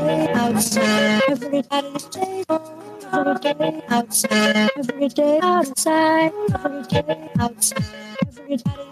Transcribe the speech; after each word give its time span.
day 0.00 0.32
outside, 0.34 1.22
every 1.30 1.62
day 1.62 2.44
every 3.12 3.34
day 3.40 3.82
outside, 3.88 4.70
every 4.76 5.08
day 5.08 5.38
outside, 5.42 6.32
every 6.54 6.82
day 6.82 7.30
outside, 7.38 7.82
every 8.26 8.56
day 8.56 8.90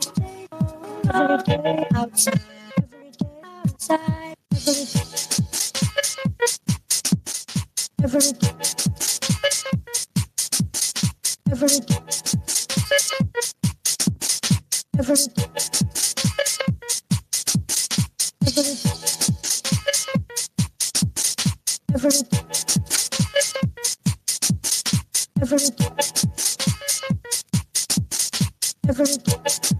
every 1.15 1.39
day 1.45 1.87
outside, 1.95 2.41
every 2.79 3.11
day 3.19 3.43
outside, 3.65 4.35
every 4.55 4.75
day, 4.85 5.03
every 8.05 8.21
day, 8.33 8.53
every 11.51 11.69
day, 11.81 11.99
every 14.99 15.17
day. 15.17 15.47
Every 18.45 18.92
Ever. 22.03 22.11
Ever. 25.41 25.59
Ever. 28.89 29.72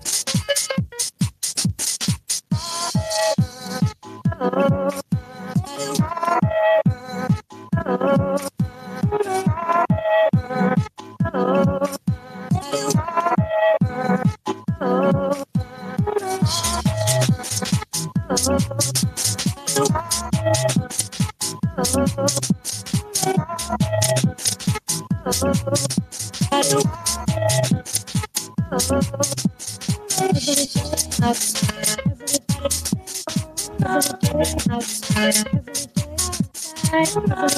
Bye. 37.15 37.52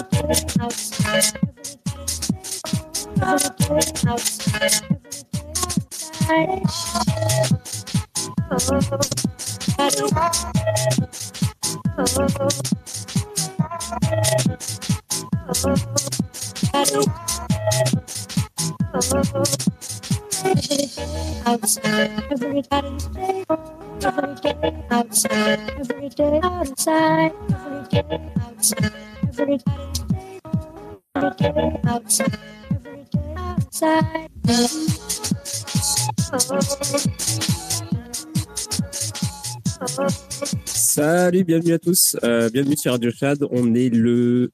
Salut, 41.06 41.44
bienvenue 41.44 41.74
à 41.74 41.78
tous. 41.78 42.16
Euh, 42.24 42.48
bienvenue 42.48 42.78
sur 42.78 42.92
Radio 42.92 43.10
Chad. 43.10 43.44
On 43.50 43.74
est 43.74 43.90
le 43.90 44.50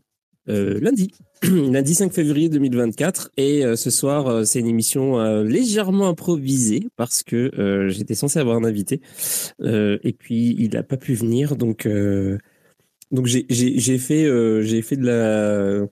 euh, 0.49 0.81
lundi, 0.81 1.13
lundi 1.45 1.95
5 1.95 2.13
février 2.13 2.49
2024. 2.49 3.31
Et 3.37 3.65
euh, 3.65 3.77
ce 3.77 3.89
soir, 3.89 4.45
c'est 4.45 4.59
une 4.59 4.67
émission 4.67 5.21
légèrement 5.45 6.09
improvisée 6.09 6.89
parce 6.97 7.23
que 7.23 7.87
j'étais 7.89 8.17
censé 8.17 8.41
avoir 8.41 8.57
un 8.57 8.65
invité. 8.65 9.01
et 9.61 10.13
puis, 10.19 10.57
il 10.59 10.71
n'a 10.71 10.83
pas 10.83 10.97
pu 10.97 11.15
venir. 11.15 11.55
Donc, 11.55 11.87
donc 13.13 13.27
j'ai 13.27 13.99
fait, 13.99 14.83
fait 14.83 14.97
de 14.97 15.07
la 15.07 15.87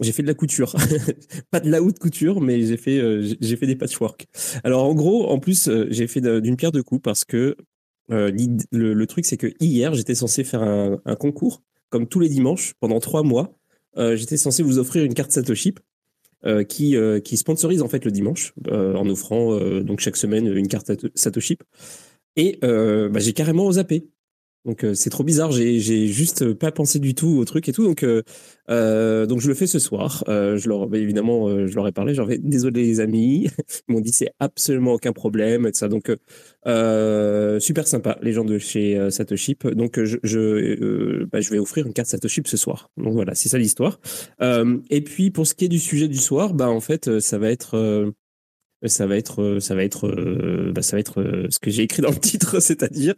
j'ai 0.00 0.12
fait 0.12 0.22
de 0.22 0.28
la 0.28 0.34
couture, 0.34 0.74
pas 1.52 1.60
de 1.60 1.70
la 1.70 1.82
haute 1.82 2.00
couture, 2.00 2.40
mais 2.40 2.62
j'ai 2.62 2.76
fait 2.76 3.00
j'ai 3.40 3.56
fait 3.56 3.66
des 3.68 3.76
patchwork. 3.76 4.26
Alors 4.64 4.82
en 4.82 4.94
gros, 4.94 5.30
en 5.30 5.38
plus, 5.38 5.70
j'ai 5.90 6.08
fait 6.08 6.20
d'une 6.20 6.56
pierre 6.56 6.72
deux 6.72 6.82
coups 6.82 7.00
parce 7.00 7.24
que 7.24 7.54
euh, 8.10 8.30
le, 8.72 9.06
truc, 9.06 9.26
c'est 9.26 9.36
que 9.36 9.48
hier, 9.60 9.94
j'étais 9.94 10.14
censé 10.14 10.44
faire 10.44 10.62
un, 10.62 11.16
concours, 11.16 11.62
comme 11.90 12.06
tous 12.06 12.20
les 12.20 12.28
dimanches, 12.28 12.74
pendant 12.80 13.00
trois 13.00 13.22
mois. 13.22 13.58
Euh, 13.96 14.16
j'étais 14.16 14.36
censé 14.36 14.62
vous 14.62 14.78
offrir 14.78 15.04
une 15.04 15.14
carte 15.14 15.32
Satoshi 15.32 15.74
euh, 16.44 16.62
qui, 16.62 16.96
qui 17.24 17.36
sponsorise 17.36 17.82
en 17.82 17.88
fait 17.88 18.04
le 18.04 18.10
dimanche, 18.10 18.54
en 18.70 19.08
offrant 19.08 19.58
donc 19.80 20.00
chaque 20.00 20.16
semaine 20.16 20.46
une 20.46 20.68
carte 20.68 20.92
Satoshi. 21.14 21.58
Et 22.36 22.58
bah, 22.62 23.18
j'ai 23.18 23.32
carrément 23.32 23.70
zappé. 23.72 24.08
Donc 24.64 24.84
euh, 24.84 24.94
c'est 24.94 25.10
trop 25.10 25.24
bizarre, 25.24 25.52
j'ai 25.52 26.08
juste 26.08 26.52
pas 26.52 26.72
pensé 26.72 26.98
du 26.98 27.14
tout 27.14 27.38
au 27.38 27.44
truc 27.44 27.68
et 27.68 27.72
tout. 27.72 27.84
Donc 27.84 28.02
euh, 28.02 28.22
euh 28.70 29.24
donc 29.26 29.40
je 29.40 29.48
le 29.48 29.54
fais 29.54 29.66
ce 29.66 29.78
soir. 29.78 30.24
Euh, 30.28 30.56
je 30.58 30.68
leur 30.68 30.88
bah, 30.88 30.98
évidemment 30.98 31.66
je 31.66 31.74
leur 31.74 31.86
ai 31.86 31.92
parlé. 31.92 32.14
J'en 32.14 32.26
vais 32.26 32.38
désolé 32.38 32.82
les 32.82 33.00
amis. 33.00 33.48
Ils 33.88 33.94
m'ont 33.94 34.00
dit 34.00 34.12
c'est 34.12 34.30
absolument 34.40 34.92
aucun 34.92 35.12
problème 35.12 35.66
et 35.66 35.72
ça. 35.72 35.88
Donc 35.88 36.12
super 37.60 37.86
sympa 37.86 38.18
les 38.20 38.32
gens 38.32 38.44
de 38.44 38.58
chez 38.58 39.10
Satoshi. 39.10 39.56
Donc 39.74 40.02
je 40.02 40.18
je, 40.22 41.24
bah, 41.24 41.40
je 41.40 41.50
vais 41.50 41.58
offrir 41.58 41.86
une 41.86 41.92
carte 41.92 42.08
Satoshi 42.08 42.42
ce 42.44 42.56
soir. 42.56 42.90
Donc 42.96 43.14
voilà 43.14 43.34
c'est 43.34 43.48
ça 43.48 43.58
l'histoire. 43.58 44.00
et 44.40 45.00
puis 45.02 45.30
pour 45.30 45.46
ce 45.46 45.54
qui 45.54 45.64
est 45.66 45.68
du 45.68 45.78
sujet 45.78 46.08
du 46.08 46.18
soir, 46.18 46.52
bah 46.52 46.68
en 46.68 46.80
fait 46.80 47.20
ça 47.20 47.38
va 47.38 47.50
être 47.50 48.12
ça 48.86 49.06
va 49.06 49.16
être 49.16 49.42
euh, 49.42 49.60
ça 49.60 49.74
va 49.74 49.82
être 49.82 50.06
euh, 50.06 50.70
bah, 50.72 50.82
ça 50.82 50.96
va 50.96 51.00
être 51.00 51.20
euh, 51.20 51.46
ce 51.50 51.58
que 51.58 51.70
j'ai 51.70 51.82
écrit 51.82 52.02
dans 52.02 52.10
le 52.10 52.18
titre 52.18 52.60
c'est-à-dire 52.60 53.14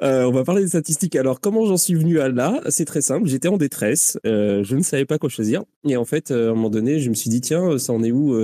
on 0.00 0.30
va 0.30 0.44
parler 0.44 0.62
des 0.62 0.68
statistiques. 0.68 1.16
Alors 1.16 1.40
comment 1.40 1.64
j'en 1.64 1.76
suis 1.76 1.94
venu 1.94 2.20
à 2.20 2.28
là? 2.28 2.60
C'est 2.68 2.84
très 2.84 3.00
simple. 3.00 3.26
J'étais 3.28 3.48
en 3.48 3.56
détresse 3.56 4.18
je 4.24 4.76
ne 4.76 4.82
savais 4.82 5.06
pas 5.06 5.18
quoi 5.18 5.28
choisir. 5.28 5.64
Et 5.88 5.96
en 5.96 6.04
fait 6.04 6.30
à 6.30 6.34
un 6.34 6.54
moment 6.54 6.70
donné 6.70 6.98
je 6.98 7.08
me 7.08 7.14
suis 7.14 7.30
dit 7.30 7.40
tiens 7.40 7.78
ça 7.78 7.92
en 7.92 8.02
est 8.02 8.12
où 8.12 8.36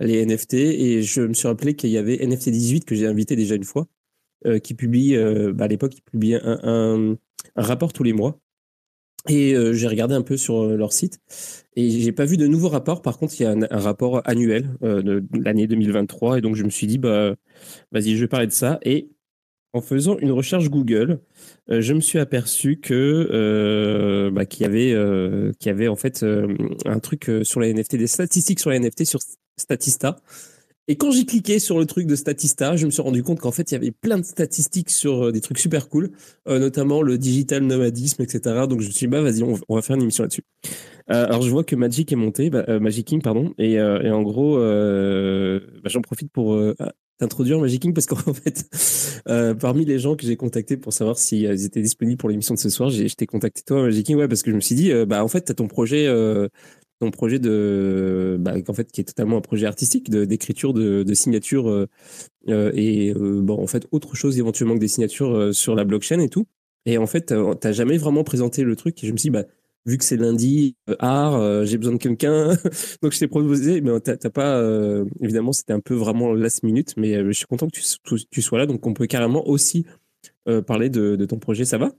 les 0.00 0.26
NFT 0.26 0.54
et 0.54 1.02
je 1.02 1.22
me 1.22 1.34
suis 1.34 1.48
rappelé 1.48 1.74
qu'il 1.74 1.90
y 1.90 1.98
avait 1.98 2.24
NFT 2.24 2.50
18 2.50 2.84
que 2.84 2.94
j'ai 2.94 3.06
invité 3.06 3.36
déjà 3.36 3.54
une 3.54 3.64
fois 3.64 3.86
qui 4.62 4.74
publie 4.74 5.16
bah, 5.54 5.64
à 5.64 5.68
l'époque 5.68 5.92
il 6.14 6.34
un, 6.34 7.16
un 7.56 7.62
rapport 7.62 7.92
tous 7.92 8.02
les 8.02 8.12
mois 8.12 8.38
et 9.28 9.54
euh, 9.54 9.72
j'ai 9.72 9.86
regardé 9.86 10.14
un 10.14 10.22
peu 10.22 10.36
sur 10.36 10.62
euh, 10.62 10.76
leur 10.76 10.92
site 10.92 11.20
et 11.76 11.90
j'ai 11.90 12.12
pas 12.12 12.24
vu 12.24 12.36
de 12.36 12.46
nouveaux 12.46 12.68
rapports. 12.68 13.02
Par 13.02 13.18
contre, 13.18 13.34
il 13.38 13.44
y 13.44 13.46
a 13.46 13.52
un, 13.52 13.78
rapport 13.78 14.20
annuel 14.24 14.70
euh, 14.82 15.02
de, 15.02 15.24
l'année 15.32 15.66
2023 15.66 16.38
et 16.38 16.40
donc 16.40 16.56
je 16.56 16.64
me 16.64 16.70
suis 16.70 16.86
dit 16.86 16.98
bah 16.98 17.34
vas-y, 17.92 18.16
je 18.16 18.20
vais 18.20 18.28
parler 18.28 18.46
de 18.46 18.52
ça. 18.52 18.78
Et 18.82 19.10
en 19.72 19.80
faisant 19.80 20.18
une 20.18 20.32
recherche 20.32 20.68
Google, 20.68 21.20
je 21.68 21.94
me 21.94 22.00
suis 22.00 22.18
aperçu 22.18 22.78
que 22.78 24.30
bah, 24.34 24.44
qu'il 24.44 24.62
y 24.62 24.66
avait 24.66 24.94
qu'il 25.58 25.68
y 25.68 25.70
avait 25.70 25.88
en 25.88 25.96
fait 25.96 26.26
un 26.84 26.98
truc 26.98 27.30
sur 27.42 27.58
la 27.58 27.72
NFT, 27.72 27.96
des 27.96 28.06
statistiques 28.06 28.60
sur 28.60 28.68
la 28.68 28.78
NFT 28.78 29.06
sur 29.06 29.20
Statista. 29.56 30.16
Et 30.88 30.96
quand 30.96 31.12
j'ai 31.12 31.24
cliqué 31.24 31.60
sur 31.60 31.78
le 31.78 31.86
truc 31.86 32.06
de 32.06 32.16
Statista, 32.16 32.74
je 32.74 32.86
me 32.86 32.90
suis 32.90 33.02
rendu 33.02 33.22
compte 33.22 33.38
qu'en 33.38 33.52
fait, 33.52 33.70
il 33.70 33.74
y 33.74 33.76
avait 33.76 33.92
plein 33.92 34.18
de 34.18 34.24
statistiques 34.24 34.90
sur 34.90 35.26
euh, 35.26 35.32
des 35.32 35.40
trucs 35.40 35.58
super 35.58 35.88
cool, 35.88 36.10
euh, 36.48 36.58
notamment 36.58 37.02
le 37.02 37.18
digital 37.18 37.62
nomadisme, 37.62 38.22
etc. 38.22 38.66
Donc 38.68 38.80
je 38.80 38.88
me 38.88 38.92
suis 38.92 39.06
dit, 39.06 39.10
bah 39.10 39.20
vas-y, 39.20 39.44
on, 39.44 39.74
va 39.74 39.82
faire 39.82 39.94
une 39.94 40.02
émission 40.02 40.24
là-dessus. 40.24 40.42
Euh, 41.10 41.26
alors 41.26 41.42
je 41.42 41.50
vois 41.50 41.62
que 41.62 41.76
Magic 41.76 42.10
est 42.10 42.16
monté, 42.16 42.50
bah, 42.50 42.80
Magic 42.80 43.06
King, 43.06 43.22
pardon, 43.22 43.54
et, 43.58 43.80
en 43.80 44.22
gros, 44.22 44.58
bah, 44.58 45.88
j'en 45.88 46.00
profite 46.00 46.32
pour 46.32 46.60
t'introduire 47.18 47.60
Magic 47.60 47.82
King 47.82 47.94
parce 47.94 48.06
qu'en 48.06 48.16
fait, 48.34 48.68
parmi 49.60 49.84
les 49.84 50.00
gens 50.00 50.16
que 50.16 50.26
j'ai 50.26 50.36
contactés 50.36 50.76
pour 50.76 50.92
savoir 50.92 51.16
s'ils 51.16 51.64
étaient 51.64 51.82
disponibles 51.82 52.18
pour 52.18 52.28
l'émission 52.28 52.54
de 52.54 52.58
ce 52.58 52.70
soir, 52.70 52.90
je 52.90 53.14
t'ai 53.14 53.26
contacté 53.26 53.62
toi, 53.64 53.82
Magic 53.82 54.04
King, 54.04 54.16
ouais, 54.16 54.26
parce 54.26 54.42
que 54.42 54.50
je 54.50 54.56
me 54.56 54.60
suis 54.60 54.74
dit, 54.74 54.92
bah 55.06 55.22
en 55.22 55.28
fait, 55.28 55.42
t'as 55.42 55.54
ton 55.54 55.68
projet 55.68 56.08
projet 57.10 57.38
de, 57.38 58.36
bah, 58.40 58.54
en 58.68 58.72
fait, 58.72 58.90
qui 58.92 59.00
est 59.00 59.04
totalement 59.04 59.38
un 59.38 59.40
projet 59.40 59.66
artistique 59.66 60.10
d'écriture 60.10 60.72
de, 60.72 61.02
de, 61.02 61.14
signatures 61.14 61.68
euh, 61.68 61.88
euh, 62.48 62.72
et 62.74 63.12
euh, 63.14 63.40
bon, 63.42 63.62
en 63.62 63.66
fait, 63.66 63.86
autre 63.90 64.14
chose 64.16 64.38
éventuellement 64.38 64.74
que 64.74 64.80
des 64.80 64.88
signatures 64.88 65.54
sur 65.54 65.74
la 65.74 65.84
blockchain 65.84 66.20
et 66.20 66.28
tout. 66.28 66.46
Et 66.86 66.98
en 66.98 67.06
fait, 67.06 67.34
t'as 67.60 67.72
jamais 67.72 67.96
vraiment 67.96 68.24
présenté 68.24 68.64
le 68.64 68.76
truc. 68.76 69.02
Et 69.02 69.06
je 69.06 69.12
me 69.12 69.16
suis 69.16 69.28
dit, 69.28 69.30
bah, 69.30 69.44
vu 69.86 69.98
que 69.98 70.04
c'est 70.04 70.16
lundi, 70.16 70.76
art, 70.98 71.64
j'ai 71.64 71.78
besoin 71.78 71.94
de 71.94 71.98
quelqu'un. 71.98 72.48
Donc, 73.02 73.12
je 73.12 73.18
t'ai 73.18 73.28
proposé, 73.28 73.80
mais 73.80 74.00
t'as 74.00 74.16
pas, 74.30 74.60
évidemment, 75.20 75.52
c'était 75.52 75.72
un 75.72 75.80
peu 75.80 75.94
vraiment 75.94 76.32
last 76.32 76.64
minute, 76.64 76.94
mais 76.96 77.24
je 77.24 77.32
suis 77.32 77.46
content 77.46 77.68
que 77.68 77.78
tu, 77.78 78.26
tu, 78.30 78.42
sois 78.42 78.58
là. 78.58 78.66
Donc, 78.66 78.84
on 78.86 78.94
peut 78.94 79.06
carrément 79.06 79.46
aussi 79.48 79.86
parler 80.66 80.90
de, 80.90 81.14
de 81.14 81.24
ton 81.24 81.38
projet. 81.38 81.64
Ça 81.64 81.78
va? 81.78 81.92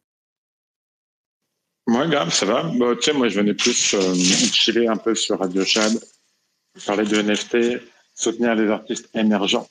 Moi, 1.88 2.08
grave, 2.08 2.34
ça 2.34 2.46
va. 2.46 2.64
Moi, 2.64 2.96
je 3.02 3.40
venais 3.40 3.54
plus 3.54 3.94
euh, 3.94 4.14
chiller 4.16 4.88
un 4.88 4.96
peu 4.96 5.16
sur 5.16 5.40
Radio 5.40 5.64
Chad, 5.66 5.94
parler 6.86 7.06
de 7.06 7.22
NFT, 7.22 7.82
soutenir 8.16 8.56
les 8.56 8.70
artistes 8.70 9.10
émergents, 9.14 9.68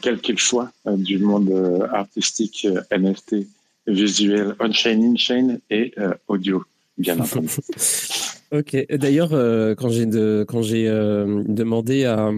quel 0.00 0.20
qu'ils 0.20 0.40
soient, 0.40 0.72
euh, 0.86 0.96
du 0.96 1.18
monde 1.18 1.50
euh, 1.50 1.86
artistique, 1.92 2.66
NFT, 2.90 3.46
visuel, 3.86 4.56
on-chain, 4.58 5.00
in-chain 5.00 5.58
et 5.70 5.94
audio. 6.26 6.64
bien 6.98 7.20
entendu. 7.20 7.48
ok. 8.52 8.86
D'ailleurs, 8.90 9.32
euh, 9.32 9.74
quand 9.74 9.90
j'ai 9.90 10.06
quand 10.46 10.62
euh, 10.72 11.42
demandé 11.46 12.04
à, 12.04 12.30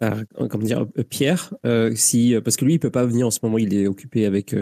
à, 0.00 0.14
comment 0.50 0.64
dire 0.64 0.86
Pierre 1.08 1.54
si 1.94 2.34
parce 2.44 2.56
que 2.56 2.64
lui 2.64 2.74
il 2.74 2.78
peut 2.78 2.90
pas 2.90 3.06
venir 3.06 3.26
en 3.26 3.30
ce 3.30 3.38
moment, 3.42 3.58
il 3.58 3.74
est 3.74 3.86
occupé 3.86 4.26
avec 4.26 4.54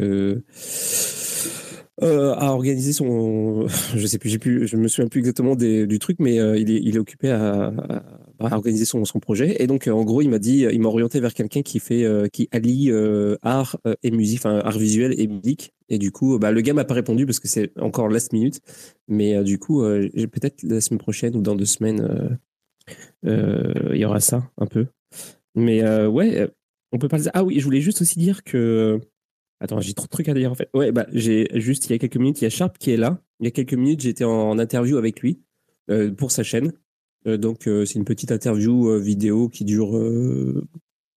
à 2.02 2.52
organiser 2.52 2.92
son, 2.92 3.66
je 3.96 4.06
sais 4.06 4.18
plus, 4.18 4.30
j'ai 4.30 4.38
plus, 4.38 4.66
je 4.66 4.76
me 4.76 4.88
souviens 4.88 5.08
plus 5.08 5.20
exactement 5.20 5.54
des, 5.54 5.86
du 5.86 5.98
truc, 5.98 6.18
mais 6.18 6.36
il, 6.36 6.70
est, 6.70 6.80
il 6.82 6.96
est 6.96 6.98
occupé 6.98 7.30
à, 7.30 7.72
à 8.40 8.56
organiser 8.56 8.84
son, 8.84 9.04
son, 9.04 9.20
projet. 9.20 9.62
Et 9.62 9.66
donc, 9.66 9.86
en 9.86 10.04
gros, 10.04 10.22
il 10.22 10.28
m'a 10.28 10.38
dit, 10.38 10.66
il 10.70 10.80
m'a 10.80 10.88
orienté 10.88 11.20
vers 11.20 11.34
quelqu'un 11.34 11.62
qui 11.62 11.78
fait, 11.78 12.04
qui 12.32 12.48
allie 12.50 12.90
art 13.42 13.78
et 14.02 14.10
musique, 14.10 14.40
enfin 14.40 14.58
art 14.58 14.78
visuel 14.78 15.14
et 15.18 15.26
musique. 15.26 15.72
Et 15.88 15.98
du 15.98 16.10
coup, 16.10 16.38
bah, 16.38 16.50
le 16.50 16.60
gars 16.62 16.74
m'a 16.74 16.84
pas 16.84 16.94
répondu 16.94 17.26
parce 17.26 17.40
que 17.40 17.48
c'est 17.48 17.70
encore 17.78 18.08
last 18.08 18.32
minute. 18.32 18.60
Mais 19.08 19.42
du 19.44 19.58
coup, 19.58 19.82
peut-être 19.82 20.62
la 20.62 20.80
semaine 20.80 20.98
prochaine 20.98 21.36
ou 21.36 21.42
dans 21.42 21.54
deux 21.54 21.64
semaines, 21.64 22.38
il 23.22 23.96
y 23.96 24.04
aura 24.04 24.20
ça 24.20 24.50
un 24.58 24.66
peu. 24.66 24.86
Mais 25.54 25.86
ouais, 26.06 26.48
on 26.92 26.98
peut 26.98 27.08
parler. 27.08 27.26
Ah 27.34 27.44
oui, 27.44 27.58
je 27.58 27.64
voulais 27.64 27.80
juste 27.80 28.00
aussi 28.02 28.18
dire 28.18 28.44
que 28.44 29.00
Attends, 29.64 29.80
j'ai 29.80 29.94
trop 29.94 30.04
de 30.04 30.10
trucs 30.10 30.28
à 30.28 30.34
dire 30.34 30.52
en 30.52 30.54
fait. 30.54 30.68
Ouais, 30.74 30.92
bah, 30.92 31.06
j'ai 31.10 31.48
juste 31.54 31.86
il 31.86 31.92
y 31.92 31.94
a 31.94 31.98
quelques 31.98 32.18
minutes, 32.18 32.42
il 32.42 32.44
y 32.44 32.46
a 32.46 32.50
Sharp 32.50 32.76
qui 32.76 32.90
est 32.90 32.98
là. 32.98 33.22
Il 33.40 33.44
y 33.44 33.48
a 33.48 33.50
quelques 33.50 33.72
minutes, 33.72 34.02
j'étais 34.02 34.24
en 34.24 34.58
interview 34.58 34.98
avec 34.98 35.22
lui 35.22 35.40
euh, 35.90 36.12
pour 36.12 36.32
sa 36.32 36.42
chaîne. 36.42 36.74
Euh, 37.26 37.38
donc, 37.38 37.66
euh, 37.66 37.86
c'est 37.86 37.94
une 37.94 38.04
petite 38.04 38.30
interview 38.30 39.00
vidéo 39.00 39.48
qui 39.48 39.64
dure 39.64 39.98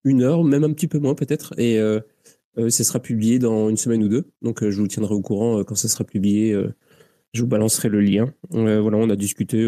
une 0.06 0.22
heure, 0.22 0.46
même 0.46 0.64
un 0.64 0.72
petit 0.72 0.88
peu 0.88 0.98
moins 0.98 1.14
peut-être. 1.14 1.60
Et 1.60 1.78
ça 2.70 2.84
sera 2.86 3.02
publié 3.02 3.38
dans 3.38 3.68
une 3.70 3.76
semaine 3.76 4.02
ou 4.02 4.08
deux. 4.08 4.32
Donc, 4.42 4.66
je 4.66 4.80
vous 4.80 4.88
tiendrai 4.88 5.14
au 5.14 5.22
courant 5.22 5.66
quand 5.66 5.76
ça 5.76 5.90
sera 5.90 6.06
publié. 6.06 6.54
je 7.34 7.42
vous 7.42 7.48
balancerai 7.48 7.90
le 7.90 8.00
lien. 8.00 8.34
voilà, 8.52 8.96
on 8.96 9.10
a 9.10 9.18
discuté 9.18 9.62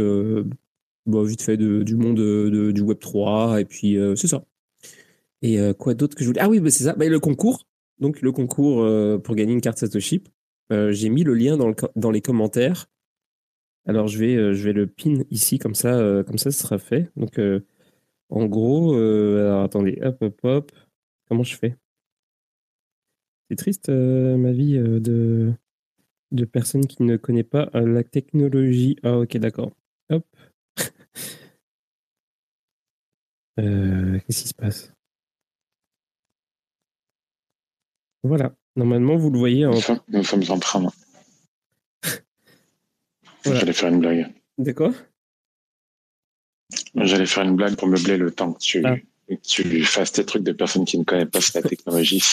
bah, 1.05 1.23
vite 1.25 1.41
fait 1.41 1.57
du 1.57 1.95
monde 1.97 2.71
du 2.71 2.81
Web 2.81 2.99
3. 2.99 3.59
Et 3.59 3.65
puis, 3.65 3.97
c'est 4.15 4.27
ça. 4.27 4.45
Et 5.41 5.59
quoi 5.77 5.95
d'autre 5.95 6.15
que 6.15 6.23
je 6.23 6.29
voulais. 6.29 6.41
Ah 6.41 6.47
oui, 6.47 6.61
bah, 6.61 6.69
c'est 6.69 6.85
ça. 6.85 6.93
Bah, 6.93 7.09
le 7.09 7.19
concours 7.19 7.65
donc 7.99 8.21
le 8.21 8.31
concours 8.31 8.81
euh, 8.81 9.17
pour 9.17 9.35
gagner 9.35 9.53
une 9.53 9.61
carte 9.61 9.77
Satoshi. 9.77 10.23
Euh, 10.71 10.91
j'ai 10.91 11.09
mis 11.09 11.23
le 11.23 11.33
lien 11.33 11.57
dans, 11.57 11.67
le, 11.67 11.75
dans, 11.95 12.11
les 12.11 12.21
commentaires. 12.21 12.87
Alors 13.87 14.07
je 14.07 14.19
vais, 14.19 14.35
euh, 14.35 14.53
je 14.53 14.63
vais 14.63 14.73
le 14.73 14.87
pin 14.87 15.23
ici, 15.31 15.57
comme 15.59 15.75
ça, 15.75 16.23
comme 16.25 16.37
ça, 16.37 16.51
ce 16.51 16.59
sera 16.59 16.77
fait. 16.77 17.11
Donc 17.15 17.39
en 18.29 18.45
gros, 18.45 18.93
alors 18.95 19.63
attendez, 19.63 19.99
hop, 20.01 20.17
hop, 20.21 20.39
hop. 20.43 20.71
Comment 21.27 21.43
je 21.43 21.55
fais? 21.55 21.75
C'est 23.49 23.55
triste 23.55 23.89
ma 23.89 24.51
vie 24.51 24.77
de, 24.77 25.53
de 26.31 26.45
personne 26.45 26.85
qui 26.85 27.03
ne 27.03 27.17
connaît 27.17 27.43
pas 27.43 27.69
la 27.73 28.03
technologie. 28.03 28.97
Ah 29.03 29.19
ok, 29.19 29.37
d'accord. 29.37 29.71
Hop. 30.11 30.25
Qu'est-ce 33.57 34.43
qui 34.43 34.47
se 34.47 34.53
passe? 34.53 34.93
Voilà. 38.23 38.53
Normalement, 38.75 39.15
vous 39.17 39.29
le 39.29 39.39
voyez. 39.39 39.65
En... 39.65 39.71
Nous, 40.09 40.23
sommes, 40.23 40.43
en 40.49 40.59
train. 40.59 40.87
J'allais 43.45 43.73
faire 43.73 43.89
une 43.89 43.99
blague. 43.99 44.27
De 44.57 44.71
quoi? 44.71 44.93
J'allais 46.95 47.25
faire 47.25 47.43
une 47.43 47.55
blague 47.55 47.75
pour 47.75 47.87
meubler 47.87 48.17
le 48.17 48.31
temps 48.31 48.53
que 48.53 48.59
tu, 48.59 48.85
ah. 48.85 48.95
tu 49.47 49.83
fasses 49.83 50.11
tes 50.11 50.25
trucs 50.25 50.43
de 50.43 50.51
personnes 50.51 50.85
qui 50.85 50.97
ne 50.97 51.03
connaissent 51.03 51.51
pas 51.51 51.61
la 51.61 51.69
technologie. 51.69 52.23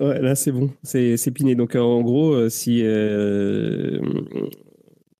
Ouais, 0.00 0.20
là 0.20 0.34
c'est 0.34 0.52
bon, 0.52 0.70
c'est 0.82 1.30
piné. 1.32 1.54
Donc 1.54 1.76
en 1.76 2.00
gros, 2.02 2.32
euh, 2.32 2.48
si 2.48 2.80
euh, 2.82 4.00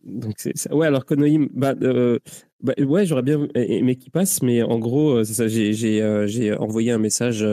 donc 0.03 0.35
c'est 0.39 0.73
ouais 0.73 0.87
alors 0.87 1.05
Konoim, 1.05 1.49
bah, 1.53 1.75
euh, 1.83 2.19
bah, 2.61 2.75
ouais 2.79 3.07
j'aurais 3.07 3.23
bien 3.23 3.47
aimé 3.55 3.97
qu'il 3.97 4.11
passe, 4.11 4.43
mais 4.43 4.63
en 4.63 4.79
gros 4.79 5.23
c'est 5.25 5.35
ça. 5.35 5.49
J'ai 5.49 6.55
envoyé 6.55 6.91
un 6.91 6.99
message 6.99 7.45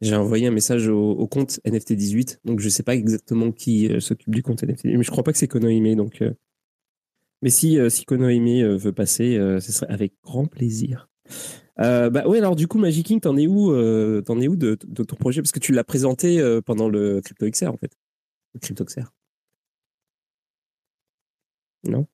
j'ai 0.00 0.14
envoyé 0.14 0.46
un 0.46 0.52
message 0.52 0.88
au, 0.88 1.26
compte 1.26 1.60
NFT18, 1.64 2.38
donc 2.44 2.60
je 2.60 2.66
ne 2.66 2.70
sais 2.70 2.82
pas 2.82 2.94
exactement 2.94 3.50
qui 3.50 3.88
euh, 3.88 4.00
s'occupe 4.00 4.32
du 4.32 4.42
compte 4.42 4.62
NFT, 4.62 4.84
mais 4.84 5.02
je 5.02 5.10
crois 5.10 5.24
pas 5.24 5.32
que 5.32 5.38
c'est 5.38 5.48
Konohime. 5.48 5.96
Donc, 5.96 6.22
euh. 6.22 6.34
mais 7.42 7.50
si, 7.50 7.78
euh, 7.78 7.88
Konohime 8.06 8.76
veut 8.76 8.92
passer, 8.92 9.36
ce 9.60 9.72
serait 9.72 9.92
avec 9.92 10.14
grand 10.22 10.46
plaisir. 10.46 11.08
bah 11.76 12.26
ouais, 12.28 12.38
alors 12.38 12.56
du 12.56 12.68
coup, 12.68 12.78
Magic 12.78 13.06
King, 13.06 13.20
t'en 13.20 13.36
es 13.36 13.46
où, 13.46 13.72
t'en 14.22 14.40
es 14.40 14.48
où 14.48 14.56
de, 14.56 14.78
de, 14.86 15.02
ton 15.02 15.16
projet? 15.16 15.42
Parce 15.42 15.52
que 15.52 15.60
tu 15.60 15.72
l'as 15.72 15.84
présenté 15.84 16.40
pendant 16.64 16.88
le 16.88 17.20
CryptoXR 17.20 17.72
en 17.72 17.76
fait. 17.76 17.92
Le 18.54 18.60
CryptoXR. 18.60 19.12
Non? 21.84 22.06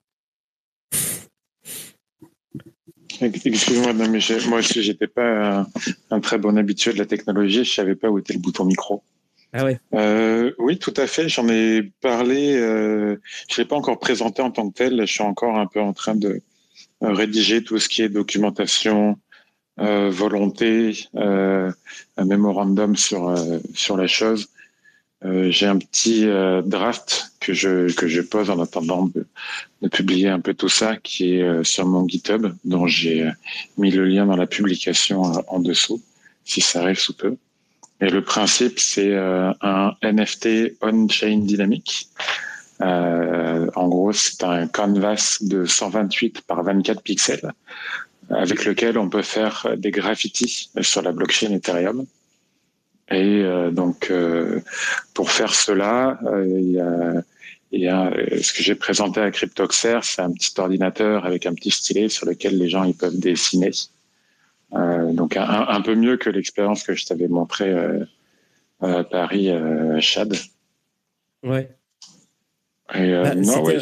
Excuse-moi, 3.44 3.92
mais 3.92 4.08
moi 4.48 4.58
aussi, 4.58 4.82
j'étais 4.82 5.06
pas 5.06 5.66
un, 6.10 6.20
très 6.20 6.38
bon 6.38 6.56
habitué 6.56 6.92
de 6.92 6.98
la 6.98 7.06
technologie. 7.06 7.64
Je 7.64 7.72
savais 7.72 7.94
pas 7.94 8.08
où 8.08 8.18
était 8.18 8.32
le 8.32 8.38
bouton 8.38 8.64
micro. 8.64 9.02
Ah 9.52 9.64
ouais. 9.64 9.78
Euh, 9.94 10.52
oui, 10.58 10.78
tout 10.78 10.94
à 10.96 11.06
fait. 11.06 11.28
J'en 11.28 11.48
ai 11.48 11.92
parlé. 12.00 12.56
Euh, 12.56 13.16
je 13.48 13.60
l'ai 13.60 13.66
pas 13.66 13.76
encore 13.76 13.98
présenté 13.98 14.42
en 14.42 14.50
tant 14.50 14.68
que 14.68 14.74
tel. 14.74 15.00
Je 15.00 15.12
suis 15.12 15.22
encore 15.22 15.56
un 15.56 15.66
peu 15.66 15.80
en 15.80 15.92
train 15.92 16.16
de 16.16 16.40
euh, 17.02 17.12
rédiger 17.12 17.62
tout 17.62 17.78
ce 17.78 17.88
qui 17.88 18.02
est 18.02 18.08
documentation, 18.08 19.18
euh, 19.78 20.10
volonté, 20.10 21.08
un 21.14 22.24
mémorandum 22.24 22.96
sur 22.96 23.34
sur 23.74 23.96
la 23.96 24.08
chose. 24.08 24.48
Euh, 25.24 25.50
j'ai 25.50 25.66
un 25.66 25.78
petit 25.78 26.26
euh, 26.26 26.60
draft 26.60 27.32
que 27.40 27.54
je 27.54 27.92
que 27.94 28.08
je 28.08 28.20
pose 28.20 28.50
en 28.50 28.60
attendant 28.60 29.10
de, 29.14 29.26
publier 29.88 30.28
un 30.28 30.40
peu 30.40 30.54
tout 30.54 30.68
ça 30.68 30.96
qui 30.96 31.36
est 31.36 31.42
euh, 31.42 31.62
sur 31.64 31.86
mon 31.86 32.06
GitHub 32.06 32.46
dont 32.64 32.86
j'ai 32.86 33.30
mis 33.78 33.90
le 33.90 34.06
lien 34.06 34.26
dans 34.26 34.36
la 34.36 34.46
publication 34.46 35.22
en 35.22 35.60
dessous 35.60 36.02
si 36.44 36.60
ça 36.60 36.80
arrive 36.80 36.98
sous 36.98 37.14
peu. 37.14 37.36
Et 38.00 38.10
le 38.10 38.22
principe 38.22 38.78
c'est 38.78 39.14
un 39.14 39.94
NFT 40.02 40.76
on-chain 40.82 41.38
dynamique. 41.38 42.08
en 42.80 43.88
gros, 43.88 44.12
c'est 44.12 44.42
un 44.42 44.66
canvas 44.66 45.38
de 45.40 45.64
128 45.64 46.42
par 46.42 46.62
24 46.62 47.02
pixels 47.02 47.52
avec 48.30 48.64
lequel 48.64 48.98
on 48.98 49.08
peut 49.08 49.22
faire 49.22 49.66
des 49.76 49.90
graffitis 49.90 50.70
sur 50.80 51.02
la 51.02 51.12
blockchain 51.12 51.52
Ethereum. 51.52 52.06
Et 53.10 53.42
euh, 53.42 53.70
donc, 53.70 54.10
euh, 54.10 54.60
pour 55.12 55.30
faire 55.30 55.54
cela, 55.54 56.18
euh, 56.24 56.46
il 56.46 56.72
y 56.72 56.80
a, 56.80 57.22
il 57.70 57.80
y 57.80 57.88
a 57.88 58.10
ce 58.40 58.52
que 58.52 58.62
j'ai 58.62 58.74
présenté 58.74 59.20
à 59.20 59.30
Cryptoxer, 59.30 59.98
c'est 60.02 60.22
un 60.22 60.32
petit 60.32 60.52
ordinateur 60.58 61.26
avec 61.26 61.44
un 61.44 61.54
petit 61.54 61.70
stylet 61.70 62.08
sur 62.08 62.26
lequel 62.26 62.56
les 62.56 62.68
gens 62.68 62.84
ils 62.84 62.94
peuvent 62.94 63.18
dessiner. 63.18 63.72
donc, 64.72 65.36
un, 65.36 65.66
un, 65.68 65.80
peu 65.80 65.94
mieux 65.94 66.16
que 66.16 66.30
l'expérience 66.30 66.82
que 66.82 66.94
je 66.94 67.04
t'avais 67.04 67.28
montré 67.28 67.74
à 68.80 69.04
Paris, 69.04 69.50
Chad. 70.00 70.34
Ouais. 71.42 71.68
Et, 72.94 73.10
bah, 73.10 73.34
non, 73.34 73.64
ouais, 73.64 73.80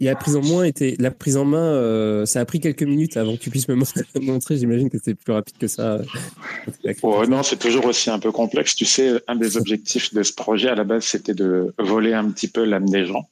la 0.00 0.16
prise 0.16 0.36
en 0.36 0.42
main 0.42 0.64
était 0.64 0.96
la 0.98 1.10
prise 1.10 1.36
en 1.36 1.44
main 1.44 1.58
euh, 1.58 2.26
ça 2.26 2.40
a 2.40 2.44
pris 2.44 2.60
quelques 2.60 2.82
minutes 2.82 3.16
avant 3.16 3.36
que 3.36 3.40
tu 3.40 3.50
puisses 3.50 3.68
me 3.68 3.74
montrer. 4.20 4.56
J'imagine 4.56 4.90
que 4.90 4.98
c'était 4.98 5.14
plus 5.14 5.32
rapide 5.32 5.56
que 5.58 5.66
ça. 5.66 6.00
Non 7.28 7.42
c'est 7.42 7.58
toujours 7.58 7.86
aussi 7.86 8.10
un 8.10 8.18
peu 8.18 8.32
complexe. 8.32 8.74
Tu 8.74 8.84
sais 8.84 9.22
un 9.28 9.36
des 9.36 9.56
objectifs 9.56 10.12
de 10.14 10.22
ce 10.22 10.32
projet 10.32 10.68
à 10.68 10.74
la 10.74 10.84
base 10.84 11.04
c'était 11.04 11.34
de 11.34 11.74
voler 11.78 12.12
un 12.12 12.30
petit 12.30 12.48
peu 12.48 12.64
l'âme 12.64 12.88
des 12.88 13.06
gens. 13.06 13.28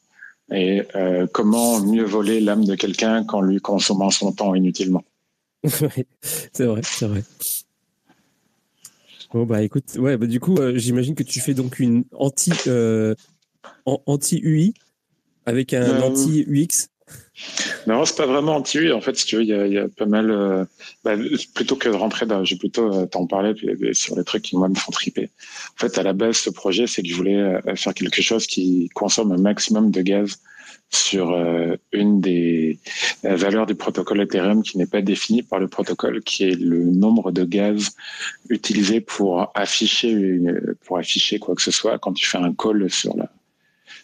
Et 0.50 0.82
euh, 0.94 1.26
comment 1.30 1.80
mieux 1.80 2.04
voler 2.04 2.40
l'âme 2.40 2.64
de 2.64 2.74
quelqu'un 2.74 3.24
qu'en 3.24 3.42
lui 3.42 3.60
consommant 3.60 4.10
son 4.10 4.32
temps 4.32 4.54
inutilement? 4.54 5.04
C'est 6.52 6.64
vrai 6.64 6.80
c'est 6.84 7.06
vrai. 7.06 7.22
Bon 9.32 9.44
bah 9.44 9.62
écoute 9.62 9.96
ouais 9.98 10.16
bah, 10.16 10.26
du 10.26 10.40
coup 10.40 10.56
euh, 10.56 10.76
j'imagine 10.76 11.14
que 11.14 11.22
tu 11.22 11.40
fais 11.40 11.52
donc 11.52 11.80
une 11.80 12.04
anti 12.12 12.52
anti 13.84 14.40
UI 14.42 14.74
avec 15.48 15.72
un 15.72 15.82
euh, 15.82 16.02
anti-UX 16.02 16.88
non, 17.86 18.04
c'est 18.04 18.16
pas 18.16 18.26
vraiment 18.26 18.56
anti-UI. 18.56 18.92
En 18.92 19.00
fait, 19.00 19.16
si 19.16 19.24
tu 19.24 19.36
veux, 19.36 19.42
il 19.42 19.72
y 19.72 19.78
a, 19.78 19.88
pas 19.88 20.06
mal. 20.06 20.30
Euh, 20.30 20.64
bah, 21.04 21.14
plutôt 21.54 21.76
que 21.76 21.88
de 21.88 21.94
rentrer 21.94 22.26
dans, 22.26 22.44
j'ai 22.44 22.56
plutôt 22.56 22.92
euh, 22.92 23.06
t'en 23.06 23.26
parler 23.26 23.54
sur 23.92 24.16
les 24.16 24.24
trucs 24.24 24.42
qui 24.42 24.56
moi 24.56 24.68
me 24.68 24.74
font 24.74 24.90
triper. 24.90 25.30
En 25.76 25.80
fait, 25.80 25.96
à 25.98 26.02
la 26.02 26.12
base, 26.12 26.36
ce 26.36 26.50
projet, 26.50 26.88
c'est 26.88 27.00
que 27.00 27.08
je 27.08 27.14
voulais 27.14 27.60
faire 27.76 27.94
quelque 27.94 28.20
chose 28.20 28.48
qui 28.48 28.90
consomme 28.92 29.30
un 29.30 29.38
maximum 29.38 29.92
de 29.92 30.02
gaz 30.02 30.40
sur 30.90 31.32
une 31.92 32.20
des 32.20 32.78
valeurs 33.22 33.66
du 33.66 33.76
protocole 33.76 34.20
Ethereum 34.20 34.64
qui 34.64 34.76
n'est 34.76 34.86
pas 34.86 35.00
définie 35.00 35.44
par 35.44 35.60
le 35.60 35.68
protocole, 35.68 36.22
qui 36.22 36.42
est 36.42 36.60
le 36.60 36.84
nombre 36.84 37.30
de 37.30 37.44
gaz 37.44 37.90
utilisé 38.48 39.00
pour 39.00 39.52
afficher 39.54 40.40
pour 40.84 40.98
afficher 40.98 41.38
quoi 41.38 41.54
que 41.54 41.62
ce 41.62 41.70
soit 41.70 41.98
quand 42.00 42.12
tu 42.12 42.26
fais 42.26 42.38
un 42.38 42.52
call 42.52 42.90
sur 42.90 43.16
la 43.16 43.30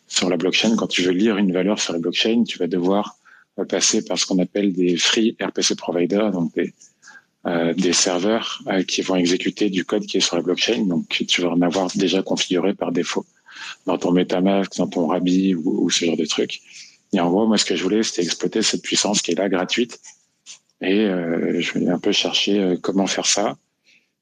sur 0.07 0.29
la 0.29 0.37
blockchain, 0.37 0.77
quand 0.77 0.87
tu 0.87 1.03
veux 1.03 1.13
lire 1.13 1.37
une 1.39 1.53
valeur 1.53 1.81
sur 1.81 1.93
la 1.93 1.99
blockchain, 1.99 2.45
tu 2.45 2.59
vas 2.59 2.67
devoir 2.67 3.17
euh, 3.59 3.65
passer 3.65 4.05
par 4.05 4.19
ce 4.19 4.27
qu'on 4.27 4.39
appelle 4.39 4.73
des 4.73 4.97
free 4.97 5.37
RPC 5.41 5.77
providers, 5.77 6.31
donc 6.31 6.55
des, 6.55 6.73
euh, 7.47 7.75
des 7.75 7.93
serveurs 7.93 8.63
euh, 8.69 8.83
qui 8.83 9.03
vont 9.03 9.17
exécuter 9.17 9.69
du 9.69 9.85
code 9.85 10.07
qui 10.07 10.17
est 10.17 10.21
sur 10.21 10.37
la 10.37 10.43
blockchain. 10.43 10.87
Donc, 10.87 11.25
tu 11.29 11.43
vas 11.43 11.51
en 11.51 11.61
avoir 11.61 11.89
déjà 11.95 12.23
configuré 12.23 12.73
par 12.73 12.91
défaut 12.91 13.27
dans 13.85 13.99
ton 13.99 14.13
MetaMask, 14.13 14.77
dans 14.79 14.87
ton 14.87 15.07
Rabi 15.07 15.55
ou, 15.55 15.91
ce 15.91 16.07
genre 16.07 16.17
de 16.17 16.25
trucs. 16.25 16.61
Et 17.13 17.21
en 17.21 17.31
gros, 17.31 17.47
moi, 17.47 17.59
ce 17.59 17.67
que 17.67 17.77
je 17.77 17.83
voulais, 17.83 18.03
c'était 18.03 18.23
exploiter 18.23 18.63
cette 18.63 18.81
puissance 18.83 19.21
qui 19.21 19.33
est 19.33 19.35
là, 19.35 19.51
gratuite. 19.51 20.01
Et 20.81 21.01
euh, 21.01 21.61
je 21.61 21.79
vais 21.79 21.89
un 21.89 21.99
peu 21.99 22.13
chercher 22.13 22.61
euh, 22.61 22.77
comment 22.81 23.07
faire 23.07 23.27
ça. 23.27 23.57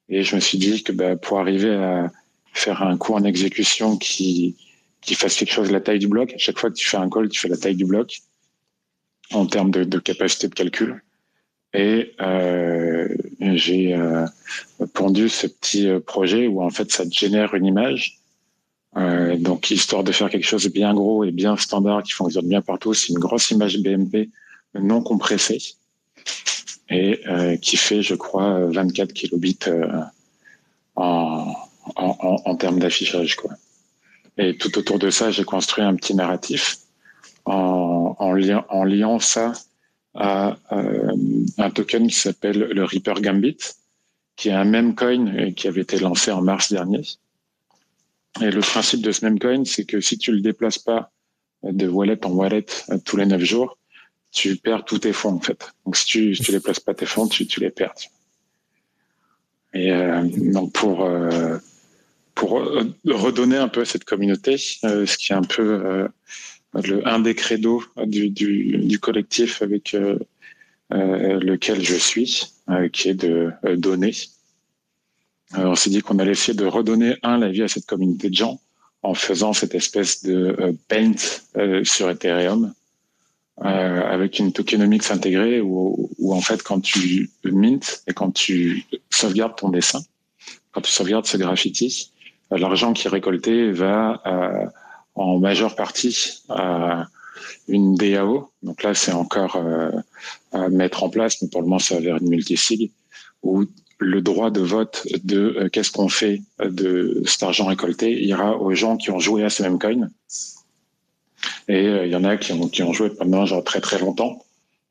Et 0.09 0.23
je 0.23 0.35
me 0.35 0.41
suis 0.41 0.57
dit 0.57 0.83
que 0.83 0.91
bah, 0.91 1.15
pour 1.15 1.39
arriver 1.39 1.73
à 1.73 2.11
faire 2.53 2.83
un 2.83 2.97
coup 2.97 3.13
en 3.13 3.23
exécution 3.23 3.97
qui, 3.97 4.57
qui 5.05 5.15
fasse 5.15 5.35
quelque 5.35 5.51
chose 5.51 5.67
de 5.67 5.73
la 5.73 5.81
taille 5.81 5.99
du 5.99 6.07
bloc, 6.07 6.33
à 6.33 6.37
chaque 6.37 6.57
fois 6.57 6.69
que 6.69 6.75
tu 6.75 6.87
fais 6.87 6.97
un 6.97 7.09
call, 7.09 7.29
tu 7.29 7.39
fais 7.39 7.49
la 7.49 7.57
taille 7.57 7.75
du 7.75 7.85
bloc 7.85 8.21
en 9.31 9.45
termes 9.45 9.71
de, 9.71 9.83
de 9.83 9.99
capacité 9.99 10.47
de 10.47 10.53
calcul. 10.53 11.03
Et 11.73 12.13
euh, 12.21 13.07
j'ai 13.39 13.95
euh, 13.95 14.25
pondu 14.93 15.27
ce 15.27 15.47
petit 15.47 15.87
euh, 15.87 15.99
projet 15.99 16.45
où 16.45 16.61
en 16.61 16.69
fait 16.69 16.91
ça 16.91 17.03
génère 17.09 17.55
une 17.55 17.65
image. 17.65 18.19
Euh, 18.95 19.37
donc 19.37 19.71
histoire 19.71 20.03
de 20.03 20.11
faire 20.11 20.29
quelque 20.29 20.45
chose 20.45 20.65
de 20.65 20.69
bien 20.69 20.93
gros 20.93 21.23
et 21.23 21.31
bien 21.31 21.57
standard 21.57 22.03
qui 22.03 22.11
fonctionne 22.11 22.47
bien 22.47 22.61
partout, 22.61 22.93
c'est 22.93 23.09
une 23.09 23.17
grosse 23.17 23.49
image 23.49 23.79
BMP 23.79 24.29
non 24.79 25.01
compressée 25.01 25.59
et 26.89 27.21
euh, 27.27 27.57
qui 27.57 27.75
fait, 27.75 28.03
je 28.03 28.13
crois, 28.13 28.67
24 28.67 29.13
kilobits 29.13 29.57
en, 30.95 31.55
en, 31.95 32.41
en, 32.45 32.55
termes 32.55 32.77
d'affichage. 32.77 33.35
Quoi. 33.35 33.51
Et 34.37 34.57
tout 34.57 34.77
autour 34.77 34.99
de 34.99 35.09
ça, 35.09 35.31
j'ai 35.31 35.43
construit 35.43 35.83
un 35.83 35.95
petit 35.95 36.15
narratif 36.15 36.77
en, 37.45 38.33
liant, 38.33 39.19
ça 39.19 39.53
à 40.15 40.57
euh, 40.71 41.11
un 41.57 41.69
token 41.71 42.07
qui 42.07 42.15
s'appelle 42.15 42.59
le 42.59 42.83
Reaper 42.83 43.19
Gambit, 43.21 43.57
qui 44.35 44.49
est 44.49 44.53
un 44.53 44.65
même 44.65 44.95
coin 44.95 45.51
qui 45.53 45.67
avait 45.67 45.81
été 45.81 45.97
lancé 45.99 46.31
en 46.31 46.41
mars 46.41 46.71
dernier. 46.71 47.01
Et 48.41 48.51
le 48.51 48.61
principe 48.61 49.01
de 49.01 49.11
ce 49.11 49.25
même 49.25 49.39
coin, 49.39 49.63
c'est 49.65 49.85
que 49.85 50.01
si 50.01 50.17
tu 50.17 50.31
le 50.31 50.41
déplaces 50.41 50.79
pas 50.79 51.11
de 51.63 51.87
wallet 51.87 52.23
en 52.25 52.31
wallet 52.31 52.65
tous 53.05 53.17
les 53.17 53.25
neuf 53.25 53.43
jours, 53.43 53.77
tu 54.31 54.55
perds 54.57 54.85
tous 54.85 54.99
tes 54.99 55.13
fonds 55.13 55.33
en 55.33 55.39
fait. 55.39 55.71
Donc 55.85 55.95
si 55.95 56.05
tu 56.05 56.35
si 56.35 56.43
tu 56.43 56.51
déplaces 56.51 56.79
pas 56.79 56.93
tes 56.93 57.05
fonds, 57.05 57.27
tu, 57.27 57.45
tu 57.45 57.59
les 57.59 57.69
perds. 57.69 57.93
Et 59.73 59.91
euh, 59.91 60.23
donc 60.51 60.73
pour 60.73 61.03
euh, 61.03 61.57
pour 62.35 62.51
redonner 63.05 63.57
un 63.57 63.67
peu 63.67 63.81
à 63.81 63.85
cette 63.85 64.05
communauté, 64.05 64.55
euh, 64.83 65.05
ce 65.05 65.17
qui 65.17 65.31
est 65.31 65.35
un 65.35 65.43
peu 65.43 66.07
le, 66.81 67.07
un 67.07 67.19
des 67.19 67.35
credos 67.35 67.83
du, 68.05 68.99
collectif 69.01 69.61
avec 69.61 69.93
euh, 69.93 70.17
euh, 70.91 71.39
lequel 71.39 71.83
je 71.83 71.95
suis, 71.95 72.53
euh, 72.69 72.89
qui 72.89 73.09
est 73.09 73.13
de 73.13 73.51
donner. 73.75 74.13
on 75.53 75.75
s'est 75.75 75.89
dit 75.89 76.01
qu'on 76.01 76.19
allait 76.19 76.31
essayer 76.31 76.57
de 76.57 76.65
redonner 76.65 77.15
un 77.23 77.37
la 77.37 77.49
vie 77.49 77.63
à 77.63 77.67
cette 77.67 77.85
communauté 77.85 78.29
de 78.29 78.35
gens 78.35 78.59
en 79.03 79.13
faisant 79.13 79.53
cette 79.53 79.75
espèce 79.75 80.23
de 80.23 80.75
paint 80.87 81.13
sur 81.83 82.09
Ethereum 82.09 82.73
avec 83.57 84.39
une 84.39 84.51
tokenomics 84.51 85.11
intégrée 85.11 85.61
où, 85.61 86.09
où, 86.17 86.33
en 86.33 86.41
fait 86.41 86.63
quand 86.63 86.79
tu 86.79 87.29
mint 87.43 88.03
et 88.07 88.13
quand 88.13 88.31
tu 88.31 88.85
sauvegardes 89.09 89.57
ton 89.57 89.69
dessin, 89.69 89.99
quand 90.71 90.81
tu 90.81 90.89
sauvegardes 90.89 91.27
ce 91.27 91.37
graffiti, 91.37 92.11
l'argent 92.51 92.93
qui 92.93 93.07
est 93.07 93.09
récolté 93.09 93.71
va 93.71 94.21
en 95.15 95.39
majeure 95.39 95.75
partie 95.75 96.43
à 96.49 97.05
une 97.67 97.95
DAO. 97.95 98.49
Donc 98.61 98.83
là, 98.83 98.93
c'est 98.93 99.11
encore 99.11 99.55
euh, 99.55 99.91
à 100.51 100.69
mettre 100.69 101.03
en 101.03 101.09
place, 101.09 101.41
mais 101.41 101.47
pour 101.49 101.61
le 101.61 101.67
moment, 101.67 101.79
ça 101.79 101.95
va 101.95 102.01
vers 102.01 102.17
une 102.17 102.29
multisig, 102.29 102.91
où 103.41 103.65
le 103.99 104.21
droit 104.21 104.49
de 104.49 104.61
vote 104.61 105.07
de 105.23 105.55
euh, 105.57 105.69
qu'est-ce 105.69 105.91
qu'on 105.91 106.09
fait 106.09 106.41
de 106.63 107.21
cet 107.25 107.43
argent 107.43 107.65
récolté 107.65 108.11
ira 108.23 108.57
aux 108.57 108.73
gens 108.73 108.97
qui 108.97 109.11
ont 109.11 109.19
joué 109.19 109.43
à 109.43 109.49
ce 109.49 109.63
même 109.63 109.79
coin. 109.79 110.09
Et 111.67 111.87
euh, 111.87 112.05
il 112.05 112.11
y 112.11 112.15
en 112.15 112.23
a 112.23 112.37
qui 112.37 112.53
ont, 112.53 112.67
qui 112.67 112.83
ont 112.83 112.93
joué 112.93 113.09
pendant 113.09 113.45
genre 113.45 113.63
très 113.63 113.81
très 113.81 113.99
longtemps 113.99 114.43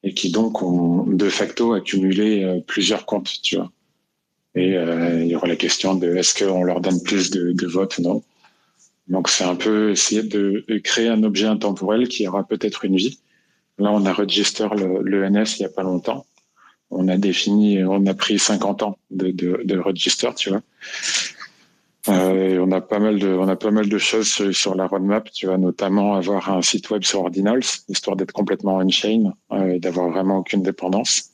et 0.03 0.15
qui 0.15 0.31
donc 0.31 0.63
ont 0.63 1.05
de 1.07 1.29
facto 1.29 1.75
accumulé 1.75 2.61
plusieurs 2.67 3.07
comptes, 3.07 3.41
tu 3.43 3.57
vois. 3.57 3.71
Et 4.55 4.75
il 4.75 5.27
y 5.27 5.35
aura 5.35 5.47
la 5.47 5.57
question 5.57 5.95
de 5.95 6.15
est-ce 6.15 6.45
qu'on 6.45 6.63
leur 6.63 6.81
donne 6.81 7.03
plus 7.03 7.31
de, 7.31 7.53
de 7.53 7.67
votes 7.67 7.99
ou 7.99 8.03
non. 8.03 8.23
Donc 9.09 9.29
c'est 9.29 9.45
un 9.45 9.57
peu 9.57 9.91
essayer 9.91 10.23
de, 10.23 10.65
créer 10.85 11.09
un 11.09 11.23
objet 11.23 11.47
intemporel 11.47 12.09
qui 12.09 12.27
aura 12.29 12.45
peut-être 12.45 12.85
une 12.85 12.97
vie. 12.97 13.19
Là, 13.79 13.91
on 13.93 14.05
a 14.07 14.13
registré 14.13 14.67
le, 14.77 15.29
NS 15.29 15.59
il 15.59 15.63
y 15.63 15.65
a 15.65 15.69
pas 15.69 15.83
longtemps. 15.83 16.27
On 16.91 17.09
a 17.09 17.17
défini, 17.17 17.83
on 17.83 18.07
a 18.07 18.15
pris 18.15 18.39
50 18.39 18.83
ans 18.83 18.99
de, 19.11 19.31
de, 19.31 19.61
de 19.65 19.79
register, 19.79 20.29
tu 20.37 20.51
vois. 20.51 20.63
Euh, 22.09 22.59
on 22.59 22.73
a 22.73 22.81
pas 22.81 22.99
mal 22.99 23.19
de, 23.19 23.29
on 23.29 23.49
a 23.49 23.57
pas 23.57 23.71
mal 23.71 23.89
de 23.89 23.99
choses 23.99 24.29
sur, 24.53 24.75
la 24.75 24.87
roadmap. 24.87 25.31
Tu 25.33 25.47
vas 25.47 25.57
notamment 25.57 26.15
avoir 26.15 26.51
un 26.51 26.63
site 26.63 26.91
web 26.91 27.05
sur 27.05 27.21
Ordinals, 27.21 27.63
histoire 27.89 28.17
d'être 28.17 28.33
complètement 28.33 28.77
on-chain 28.77 29.33
euh, 29.53 29.75
et 29.75 29.79
d'avoir 29.79 30.11
vraiment 30.11 30.39
aucune 30.39 30.63
dépendance. 30.63 31.32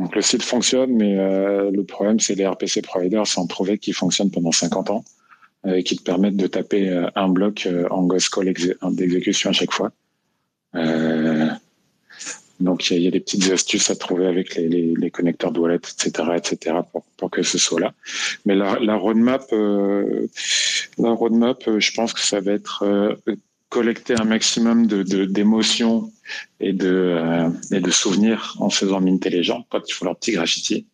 Donc 0.00 0.16
le 0.16 0.22
site 0.22 0.42
fonctionne, 0.42 0.96
mais 0.96 1.16
euh, 1.18 1.70
le 1.70 1.84
problème 1.84 2.18
c'est 2.18 2.34
les 2.34 2.46
RPC 2.46 2.82
providers 2.82 3.26
sans 3.26 3.46
prouver 3.46 3.78
qu'ils 3.78 3.94
fonctionnent 3.94 4.30
pendant 4.30 4.50
50 4.50 4.90
ans. 4.90 5.04
Euh, 5.66 5.82
qui 5.82 5.94
te 5.94 6.02
permettent 6.02 6.38
de 6.38 6.46
taper 6.46 6.88
euh, 6.88 7.10
un 7.16 7.28
bloc 7.28 7.66
euh, 7.66 7.86
en 7.90 8.04
ghost 8.04 8.30
call 8.30 8.50
d'exécution 8.92 9.50
à 9.50 9.52
chaque 9.52 9.72
fois. 9.72 9.92
donc 12.60 12.90
il 12.90 13.02
y, 13.02 13.06
a 13.06 13.10
des 13.10 13.20
petites 13.20 13.50
astuces 13.50 13.90
à 13.90 13.94
trouver 13.94 14.26
avec 14.26 14.54
les, 14.54 14.70
les, 14.70 14.94
les 14.94 15.10
connecteurs 15.10 15.52
de 15.52 15.60
wallet, 15.60 15.76
etc., 15.76 16.28
etc., 16.34 16.76
pour, 16.90 17.04
pour, 17.18 17.30
que 17.30 17.42
ce 17.42 17.58
soit 17.58 17.78
là. 17.78 17.92
Mais 18.46 18.54
la, 18.54 18.78
la 18.80 18.96
roadmap, 18.96 19.42
euh, 19.52 20.28
la 20.96 21.10
roadmap, 21.10 21.62
je 21.78 21.92
pense 21.92 22.14
que 22.14 22.20
ça 22.20 22.40
va 22.40 22.52
être 22.52 22.84
euh, 22.86 23.14
collecter 23.70 24.14
un 24.20 24.24
maximum 24.24 24.86
de 24.86 25.02
d'émotions 25.24 26.12
et 26.58 26.72
de 26.72 26.88
euh, 26.88 27.48
et 27.70 27.80
de 27.80 27.90
souvenirs 27.90 28.56
en 28.58 28.68
faisant 28.68 29.00
minter 29.00 29.30
les 29.30 29.42
gens 29.42 29.64
quand 29.70 29.88
ils 29.88 29.92
font 29.92 30.04
leur 30.04 30.16
petit 30.16 30.32
graffiti 30.32 30.86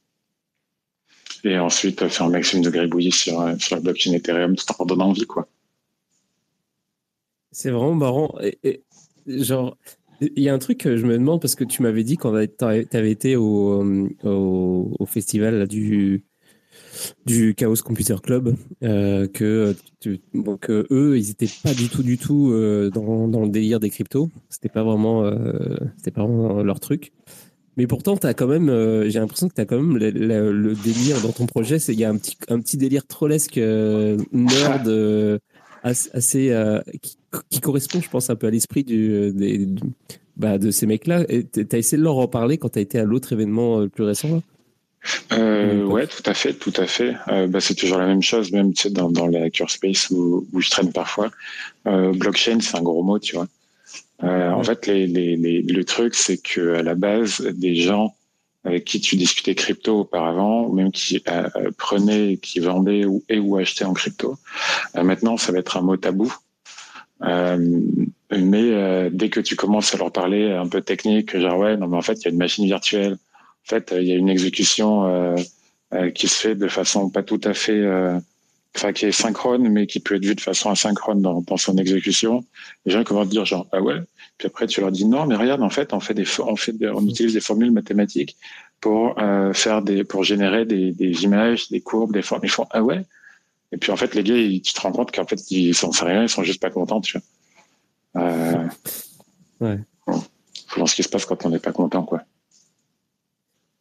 et 1.43 1.59
ensuite 1.59 2.07
faire 2.09 2.27
un 2.27 2.31
maximum 2.31 2.65
de 2.65 2.71
gribouillis 2.71 3.13
sur, 3.13 3.41
euh, 3.41 3.55
sur 3.59 3.77
la 3.77 3.83
blockchain 3.83 4.13
Ethereum 4.13 4.57
tout 4.57 4.65
en 4.79 4.85
donnant 4.85 5.09
envie, 5.09 5.27
quoi. 5.27 5.49
C'est 7.53 7.71
vraiment 7.71 7.95
marrant. 7.95 8.37
Et, 8.63 8.83
genre, 9.27 9.77
il 10.21 10.43
y 10.43 10.49
a 10.49 10.55
un 10.55 10.59
truc 10.59 10.79
que 10.79 10.97
je 10.97 11.07
me 11.07 11.15
demande 11.15 11.41
parce 11.41 11.55
que 11.55 11.65
tu 11.65 11.83
m'avais 11.83 12.05
dit 12.05 12.17
quand 12.17 12.33
tu 12.59 12.65
avais 12.65 13.11
été 13.11 13.37
au, 13.37 13.85
au, 14.25 14.97
au 14.99 15.07
festival 15.07 15.67
du, 15.67 16.25
du 17.27 17.55
Chaos 17.55 17.77
Computer 17.85 18.17
Club 18.23 18.55
euh, 18.83 19.27
que, 19.29 19.75
que 20.61 20.87
eux 20.91 21.19
ils 21.19 21.31
étaient 21.31 21.49
pas 21.63 21.75
du 21.75 21.89
tout 21.89 22.03
du 22.03 22.19
tout 22.19 22.51
euh, 22.53 22.91
dans, 22.91 23.29
dans, 23.29 23.43
le 23.43 23.49
délire 23.49 23.81
des 23.81 23.91
cryptos 23.91 24.31
c'était 24.49 24.69
pas 24.69 24.83
vraiment 24.83 25.25
euh, 25.25 25.77
c'était 25.97 26.11
pas 26.11 26.23
vraiment 26.25 26.63
leur 26.63 26.81
truc 26.81 27.13
mais 27.77 27.87
pourtant, 27.87 28.17
quand 28.17 28.47
même, 28.47 28.71
euh, 28.71 29.09
j'ai 29.11 29.19
l'impression 29.21 29.49
que 29.49 29.55
tu 29.55 29.61
as 29.61 29.67
quand 29.67 29.77
même 29.77 29.99
le, 29.99 30.75
délire 30.75 31.21
dans 31.21 31.33
ton 31.33 31.47
projet. 31.47 31.77
Il 31.77 32.01
y 32.01 32.05
a 32.05 32.11
un 32.11 32.17
petit, 32.17 32.37
un 32.49 32.59
petit 32.61 32.79
délire 32.79 33.07
trollesque 33.07 33.59
euh, 33.59 34.17
nerd 34.33 34.89
euh, 34.89 35.39
assez, 35.83 36.55
qui, 37.51 37.61
correspond, 37.61 38.01
je 38.01 38.09
pense, 38.09 38.31
un 38.31 38.37
peu 38.37 38.47
à 38.47 38.51
l'esprit 38.51 38.85
bah, 40.37 40.59
de 40.59 40.71
ces 40.71 40.87
mecs-là. 40.87 41.25
Tu 41.27 41.67
as 41.71 41.79
essayé 41.79 41.99
de 41.99 42.03
leur 42.03 42.17
en 42.17 42.29
parler 42.29 42.57
quand 42.57 42.71
tu 42.71 42.79
as 42.79 42.83
été 42.83 42.99
à 42.99 43.05
l'autre 43.05 43.33
événement 43.35 43.87
plus 43.89 44.05
récent 44.05 44.43
euh, 45.33 45.85
ouais, 45.85 46.07
tout 46.07 46.23
à 46.27 46.35
fait, 46.35 46.55
tout 46.55 46.73
à 46.77 46.87
fait. 46.87 47.15
bah, 47.49 47.61
c'est 47.61 47.75
toujours 47.75 47.99
la 47.99 48.07
même 48.07 48.23
chose, 48.23 48.53
même 48.53 48.73
tu 48.73 48.83
sais, 48.83 48.91
dans, 48.91 49.11
dans 49.11 49.27
la 49.27 49.51
Curspace 49.51 50.11
où, 50.11 50.47
où 50.53 50.61
je 50.61 50.71
traîne 50.71 50.93
parfois. 50.93 51.31
blockchain, 51.85 52.59
c'est 52.61 52.77
un 52.77 52.83
gros 52.83 53.03
mot, 53.03 53.19
tu 53.19 53.37
vois. 53.37 53.47
Euh, 54.25 54.51
en 54.51 54.63
fait, 54.63 54.87
les, 54.87 55.07
les, 55.07 55.37
les, 55.37 55.63
le 55.63 55.85
truc, 55.85 56.15
c'est 56.15 56.39
que 56.39 56.75
à 56.75 56.83
la 56.83 56.95
base, 56.95 57.41
des 57.41 57.77
gens 57.77 58.15
avec 58.65 58.85
qui 58.85 59.01
tu 59.01 59.17
discutais 59.17 59.55
crypto 59.55 60.01
auparavant, 60.01 60.65
ou 60.65 60.73
même 60.73 60.91
qui 60.91 61.23
euh, 61.29 61.71
prenaient, 61.79 62.39
qui 62.39 62.59
vendaient 62.59 63.05
ou, 63.05 63.23
et 63.29 63.39
ou 63.39 63.57
achetaient 63.57 63.85
en 63.85 63.93
crypto, 63.93 64.37
euh, 64.97 65.03
maintenant, 65.03 65.37
ça 65.37 65.53
va 65.53 65.59
être 65.59 65.77
un 65.77 65.83
mot 65.83 65.97
tabou. 65.97 66.35
Euh, 67.23 67.81
mais 68.31 68.73
euh, 68.73 69.09
dès 69.13 69.31
que 69.31 69.41
tu 69.41 69.55
commences 69.57 69.95
à 69.95 69.99
leur 69.99 70.11
parler 70.11 70.51
un 70.51 70.67
peu 70.67 70.81
technique, 70.81 71.39
genre 71.39 71.59
ouais, 71.59 71.77
non 71.77 71.87
mais 71.87 71.97
en 71.97 72.03
fait, 72.03 72.15
il 72.15 72.25
y 72.25 72.27
a 72.27 72.31
une 72.31 72.39
machine 72.39 72.65
virtuelle. 72.67 73.17
En 73.67 73.69
fait, 73.69 73.93
il 73.97 74.07
y 74.07 74.13
a 74.13 74.15
une 74.15 74.29
exécution 74.29 75.35
qui 76.15 76.29
se 76.29 76.37
fait 76.37 76.55
de 76.55 76.69
façon 76.69 77.11
pas 77.11 77.23
tout 77.23 77.41
à 77.45 77.53
fait 77.53 77.85
enfin 78.77 78.93
qui 78.93 79.07
est 79.07 79.13
synchrone, 79.13 79.69
mais 79.69 79.87
qui 79.87 80.01
peut 80.01 80.17
être 80.17 80.25
vu 80.25 80.35
de 80.35 80.41
façon 80.41 80.71
asynchrone 80.71 81.23
dans, 81.23 81.41
dans 81.41 81.57
son 81.57 81.79
exécution. 81.79 82.45
Les 82.85 82.93
gens 82.93 83.05
commencent 83.05 83.29
à 83.29 83.31
dire 83.31 83.45
genre 83.45 83.67
ah 83.73 83.81
ouais, 83.81 84.01
puis 84.37 84.47
après 84.47 84.67
tu 84.67 84.81
leur 84.83 84.93
dis 84.93 85.07
non, 85.07 85.27
mais 85.27 85.35
regarde 85.35 85.63
en 85.63 85.71
fait 85.71 85.93
on 85.95 86.01
fait 86.01 86.15
des 86.15 86.27
on 86.41 86.57
fait 86.57 86.75
on 86.93 87.07
utilise 87.07 87.33
des 87.33 87.41
formules 87.41 87.71
mathématiques 87.71 88.37
pour 88.81 89.19
euh, 89.19 89.53
faire 89.55 89.81
des 89.83 90.05
pour 90.05 90.25
générer 90.25 90.67
des, 90.67 90.93
des 90.93 91.25
images, 91.25 91.71
des 91.71 91.81
courbes, 91.81 92.13
des 92.13 92.23
formes. 92.23 92.43
Ils 92.45 92.51
font 92.51 92.67
ah 92.71 92.83
ouais? 92.83 93.03
Et 93.73 93.79
puis 93.79 93.91
en 93.91 93.97
fait 93.97 94.15
les 94.15 94.23
gars, 94.23 94.37
ils, 94.37 94.61
tu 94.61 94.75
te 94.75 94.81
rends 94.81 94.93
compte 94.93 95.11
qu'en 95.11 95.27
fait 95.27 95.51
ils 95.51 95.75
sont 95.75 95.91
rien, 95.91 96.23
ils 96.25 96.29
sont 96.29 96.43
juste 96.43 96.61
pas 96.61 96.71
contents, 96.71 97.01
tu 97.01 97.19
vois. 97.19 98.23
Euh, 98.23 98.69
ouais. 99.61 99.79
Bon, 100.77 100.87
ce 100.87 100.95
qui 100.95 101.03
se 101.03 101.09
passe 101.09 101.25
quand 101.25 101.47
on 101.47 101.51
n'est 101.51 101.59
pas 101.59 101.73
content 101.73 102.03
quoi. 102.03 102.23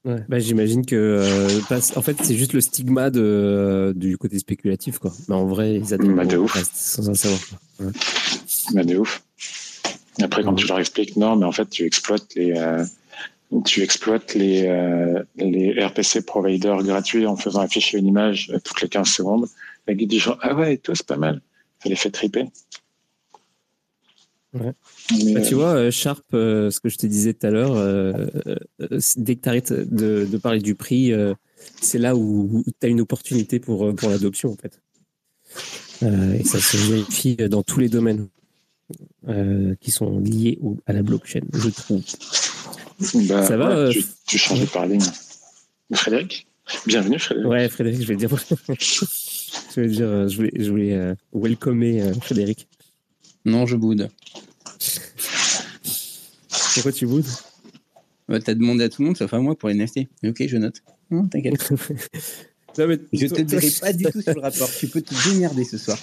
Ouais. 0.06 0.24
Bah, 0.30 0.38
j'imagine 0.40 0.86
que 0.86 0.96
euh, 0.96 1.60
en 1.96 2.02
fait 2.02 2.16
c'est 2.22 2.36
juste 2.36 2.54
le 2.54 2.62
stigma 2.62 3.10
de, 3.10 3.92
du 3.96 4.18
côté 4.18 4.38
spéculatif 4.40 5.00
quoi. 5.00 5.12
Mais 5.28 5.36
en 5.36 5.46
vrai 5.46 5.74
ils 5.76 5.94
adhèrent 5.94 6.14
Bah, 6.16 6.26
de 6.26 6.38
ouf. 6.38 6.56
sans 6.74 7.10
un 7.10 7.16
savoir. 7.16 7.40
quoi. 7.50 7.88
Ouais. 7.88 7.92
Bah, 8.74 8.84
de 8.84 8.98
ouf. 8.98 9.24
Après, 10.22 10.44
quand 10.44 10.54
tu 10.54 10.66
leur 10.68 10.80
expliques, 10.80 11.18
non, 11.18 11.36
mais 11.36 11.46
en 11.46 11.52
fait, 11.52 11.70
tu 11.70 11.84
exploites 11.86 12.36
les, 12.36 12.54
euh, 12.56 12.86
tu 13.66 13.82
exploites 13.84 14.34
les, 14.34 14.66
euh, 14.66 15.22
les 15.36 15.74
RPC 15.86 16.22
providers 16.22 16.82
gratuits 16.84 17.26
en 17.26 17.36
faisant 17.36 17.60
afficher 17.60 17.98
une 17.98 18.08
image 18.08 18.50
euh, 18.54 18.60
toutes 18.64 18.82
les 18.82 18.88
15 18.88 19.08
secondes. 19.10 19.48
Les 19.90 19.96
gars 19.98 20.06
disent 20.06 20.22
genre, 20.22 20.40
ah 20.42 20.56
ouais, 20.56 20.76
et 20.76 20.78
toi, 20.78 20.96
c'est 20.96 21.06
pas 21.06 21.18
mal. 21.18 21.42
Ça 21.84 21.90
les 21.90 21.98
fait 21.98 22.12
triper. 22.12 22.46
Ouais. 24.56 24.72
Mais, 25.24 25.34
Bah, 25.34 25.42
tu 25.42 25.54
euh, 25.54 25.58
vois, 25.58 25.76
euh, 25.76 25.92
Sharp, 25.92 26.24
euh, 26.34 26.72
ce 26.72 26.80
que 26.80 26.90
je 26.90 26.98
te 26.98 27.06
disais 27.06 27.34
tout 27.34 27.46
à 27.46 27.52
l'heure, 27.52 27.76
euh, 27.76 28.28
dès 29.18 29.36
que 29.36 29.42
tu 29.42 29.50
arrêtes 29.50 29.74
de, 29.74 30.26
de 30.26 30.38
parler 30.38 30.62
du 30.62 30.76
prix, 30.76 31.12
c'est 31.82 32.00
là 32.00 32.16
où, 32.16 32.64
tu 32.80 32.86
as 32.88 32.90
une 32.90 33.02
opportunité 33.02 33.60
pour, 33.60 33.94
pour 33.96 34.10
l'adoption, 34.10 34.52
en 34.52 34.56
fait. 34.56 34.82
Et 36.02 36.44
ça 36.44 36.60
se 36.60 36.78
vérifie 36.78 37.36
dans 37.36 37.64
tous 37.64 37.80
les 37.80 37.90
domaines 37.90 38.28
qui 39.82 39.92
sont 39.92 40.20
liés 40.20 40.58
au- 40.62 40.78
à 40.86 40.94
la 40.94 41.02
blockchain, 41.04 41.42
je 41.54 41.70
trouve. 41.70 42.02
bah, 43.28 43.44
ça 43.46 43.58
va, 43.58 43.86
ouais, 43.88 43.92
tu, 43.92 44.04
tu 44.28 44.38
changes 44.38 44.62
de 44.62 44.66
paradigme. 44.68 45.04
Frédéric? 45.94 46.48
Bienvenue, 46.88 47.20
Frédéric. 47.20 47.50
Ouais, 47.50 47.70
Frédéric, 47.70 48.02
je 48.02 48.08
vais 48.08 48.16
dire. 48.16 48.30
je 49.76 49.82
vais 49.82 49.88
dire, 49.88 50.28
je 50.30 50.36
voulais, 50.36 50.52
je 50.58 50.70
voulais 50.70 51.14
welcomer 51.34 52.12
Frédéric. 52.22 52.68
Non, 53.46 53.66
je 53.66 53.76
boude. 53.76 54.10
Pourquoi 56.74 56.92
tu 56.92 57.06
boudes? 57.06 57.26
Bah, 58.28 58.40
T'as 58.40 58.54
demandé 58.56 58.84
à 58.84 58.90
tout 58.90 59.02
le 59.02 59.08
monde 59.08 59.18
sauf 59.18 59.34
à 59.34 59.40
moi 59.40 59.56
pour 59.58 59.70
les 59.70 59.76
NFT. 59.76 60.00
Ok, 60.26 60.44
je 60.48 60.58
note. 60.58 60.82
Non, 61.12 61.28
t'inquiète. 61.28 61.72
Non, 62.78 62.88
mais 62.88 63.00
Je 63.14 63.28
te 63.28 63.42
dirai 63.42 63.70
pas 63.80 63.94
du 63.94 64.04
tout 64.04 64.22
sur 64.22 64.34
le 64.34 64.42
rapport. 64.42 64.70
Tu 64.70 64.88
peux 64.90 65.02
te 65.02 65.14
démerder 65.30 65.64
ce 65.64 65.78
soir. 65.78 65.98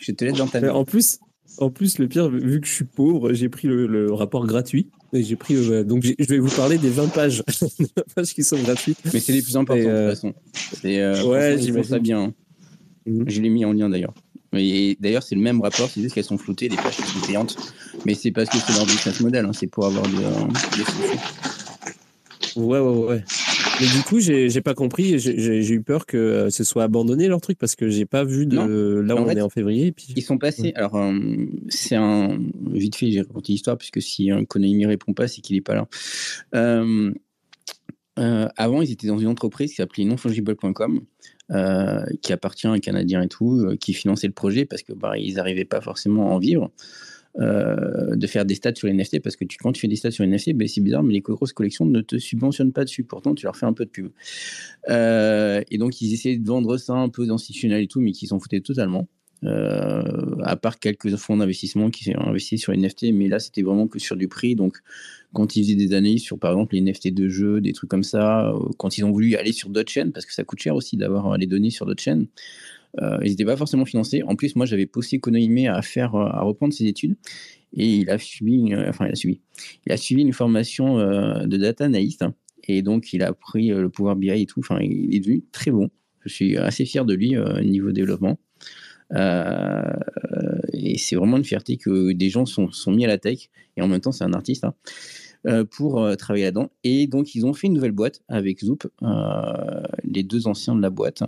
Je 0.00 0.10
te 0.10 0.24
laisse 0.24 0.34
dans 0.36 0.48
ta 0.48 0.60
main. 0.60 0.70
en 0.72 0.84
plus, 0.84 1.20
en 1.58 1.70
plus, 1.70 1.98
le 1.98 2.08
pire, 2.08 2.28
vu 2.28 2.60
que 2.60 2.66
je 2.66 2.72
suis 2.72 2.84
pauvre, 2.84 3.32
j'ai 3.32 3.48
pris 3.48 3.68
le, 3.68 3.86
le 3.86 4.12
rapport 4.12 4.44
gratuit. 4.48 4.90
Et 5.12 5.22
j'ai 5.22 5.36
pris, 5.36 5.54
euh, 5.54 5.84
donc 5.84 6.02
je 6.04 6.26
vais 6.26 6.40
vous 6.40 6.50
parler 6.50 6.76
des 6.76 6.90
20 6.90 7.06
pages, 7.12 7.44
des 7.78 7.84
20 7.96 8.02
pages 8.16 8.34
qui 8.34 8.42
sont 8.42 8.60
gratuites. 8.60 8.98
Mais 9.14 9.20
c'est 9.20 9.32
les 9.32 9.42
plus 9.42 9.56
importants 9.56 9.80
de 9.80 9.88
euh, 9.88 10.08
toute 10.10 10.16
façon. 10.16 10.34
C'est, 10.80 10.98
euh, 11.00 11.24
ouais, 11.26 11.56
j'imagine. 11.56 11.88
ça 11.88 11.98
bien. 12.00 12.20
hein. 12.20 12.34
Mhm. 13.06 13.24
Je 13.28 13.40
l'ai 13.42 13.48
mis 13.48 13.64
en 13.64 13.72
lien 13.72 13.88
d'ailleurs. 13.90 14.14
Et 14.54 14.96
d'ailleurs, 15.00 15.22
c'est 15.22 15.34
le 15.34 15.40
même 15.40 15.60
rapport, 15.60 15.88
c'est 15.88 16.00
juste 16.02 16.14
qu'elles 16.14 16.24
sont 16.24 16.38
floutées, 16.38 16.68
les 16.68 16.76
pages 16.76 16.96
sont 16.96 17.26
payantes. 17.26 17.56
Mais 18.04 18.14
c'est 18.14 18.30
parce 18.32 18.48
que 18.50 18.58
c'est 18.58 18.72
leur 18.74 18.84
business 18.86 19.20
model, 19.20 19.46
hein, 19.46 19.52
c'est 19.52 19.66
pour 19.66 19.86
avoir 19.86 20.06
des, 20.08 20.18
euh. 20.18 20.48
Ouais, 22.56 22.78
ouais, 22.78 23.04
ouais. 23.06 23.24
Mais 23.80 23.86
du 23.86 24.02
coup, 24.02 24.20
j'ai 24.20 24.60
pas 24.60 24.74
compris. 24.74 25.18
J'ai 25.18 25.70
eu 25.72 25.80
peur 25.80 26.04
que 26.04 26.16
euh, 26.18 26.50
ce 26.50 26.64
soit 26.64 26.82
abandonné 26.84 27.26
leur 27.28 27.40
truc 27.40 27.58
parce 27.58 27.74
que 27.76 27.88
j'ai 27.88 28.04
pas 28.04 28.24
vu 28.24 28.44
de 28.44 28.56
Non. 28.56 28.66
là 29.02 29.14
où 29.14 29.18
En 29.18 29.22
on 29.22 29.26
fait, 29.26 29.38
est 29.38 29.40
en 29.40 29.48
février. 29.48 29.86
et 29.86 29.92
Puis... 29.92 30.08
Ils 30.14 30.22
sont 30.22 30.36
passés. 30.36 30.62
Ouais. 30.64 30.74
Alors, 30.74 30.96
euh, 30.96 31.18
c'est 31.68 31.96
un. 31.96 32.38
Vite 32.70 32.96
fait, 32.96 33.10
j'ai 33.10 33.20
raconté 33.22 33.52
l'histoire, 33.52 33.78
puisque 33.78 34.02
si 34.02 34.30
un 34.30 34.44
Konami 34.44 34.84
répond 34.84 35.14
pas, 35.14 35.28
c'est 35.28 35.40
qu'il 35.40 35.56
est 35.56 35.62
pas 35.62 35.74
là. 35.74 35.88
Euh, 36.54 37.12
euh, 38.18 38.46
avant, 38.58 38.82
ils 38.82 38.92
étaient 38.92 39.06
dans 39.06 39.18
une 39.18 39.28
entreprise 39.28 39.70
qui 39.70 39.76
s'appelait 39.76 40.04
nonfungible.com, 40.04 41.00
euh, 41.52 42.02
qui 42.22 42.32
appartient 42.32 42.66
à 42.66 42.70
un 42.70 42.78
Canadien 42.78 43.20
et 43.20 43.28
tout, 43.28 43.60
euh, 43.60 43.76
qui 43.76 43.92
finançait 43.92 44.26
le 44.26 44.32
projet 44.32 44.64
parce 44.64 44.82
que 44.82 44.94
bah, 44.94 45.18
ils 45.18 45.34
n'arrivaient 45.34 45.66
pas 45.66 45.82
forcément 45.82 46.30
à 46.30 46.34
en 46.34 46.38
vivre. 46.38 46.70
euh, 47.40 48.14
de 48.14 48.26
faire 48.26 48.44
des 48.44 48.54
stats 48.54 48.74
sur 48.74 48.88
les 48.88 48.92
NFT 48.92 49.22
parce 49.22 49.36
que 49.36 49.46
quand 49.58 49.72
tu 49.72 49.80
fais 49.80 49.88
des 49.88 49.96
stats 49.96 50.10
sur 50.10 50.22
les 50.22 50.30
NFT, 50.30 50.52
ben, 50.52 50.68
c'est 50.68 50.82
bizarre, 50.82 51.02
mais 51.02 51.14
les 51.14 51.20
grosses 51.20 51.54
collections 51.54 51.86
ne 51.86 52.02
te 52.02 52.18
subventionnent 52.18 52.72
pas 52.72 52.84
dessus. 52.84 53.04
Pourtant, 53.04 53.34
tu 53.34 53.46
leur 53.46 53.56
fais 53.56 53.64
un 53.64 53.72
peu 53.72 53.86
de 53.86 53.90
pub. 53.90 54.10
Et 54.88 55.78
donc, 55.78 56.00
ils 56.00 56.12
essayaient 56.12 56.38
de 56.38 56.46
vendre 56.46 56.76
ça 56.76 56.94
un 56.94 57.08
peu 57.08 57.30
institutionnel 57.30 57.82
et 57.82 57.86
tout, 57.86 58.00
mais 58.00 58.12
qui 58.12 58.26
s'en 58.26 58.38
foutaient 58.38 58.60
totalement. 58.60 59.08
À 59.44 60.56
part 60.56 60.78
quelques 60.78 61.16
fonds 61.16 61.38
d'investissement 61.38 61.90
qui 61.90 62.14
ont 62.16 62.28
investi 62.28 62.58
sur 62.58 62.72
les 62.72 62.78
NFT, 62.78 63.12
mais 63.14 63.28
là, 63.28 63.38
c'était 63.38 63.62
vraiment 63.62 63.88
que 63.88 63.98
sur 63.98 64.16
du 64.16 64.28
prix. 64.28 64.54
Donc, 64.54 64.76
quand 65.32 65.56
ils 65.56 65.64
faisaient 65.64 65.74
des 65.74 65.94
analyses 65.94 66.22
sur, 66.22 66.38
par 66.38 66.52
exemple, 66.52 66.74
les 66.74 66.80
NFT 66.82 67.14
de 67.14 67.28
jeux, 67.28 67.60
des 67.60 67.72
trucs 67.72 67.90
comme 67.90 68.02
ça, 68.02 68.50
euh, 68.50 68.58
quand 68.78 68.98
ils 68.98 69.04
ont 69.04 69.10
voulu 69.10 69.34
aller 69.36 69.52
sur 69.52 69.68
d'autres 69.70 69.90
chaînes, 69.90 70.12
parce 70.12 70.26
que 70.26 70.32
ça 70.32 70.44
coûte 70.44 70.60
cher 70.60 70.74
aussi 70.74 70.96
d'avoir 70.96 71.32
euh, 71.32 71.36
les 71.36 71.46
données 71.46 71.70
sur 71.70 71.86
d'autres 71.86 72.02
chaînes, 72.02 72.26
euh, 73.00 73.18
ils 73.22 73.30
n'étaient 73.30 73.44
pas 73.44 73.56
forcément 73.56 73.84
financés. 73.84 74.22
En 74.24 74.36
plus, 74.36 74.54
moi, 74.56 74.66
j'avais 74.66 74.86
poussé 74.86 75.18
Konohime 75.18 75.68
à 75.68 75.82
faire, 75.82 76.14
à 76.14 76.42
reprendre 76.42 76.74
ses 76.74 76.86
études, 76.86 77.16
et 77.74 77.96
il 77.96 78.10
a 78.10 78.18
suivi, 78.18 78.56
une, 78.56 78.76
enfin, 78.88 79.06
il 79.06 79.12
a 79.12 79.14
suivi, 79.14 79.40
il 79.86 79.92
a 79.92 79.96
suivi 79.96 80.22
une 80.22 80.34
formation 80.34 80.98
de 80.98 81.56
data 81.56 81.86
analyst, 81.86 82.24
et 82.64 82.82
donc 82.82 83.14
il 83.14 83.22
a 83.22 83.28
appris 83.28 83.68
le 83.68 83.88
pouvoir 83.88 84.14
BI 84.14 84.28
et 84.28 84.44
tout. 84.44 84.60
Enfin, 84.60 84.78
il 84.82 85.14
est 85.14 85.20
devenu 85.20 85.42
très 85.52 85.70
bon. 85.70 85.88
Je 86.24 86.32
suis 86.32 86.58
assez 86.58 86.84
fier 86.84 87.06
de 87.06 87.14
lui 87.14 87.34
euh, 87.34 87.62
niveau 87.62 87.92
développement. 87.92 88.38
Et 90.72 90.98
c'est 90.98 91.16
vraiment 91.16 91.36
une 91.36 91.44
fierté 91.44 91.76
que 91.76 92.12
des 92.12 92.30
gens 92.30 92.46
sont, 92.46 92.70
sont 92.70 92.92
mis 92.92 93.04
à 93.04 93.08
la 93.08 93.18
tech, 93.18 93.48
et 93.76 93.82
en 93.82 93.88
même 93.88 94.00
temps, 94.00 94.12
c'est 94.12 94.24
un 94.24 94.32
artiste. 94.32 94.64
hein, 94.64 94.74
pour 95.70 96.00
euh, 96.00 96.14
travailler 96.14 96.44
là-dedans. 96.44 96.70
Et 96.84 97.06
donc, 97.06 97.34
ils 97.34 97.44
ont 97.46 97.52
fait 97.52 97.66
une 97.66 97.74
nouvelle 97.74 97.92
boîte 97.92 98.22
avec 98.28 98.60
Zoop, 98.60 98.86
euh, 99.02 99.82
les 100.04 100.22
deux 100.22 100.46
anciens 100.46 100.74
de 100.74 100.82
la 100.82 100.90
boîte, 100.90 101.22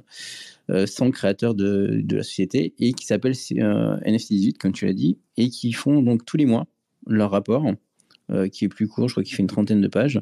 euh, 0.71 0.87
sans 0.87 1.11
créateur 1.11 1.55
de, 1.55 2.05
la 2.11 2.23
société, 2.23 2.75
et 2.79 2.93
qui 2.93 3.07
s'appelle 3.07 3.35
euh, 3.53 3.97
NFT18, 4.01 4.57
comme 4.59 4.73
tu 4.73 4.87
l'as 4.87 4.95
dit, 4.95 5.19
et 5.37 5.49
qui 5.49 5.73
font 5.73 6.03
donc 6.03 6.25
tous 6.25 6.37
les 6.37 6.47
mois 6.47 6.67
leur 7.07 7.31
rapport, 7.31 7.67
euh, 8.31 8.49
qui 8.49 8.65
est 8.65 8.69
plus 8.69 8.89
court, 8.89 9.09
je 9.09 9.15
crois 9.15 9.23
qu'il 9.23 9.35
fait 9.35 9.43
une 9.43 9.49
trentaine 9.49 9.83
de 9.83 9.89
pages. 9.89 10.21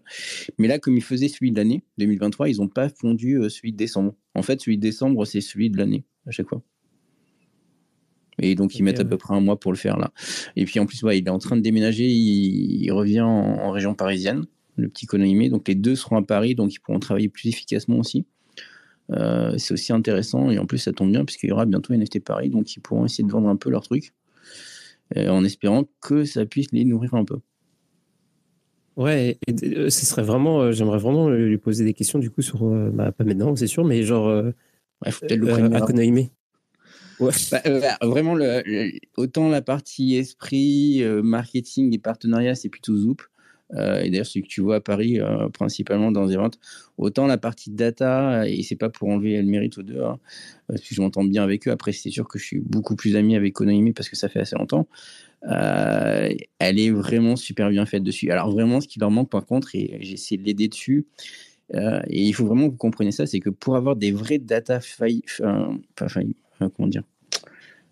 Mais 0.58 0.66
là, 0.66 0.78
comme 0.80 0.96
ils 0.96 1.02
faisaient 1.02 1.28
celui 1.28 1.52
de 1.52 1.56
l'année 1.56 1.84
2023, 1.98 2.48
ils 2.48 2.56
n'ont 2.56 2.68
pas 2.68 2.88
fondu 2.88 3.36
euh, 3.36 3.48
celui 3.48 3.72
de 3.72 3.76
décembre. 3.76 4.14
En 4.34 4.42
fait, 4.42 4.60
celui 4.60 4.76
de 4.76 4.82
décembre, 4.82 5.24
c'est 5.24 5.40
celui 5.40 5.70
de 5.70 5.78
l'année, 5.78 6.04
à 6.26 6.32
chaque 6.32 6.48
fois. 6.48 6.62
Et 8.38 8.54
donc, 8.54 8.76
ils 8.76 8.82
mettent 8.82 9.00
à 9.00 9.04
peu 9.04 9.16
près 9.18 9.34
un 9.34 9.40
mois 9.40 9.58
pour 9.58 9.72
le 9.72 9.78
faire 9.78 9.98
là. 9.98 10.12
Et 10.56 10.64
puis 10.64 10.80
en 10.80 10.86
plus, 10.86 11.02
ouais, 11.02 11.18
il 11.18 11.26
est 11.26 11.30
en 11.30 11.38
train 11.38 11.56
de 11.56 11.60
déménager, 11.60 12.08
il, 12.08 12.82
il 12.82 12.90
revient 12.92 13.20
en, 13.20 13.28
en 13.28 13.70
région 13.70 13.94
parisienne, 13.94 14.46
le 14.76 14.88
petit 14.88 15.06
Konohime. 15.06 15.48
Donc 15.48 15.68
les 15.68 15.74
deux 15.74 15.94
seront 15.94 16.16
à 16.16 16.22
Paris, 16.22 16.54
donc 16.54 16.74
ils 16.74 16.78
pourront 16.78 16.98
travailler 16.98 17.28
plus 17.28 17.48
efficacement 17.48 17.98
aussi. 17.98 18.24
Euh, 19.10 19.58
c'est 19.58 19.74
aussi 19.74 19.92
intéressant 19.92 20.50
et 20.50 20.58
en 20.58 20.64
plus 20.64 20.78
ça 20.78 20.92
tombe 20.92 21.10
bien 21.10 21.24
puisqu'il 21.24 21.50
y 21.50 21.52
aura 21.52 21.66
bientôt 21.66 21.92
NFT 21.92 22.20
Paris, 22.20 22.48
donc 22.48 22.74
ils 22.74 22.80
pourront 22.80 23.04
essayer 23.04 23.24
de 23.24 23.30
vendre 23.30 23.48
un 23.48 23.56
peu 23.56 23.68
leur 23.68 23.82
truc 23.82 24.14
euh, 25.16 25.28
en 25.28 25.44
espérant 25.44 25.84
que 26.00 26.24
ça 26.24 26.46
puisse 26.46 26.68
les 26.72 26.84
nourrir 26.84 27.14
un 27.14 27.24
peu. 27.24 27.38
Ouais, 28.96 29.38
et, 29.46 29.50
et, 29.50 29.76
euh, 29.76 29.90
ce 29.90 30.06
serait 30.06 30.22
vraiment, 30.22 30.60
euh, 30.60 30.72
j'aimerais 30.72 30.98
vraiment 30.98 31.28
lui 31.28 31.58
poser 31.58 31.84
des 31.84 31.94
questions 31.94 32.20
du 32.20 32.30
coup 32.30 32.42
sur, 32.42 32.64
bah, 32.92 33.10
pas 33.12 33.24
maintenant, 33.24 33.54
c'est 33.56 33.66
sûr, 33.66 33.84
mais 33.84 34.02
genre 34.02 34.52
Ouais, 35.04 35.10
faut 35.10 35.26
peut-être 35.26 35.40
le 35.40 35.74
à. 35.74 35.80
Konohime. 35.80 36.28
Bah, 37.20 37.62
euh, 37.66 37.80
bah, 37.80 37.98
vraiment, 38.02 38.36
autant 39.16 39.48
la 39.48 39.62
partie 39.62 40.16
esprit, 40.16 41.02
euh, 41.02 41.22
marketing 41.22 41.94
et 41.94 41.98
partenariat, 41.98 42.54
c'est 42.54 42.68
plutôt 42.68 42.96
Zoop. 42.96 43.22
Euh, 43.74 44.02
et 44.02 44.10
d'ailleurs, 44.10 44.26
celui 44.26 44.42
que 44.42 44.48
tu 44.48 44.60
vois 44.60 44.76
à 44.76 44.80
Paris, 44.80 45.18
principalement 45.54 46.12
dans 46.12 46.26
les 46.26 46.36
ventes. 46.36 46.58
Autant 46.98 47.26
la 47.26 47.38
partie 47.38 47.70
data, 47.70 48.46
et 48.46 48.62
c'est 48.62 48.76
pas 48.76 48.90
pour 48.90 49.08
enlever 49.08 49.40
le 49.40 49.48
mérite 49.48 49.78
aux 49.78 49.82
deux, 49.82 50.02
hein, 50.02 50.18
parce 50.68 50.82
que 50.82 50.94
je 50.94 51.00
m'entends 51.00 51.24
bien 51.24 51.42
avec 51.42 51.66
eux. 51.66 51.70
Après, 51.70 51.92
c'est 51.92 52.10
sûr 52.10 52.28
que 52.28 52.38
je 52.38 52.44
suis 52.44 52.60
beaucoup 52.60 52.96
plus 52.96 53.16
ami 53.16 53.34
avec 53.34 53.54
Konohime 53.54 53.94
parce 53.94 54.10
que 54.10 54.16
ça 54.16 54.28
fait 54.28 54.40
assez 54.40 54.56
longtemps. 54.56 54.86
Elle 55.42 56.36
est 56.78 56.90
vraiment 56.90 57.34
super 57.36 57.70
bien 57.70 57.86
faite 57.86 58.02
dessus. 58.02 58.30
Alors, 58.30 58.50
vraiment, 58.50 58.82
ce 58.82 58.88
qui 58.88 58.98
leur 58.98 59.10
manque, 59.10 59.30
par 59.30 59.46
contre, 59.46 59.74
et 59.74 59.98
j'ai 60.02 60.14
essayé 60.14 60.38
de 60.38 60.44
l'aider 60.44 60.68
dessus, 60.68 61.06
et 61.74 62.22
il 62.22 62.32
faut 62.34 62.44
vraiment 62.44 62.66
que 62.66 62.72
vous 62.72 62.76
compreniez 62.76 63.12
ça, 63.12 63.24
c'est 63.24 63.40
que 63.40 63.48
pour 63.48 63.76
avoir 63.76 63.96
des 63.96 64.12
vraies 64.12 64.38
data 64.38 64.80
failles, 64.80 65.22
enfin, 65.40 65.80
comment 66.70 66.88
dire, 66.88 67.02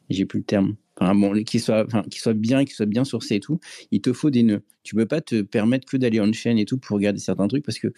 j'ai 0.08 0.26
plus 0.26 0.40
le 0.40 0.44
terme. 0.44 0.76
Enfin, 1.00 1.14
bon, 1.14 1.32
qui 1.44 1.60
soit, 1.60 1.84
enfin, 1.86 2.02
qui 2.10 2.18
soit 2.18 2.34
bien, 2.34 2.64
qui 2.64 2.74
soit 2.74 2.86
bien 2.86 3.04
sourcé 3.04 3.36
et 3.36 3.40
tout, 3.40 3.58
il 3.90 4.02
te 4.02 4.12
faut 4.12 4.30
des 4.30 4.42
nœuds. 4.42 4.62
Tu 4.82 4.94
peux 4.94 5.06
pas 5.06 5.20
te 5.20 5.42
permettre 5.42 5.86
que 5.86 5.96
d'aller 5.96 6.20
on 6.20 6.32
chaîne 6.32 6.58
et 6.58 6.64
tout 6.64 6.78
pour 6.78 6.96
regarder 6.96 7.18
certains 7.18 7.48
trucs 7.48 7.64
parce 7.64 7.78
que 7.78 7.92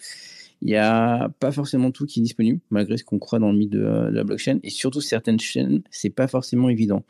il 0.61 0.69
y 0.69 0.77
a 0.77 1.29
pas 1.39 1.51
forcément 1.51 1.91
tout 1.91 2.05
qui 2.05 2.21
est 2.21 2.23
disponible 2.23 2.61
malgré 2.69 2.97
ce 2.97 3.03
qu'on 3.03 3.19
croit 3.19 3.39
dans 3.39 3.51
le 3.51 3.57
mythe 3.57 3.71
de, 3.71 3.79
de 3.79 4.11
la 4.15 4.23
blockchain 4.23 4.59
et 4.63 4.69
surtout 4.69 5.01
certaines 5.01 5.39
chaînes 5.39 5.81
c'est 5.91 6.09
pas 6.09 6.27
forcément 6.27 6.69
évident. 6.69 7.03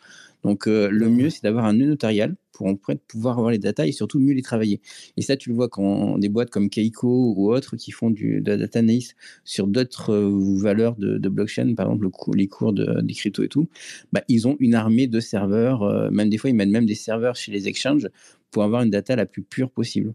Donc 0.43 0.67
euh, 0.67 0.89
le 0.89 1.10
mieux 1.10 1.29
c'est 1.29 1.43
d'avoir 1.43 1.65
un 1.65 1.73
nœud 1.73 1.88
notarial 1.88 2.36
pour 2.51 2.67
en 2.67 2.75
fait, 2.77 3.01
pouvoir 3.08 3.38
avoir 3.38 3.51
les 3.51 3.58
datas 3.58 3.86
et 3.86 3.91
surtout 3.91 4.19
mieux 4.19 4.34
les 4.34 4.41
travailler. 4.41 4.82
Et 5.17 5.21
ça 5.21 5.38
tu 5.38 5.49
le 5.49 5.56
vois 5.56 5.69
quand 5.69 6.17
des 6.17 6.29
boîtes 6.29 6.49
comme 6.49 6.69
Keiko 6.69 7.34
ou 7.36 7.51
autres 7.53 7.75
qui 7.75 7.91
font 7.91 8.10
du, 8.10 8.41
de 8.41 8.51
la 8.51 8.58
data 8.58 8.79
analysis 8.79 9.15
sur 9.43 9.67
d'autres 9.67 10.13
euh, 10.13 10.58
valeurs 10.60 10.95
de, 10.95 11.17
de 11.17 11.29
blockchain, 11.29 11.73
par 11.75 11.88
exemple 11.88 12.06
le 12.06 12.36
les 12.36 12.47
cours 12.47 12.73
de, 12.73 13.01
des 13.01 13.13
cryptos 13.13 13.43
et 13.43 13.49
tout, 13.49 13.67
bah, 14.12 14.21
ils 14.27 14.47
ont 14.47 14.56
une 14.60 14.75
armée 14.75 15.08
de 15.08 15.19
serveurs, 15.19 15.84
euh, 15.84 16.10
même 16.12 16.29
des 16.29 16.38
fois 16.38 16.49
ils 16.49 16.56
mettent 16.56 16.69
même 16.69 16.86
des 16.86 16.95
serveurs 16.95 17.36
chez 17.36 17.51
les 17.51 17.67
exchanges 17.67 18.10
pour 18.51 18.63
avoir 18.63 18.84
une 18.84 18.91
data 18.91 19.15
la 19.15 19.25
plus 19.25 19.43
pure 19.43 19.71
possible. 19.71 20.13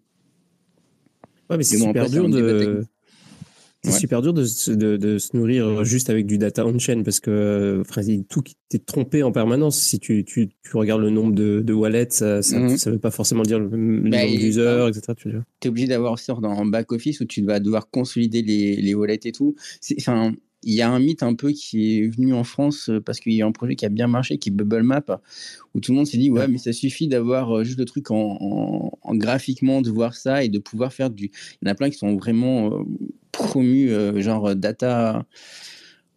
Ouais, 1.50 1.56
mais 1.56 1.62
c'est 1.62 1.78
super 1.78 2.02
après, 2.02 2.10
dur 2.10 2.28
débat 2.28 2.52
de. 2.52 2.84
C'est 3.84 3.92
Ouais. 3.92 3.98
super 3.98 4.22
dur 4.22 4.34
de, 4.34 4.44
se- 4.44 4.72
de, 4.72 4.96
de 4.96 5.18
se 5.18 5.36
nourrir 5.36 5.84
juste 5.84 6.10
avec 6.10 6.26
du 6.26 6.36
data 6.36 6.66
on-chain 6.66 7.02
parce 7.04 7.20
que 7.20 7.80
enfin, 7.88 8.02
tout 8.28 8.42
qui 8.42 8.56
t'es 8.68 8.80
trompé 8.80 9.22
en 9.22 9.30
permanence. 9.30 9.78
Si 9.78 10.00
tu, 10.00 10.24
tu, 10.24 10.48
tu 10.48 10.76
regardes 10.76 11.00
le 11.02 11.10
nombre 11.10 11.32
de, 11.32 11.60
de 11.64 11.72
wallets, 11.72 12.08
ça, 12.10 12.42
ça, 12.42 12.58
Mhm. 12.58 12.76
ça 12.76 12.90
veut 12.90 12.98
pas 12.98 13.12
forcément 13.12 13.44
dire 13.44 13.60
le, 13.60 13.68
le 13.68 14.10
Bah, 14.10 14.24
nombre 14.24 14.36
d'users, 14.38 14.88
etc. 14.88 15.14
Tu 15.16 15.28
es 15.30 15.68
obligé 15.68 15.86
d'avoir 15.86 16.18
dans 16.40 16.50
un 16.50 16.66
back-office 16.66 17.20
où 17.20 17.24
tu 17.24 17.42
vas 17.44 17.60
devoir 17.60 17.88
consolider 17.88 18.42
les, 18.42 18.74
les 18.76 18.94
wallets 18.94 19.20
et 19.24 19.32
tout. 19.32 19.54
C'est- 19.80 19.94
Enfin, 20.00 20.32
il 20.62 20.74
y 20.74 20.82
a 20.82 20.90
un 20.90 20.98
mythe 20.98 21.22
un 21.22 21.34
peu 21.34 21.52
qui 21.52 21.98
est 22.00 22.08
venu 22.08 22.34
en 22.34 22.44
France 22.44 22.90
euh, 22.90 23.00
parce 23.00 23.20
qu'il 23.20 23.32
y 23.32 23.42
a 23.42 23.46
un 23.46 23.52
projet 23.52 23.76
qui 23.76 23.86
a 23.86 23.88
bien 23.88 24.08
marché, 24.08 24.38
qui 24.38 24.48
est 24.50 24.52
Bubble 24.52 24.82
Map, 24.82 25.04
où 25.74 25.80
tout 25.80 25.92
le 25.92 25.96
monde 25.98 26.06
s'est 26.06 26.18
dit, 26.18 26.30
ouais, 26.30 26.48
mais 26.48 26.58
ça 26.58 26.72
suffit 26.72 27.08
d'avoir 27.08 27.58
euh, 27.58 27.64
juste 27.64 27.78
le 27.78 27.84
truc 27.84 28.10
en, 28.10 28.38
en- 28.40 28.98
en 29.02 29.14
graphiquement, 29.16 29.82
de 29.82 29.90
voir 29.90 30.14
ça 30.14 30.44
et 30.44 30.48
de 30.48 30.58
pouvoir 30.58 30.92
faire 30.92 31.10
du. 31.10 31.26
Il 31.62 31.66
y 31.66 31.68
en 31.68 31.72
a 31.72 31.74
plein 31.74 31.90
qui 31.90 31.98
sont 31.98 32.16
vraiment 32.16 32.72
euh, 32.72 32.84
promus, 33.32 33.90
euh, 33.92 34.20
genre 34.20 34.54
data. 34.56 35.24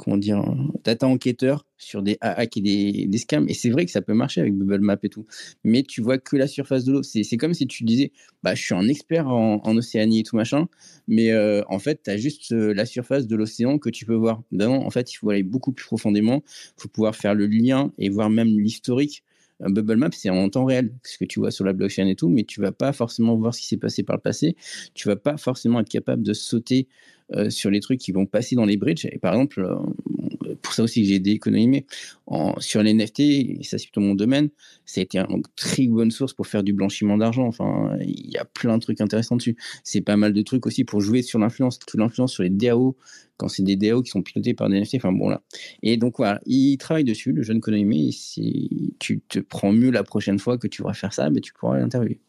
Comment 0.03 0.17
dire, 0.17 0.39
euh, 0.39 0.55
data 0.83 1.05
enquêteur 1.05 1.67
sur 1.77 2.01
des 2.01 2.17
hacks 2.21 2.57
et 2.57 3.05
des, 3.07 3.17
scams. 3.19 3.47
Et 3.47 3.53
c'est 3.53 3.69
vrai 3.69 3.85
que 3.85 3.91
ça 3.91 4.01
peut 4.01 4.15
marcher 4.15 4.41
avec 4.41 4.55
Bubble 4.55 4.79
Map 4.79 4.97
et 5.03 5.09
tout. 5.09 5.27
Mais 5.63 5.83
tu 5.83 6.01
vois 6.01 6.17
que 6.17 6.35
la 6.35 6.47
surface 6.47 6.85
de 6.85 6.93
l'eau. 6.93 7.03
C'est 7.03 7.37
comme 7.37 7.53
si 7.53 7.67
tu 7.67 7.83
disais, 7.83 8.11
bah, 8.41 8.55
je 8.55 8.63
suis 8.63 8.73
un 8.73 8.87
expert 8.87 9.27
en, 9.27 9.77
Océanie 9.77 10.21
et 10.21 10.23
tout 10.23 10.35
machin, 10.35 10.67
mais 11.07 11.31
euh, 11.31 11.61
en 11.69 11.77
fait, 11.77 12.01
tu 12.03 12.09
as 12.09 12.17
juste 12.17 12.51
euh, 12.51 12.73
la 12.73 12.87
surface 12.87 13.27
de 13.27 13.35
l'océan 13.35 13.77
que 13.77 13.91
tu 13.91 14.07
peux 14.07 14.15
voir. 14.15 14.41
En 14.59 14.89
fait, 14.89 15.13
il 15.13 15.17
faut 15.17 15.29
aller 15.29 15.43
beaucoup 15.43 15.71
plus 15.71 15.85
profondément. 15.85 16.41
Il 16.77 16.81
faut 16.81 16.89
pouvoir 16.89 17.15
faire 17.15 17.35
le 17.35 17.45
lien 17.45 17.91
et 17.99 18.09
voir 18.09 18.31
même 18.31 18.59
l'historique. 18.59 19.23
Bubble 19.59 19.97
Map, 19.97 20.09
c'est 20.13 20.31
en 20.31 20.49
temps 20.49 20.65
réel, 20.65 20.91
ce 21.03 21.19
que 21.19 21.25
tu 21.25 21.39
vois 21.39 21.51
sur 21.51 21.63
la 21.63 21.73
blockchain 21.73 22.07
et 22.07 22.15
tout, 22.15 22.29
mais 22.29 22.43
tu 22.43 22.59
vas 22.59 22.71
pas 22.71 22.91
forcément 22.91 23.35
voir 23.35 23.53
ce 23.53 23.61
qui 23.61 23.67
s'est 23.67 23.77
passé 23.77 24.01
par 24.01 24.15
le 24.15 24.21
passé. 24.21 24.55
Tu 24.95 25.07
vas 25.07 25.15
pas 25.15 25.37
forcément 25.37 25.79
être 25.79 25.89
capable 25.89 26.23
de 26.23 26.33
sauter 26.33 26.87
euh, 27.33 27.49
sur 27.49 27.69
les 27.69 27.79
trucs 27.79 27.99
qui 27.99 28.11
vont 28.11 28.25
passer 28.25 28.55
dans 28.55 28.65
les 28.65 28.77
bridges. 28.77 29.05
Et 29.05 29.17
par 29.17 29.33
exemple, 29.33 29.61
euh, 29.61 30.55
pour 30.61 30.73
ça 30.73 30.83
aussi 30.83 31.05
j'ai 31.05 31.15
aidé 31.15 31.31
économie, 31.31 31.85
en, 32.27 32.59
sur 32.59 32.83
les 32.83 32.93
NFT, 32.93 33.63
ça 33.63 33.77
c'est 33.77 33.85
plutôt 33.85 34.01
mon 34.01 34.15
domaine, 34.15 34.49
ça 34.85 35.01
a 35.01 35.03
été 35.03 35.17
une 35.17 35.41
très 35.55 35.87
bonne 35.87 36.11
source 36.11 36.33
pour 36.33 36.47
faire 36.47 36.63
du 36.63 36.73
blanchiment 36.73 37.17
d'argent. 37.17 37.47
Enfin, 37.47 37.97
il 38.01 38.29
y 38.29 38.37
a 38.37 38.45
plein 38.45 38.77
de 38.77 38.81
trucs 38.81 39.01
intéressants 39.01 39.37
dessus. 39.37 39.55
C'est 39.83 40.01
pas 40.01 40.17
mal 40.17 40.33
de 40.33 40.41
trucs 40.41 40.65
aussi 40.65 40.83
pour 40.83 41.01
jouer 41.01 41.21
sur 41.21 41.39
l'influence, 41.39 41.79
toute 41.79 41.99
l'influence 41.99 42.33
sur 42.33 42.43
les 42.43 42.49
DAO, 42.49 42.97
quand 43.37 43.47
c'est 43.47 43.63
des 43.63 43.75
DAO 43.75 44.01
qui 44.01 44.11
sont 44.11 44.21
pilotés 44.21 44.53
par 44.53 44.69
des 44.69 44.79
NFT. 44.79 44.95
Enfin 44.95 45.11
bon, 45.11 45.29
là. 45.29 45.41
Et 45.83 45.97
donc 45.97 46.17
voilà, 46.17 46.41
il 46.45 46.77
travaille 46.77 47.03
dessus, 47.03 47.31
le 47.31 47.43
jeune 47.43 47.57
économie. 47.57 48.09
Et 48.09 48.11
si 48.11 48.95
tu 48.99 49.21
te 49.21 49.39
prends 49.39 49.71
mieux 49.71 49.91
la 49.91 50.03
prochaine 50.03 50.39
fois 50.39 50.57
que 50.57 50.67
tu 50.67 50.83
vas 50.83 50.93
faire 50.93 51.13
ça, 51.13 51.29
ben, 51.29 51.41
tu 51.41 51.53
pourras 51.53 51.77
l'interviewer. 51.79 52.19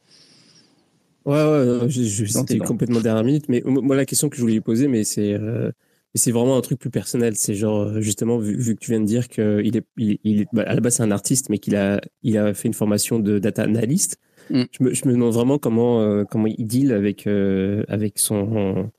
Ouais, 1.25 1.35
ouais, 1.35 1.89
je, 1.89 2.03
je, 2.03 2.33
dents. 2.33 2.65
complètement 2.65 3.01
dernière 3.01 3.25
minute. 3.25 3.49
Mais 3.49 3.63
moi, 3.65 3.97
la 3.97 4.05
question 4.05 4.29
que 4.29 4.37
je 4.37 4.41
voulais 4.41 4.55
lui 4.55 4.61
poser, 4.61 4.89
mais 4.89 5.05
c'est 5.05 5.35
euh, 5.35 5.71
c'est 6.15 6.31
vraiment 6.33 6.57
un 6.57 6.61
truc 6.61 6.79
plus 6.79 6.91
personnel. 6.91 7.37
C'est 7.37 7.55
genre, 7.55 7.83
euh, 7.83 8.01
justement, 8.01 8.39
vu, 8.39 8.57
vu 8.57 8.75
que 8.75 8.81
tu 8.81 8.91
viens 8.91 9.01
de 9.01 9.07
dire 9.07 9.29
qu'il 9.29 9.77
est, 9.77 9.85
il, 9.97 10.19
il 10.25 10.43
est 10.43 10.49
bah, 10.53 10.65
à 10.67 10.75
la 10.75 10.81
base, 10.81 10.97
c'est 10.97 11.03
un 11.03 11.11
artiste, 11.11 11.49
mais 11.49 11.59
qu'il 11.59 11.77
a, 11.77 12.01
il 12.23 12.37
a 12.39 12.53
fait 12.55 12.69
une 12.69 12.75
formation 12.75 13.19
de 13.19 13.39
data 13.39 13.63
analyst. 13.63 14.19
Mm. 14.51 14.63
Je, 14.71 14.85
me, 14.85 14.95
je 14.95 15.07
me 15.07 15.13
demande 15.13 15.33
vraiment 15.33 15.59
comment, 15.59 16.03
euh, 16.03 16.25
comment 16.25 16.47
il 16.47 16.67
deal 16.67 16.93
avec, 16.93 17.27
euh, 17.27 17.85
avec 17.89 18.19
son. 18.19 18.91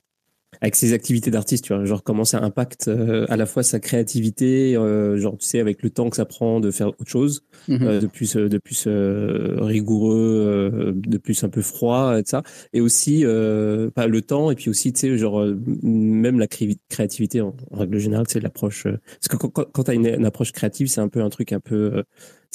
Avec 0.63 0.77
ses 0.77 0.93
activités 0.93 1.29
d'artiste, 1.29 1.65
tu 1.65 1.73
vois, 1.75 1.83
genre 1.83 2.03
comment 2.03 2.23
ça 2.23 2.41
impacte 2.41 2.87
euh, 2.87 3.25
à 3.27 3.35
la 3.35 3.45
fois 3.45 3.63
sa 3.63 3.81
créativité, 3.81 4.77
euh, 4.77 5.17
genre 5.17 5.37
tu 5.37 5.45
sais 5.45 5.59
avec 5.59 5.83
le 5.83 5.89
temps 5.89 6.09
que 6.09 6.15
ça 6.15 6.23
prend 6.25 6.61
de 6.61 6.71
faire 6.71 6.87
autre 6.87 7.05
chose, 7.05 7.43
Mhm. 7.67 7.83
euh, 7.83 7.99
de 7.99 8.07
plus, 8.07 8.37
euh, 8.37 8.47
de 8.47 8.57
plus 8.57 8.85
euh, 8.87 9.57
rigoureux, 9.59 10.71
euh, 10.73 10.93
de 10.95 11.17
plus 11.17 11.43
un 11.43 11.49
peu 11.49 11.61
froid, 11.61 12.17
et 12.17 12.23
ça. 12.25 12.43
Et 12.71 12.79
aussi, 12.79 13.25
euh, 13.25 13.91
pas 13.91 14.07
le 14.07 14.21
temps, 14.21 14.51
et 14.51 14.55
puis 14.55 14.69
aussi, 14.69 14.93
tu 14.93 15.01
sais, 15.01 15.17
genre, 15.17 15.45
même 15.83 16.39
la 16.39 16.47
cré- 16.47 16.77
créativité 16.89 17.41
en, 17.41 17.53
en 17.71 17.77
règle 17.79 17.97
générale, 17.99 18.25
c'est 18.29 18.39
l'approche. 18.39 18.85
euh, 18.85 18.97
parce 19.19 19.27
que 19.29 19.35
quand, 19.37 19.49
quand, 19.49 19.65
quand 19.71 19.83
tu 19.83 19.91
as 19.91 19.95
une, 19.95 20.07
une 20.07 20.25
approche 20.25 20.53
créative, 20.53 20.87
c'est 20.87 21.01
un 21.01 21.09
peu 21.09 21.21
un 21.21 21.29
truc 21.29 21.51
un 21.51 21.59
peu 21.59 22.03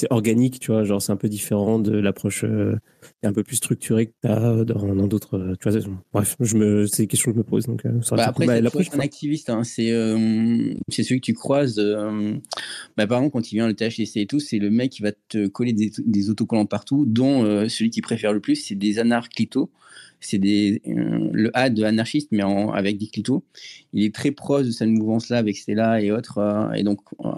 euh, 0.03 0.07
organique, 0.09 0.59
tu 0.59 0.71
vois, 0.71 0.83
genre, 0.83 1.01
c'est 1.01 1.11
un 1.11 1.17
peu 1.17 1.29
différent 1.29 1.79
de 1.79 1.97
l'approche 1.97 2.43
euh, 2.43 2.75
un 3.23 3.33
peu 3.33 3.43
plus 3.43 3.57
structurée 3.57 4.07
que 4.07 4.13
tu 4.21 4.27
as 4.27 4.63
dans 4.63 4.95
dans 4.95 5.07
d'autres. 5.07 5.37
euh, 5.37 5.55
tu 5.61 5.69
vois, 5.69 5.79
bref, 6.13 6.35
je 6.39 6.55
me, 6.57 6.85
c'est 6.87 7.03
des 7.03 7.07
questions 7.07 7.31
que 7.31 7.35
je 7.35 7.39
me 7.39 7.43
pose. 7.43 7.65
Donc, 7.67 7.85
euh, 7.85 8.01
ça 8.01 8.15
Bah 8.15 8.25
après. 8.27 8.45
Bah, 8.45 8.55
c'est 8.55 8.61
la 8.61 8.69
pas 8.69 8.79
prochaine 8.79 8.99
un 8.99 9.03
activiste, 9.03 9.49
hein. 9.49 9.63
c'est 9.63 9.91
euh, 9.91 10.73
c'est 10.89 11.03
celui 11.03 11.21
que 11.21 11.25
tu 11.25 11.33
croises. 11.33 11.79
euh, 11.79 12.33
bah, 12.97 13.07
par 13.07 13.19
exemple, 13.19 13.33
quand 13.33 13.51
il 13.51 13.55
vient 13.55 13.67
le 13.67 13.73
THC 13.75 14.17
et 14.17 14.25
tout, 14.25 14.39
c'est 14.39 14.59
le 14.59 14.69
mec 14.69 14.91
qui 14.91 15.01
va 15.01 15.11
te 15.11 15.47
coller 15.47 15.73
des, 15.73 15.91
des 16.05 16.29
autocollants 16.29 16.65
partout, 16.65 17.05
dont 17.07 17.43
euh, 17.43 17.67
celui 17.67 17.89
qui 17.89 18.01
préfère 18.01 18.33
le 18.33 18.39
plus, 18.39 18.55
c'est 18.55 18.75
des 18.75 18.99
anarclitos. 18.99 19.69
C'est 20.21 20.37
des 20.37 20.81
euh, 20.87 21.29
le 21.31 21.51
A 21.53 21.69
de 21.69 21.83
anarchiste, 21.83 22.29
mais 22.31 22.43
en, 22.43 22.71
avec 22.71 22.97
des 22.97 23.07
clitos. 23.07 23.43
Il 23.93 24.03
est 24.03 24.13
très 24.13 24.31
proche 24.31 24.65
de 24.65 24.71
cette 24.71 24.89
mouvance-là 24.89 25.37
avec 25.37 25.57
Stella 25.57 26.01
et 26.01 26.11
autres. 26.11 26.39
euh, 26.39 26.71
et 26.73 26.83
donc, 26.83 26.99
euh, 27.25 27.29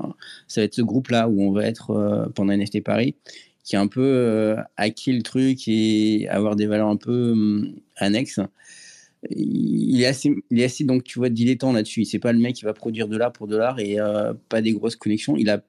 ça 0.47 0.61
va 0.61 0.65
être 0.65 0.73
ce 0.73 0.81
groupe-là 0.81 1.29
où 1.29 1.41
on 1.41 1.51
va 1.51 1.65
être 1.65 2.31
pendant 2.35 2.53
NFT 2.53 2.83
Paris, 2.83 3.15
qui 3.63 3.75
est 3.75 3.79
un 3.79 3.87
peu 3.87 4.55
hacker 4.77 5.15
le 5.15 5.21
truc 5.21 5.67
et 5.67 6.27
avoir 6.29 6.55
des 6.55 6.65
valeurs 6.65 6.87
un 6.87 6.97
peu 6.97 7.31
hum, 7.31 7.75
annexes 7.97 8.39
il 9.29 10.01
est 10.01 10.07
assez, 10.07 10.33
il 10.49 10.59
est 10.59 10.63
assez 10.63 10.83
donc 10.83 11.03
tu 11.03 11.19
vois 11.19 11.29
dilettant 11.29 11.71
là-dessus. 11.73 12.05
C'est 12.05 12.17
pas 12.17 12.33
le 12.33 12.39
mec 12.39 12.55
qui 12.55 12.65
va 12.65 12.73
produire 12.73 13.07
de 13.07 13.17
l'art 13.17 13.31
pour 13.31 13.47
de 13.47 13.55
l'art 13.55 13.79
et 13.79 13.97
pas 14.49 14.61
des 14.63 14.73
grosses 14.73 14.95
collections. 14.95 15.37
Il 15.37 15.49
a 15.51 15.63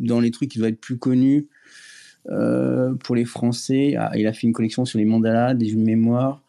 dans 0.00 0.18
les 0.18 0.32
trucs 0.32 0.50
qui 0.50 0.58
doivent 0.58 0.72
être 0.72 0.80
plus 0.80 0.98
connus 0.98 1.46
pour 2.24 3.14
les 3.14 3.24
Français. 3.24 3.94
ah, 3.96 4.10
il 4.16 4.26
a 4.26 4.32
fait 4.32 4.48
une 4.48 4.52
collection 4.52 4.84
sur 4.84 4.98
les 4.98 5.04
mandalas, 5.04 5.54
des 5.54 5.68
jeux 5.68 5.76
de 5.76 5.84
mémoire. 5.84 6.42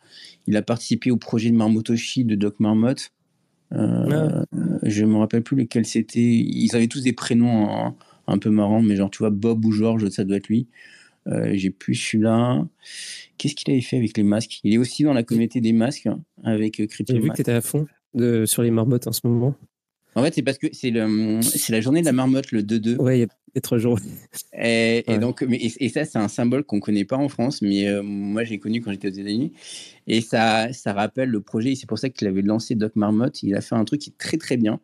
Il 0.48 0.56
a 0.58 0.62
participé 0.62 1.12
au 1.12 1.18
projet 1.18 1.50
de 1.50 1.56
Marmotoshi 1.56 2.24
de 2.24 2.36
Doc 2.36 2.60
Marmotte. 2.60 3.12
Euh, 3.74 4.44
Je 4.84 5.06
me 5.06 5.18
rappelle 5.18 5.44
plus 5.44 5.58
lequel 5.58 5.86
c'était. 5.86 6.20
Ils 6.22 6.76
avaient 6.76 6.88
tous 6.88 7.02
des 7.02 7.14
prénoms 7.14 7.94
un 8.28 8.38
peu 8.38 8.50
marrants, 8.50 8.82
mais 8.82 8.96
genre 8.96 9.10
tu 9.10 9.20
vois 9.20 9.30
Bob 9.30 9.66
ou 9.66 9.72
Georges, 9.72 10.08
ça 10.10 10.24
doit 10.24 10.38
être 10.38 10.48
lui. 10.48 10.68
Euh, 11.28 11.52
J'ai 11.54 11.70
plus 11.70 11.96
celui-là. 11.96 12.66
Qu'est-ce 13.38 13.56
qu'il 13.56 13.72
avait 13.72 13.82
fait 13.82 13.98
avec 13.98 14.16
les 14.18 14.24
masques? 14.24 14.62
Il 14.64 14.74
est 14.74 14.78
aussi 14.78 15.04
dans 15.04 15.14
la 15.14 15.24
communauté 15.24 15.60
des 15.60 15.74
masques 15.74 16.08
hein, 16.08 16.22
avec 16.44 16.80
euh, 16.80 16.88
Crypto 16.88 17.14
J'ai 17.14 17.20
vu 17.20 17.30
que 17.30 17.36
tu 17.36 17.42
étais 17.42 17.52
à 17.52 17.62
fond 17.62 17.86
de, 18.14 18.46
sur 18.46 18.64
les 18.64 18.72
marmottes 18.72 19.08
en 19.08 19.12
ce 19.12 19.22
moment. 19.26 19.56
En 20.16 20.24
fait, 20.24 20.34
c'est 20.34 20.42
parce 20.42 20.58
que 20.58 20.68
c'est 20.72 20.90
la 20.90 21.82
journée 21.82 22.02
de 22.02 22.06
la 22.06 22.12
marmotte, 22.12 22.52
le 22.52 22.64
2-2. 22.64 22.96
Ouais, 22.98 23.20
il 23.20 23.22
y 23.22 23.24
a 23.24 23.28
peut-être 23.58 23.64
trois 23.64 23.78
jours. 23.78 24.00
Et, 24.54 25.04
et 25.12 25.18
donc, 25.18 25.42
mais, 25.42 25.58
et, 25.58 25.86
et 25.86 25.90
ça, 25.90 26.06
c'est 26.06 26.18
un 26.18 26.28
symbole 26.28 26.64
qu'on 26.64 26.80
connaît 26.80 27.06
pas 27.06 27.18
en 27.18 27.30
France, 27.30 27.62
mais 27.62 27.88
euh, 27.88 28.04
moi, 28.04 28.44
j'ai 28.44 28.60
connu 28.60 28.82
quand 28.82 28.92
j'étais 28.92 29.08
aux 29.08 29.12
États-Unis. 29.12 29.54
Et 30.08 30.22
ça, 30.22 30.72
ça 30.74 30.94
rappelle 30.94 31.30
le 31.30 31.42
projet. 31.42 31.72
Et 31.72 31.76
c'est 31.76 31.88
pour 31.88 32.00
ça 32.00 32.10
qu'il 32.10 32.28
avait 32.28 32.42
lancé 32.42 32.76
Doc 32.76 32.96
Marmotte. 32.96 33.44
Il 33.44 33.56
a 33.56 33.62
fait 33.62 33.76
un 33.76 33.86
truc 33.86 34.02
qui 34.02 34.12
est 34.12 34.18
très, 34.18 34.38
très 34.38 34.58
bien. 34.58 34.80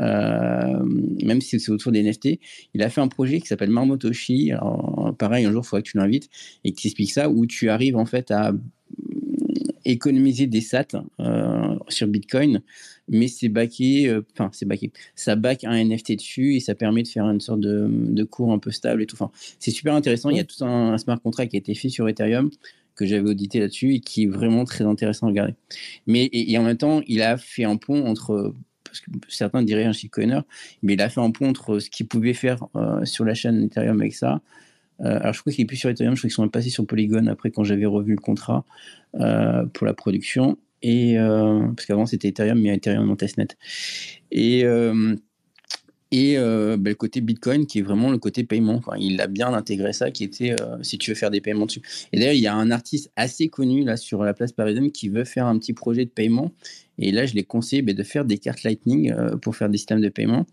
Euh, 0.00 0.82
même 1.22 1.40
si 1.42 1.60
c'est 1.60 1.70
autour 1.70 1.92
des 1.92 2.02
NFT, 2.02 2.38
il 2.72 2.82
a 2.82 2.88
fait 2.88 3.02
un 3.02 3.08
projet 3.08 3.40
qui 3.40 3.46
s'appelle 3.46 3.70
Marmotoshi. 3.70 4.52
Alors, 4.52 5.14
pareil, 5.18 5.44
un 5.44 5.52
jour, 5.52 5.62
il 5.64 5.68
faudra 5.68 5.82
que 5.82 5.88
tu 5.88 5.98
l'invites 5.98 6.30
et 6.64 6.72
qu'il 6.72 6.82
t'explique 6.82 7.12
ça, 7.12 7.28
où 7.28 7.46
tu 7.46 7.68
arrives 7.68 7.96
en 7.96 8.06
fait 8.06 8.30
à 8.30 8.52
économiser 9.84 10.46
des 10.46 10.60
sats 10.60 10.86
euh, 11.20 11.76
sur 11.88 12.06
Bitcoin, 12.06 12.62
mais 13.08 13.28
c'est 13.28 13.48
backé, 13.48 14.08
euh, 14.08 14.22
enfin 14.32 14.50
c'est 14.52 14.66
backé, 14.66 14.92
ça 15.14 15.36
back 15.36 15.64
un 15.64 15.84
NFT 15.84 16.16
dessus 16.16 16.56
et 16.56 16.60
ça 16.60 16.74
permet 16.74 17.02
de 17.02 17.08
faire 17.08 17.24
une 17.24 17.40
sorte 17.40 17.60
de, 17.60 17.86
de 17.88 18.24
cours 18.24 18.52
un 18.52 18.58
peu 18.58 18.70
stable 18.70 19.02
et 19.02 19.06
tout. 19.06 19.16
Enfin, 19.16 19.30
c'est 19.58 19.70
super 19.70 19.94
intéressant. 19.94 20.30
Il 20.30 20.36
y 20.36 20.40
a 20.40 20.44
tout 20.44 20.64
un, 20.64 20.92
un 20.92 20.98
smart 20.98 21.20
contract 21.20 21.50
qui 21.50 21.56
a 21.56 21.58
été 21.58 21.74
fait 21.74 21.88
sur 21.88 22.08
Ethereum 22.08 22.50
que 22.94 23.06
j'avais 23.06 23.28
audité 23.28 23.58
là-dessus 23.58 23.94
et 23.94 24.00
qui 24.00 24.24
est 24.24 24.26
vraiment 24.26 24.64
très 24.64 24.84
intéressant 24.84 25.26
à 25.26 25.30
regarder. 25.30 25.54
Mais 26.06 26.24
et, 26.24 26.52
et 26.52 26.58
en 26.58 26.62
même 26.62 26.76
temps, 26.76 27.00
il 27.06 27.22
a 27.22 27.36
fait 27.36 27.64
un 27.64 27.76
pont 27.76 28.06
entre 28.06 28.54
parce 28.84 29.00
que 29.00 29.10
certains 29.28 29.62
diraient 29.62 29.86
un 29.86 29.92
shitcoiner, 29.92 30.40
mais 30.82 30.94
il 30.94 31.00
a 31.00 31.08
fait 31.08 31.20
un 31.20 31.30
pont 31.30 31.48
entre 31.48 31.78
ce 31.78 31.88
qu'il 31.88 32.06
pouvait 32.06 32.34
faire 32.34 32.66
euh, 32.76 33.04
sur 33.06 33.24
la 33.24 33.32
chaîne 33.32 33.64
Ethereum 33.64 34.00
avec 34.00 34.14
ça. 34.14 34.42
Euh, 35.02 35.18
alors 35.20 35.32
je 35.32 35.40
crois 35.40 35.52
qu'il 35.52 35.62
est 35.62 35.66
plus 35.66 35.76
sur 35.76 35.90
Ethereum, 35.90 36.14
je 36.14 36.20
crois 36.20 36.28
qu'ils 36.28 36.34
sont 36.34 36.48
passés 36.48 36.70
sur 36.70 36.86
Polygon 36.86 37.26
après 37.26 37.50
quand 37.50 37.64
j'avais 37.64 37.86
revu 37.86 38.12
le 38.12 38.20
contrat 38.20 38.64
euh, 39.16 39.64
pour 39.66 39.86
la 39.86 39.94
production. 39.94 40.58
Et 40.82 41.18
euh, 41.18 41.66
parce 41.76 41.86
qu'avant 41.86 42.06
c'était 42.06 42.28
Ethereum, 42.28 42.60
mais 42.60 42.74
Ethereum 42.74 43.10
en 43.10 43.16
testnet. 43.16 43.48
Et 44.30 44.64
et 46.14 46.36
ben, 46.36 46.84
le 46.84 46.94
côté 46.94 47.22
Bitcoin 47.22 47.66
qui 47.66 47.78
est 47.78 47.82
vraiment 47.82 48.10
le 48.10 48.18
côté 48.18 48.44
paiement. 48.44 48.82
Il 48.98 49.18
a 49.22 49.28
bien 49.28 49.54
intégré 49.54 49.94
ça, 49.94 50.10
qui 50.10 50.24
était 50.24 50.54
si 50.82 50.98
tu 50.98 51.10
veux 51.10 51.14
faire 51.14 51.30
des 51.30 51.40
paiements 51.40 51.64
dessus. 51.64 51.80
Et 52.12 52.18
d'ailleurs, 52.18 52.34
il 52.34 52.42
y 52.42 52.46
a 52.46 52.54
un 52.54 52.70
artiste 52.70 53.10
assez 53.16 53.48
connu 53.48 53.82
là 53.82 53.96
sur 53.96 54.22
la 54.22 54.34
place 54.34 54.52
parisienne 54.52 54.92
qui 54.92 55.08
veut 55.08 55.24
faire 55.24 55.46
un 55.46 55.58
petit 55.58 55.72
projet 55.72 56.04
de 56.04 56.10
paiement. 56.10 56.52
Et 57.02 57.10
là, 57.10 57.26
je 57.26 57.34
l'ai 57.34 57.42
conseillé 57.42 57.82
ben, 57.82 57.94
de 57.96 58.02
faire 58.04 58.24
des 58.24 58.38
cartes 58.38 58.62
Lightning 58.62 59.10
euh, 59.12 59.36
pour 59.36 59.56
faire 59.56 59.68
des 59.68 59.76
systèmes 59.78 60.00
de 60.00 60.08
paiement. 60.08 60.46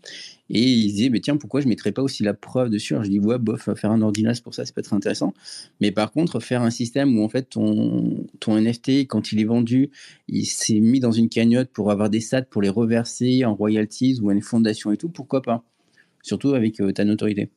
Et 0.50 0.62
il 0.62 0.92
disait, 0.92 1.08
ben, 1.10 1.20
tiens, 1.20 1.36
pourquoi 1.36 1.60
je 1.60 1.66
ne 1.66 1.70
mettrais 1.70 1.92
pas 1.92 2.02
aussi 2.02 2.24
la 2.24 2.34
preuve 2.34 2.70
dessus? 2.70 2.94
Alors, 2.94 3.04
Je 3.04 3.10
dis, 3.10 3.20
ouais, 3.20 3.38
bof, 3.38 3.68
faire 3.76 3.92
un 3.92 4.02
ordinateur 4.02 4.42
pour 4.42 4.54
ça, 4.54 4.64
ça 4.66 4.72
peut 4.72 4.80
être 4.80 4.92
intéressant. 4.92 5.32
Mais 5.80 5.92
par 5.92 6.10
contre, 6.10 6.40
faire 6.40 6.62
un 6.62 6.70
système 6.70 7.16
où 7.18 7.22
en 7.24 7.28
fait 7.28 7.48
ton, 7.50 8.26
ton 8.40 8.56
NFT, 8.60 9.06
quand 9.06 9.32
il 9.32 9.40
est 9.40 9.44
vendu, 9.44 9.90
il 10.28 10.44
s'est 10.46 10.80
mis 10.80 10.98
dans 11.00 11.12
une 11.12 11.28
cagnotte 11.28 11.70
pour 11.70 11.90
avoir 11.92 12.10
des 12.10 12.20
sats 12.20 12.42
pour 12.42 12.62
les 12.62 12.68
reverser 12.68 13.44
en 13.44 13.54
royalties 13.54 14.18
ou 14.20 14.30
à 14.30 14.34
une 14.34 14.42
fondation 14.42 14.90
et 14.92 14.96
tout, 14.96 15.08
pourquoi 15.08 15.42
pas? 15.42 15.64
Surtout 16.22 16.54
avec 16.54 16.80
euh, 16.80 16.92
ta 16.92 17.04
notoriété. 17.04 17.50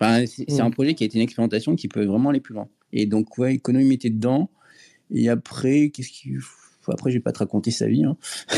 Enfin, 0.00 0.26
c'est 0.26 0.44
c'est 0.50 0.62
Mm. 0.62 0.66
un 0.66 0.70
projet 0.70 0.94
qui 0.94 1.04
a 1.04 1.06
été 1.06 1.16
une 1.18 1.22
expérimentation 1.24 1.76
qui 1.76 1.88
peut 1.88 2.04
vraiment 2.04 2.30
aller 2.30 2.40
plus 2.40 2.54
loin. 2.54 2.68
Et 2.92 3.06
donc, 3.06 3.38
ouais, 3.38 3.54
économie 3.54 3.94
était 3.94 4.10
dedans. 4.10 4.50
Et 5.10 5.28
après, 5.28 5.90
qu'est-ce 5.90 6.10
qu'il. 6.10 6.40
Après, 6.92 7.10
je 7.10 7.16
vais 7.16 7.22
pas 7.22 7.32
te 7.32 7.38
raconter 7.38 7.70
sa 7.70 7.86
vie. 7.86 8.04
hein. 8.04 8.16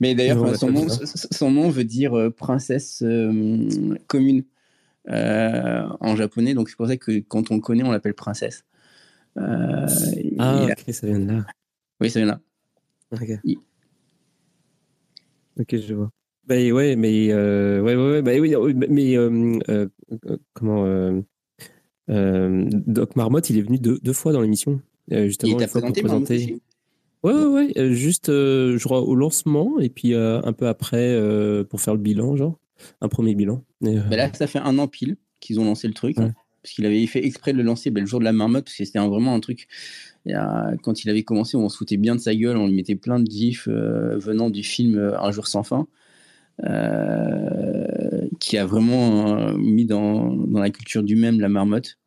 Mais 0.00 0.14
d'ailleurs, 0.14 0.44
l'a 0.44 0.54
son, 0.58 0.72
nom, 0.72 0.86
son 0.88 1.68
veut 1.70 1.84
dire 1.84 2.14
euh, 2.18 2.30
princesse 2.30 3.02
euh, 3.02 3.96
commune 4.08 4.44
euh, 5.08 5.86
en 6.00 6.16
japonais. 6.16 6.54
Donc 6.54 6.68
c'est 6.68 6.76
pour 6.76 6.88
ça 6.88 6.96
que 6.96 7.20
quand 7.20 7.50
on 7.52 7.56
le 7.56 7.60
connaît, 7.60 7.84
on 7.84 7.92
l'appelle 7.92 8.14
princesse. 8.14 8.64
Ah, 9.36 9.86
ok, 10.66 10.92
ça 10.92 11.06
vient 11.06 11.20
de 11.20 11.32
là. 11.32 11.46
Oui, 12.00 12.10
ça 12.10 12.18
vient 12.18 12.28
là. 12.28 12.40
Ok. 13.12 13.38
Ok, 15.60 15.76
je 15.76 15.94
vois. 15.94 16.10
Bah 16.46 16.56
ouais, 16.56 16.96
mais 16.96 17.28
euh, 17.30 17.80
ouais, 17.80 17.94
ouais, 17.94 18.10
ouais, 18.10 18.22
bah 18.22 18.32
oui, 18.40 18.54
euh, 18.54 18.72
mais 18.88 19.16
euh, 19.16 19.58
euh, 19.68 19.88
euh, 20.26 20.36
comment 20.54 21.22
Doc 22.08 23.14
Marmotte, 23.14 23.50
il 23.50 23.58
est 23.58 23.62
venu 23.62 23.78
deux, 23.78 23.98
deux 24.02 24.12
fois 24.12 24.32
dans 24.32 24.40
l'émission, 24.40 24.80
euh, 25.10 25.24
Il 25.24 25.28
justement 25.28 25.56
t'a 25.56 25.64
une 25.64 25.70
fois 25.70 25.80
présenté 25.80 26.02
présenter. 26.02 26.60
Ouais, 27.22 27.32
ouais, 27.32 27.44
ouais, 27.44 27.72
euh, 27.76 27.92
juste, 27.92 28.28
euh, 28.28 28.76
je 28.78 28.84
crois, 28.84 29.00
au 29.00 29.14
lancement 29.14 29.78
et 29.78 29.88
puis 29.88 30.14
un 30.14 30.52
peu 30.52 30.68
après 30.68 31.18
pour 31.68 31.80
faire 31.80 31.94
le 31.94 32.00
bilan, 32.00 32.36
genre 32.36 32.58
un 33.00 33.08
premier 33.08 33.34
bilan. 33.34 33.64
Et, 33.86 33.96
Bah 33.96 34.16
là, 34.16 34.32
ça 34.32 34.46
fait 34.46 34.58
un 34.58 34.78
an 34.78 34.88
pile 34.88 35.16
qu'ils 35.40 35.60
ont 35.60 35.64
lancé 35.64 35.88
le 35.88 35.94
truc. 35.94 36.18
Ouais. 36.18 36.24
hein, 36.24 36.34
parce 36.62 36.74
qu'il 36.74 36.86
avait 36.86 37.04
fait 37.06 37.24
exprès 37.24 37.52
de 37.52 37.58
le 37.58 37.64
lancer 37.64 37.90
bah, 37.90 38.00
le 38.00 38.06
jour 38.06 38.20
de 38.20 38.24
la 38.24 38.32
marmotte, 38.32 38.64
parce 38.64 38.76
que 38.76 38.84
c'était 38.84 39.00
vraiment 39.00 39.34
un 39.34 39.40
truc. 39.40 39.66
il 40.24 40.78
quand 40.82 41.04
il 41.04 41.10
avait 41.10 41.24
commencé, 41.24 41.56
on 41.56 41.68
se 41.68 41.76
foutait 41.76 41.96
bien 41.96 42.14
de 42.14 42.20
sa 42.20 42.34
gueule, 42.34 42.56
on 42.56 42.68
lui 42.68 42.74
mettait 42.74 42.94
plein 42.94 43.18
de 43.18 43.28
gifs 43.28 43.68
euh, 43.68 44.16
venant 44.18 44.48
du 44.48 44.62
film 44.62 44.98
Un 45.18 45.30
jour 45.32 45.48
sans 45.48 45.64
fin, 45.64 45.88
euh, 46.64 48.28
qui 48.38 48.58
a 48.58 48.64
vraiment 48.64 49.36
euh, 49.36 49.56
mis 49.56 49.86
dans, 49.86 50.32
dans 50.32 50.60
la 50.60 50.70
culture 50.70 51.02
du 51.02 51.16
même 51.16 51.40
la 51.40 51.48
marmotte. 51.48 51.98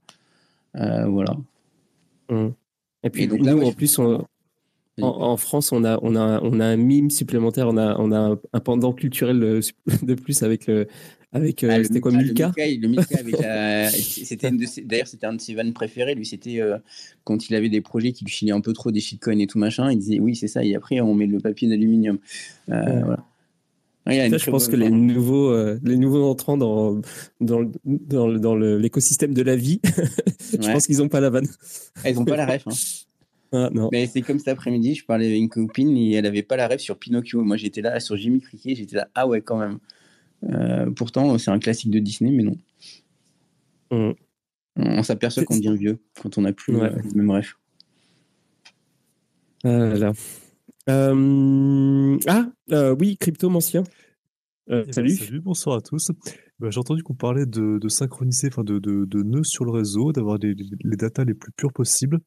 Voilà. 0.74 1.36
hum. 2.30 2.54
Et 3.06 3.10
puis 3.10 3.24
Et 3.24 3.28
donc 3.28 3.40
nous, 3.40 3.46
là, 3.46 3.56
ouais, 3.56 3.66
en 3.66 3.72
plus, 3.72 3.98
on- 4.00 4.26
en, 5.02 5.08
en 5.08 5.36
France, 5.38 5.72
on 5.74 5.84
a, 5.84 6.00
on, 6.04 6.16
a, 6.16 6.40
on 6.42 6.60
a 6.62 6.66
un 6.66 6.78
mime 6.78 7.10
supplémentaire, 7.10 7.68
on 7.68 7.76
a, 7.78 7.98
on 8.00 8.12
a 8.14 8.38
un, 8.54 8.60
pendant 8.62 8.94
culturel 8.94 9.62
de 10.04 10.14
plus 10.16 10.42
avec, 10.42 10.68
le, 10.68 10.88
avec 11.34 11.64
euh, 11.66 11.70
Ah, 11.80 11.84
c'était 11.84 12.00
quoi, 12.00 12.12
Milka, 12.14 12.54
Milka 12.58 12.66
Le 12.82 12.88
Milka, 12.88 13.90
c'était 13.90 14.50
D'ailleurs, 14.86 15.08
c'était 15.08 15.26
un 15.26 15.34
de 15.34 15.42
ses 15.42 15.54
vannes 15.54 15.74
préférées. 15.74 16.16
Lui, 16.16 16.26
c'était 16.26 16.62
euh, 16.62 16.78
quand 17.26 17.50
il 17.50 17.56
avait 17.56 17.68
des 17.68 17.82
projets 17.82 18.14
qui 18.14 18.24
lui 18.24 18.32
filaient 18.32 18.54
un 18.54 18.62
peu 18.62 18.72
trop 18.72 18.90
des 18.92 19.02
shitcoins 19.02 19.38
et 19.40 19.48
tout 19.48 19.60
machin. 19.60 19.92
Il 19.92 20.00
disait 20.00 20.20
oui, 20.22 20.34
c'est 20.36 20.48
ça. 20.48 20.64
Et 20.64 20.76
après, 20.76 21.02
on 21.02 21.14
met 21.14 21.28
le 21.28 21.40
papier 21.40 21.68
d'aluminium. 21.68 22.18
Euh, 22.70 22.86
Ouais. 22.86 23.02
voilà. 23.02 23.26
Ouais, 24.08 24.18
il 24.18 24.20
a 24.20 24.26
une 24.28 24.32
Ça, 24.32 24.38
je 24.38 24.52
pense 24.52 24.68
que 24.68 24.76
les 24.76 24.90
nouveaux, 24.92 25.50
euh, 25.50 25.80
les 25.84 25.98
nouveaux 25.98 26.30
entrants 26.30 26.58
dans, 26.58 27.02
dans, 27.42 27.70
dans, 27.86 28.32
dans 28.34 28.56
l'écosystème 28.56 29.34
de 29.34 29.42
la 29.42 29.56
vie, 29.56 29.80
je 30.52 30.58
Ouais. 30.58 30.74
pense 30.74 30.86
qu'ils 30.86 30.98
n'ont 31.00 31.10
pas 31.10 31.20
la 31.20 31.30
vanne. 31.32 31.48
Ah, 32.04 32.10
ils 32.12 32.20
ont 32.20 32.26
pas 32.26 32.36
la 32.38 32.46
ref. 32.46 32.68
hein. 32.68 32.72
Ah. 33.52 33.70
Mais 33.94 34.06
c'est 34.08 34.22
comme 34.22 34.38
cet 34.40 34.50
après-midi, 34.50 34.96
je 34.96 35.06
parlais 35.06 35.28
avec 35.28 35.38
une 35.40 35.48
copine 35.50 35.96
et 35.96 36.14
elle 36.14 36.26
avait 36.26 36.44
pas 36.44 36.58
la 36.58 36.68
ref 36.68 36.82
sur 36.82 36.98
Pinocchio. 36.98 37.42
Moi, 37.42 37.56
j'étais 37.56 37.80
là 37.82 38.02
sur 38.02 38.18
Jimmy 38.18 38.42
Cricket. 38.42 38.76
J'étais 38.76 38.98
là, 38.98 39.08
ah 39.16 39.28
ouais, 39.28 39.40
quand 39.42 39.58
même. 39.58 39.78
Euh, 40.50 40.90
pourtant, 40.92 41.38
c'est 41.38 41.52
un 41.52 41.60
classique 41.60 41.90
de 41.90 42.00
Disney, 42.00 42.32
mais 42.32 42.44
non. 42.44 42.58
Hum. 43.92 44.14
On 44.76 45.04
s'aperçoit 45.04 45.46
qu'on 45.46 45.56
devient 45.56 45.78
vieux 45.78 46.00
quand 46.22 46.38
on 46.38 46.42
n'a 46.42 46.52
plus 46.52 46.76
Ouais. 46.76 46.90
euh, 46.92 46.96
le 47.02 47.12
même 47.22 47.32
ref. 47.32 47.56
Ah 49.64 49.70
là 49.70 49.96
là. 49.96 50.14
Euh, 50.90 52.18
ah, 52.28 52.46
euh, 52.72 52.96
oui, 53.00 53.18
cryptomancien. 53.18 53.84
Euh, 54.70 54.82
Eh 54.84 54.86
ben, 54.86 54.94
salut. 54.94 55.16
salut, 55.16 55.42
bonsoir 55.42 55.78
à 55.78 55.82
tous. 55.82 56.12
Ben, 56.60 56.72
J'ai 56.72 56.80
entendu 56.80 57.04
qu'on 57.04 57.16
parlait 57.16 57.46
de, 57.46 57.80
de 57.80 57.90
synchroniser, 57.90 58.48
enfin 58.48 58.64
de, 58.64 58.80
de, 58.80 59.06
de 59.06 59.24
nœuds 59.24 59.44
sur 59.44 59.66
le 59.66 59.72
réseau, 59.72 60.12
d'avoir 60.12 60.38
les, 60.38 60.54
les, 60.54 60.66
les 60.84 60.98
datas 60.98 61.24
les 61.24 61.34
plus 61.34 61.52
pures 61.52 61.74
possibles. 61.74 62.20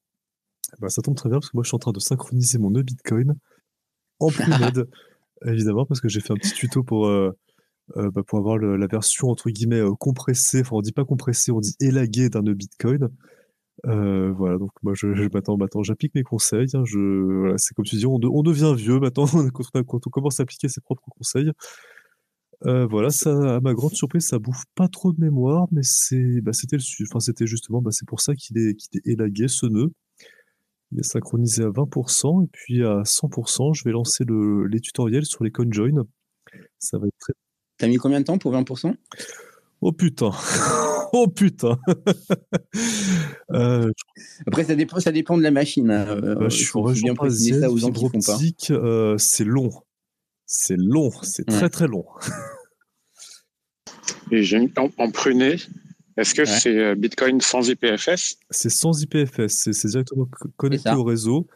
Ben, 0.81 0.88
ça 0.88 1.03
tombe 1.03 1.16
très 1.16 1.29
bien 1.29 1.38
parce 1.38 1.51
que 1.51 1.57
moi 1.57 1.62
je 1.64 1.68
suis 1.68 1.77
en 1.77 1.81
train 1.81 1.92
de 1.92 2.01
synchroniser 2.01 2.59
mon 2.59 2.71
nœud 2.71 2.83
Bitcoin 2.83 3.35
en 4.21 4.29
Plumed, 4.31 4.87
évidemment, 5.47 5.87
parce 5.87 6.01
que 6.01 6.09
j'ai 6.09 6.21
fait 6.21 6.33
un 6.33 6.37
petit 6.37 6.53
tuto 6.53 6.83
pour, 6.83 7.07
euh, 7.07 7.31
euh, 7.97 8.11
bah, 8.11 8.23
pour 8.27 8.38
avoir 8.38 8.59
le- 8.59 8.77
la 8.77 8.87
version 8.87 9.29
entre 9.29 9.49
guillemets 9.51 9.81
euh, 9.81 9.94
compressée, 9.94 10.61
enfin 10.61 10.77
on 10.77 10.83
dit 10.83 10.92
pas 10.92 11.05
compressée, 11.07 11.53
on 11.53 11.61
dit 11.61 11.75
élaguée 11.81 12.29
d'un 12.29 12.42
nœud 12.42 12.55
Bitcoin. 12.55 13.09
Euh, 13.87 14.33
voilà, 14.33 14.59
donc 14.59 14.71
moi 14.83 14.93
je, 14.95 15.14
je 15.14 15.23
maintenant, 15.23 15.83
j'applique 15.83 16.14
mes 16.14 16.23
conseils. 16.23 16.69
hein, 16.75 16.83
je, 16.85 16.99
voilà, 16.99 17.59
c'est 17.59 17.75
comme 17.75 17.85
tu 17.85 17.97
dis, 17.97 18.07
on, 18.07 18.19
de- 18.19 18.29
on 18.29 18.43
devient 18.43 18.75
vieux 18.77 18.99
maintenant 18.99 19.27
quand 19.87 20.07
on, 20.07 20.11
commence 20.11 20.41
à 20.41 20.43
appliquer 20.43 20.69
ses 20.69 20.81
propres 20.81 21.09
conseils. 21.11 21.53
Euh, 22.67 22.87
voilà, 22.87 23.09
à 23.27 23.61
ma 23.61 23.73
grande 23.73 23.95
surprise, 23.95 24.27
ça 24.27 24.41
bouffe 24.41 24.64
pas 24.75 24.88
trop 24.88 25.12
de 25.12 25.21
mémoire, 25.21 25.69
mais 25.71 25.83
c'est, 25.85 26.41
bah, 26.41 26.53
c'était 26.53 26.77
le, 26.77 26.83
enfin, 27.09 27.21
c'était 27.21 27.47
justement, 27.47 27.81
bah, 27.81 27.93
c'est 27.93 28.07
pour 28.07 28.21
ça 28.21 28.35
qu'il 28.35 28.59
est, 28.59 28.75
qu'il 28.75 28.99
est 28.99 29.12
élagué, 29.12 29.47
ce 29.47 29.67
nœud. 29.67 29.93
Il 30.91 30.99
est 31.01 31.05
synchronisé 31.05 31.62
à 31.62 31.69
20%, 31.69 32.45
et 32.45 32.49
puis 32.51 32.83
à 32.83 33.03
100%, 33.05 33.75
je 33.75 33.85
vais 33.85 33.93
lancer 33.93 34.25
le, 34.25 34.67
les 34.67 34.81
tutoriels 34.81 35.27
sur 35.27 35.45
les 35.45 35.53
conjoins. 35.53 36.05
Ça 36.79 36.99
va 36.99 37.07
être 37.07 37.19
très, 37.21 37.35
T'as 37.79 37.87
mis 37.87 37.97
combien 37.97 38.19
de 38.19 38.25
temps 38.25 38.38
pour 38.38 38.53
20% 38.53 38.95
oh 39.81 39.93
putain! 39.93 40.31
Oh 41.14 41.27
putain! 41.27 41.79
Euh, 43.55 43.91
Après, 44.47 44.62
ça 44.64 44.75
dépend, 44.75 45.01
ça 45.01 45.11
dépend 45.11 45.38
de 45.38 45.43
la 45.43 45.51
machine. 45.51 45.91
hein. 45.91 46.07
Euh, 46.07 46.35
bah, 46.35 46.49
je 46.51 46.57
il 46.57 46.67
suis 46.67 47.03
bien 47.03 47.14
préciser 47.14 47.61
ça 47.61 47.71
aux 47.71 47.79
gens 47.79 47.91
qui 47.91 48.07
font 48.07 48.21
pas. 48.21 48.38
euh, 48.75 49.17
c'est 49.17 49.45
long. 49.45 49.71
C'est 50.45 50.77
long, 50.77 51.11
c'est 51.23 51.49
Ouais. 51.51 51.57
très 51.57 51.71
très 51.71 51.87
long. 51.88 52.05
Et 54.31 54.43
j'ai 54.43 54.59
une- 54.59 54.71
en, 54.77 54.91
en 54.99 55.11
pruné, 55.11 55.57
est-ce 56.19 56.35
que 56.35 56.43
Ouais. 56.43 56.47
c'est 56.47 56.77
euh, 56.79 56.95
Bitcoin 56.95 57.41
sans 57.41 57.67
IPFS 57.71 58.37
C'est 58.51 58.69
sans 58.71 59.01
IPFS, 59.03 59.49
c'est 59.73 59.88
directement 59.88 60.27
co- 60.27 60.49
connecté 60.59 60.91
au 60.93 61.05
réseau. 61.05 61.47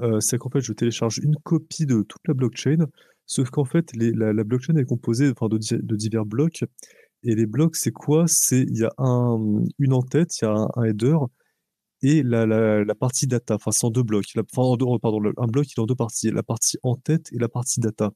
Euh, 0.00 0.18
c'est 0.20 0.38
qu'en 0.38 0.50
fait, 0.50 0.60
je 0.60 0.72
télécharge 0.72 1.18
une 1.18 1.36
copie 1.44 1.86
de 1.86 2.02
toute 2.02 2.26
la 2.26 2.34
blockchain, 2.34 2.86
sauf 3.24 3.50
qu'en 3.50 3.64
fait, 3.64 3.92
les- 3.94 4.12
la, 4.12 4.32
la 4.32 4.42
blockchain 4.44 4.76
est 4.76 4.84
composée 4.84 5.30
enfin, 5.30 5.48
de 5.48 5.96
divers 5.96 6.26
blocs. 6.26 6.64
Et 7.26 7.34
les 7.34 7.46
blocs, 7.46 7.76
c'est 7.76 7.92
quoi? 7.92 8.24
C'est 8.28 8.62
il 8.62 8.78
y 8.78 8.84
a 8.84 8.92
un, 8.98 9.64
une 9.78 9.92
en-tête, 9.92 10.38
il 10.40 10.44
y 10.44 10.48
a 10.48 10.52
un, 10.52 10.68
un 10.76 10.84
header 10.84 11.16
et 12.02 12.22
la, 12.22 12.46
la, 12.46 12.84
la 12.84 12.94
partie 12.94 13.26
data. 13.26 13.56
Enfin, 13.56 13.70
c'est 13.72 13.84
en 13.86 13.90
deux 13.90 14.02
blocs. 14.02 14.34
La, 14.34 14.42
enfin, 14.52 14.62
en 14.62 14.76
deux- 14.76 14.86
pardon, 15.00 15.20
un 15.36 15.46
bloc, 15.46 15.66
il 15.68 15.74
est 15.78 15.82
en 15.82 15.86
deux 15.86 15.94
parties. 15.94 16.30
La 16.30 16.42
partie 16.42 16.78
en-tête 16.82 17.28
et 17.32 17.38
la 17.38 17.48
partie 17.48 17.80
data. 17.80 18.12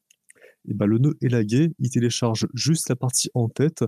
Et 0.68 0.74
ben, 0.74 0.86
le 0.86 0.98
nœud 0.98 1.16
élagué, 1.22 1.72
il 1.78 1.90
télécharge 1.90 2.46
juste 2.54 2.88
la 2.88 2.96
partie 2.96 3.30
en-tête 3.34 3.84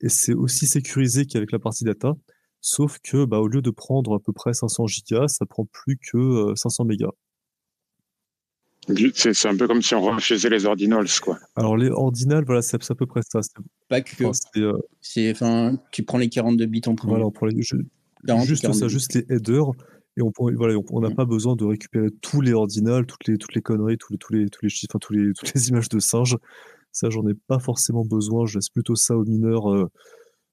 et 0.00 0.08
c'est 0.08 0.34
aussi 0.34 0.66
sécurisé 0.66 1.26
qu'avec 1.26 1.52
la 1.52 1.58
partie 1.58 1.84
data. 1.84 2.14
Sauf 2.60 2.98
que, 3.02 3.24
bah, 3.24 3.38
au 3.38 3.48
lieu 3.48 3.62
de 3.62 3.70
prendre 3.70 4.14
à 4.14 4.20
peu 4.20 4.32
près 4.32 4.52
500 4.52 4.86
gigas, 4.86 5.28
ça 5.28 5.46
prend 5.46 5.64
plus 5.66 5.96
que 5.96 6.18
euh, 6.18 6.54
500 6.56 6.84
mégas. 6.84 7.10
C'est 9.14 9.48
un 9.48 9.56
peu 9.56 9.66
comme 9.66 9.82
si 9.82 9.94
on 9.94 10.02
refusait 10.02 10.48
les 10.48 10.64
ordinals, 10.64 11.08
quoi. 11.22 11.38
Alors, 11.56 11.76
les 11.76 11.90
ordinales, 11.90 12.44
voilà, 12.44 12.62
c'est 12.62 12.90
à 12.90 12.94
peu 12.94 13.06
près 13.06 13.20
ça. 13.28 13.40
Pas 13.88 14.00
que. 14.02 14.24
enfin, 14.24 14.32
c'est, 15.00 15.22
euh, 15.28 15.32
enfin, 15.32 15.78
tu 15.92 16.02
prends 16.02 16.18
les 16.18 16.28
42 16.28 16.66
bits 16.66 16.82
en 16.86 16.94
premier. 16.94 17.12
voilà, 17.12 17.26
on 17.26 17.30
prend 17.30 17.46
les- 17.46 17.62
je- 17.62 17.76
40, 18.26 18.46
juste 18.46 18.62
42 18.62 18.80
ça, 18.80 18.88
juste 18.88 19.14
les 19.14 19.24
headers. 19.34 19.70
Et 20.16 20.22
on 20.22 20.32
voilà, 20.56 20.74
on 20.90 21.00
n'a 21.00 21.10
Mm. 21.10 21.14
pas 21.14 21.24
besoin 21.24 21.54
de 21.54 21.64
récupérer 21.64 22.08
tous 22.20 22.40
les 22.40 22.52
ordinals, 22.52 23.06
toutes 23.06 23.26
les, 23.28 23.38
toutes 23.38 23.54
les 23.54 23.62
conneries, 23.62 23.96
tous 23.98 24.12
les, 24.12 24.18
tous 24.18 24.32
les, 24.32 24.48
tous 24.50 24.60
les 24.64 24.68
chiffres, 24.68 24.90
enfin, 24.92 24.98
tous 25.00 25.12
les, 25.12 25.32
toutes 25.38 25.54
les 25.54 25.68
images 25.68 25.88
de 25.88 26.00
singes. 26.00 26.36
Ça, 26.92 27.08
j'en 27.10 27.26
ai 27.28 27.34
pas 27.46 27.60
forcément 27.60 28.04
besoin. 28.04 28.44
Je 28.46 28.56
laisse 28.58 28.68
plutôt 28.68 28.96
ça 28.96 29.16
aux 29.16 29.24
mineurs 29.24 29.72
euh, 29.72 29.86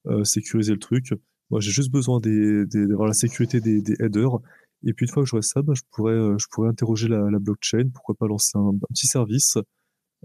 euh, 0.07 0.23
sécuriser 0.23 0.73
le 0.73 0.79
truc. 0.79 1.13
Moi, 1.49 1.59
j'ai 1.61 1.71
juste 1.71 1.91
besoin 1.91 2.19
d'avoir 2.21 3.07
la 3.07 3.13
sécurité 3.13 3.59
des, 3.59 3.81
des 3.81 3.95
headers. 3.99 4.37
Et 4.83 4.93
puis, 4.93 5.07
une 5.07 5.11
fois 5.11 5.23
que 5.23 5.29
j'aurai 5.29 5.41
ça, 5.41 5.61
bah, 5.63 5.73
je, 5.75 5.81
pourrais, 5.91 6.13
je 6.37 6.45
pourrais 6.51 6.69
interroger 6.69 7.07
la, 7.07 7.29
la 7.31 7.39
blockchain. 7.39 7.89
Pourquoi 7.93 8.13
pas 8.15 8.27
lancer 8.27 8.51
un, 8.55 8.67
un 8.69 8.77
petit 8.93 9.07
service 9.07 9.57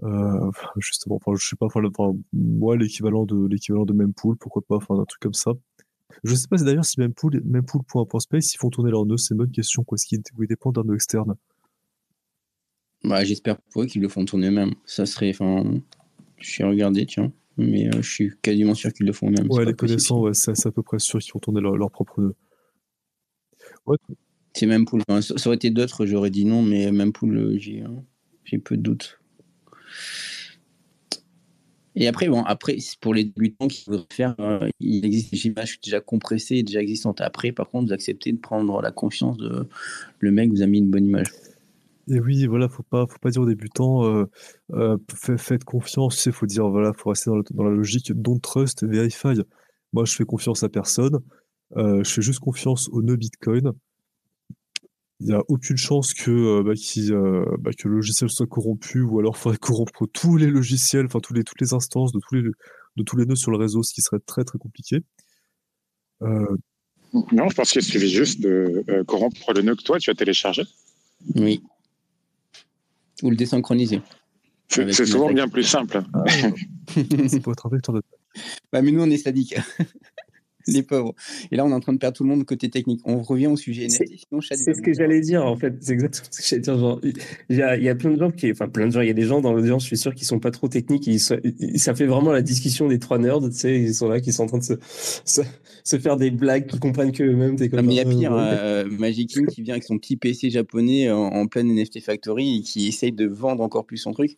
euh, 0.03 0.51
justement, 0.77 1.15
enfin, 1.15 1.33
je 1.37 1.45
sais 1.45 1.55
pas, 1.55 1.67
enfin, 1.67 2.13
moi, 2.33 2.75
l'équivalent 2.75 3.25
de, 3.25 3.47
l'équivalent 3.47 3.85
de 3.85 3.93
Mempool, 3.93 4.37
pourquoi 4.37 4.61
pas, 4.61 4.77
enfin, 4.77 4.95
un 4.99 5.05
truc 5.05 5.21
comme 5.21 5.33
ça. 5.33 5.51
Je 6.23 6.35
sais 6.35 6.47
pas 6.47 6.57
si 6.57 6.65
d'ailleurs 6.65 6.85
si 6.85 6.99
Mempool, 6.99 7.41
Mempool.space, 7.45 8.53
ils 8.53 8.57
font 8.57 8.69
tourner 8.69 8.91
leur 8.91 9.05
nœud, 9.05 9.17
c'est 9.17 9.33
une 9.33 9.39
bonne 9.39 9.51
question, 9.51 9.83
quoi, 9.83 9.95
est-ce 9.95 10.05
qu'ils 10.05 10.21
ils 10.39 10.47
dépendent 10.47 10.75
d'un 10.75 10.83
nœud 10.83 10.95
externe. 10.95 11.35
Bah, 13.03 13.23
j'espère 13.23 13.57
pour 13.71 13.83
eux 13.83 13.85
qu'ils 13.85 14.01
le 14.01 14.09
font 14.09 14.25
tourner 14.25 14.47
eux-mêmes. 14.47 14.73
Ça 14.85 15.05
serait, 15.05 15.29
enfin, 15.29 15.63
je 16.37 16.49
suis 16.49 16.63
regardé, 16.63 17.05
tiens, 17.05 17.31
mais 17.57 17.87
euh, 17.87 18.01
je 18.01 18.09
suis 18.09 18.31
quasiment 18.41 18.75
sûr 18.75 18.91
qu'ils 18.93 19.05
le 19.05 19.13
font 19.13 19.29
eux-mêmes. 19.29 19.49
Ouais, 19.49 19.65
les 19.65 19.73
connaissants, 19.73 20.21
ouais, 20.21 20.33
c'est 20.33 20.65
à 20.65 20.71
peu 20.71 20.83
près 20.83 20.99
sûr 20.99 21.19
qu'ils 21.19 21.33
vont 21.33 21.39
tourner 21.39 21.61
leur, 21.61 21.77
leur 21.77 21.91
propre 21.91 22.21
nœud. 22.21 22.35
Ouais, 23.85 23.97
C'est 24.53 24.65
même 24.65 24.85
pool. 24.85 25.01
Enfin, 25.07 25.21
ça 25.21 25.47
aurait 25.47 25.55
été 25.55 25.69
d'autres, 25.69 26.05
j'aurais 26.05 26.29
dit 26.29 26.45
non, 26.45 26.61
mais 26.61 26.91
même 26.91 27.13
pool, 27.13 27.57
j'ai, 27.57 27.81
hein, 27.81 28.03
j'ai 28.43 28.57
peu 28.57 28.77
de 28.77 28.81
doutes. 28.81 29.20
Et 31.95 32.07
après, 32.07 32.29
bon, 32.29 32.43
après, 32.43 32.77
pour 33.01 33.13
les 33.13 33.25
débutants 33.25 33.67
qui 33.67 33.83
voudraient 33.85 34.05
faire, 34.11 34.35
euh, 34.39 34.69
il 34.79 35.05
existe 35.05 35.31
des 35.31 35.47
images 35.47 35.79
déjà 35.81 35.99
compressées 35.99 36.57
et 36.57 36.63
déjà 36.63 36.81
existantes. 36.81 37.19
Après, 37.19 37.51
par 37.51 37.69
contre, 37.69 37.87
vous 37.87 37.93
acceptez 37.93 38.31
de 38.31 38.37
prendre 38.37 38.81
la 38.81 38.91
confiance 38.91 39.37
de 39.37 39.67
le 40.19 40.31
mec 40.31 40.49
vous 40.51 40.61
a 40.61 40.67
mis 40.67 40.79
une 40.79 40.89
bonne 40.89 41.05
image. 41.05 41.27
Et 42.09 42.19
oui, 42.19 42.45
voilà, 42.45 42.69
faut 42.69 42.83
pas, 42.83 43.05
faut 43.07 43.19
pas 43.19 43.29
dire 43.29 43.41
aux 43.41 43.47
débutants, 43.47 44.05
euh, 44.05 44.25
euh, 44.73 44.97
fa- 45.13 45.37
faites 45.37 45.63
confiance, 45.63 46.25
il 46.25 46.31
faut 46.31 46.45
dire, 46.45 46.67
voilà, 46.69 46.93
faut 46.93 47.09
rester 47.09 47.29
dans, 47.29 47.63
la 47.63 47.69
logique 47.69 48.11
don't 48.13 48.39
trust, 48.39 48.85
verify. 48.85 49.33
Moi, 49.93 50.05
je 50.05 50.15
fais 50.15 50.25
confiance 50.25 50.63
à 50.63 50.69
personne, 50.69 51.19
je 51.75 52.03
fais 52.03 52.21
juste 52.21 52.39
confiance 52.39 52.89
au 52.89 53.01
nœud 53.01 53.17
Bitcoin. 53.17 53.73
Il 55.21 55.27
n'y 55.27 55.33
a 55.33 55.41
aucune 55.49 55.77
chance 55.77 56.13
que, 56.15 56.31
euh, 56.31 56.63
bah, 56.63 56.73
euh, 56.73 57.45
bah, 57.59 57.71
que 57.77 57.87
le 57.87 57.95
logiciel 57.95 58.29
soit 58.29 58.47
corrompu 58.47 59.01
ou 59.01 59.19
alors 59.19 59.35
il 59.37 59.39
faudrait 59.39 59.59
corrompre 59.59 60.07
tous 60.07 60.35
les 60.35 60.47
logiciels, 60.47 61.05
enfin 61.05 61.19
tous 61.19 61.33
les, 61.33 61.43
toutes 61.43 61.61
les 61.61 61.73
instances 61.73 62.11
de 62.11 62.19
tous 62.19 62.35
les, 62.35 62.41
de 62.41 63.03
tous 63.03 63.17
les 63.17 63.25
nœuds 63.25 63.35
sur 63.35 63.51
le 63.51 63.57
réseau, 63.57 63.83
ce 63.83 63.93
qui 63.93 64.01
serait 64.01 64.19
très 64.25 64.43
très 64.43 64.57
compliqué. 64.57 65.01
Euh, 66.23 66.55
Non, 67.31 67.49
je 67.49 67.55
pense 67.55 67.71
qu'il 67.71 67.83
suffit 67.83 68.09
juste 68.09 68.41
de 68.41 68.83
euh, 68.89 69.03
corrompre 69.03 69.53
le 69.53 69.61
nœud 69.61 69.75
que 69.75 69.83
toi, 69.83 69.99
tu 69.99 70.09
as 70.09 70.15
téléchargé. 70.15 70.63
Oui. 71.35 71.61
Ou 73.21 73.29
le 73.29 73.35
désynchroniser. 73.35 74.01
C'est 74.69 74.91
c'est 74.91 75.05
souvent 75.05 75.31
bien 75.31 75.47
plus 75.47 75.63
simple. 75.63 76.01
ah, 76.13 76.23
ça 76.27 77.39
peut 77.39 77.51
être 77.51 77.67
un 77.67 77.69
vecteur 77.69 77.93
d'attaque. 77.93 78.19
Bah, 78.71 78.81
mais 78.81 78.91
nous, 78.91 79.03
on 79.03 79.09
est 79.09 79.17
sadiques. 79.17 79.55
Les 80.67 80.83
pauvres. 80.83 81.13
Et 81.51 81.55
là, 81.55 81.65
on 81.65 81.69
est 81.69 81.73
en 81.73 81.79
train 81.79 81.93
de 81.93 81.97
perdre 81.97 82.15
tout 82.17 82.23
le 82.23 82.29
monde 82.29 82.43
côté 82.45 82.69
technique. 82.69 83.01
On 83.05 83.21
revient 83.21 83.47
au 83.47 83.57
sujet 83.57 83.85
il 83.85 83.91
C'est 84.57 84.73
ce 84.73 84.81
que 84.81 84.93
j'allais 84.93 85.21
dire 85.21 85.45
en 85.45 85.55
fait. 85.55 85.73
C'est 85.81 85.93
exactement 85.93 86.27
ce 86.31 86.39
que 86.41 86.45
j'allais 86.47 86.61
dire. 86.61 86.77
Genre, 86.77 86.99
il 87.49 87.55
y 87.57 87.61
a, 87.61 87.77
il 87.77 87.83
y 87.83 87.89
a 87.89 87.95
plein 87.95 88.11
de 88.11 88.17
gens 88.19 88.31
qui, 88.31 88.51
enfin 88.51 88.67
plein 88.69 88.87
de 88.87 88.91
gens. 88.91 89.01
Il 89.01 89.07
y 89.07 89.11
a 89.11 89.13
des 89.13 89.23
gens 89.23 89.41
dans 89.41 89.53
l'audience, 89.53 89.83
je 89.83 89.87
suis 89.87 89.97
sûr, 89.97 90.13
qui 90.15 90.25
sont 90.25 90.39
pas 90.39 90.51
trop 90.51 90.67
techniques. 90.67 91.07
Ils 91.07 91.19
sont- 91.19 91.39
ils- 91.43 91.79
ça 91.79 91.93
fait 91.95 92.05
vraiment 92.05 92.31
la 92.31 92.41
discussion 92.41 92.87
des 92.87 92.99
trois 92.99 93.17
nerds. 93.17 93.39
Tu 93.49 93.51
sais, 93.53 93.79
ils 93.81 93.93
sont 93.93 94.07
là, 94.07 94.19
qui 94.21 94.31
sont 94.33 94.43
en 94.43 94.47
train 94.47 94.57
de 94.59 94.63
se, 94.63 94.73
se, 95.25 95.41
se 95.83 95.97
faire 95.99 96.17
des 96.17 96.31
blagues, 96.31 96.67
qui 96.67 96.79
comprennent 96.79 97.11
que 97.11 97.23
eux-mêmes. 97.23 97.55
t'es 97.55 97.65
Non, 97.69 97.77
comme, 97.77 97.85
mais 97.87 97.93
il 97.93 97.97
y 97.97 97.99
a 98.01 98.07
euh, 98.07 98.17
pire, 98.19 98.31
ouais. 98.31 98.37
euh, 98.41 98.85
Magic 98.89 99.29
King 99.29 99.45
qui 99.47 99.61
vient 99.61 99.73
avec 99.75 99.83
son 99.83 99.97
petit 99.97 100.15
PC 100.17 100.49
japonais 100.49 101.09
en, 101.11 101.17
en 101.19 101.47
pleine 101.47 101.69
NFT 101.69 102.01
Factory 102.01 102.57
et 102.57 102.61
qui 102.61 102.87
essaye 102.87 103.11
de 103.11 103.25
vendre 103.27 103.63
encore 103.63 103.85
plus 103.85 103.97
son 103.97 104.11
truc. 104.11 104.37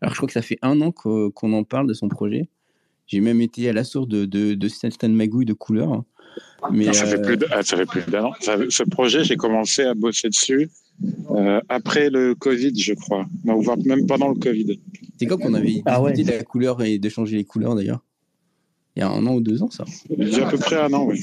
Alors, 0.00 0.12
je 0.12 0.18
crois 0.18 0.26
que 0.26 0.32
ça 0.32 0.42
fait 0.42 0.58
un 0.62 0.80
an 0.80 0.90
qu'o- 0.92 1.30
qu'on 1.30 1.52
en 1.52 1.64
parle 1.64 1.86
de 1.86 1.94
son 1.94 2.08
projet. 2.08 2.48
J'ai 3.06 3.20
même 3.20 3.40
été 3.40 3.68
à 3.68 3.72
la 3.72 3.84
source 3.84 4.08
de, 4.08 4.24
de, 4.24 4.54
de 4.54 4.68
certaines 4.68 5.14
magouilles 5.14 5.44
de 5.44 5.52
couleurs. 5.52 6.04
Mais, 6.72 6.86
Non, 6.86 6.92
ça, 6.92 7.06
fait 7.06 7.18
euh, 7.18 7.22
plus 7.22 7.38
ah, 7.50 7.62
ça 7.62 7.76
fait 7.76 7.86
plus 7.86 8.02
d'un 8.10 8.24
an. 8.24 8.32
Ce 8.40 8.82
projet, 8.82 9.22
j'ai 9.24 9.36
commencé 9.36 9.82
à 9.82 9.94
bosser 9.94 10.28
dessus 10.28 10.70
euh, 11.30 11.60
après 11.68 12.08
le 12.10 12.34
Covid, 12.34 12.72
je 12.76 12.94
crois. 12.94 13.26
Non, 13.44 13.60
voire 13.60 13.76
même 13.84 14.06
pendant 14.06 14.28
le 14.28 14.36
Covid. 14.36 14.80
c'est 15.18 15.26
quand 15.26 15.36
qu'on 15.36 15.54
avait 15.54 15.66
discuté 15.66 15.90
Ah 15.90 16.02
ouais. 16.02 16.12
de 16.12 16.30
la 16.30 16.42
couleur 16.42 16.82
et 16.82 16.98
de 16.98 17.08
changer 17.08 17.36
les 17.36 17.44
couleurs 17.44 17.74
d'ailleurs? 17.74 18.00
Il 18.96 19.00
y 19.00 19.02
a 19.02 19.10
un 19.10 19.26
an 19.26 19.34
ou 19.34 19.40
deux 19.40 19.62
ans, 19.62 19.70
ça. 19.70 19.84
Il 20.08 20.28
y 20.28 20.40
a 20.40 20.46
à 20.46 20.50
peu 20.50 20.58
près 20.58 20.76
un 20.76 20.92
an, 20.92 21.04
oui. 21.04 21.20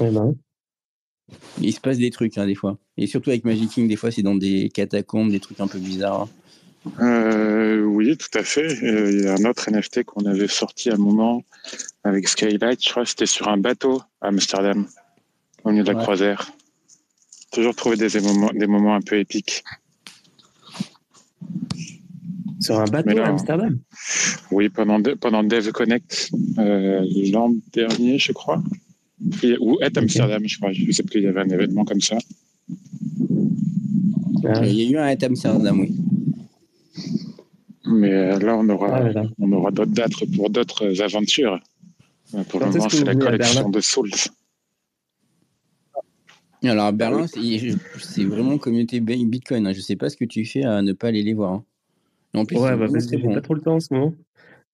Ouais, 0.00 0.10
bah, 0.10 0.24
ouais. 0.24 0.34
Il 1.60 1.72
se 1.72 1.80
passe 1.80 1.98
des 1.98 2.10
trucs, 2.10 2.36
hein, 2.36 2.46
des 2.46 2.56
fois. 2.56 2.78
Et 2.96 3.06
surtout 3.06 3.30
avec 3.30 3.44
Magic 3.44 3.70
King, 3.70 3.86
des 3.88 3.96
fois, 3.96 4.10
c'est 4.10 4.22
dans 4.22 4.34
des 4.34 4.70
catacombes, 4.70 5.30
des 5.30 5.38
trucs 5.40 5.60
un 5.60 5.68
peu 5.68 5.78
bizarres. 5.78 6.28
Euh, 7.00 7.82
oui, 7.82 8.16
tout 8.16 8.38
à 8.38 8.42
fait. 8.44 8.82
Euh, 8.84 9.10
Il 9.12 9.24
y 9.24 9.26
a 9.28 9.34
un 9.34 9.44
autre 9.48 9.70
NFT 9.70 10.04
qu'on 10.04 10.24
avait 10.26 10.48
sorti 10.48 10.90
à 10.90 10.94
un 10.94 10.98
moment 10.98 11.42
avec 12.04 12.28
Skylight. 12.28 12.82
Je 12.84 12.90
crois 12.90 13.04
que 13.04 13.08
c'était 13.10 13.26
sur 13.26 13.48
un 13.48 13.56
bateau 13.56 14.02
à 14.20 14.28
Amsterdam, 14.28 14.86
au 15.64 15.70
milieu 15.70 15.82
de 15.82 15.88
la 15.90 15.96
Ouais. 15.96 16.02
croisière. 16.02 16.52
Toujours 17.52 17.74
trouver 17.74 17.96
des 17.96 18.20
moments, 18.20 18.50
des 18.52 18.66
moments 18.66 18.94
un 18.96 19.00
peu 19.00 19.18
épiques. 19.18 19.64
Sur 22.60 22.80
un 22.80 22.84
bateau 22.86 23.10
là, 23.10 23.26
à 23.26 23.28
Amsterdam? 23.30 23.78
Oui, 24.50 24.68
pendant, 24.68 24.98
de- 24.98 25.14
pendant 25.14 25.42
Dev 25.44 25.70
Connect 25.70 26.30
euh, 26.58 27.04
l'an 27.32 27.52
dernier, 27.72 28.18
je 28.18 28.32
crois. 28.32 28.62
Ou 29.60 29.78
à 29.82 29.86
Amsterdam, 29.96 30.42
je 30.46 30.56
crois. 30.58 30.72
Je 30.72 30.84
ne 30.84 30.92
sais 30.92 31.02
plus, 31.02 31.20
il 31.20 31.24
y 31.24 31.26
avait 31.28 31.40
un 31.40 31.48
événement 31.48 31.84
comme 31.84 32.00
ça. 32.00 32.18
Ah, 34.46 34.66
Il 34.66 34.74
y 34.74 34.86
a 34.86 34.90
eu 34.90 34.96
un 34.98 35.04
à 35.16 35.26
Amsterdam, 35.26 35.80
oui. 35.80 35.94
Mais 37.86 38.12
euh, 38.12 38.38
là, 38.38 38.56
on 38.56 38.68
aura, 38.68 38.96
ah, 38.96 39.00
là, 39.02 39.12
là. 39.12 39.24
on 39.38 39.52
aura 39.52 39.70
d'autres 39.70 39.92
dates 39.92 40.12
pour 40.36 40.50
d'autres 40.50 41.02
aventures. 41.02 41.60
Euh, 42.34 42.42
Pour 42.44 42.60
le 42.60 42.66
Quand 42.66 42.70
est-ce 42.70 42.78
moment, 42.78 42.88
c'est 42.90 43.04
la 43.04 43.14
collection 43.14 43.54
Berlin 43.54 43.70
de 43.70 43.80
Souls. 43.80 44.10
Alors, 46.62 46.86
à 46.86 46.92
Berlin, 46.92 47.26
c'est 47.26 48.24
vraiment 48.24 48.56
communauté 48.56 49.00
Bi- 49.00 49.26
Bitcoin. 49.26 49.66
hein. 49.66 49.72
Je 49.74 49.80
sais 49.80 49.96
pas 49.96 50.08
ce 50.08 50.16
que 50.16 50.24
tu 50.24 50.44
fais 50.46 50.64
à 50.64 50.80
ne 50.80 50.92
pas 50.92 51.08
aller 51.08 51.22
les 51.22 51.34
voir. 51.34 51.52
hein. 51.52 51.64
En 52.32 52.44
plus, 52.46 52.56
Ouais, 52.58 52.74
bah, 52.76 52.86
parce 52.90 53.06
que 53.06 53.18
j'ai 53.18 53.22
bon. 53.24 53.34
pas 53.34 53.42
trop 53.42 53.54
le 53.54 53.60
temps 53.60 53.74
en 53.76 53.80
ce 53.80 53.92
moment. 53.92 54.14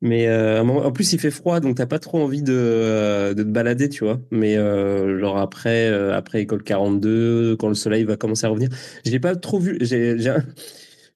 Mais 0.03 0.29
euh, 0.29 0.63
en 0.63 0.93
plus, 0.93 1.13
il 1.13 1.19
fait 1.21 1.31
froid, 1.31 1.61
donc 1.61 1.77
t'as 1.77 1.85
pas 1.85 1.99
trop 1.99 2.23
envie 2.23 2.43
de, 2.43 3.35
de 3.35 3.43
te 3.43 3.49
balader, 3.49 3.91
tu 3.91 4.05
vois. 4.05 4.19
Mais 4.31 4.57
euh, 4.57 5.19
genre 5.19 5.37
après, 5.37 5.89
euh, 5.91 6.17
après 6.17 6.41
école 6.41 6.63
42, 6.63 7.57
quand 7.59 7.69
le 7.69 7.75
soleil 7.75 8.05
va 8.05 8.17
commencer 8.17 8.47
à 8.47 8.49
revenir, 8.49 8.71
je 9.05 9.11
l'ai 9.11 9.21
pas 9.21 9.37
trop 9.37 9.59
vu. 9.59 9.77
J'ai, 9.83 10.19
j'ai 10.19 10.31
un- 10.31 10.45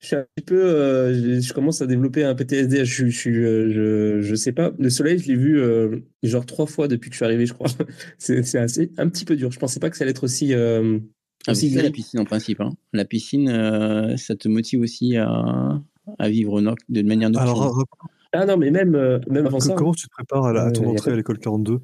je 0.04 0.08
suis 0.08 0.16
un 0.16 0.26
petit 0.36 0.44
peu, 0.44 0.62
euh, 0.62 1.14
je, 1.14 1.40
je 1.40 1.52
commence 1.54 1.80
à 1.80 1.86
développer 1.86 2.24
un 2.24 2.34
PTSD. 2.34 2.84
Je, 2.84 2.92
suis- 3.10 3.10
je, 3.10 3.70
je, 3.70 4.20
je 4.20 4.34
sais 4.34 4.52
pas. 4.52 4.70
Le 4.78 4.90
soleil, 4.90 5.18
je 5.18 5.28
l'ai 5.28 5.34
vu 5.36 5.58
euh, 5.58 5.98
genre 6.22 6.44
trois 6.44 6.66
fois 6.66 6.88
depuis 6.88 7.08
que 7.08 7.14
je 7.14 7.18
suis 7.18 7.24
arrivé, 7.24 7.46
je 7.46 7.54
crois. 7.54 7.68
C'est, 8.18 8.56
assez, 8.58 8.92
un 8.98 9.08
petit 9.08 9.24
peu 9.24 9.34
dur. 9.36 9.50
Je 9.50 9.58
pensais 9.58 9.80
pas 9.80 9.88
que 9.88 9.96
ça 9.96 10.04
allait 10.04 10.10
être 10.10 10.24
aussi, 10.24 10.52
euh, 10.52 10.98
Ah, 11.46 11.52
aussi 11.52 11.70
ça, 11.70 11.82
la 11.82 11.90
piscine 11.90 12.20
en 12.20 12.24
principe. 12.26 12.60
hein. 12.60 12.74
La 12.92 13.04
piscine, 13.06 13.48
euh, 13.48 14.16
ça 14.18 14.36
te 14.36 14.46
motive 14.48 14.80
aussi 14.82 15.16
à, 15.16 15.80
à 16.18 16.28
vivre 16.28 16.60
noc- 16.60 16.78
de 16.90 17.00
manière 17.02 17.30
nocturne. 17.30 17.48
Alors, 17.56 17.84
Ah 18.32 18.44
non, 18.44 18.58
mais 18.58 18.70
même, 18.70 18.94
euh, 18.94 19.18
même 19.30 19.46
avant 19.46 19.58
Que- 19.58 19.64
ça. 19.64 19.74
comment 19.74 19.94
tu 19.94 20.06
te 20.06 20.12
prépares 20.12 20.44
à, 20.44 20.52
la- 20.52 20.64
à 20.66 20.70
ton 20.70 20.84
Euh, 20.84 20.88
entrée 20.88 21.12
à 21.12 21.16
l'école 21.16 21.38
42 21.38 21.80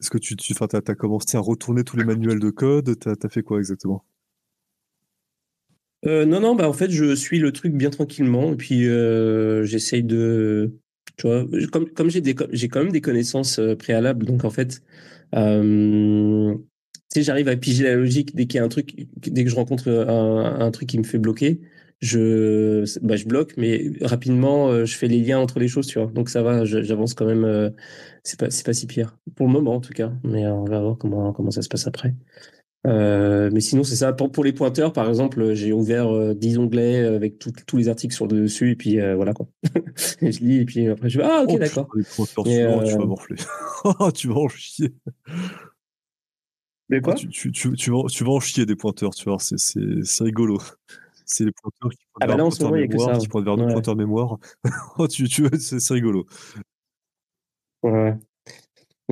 Est-ce 0.00 0.10
que 0.10 0.18
tu, 0.18 0.34
tu 0.34 0.54
as, 0.60 0.94
commencé 0.96 1.36
à 1.36 1.40
retourner 1.40 1.84
tous 1.84 1.96
les 1.96 2.04
manuels 2.04 2.40
de 2.40 2.50
code? 2.50 2.98
Tu 2.98 3.08
as, 3.08 3.28
fait 3.28 3.42
quoi 3.42 3.58
exactement? 3.58 4.02
Euh, 6.06 6.24
non, 6.24 6.40
non, 6.40 6.54
bah 6.54 6.66
en 6.68 6.72
fait, 6.72 6.90
je 6.90 7.14
suis 7.14 7.38
le 7.38 7.52
truc 7.52 7.74
bien 7.74 7.90
tranquillement 7.90 8.52
et 8.54 8.56
puis 8.56 8.88
euh, 8.88 9.64
j'essaye 9.64 10.02
de, 10.02 10.78
tu 11.18 11.26
vois, 11.26 11.44
comme, 11.70 11.90
comme 11.90 12.08
j'ai 12.10 12.22
des, 12.22 12.34
j'ai 12.52 12.68
quand 12.68 12.82
même 12.82 12.92
des 12.92 13.02
connaissances 13.02 13.58
euh, 13.58 13.76
préalables, 13.76 14.24
donc 14.24 14.44
en 14.44 14.50
fait, 14.50 14.82
euh, 15.34 16.54
tu 16.54 17.20
sais, 17.20 17.22
j'arrive 17.22 17.48
à 17.48 17.56
piger 17.56 17.84
la 17.84 17.96
logique 17.96 18.34
dès 18.34 18.46
qu'il 18.46 18.56
y 18.58 18.60
a 18.60 18.64
un 18.64 18.68
truc, 18.68 18.94
dès 19.18 19.44
que 19.44 19.50
je 19.50 19.56
rencontre 19.56 19.90
un, 19.90 20.60
un 20.60 20.70
truc 20.70 20.88
qui 20.88 20.98
me 20.98 21.04
fait 21.04 21.18
bloquer, 21.18 21.60
je, 22.00 22.84
bah, 23.04 23.16
je 23.16 23.26
bloque, 23.26 23.54
mais 23.58 23.90
rapidement, 24.00 24.68
euh, 24.70 24.86
je 24.86 24.96
fais 24.96 25.06
les 25.08 25.20
liens 25.20 25.38
entre 25.40 25.58
les 25.60 25.68
choses, 25.68 25.86
tu 25.86 25.98
vois, 25.98 26.10
donc 26.10 26.30
ça 26.30 26.42
va, 26.42 26.64
j'avance 26.64 27.12
quand 27.14 27.26
même, 27.26 27.44
euh, 27.44 27.68
c'est 28.24 28.38
pas, 28.40 28.50
c'est 28.50 28.64
pas 28.64 28.72
si 28.72 28.86
pire 28.86 29.18
pour 29.36 29.46
le 29.46 29.52
moment 29.52 29.74
en 29.74 29.80
tout 29.80 29.92
cas, 29.92 30.12
mais 30.24 30.46
euh, 30.46 30.54
on 30.54 30.64
va 30.64 30.80
voir 30.80 30.96
comment, 30.98 31.32
comment 31.34 31.50
ça 31.50 31.60
se 31.62 31.68
passe 31.68 31.86
après. 31.86 32.14
Euh, 32.86 33.50
mais 33.52 33.60
sinon, 33.60 33.84
c'est 33.84 33.96
ça. 33.96 34.12
Pour, 34.12 34.32
pour 34.32 34.42
les 34.42 34.52
pointeurs, 34.54 34.92
par 34.92 35.08
exemple, 35.08 35.52
j'ai 35.54 35.72
ouvert 35.72 36.08
euh, 36.14 36.34
10 36.34 36.56
onglets 36.58 37.04
avec 37.04 37.38
tout- 37.38 37.52
tous 37.66 37.76
les 37.76 37.88
articles 37.88 38.14
sur 38.14 38.26
le 38.26 38.42
dessus, 38.42 38.70
et 38.70 38.76
puis 38.76 39.00
euh, 39.00 39.14
voilà 39.16 39.34
quoi. 39.34 39.46
et 40.22 40.32
je 40.32 40.40
lis, 40.40 40.60
et 40.60 40.64
puis 40.64 40.88
après 40.88 41.10
je 41.10 41.18
vais 41.18 41.24
Ah, 41.24 41.42
ok, 41.42 41.50
Oh, 41.52 41.58
d'accord. 41.58 41.88
tu, 42.44 42.64
vas- 42.64 42.82
euh, 42.82 43.06
morfler. 43.06 43.36
Ah, 43.84 44.10
tu 44.12 44.28
vas 44.28 44.34
en 44.36 44.48
chier. 44.48 44.94
Mais 46.88 46.98
Ah, 46.98 47.00
quoi? 47.02 47.14
tu, 47.14 47.28
tu, 47.28 47.52
tu, 47.52 47.72
tu 47.74 47.90
vas, 47.90 48.02
tu 48.10 48.24
vas 48.24 48.30
en 48.32 48.40
chier 48.40 48.64
des 48.66 48.76
pointeurs, 48.76 49.14
tu 49.14 49.24
vois, 49.28 49.38
c'est- 49.38 50.24
rigolo. 50.24 50.58
C'est 51.26 51.44
les 51.44 51.52
pointeurs 51.52 51.90
qui 51.90 52.04
pointent 52.12 52.22
Ah 52.22 52.26
bah 52.26 52.36
vers 52.36 52.52
ce 52.52 52.58
pointeur 52.58 52.72
mémoire, 52.88 53.14
ça, 53.14 53.20
qui 53.20 53.28
pointent 53.28 53.44
vers 53.44 53.56
ouais. 53.58 53.72
pointeur 53.72 53.94
mémoire. 53.96 54.38
Tu, 55.10 55.28
tu, 55.28 55.46
c'est 55.58 55.80
c'est 55.80 55.94
rigolo. 55.94 56.26
Ouais, 57.82 58.18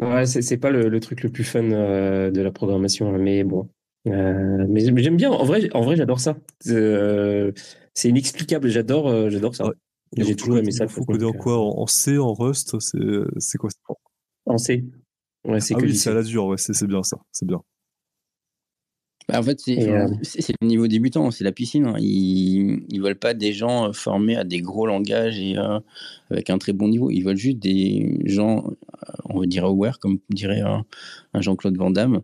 ouais 0.03 0.27
c'est 0.27 0.43
c'est 0.43 0.59
pas 0.59 0.71
le, 0.71 0.89
le 0.89 1.01
truc 1.01 1.23
le 1.23 1.31
plus 1.31 1.45
fun 1.45 1.71
euh, 1.73 2.31
de 2.31 2.41
la 2.41 2.51
programmation, 2.51 3.15
hein, 3.15 3.19
mais 3.19 3.45
bon. 3.45 3.69
Euh, 4.07 4.67
mais 4.69 4.81
j'aime 4.81 5.17
bien. 5.17 5.31
En 5.31 5.45
vrai, 5.45 5.69
en 5.75 5.83
vrai, 5.83 5.97
j'adore 5.97 6.21
ça. 6.21 6.37
Euh, 6.69 7.53
c'est 7.95 8.09
inexplicable. 8.09 8.69
J'adore, 8.69 9.09
euh, 9.09 9.29
j'adore 9.31 9.55
ça. 9.55 9.67
Ouais. 9.67 9.73
J'ai 10.17 10.25
faut 10.25 10.35
toujours 10.35 10.55
coder- 10.55 10.61
aimé 10.63 10.71
ça. 10.73 10.85
Il 10.85 10.91
faut 10.91 11.05
coder 11.05 11.25
en 11.27 11.33
quoi? 11.33 11.59
En, 11.59 11.87
C, 11.87 12.19
en 12.19 12.33
Rust 12.33 12.79
C'est 12.81 12.99
c'est 13.39 13.59
quoi 13.59 13.71
ça? 13.71 13.77
Euh, 13.91 13.95
En 14.47 14.59
C. 14.59 14.85
Ouais, 15.45 15.61
c'est 15.61 15.75
Ah 15.75 15.79
que 15.79 15.87
oui, 15.87 15.95
c'est 15.95 16.11
à 16.11 16.13
C. 16.13 16.15
la 16.15 16.23
dure, 16.23 16.47
ouais, 16.47 16.57
c'est 16.59 16.73
c'est 16.75 16.87
bien 16.87 17.03
ça. 17.03 17.19
C'est 17.33 17.47
bien. 17.47 17.63
Bah, 19.29 19.41
en 19.41 19.43
fait, 19.43 19.61
c'est 19.61 19.89
euh, 19.91 20.07
le 20.63 20.67
niveau 20.67 20.87
débutant, 20.89 21.31
c'est 21.31 21.45
la 21.45 21.53
piscine. 21.53 21.87
hein. 21.87 21.95
Ils 21.99 22.87
ne 22.91 23.01
veulent 23.03 23.19
pas 23.19 23.35
des 23.35 23.53
gens 23.53 23.89
euh, 23.89 23.93
formés 23.93 24.37
à 24.37 24.45
des 24.45 24.63
gros 24.63 24.87
langages 24.87 25.39
et 25.39 25.59
euh, 25.59 25.81
avec 26.31 26.49
un 26.49 26.57
très 26.59 26.73
bon 26.73 26.89
niveau. 26.89 27.11
Ils 27.11 27.23
veulent 27.23 27.37
juste 27.37 27.59
des 27.59 28.21
gens, 28.25 28.67
euh, 28.71 28.75
on 29.25 29.41
va 29.41 29.47
dire 29.47 29.65
aware, 29.65 29.99
comme 29.99 30.19
dirait 30.31 30.61
un, 30.61 30.85
un 31.35 31.41
Jean-Claude 31.41 31.77
Van 31.77 31.91
Damme, 31.91 32.23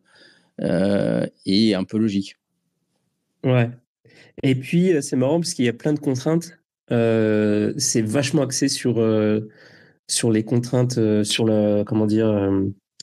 euh, 0.60 1.26
et 1.46 1.74
un 1.74 1.84
peu 1.84 1.98
logique. 1.98 2.36
Ouais. 3.44 3.70
Et 4.42 4.54
puis, 4.54 4.92
euh, 4.92 5.00
c'est 5.00 5.16
marrant 5.16 5.40
parce 5.40 5.54
qu'il 5.54 5.64
y 5.64 5.68
a 5.68 5.72
plein 5.72 5.92
de 5.92 5.98
contraintes. 5.98 6.58
Euh, 6.90 7.72
c'est 7.78 8.02
vachement 8.02 8.42
axé 8.42 8.68
sur, 8.68 9.00
euh, 9.00 9.48
sur 10.08 10.30
les 10.30 10.44
contraintes, 10.44 10.98
sur 11.24 11.46
la, 11.46 11.84
comment 11.84 12.06
dire, 12.06 12.50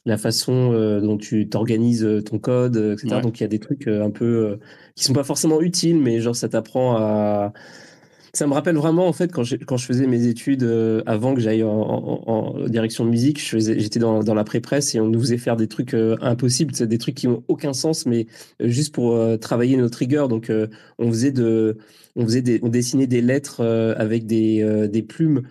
la 0.06 0.18
façon 0.18 1.00
dont 1.02 1.18
tu 1.18 1.50
t'organises 1.50 2.08
ton 2.26 2.40
code, 2.40 2.78
etc. 2.78 3.16
Ouais. 3.16 3.22
Donc, 3.22 3.40
il 3.40 3.44
y 3.44 3.46
a 3.46 3.50
des 3.50 3.60
trucs 3.60 3.88
un 3.88 4.12
peu 4.12 4.60
qui 4.96 5.04
sont 5.04 5.14
pas 5.14 5.24
forcément 5.24 5.62
utiles, 5.62 5.98
mais 6.00 6.20
genre, 6.20 6.36
ça 6.36 6.50
t'apprend 6.50 6.98
à, 6.98 7.54
ça 8.34 8.48
me 8.48 8.54
rappelle 8.54 8.76
vraiment 8.76 9.08
en 9.08 9.14
fait 9.14 9.32
quand 9.32 9.44
je, 9.44 9.58
faisais 9.86 10.08
mes 10.08 10.28
études 10.28 10.64
euh, 10.64 11.04
avant 11.06 11.34
que 11.34 11.42
j'aille 11.42 11.64
en, 11.64 11.70
en, 11.70 12.24
en, 12.28 12.68
direction 12.68 13.04
musique, 13.04 13.40
j'étais 13.40 14.00
dans, 14.00 14.24
dans 14.24 14.34
la 14.34 14.44
pré-presse 14.44 14.96
et 14.96 15.02
on 15.02 15.08
nous 15.08 15.20
faisait 15.20 15.38
faire 15.38 15.58
des 15.58 15.68
trucs 15.68 15.94
euh, 15.94 16.16
impossibles, 16.22 16.74
des 16.74 16.98
trucs 16.98 17.16
qui 17.16 17.28
ont 17.28 17.44
aucun 17.50 17.74
sens, 17.74 18.06
mais 18.06 18.28
euh, 18.62 18.70
juste 18.70 18.94
pour 18.96 19.18
travailler 19.40 19.76
notre 19.76 19.98
rigueur. 19.98 20.28
Donc 20.30 20.52
on 20.98 21.08
faisait 21.10 21.32
de, 21.32 21.78
on 22.16 22.24
faisait 22.24 22.60
on 22.62 22.70
dessinait 22.70 23.08
des 23.08 23.22
lettres 23.22 23.62
avec 23.98 24.26
des, 24.26 25.06
plumes 25.08 25.44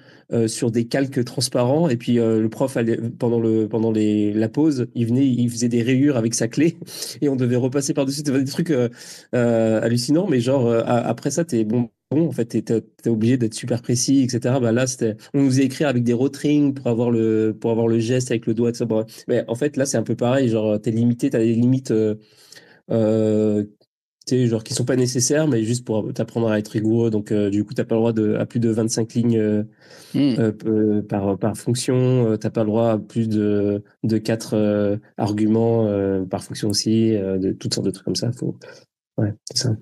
sur 0.46 0.70
des 0.70 0.86
calques 0.86 1.24
transparents. 1.24 1.88
Et 1.88 1.96
puis 1.96 2.14
le 2.14 2.48
prof, 2.48 2.76
pendant, 3.18 3.40
le, 3.40 3.68
pendant 3.68 3.92
la 3.92 4.48
pause, 4.48 4.86
il 4.94 5.06
venait, 5.06 5.26
il 5.26 5.50
faisait 5.50 5.68
des 5.68 5.82
rayures 5.82 6.16
avec 6.16 6.34
sa 6.34 6.48
clé 6.48 6.76
et 7.20 7.28
on 7.28 7.36
devait 7.36 7.56
repasser 7.56 7.94
par-dessus. 7.94 8.22
Des 8.22 8.44
trucs 8.44 8.72
hallucinants, 9.32 10.28
mais 10.28 10.40
genre 10.40 10.72
après 10.86 11.30
ça, 11.30 11.44
t'es 11.44 11.64
bon. 11.64 11.90
Bon, 12.10 12.26
en 12.26 12.32
fait, 12.32 12.46
t'es 12.46 12.64
es, 13.04 13.08
obligé 13.08 13.36
d'être 13.36 13.54
super 13.54 13.82
précis, 13.82 14.22
etc. 14.22 14.56
Bah 14.60 14.72
là, 14.72 14.84
on 15.32 15.42
nous 15.42 15.60
a 15.60 15.62
écrit 15.62 15.84
avec 15.84 16.02
des 16.02 16.12
rotrings 16.12 16.74
pour 16.74 16.88
avoir 16.88 17.10
le, 17.10 17.56
pour 17.58 17.70
avoir 17.70 17.86
le 17.86 18.00
geste 18.00 18.32
avec 18.32 18.46
le 18.46 18.54
doigt, 18.54 18.70
etc. 18.70 18.86
Mais 19.28 19.44
en 19.46 19.54
fait, 19.54 19.76
là, 19.76 19.86
c'est 19.86 19.96
un 19.96 20.02
peu 20.02 20.16
pareil. 20.16 20.48
Genre, 20.48 20.80
t'es 20.80 20.90
limité, 20.90 21.30
t'as 21.30 21.38
des 21.38 21.54
limites 21.54 21.92
euh, 22.90 23.64
genre 24.46 24.64
qui 24.64 24.74
sont 24.74 24.84
pas 24.84 24.96
nécessaires, 24.96 25.48
mais 25.48 25.64
juste 25.64 25.84
pour 25.84 26.12
t'apprendre 26.12 26.48
à 26.48 26.58
être 26.58 26.68
rigoureux. 26.68 27.10
Donc, 27.10 27.32
euh, 27.32 27.50
du 27.50 27.64
coup, 27.64 27.74
t'as 27.74 27.84
pas 27.84 27.94
le 27.94 28.00
droit 28.00 28.12
de, 28.12 28.34
à 28.34 28.46
plus 28.46 28.60
de 28.60 28.70
25 28.70 29.14
lignes 29.14 29.38
euh, 29.38 29.62
hmm. 30.14 30.52
euh, 30.66 31.02
par, 31.02 31.38
par 31.38 31.56
fonction. 31.56 32.36
t'as 32.38 32.50
pas 32.50 32.62
le 32.62 32.68
droit 32.68 32.90
à 32.92 32.98
plus 32.98 33.28
de, 33.28 33.82
de 34.04 34.18
4 34.18 34.98
arguments 35.16 35.86
par 36.28 36.42
fonction 36.42 36.68
aussi, 36.68 37.12
de 37.12 37.52
toutes 37.52 37.74
sortes 37.74 37.86
de 37.86 37.90
trucs 37.90 38.04
comme 38.04 38.16
ça. 38.16 38.32
Faut... 38.32 38.56
Ouais, 39.18 39.32
c'est 39.50 39.58
ça. 39.58 39.76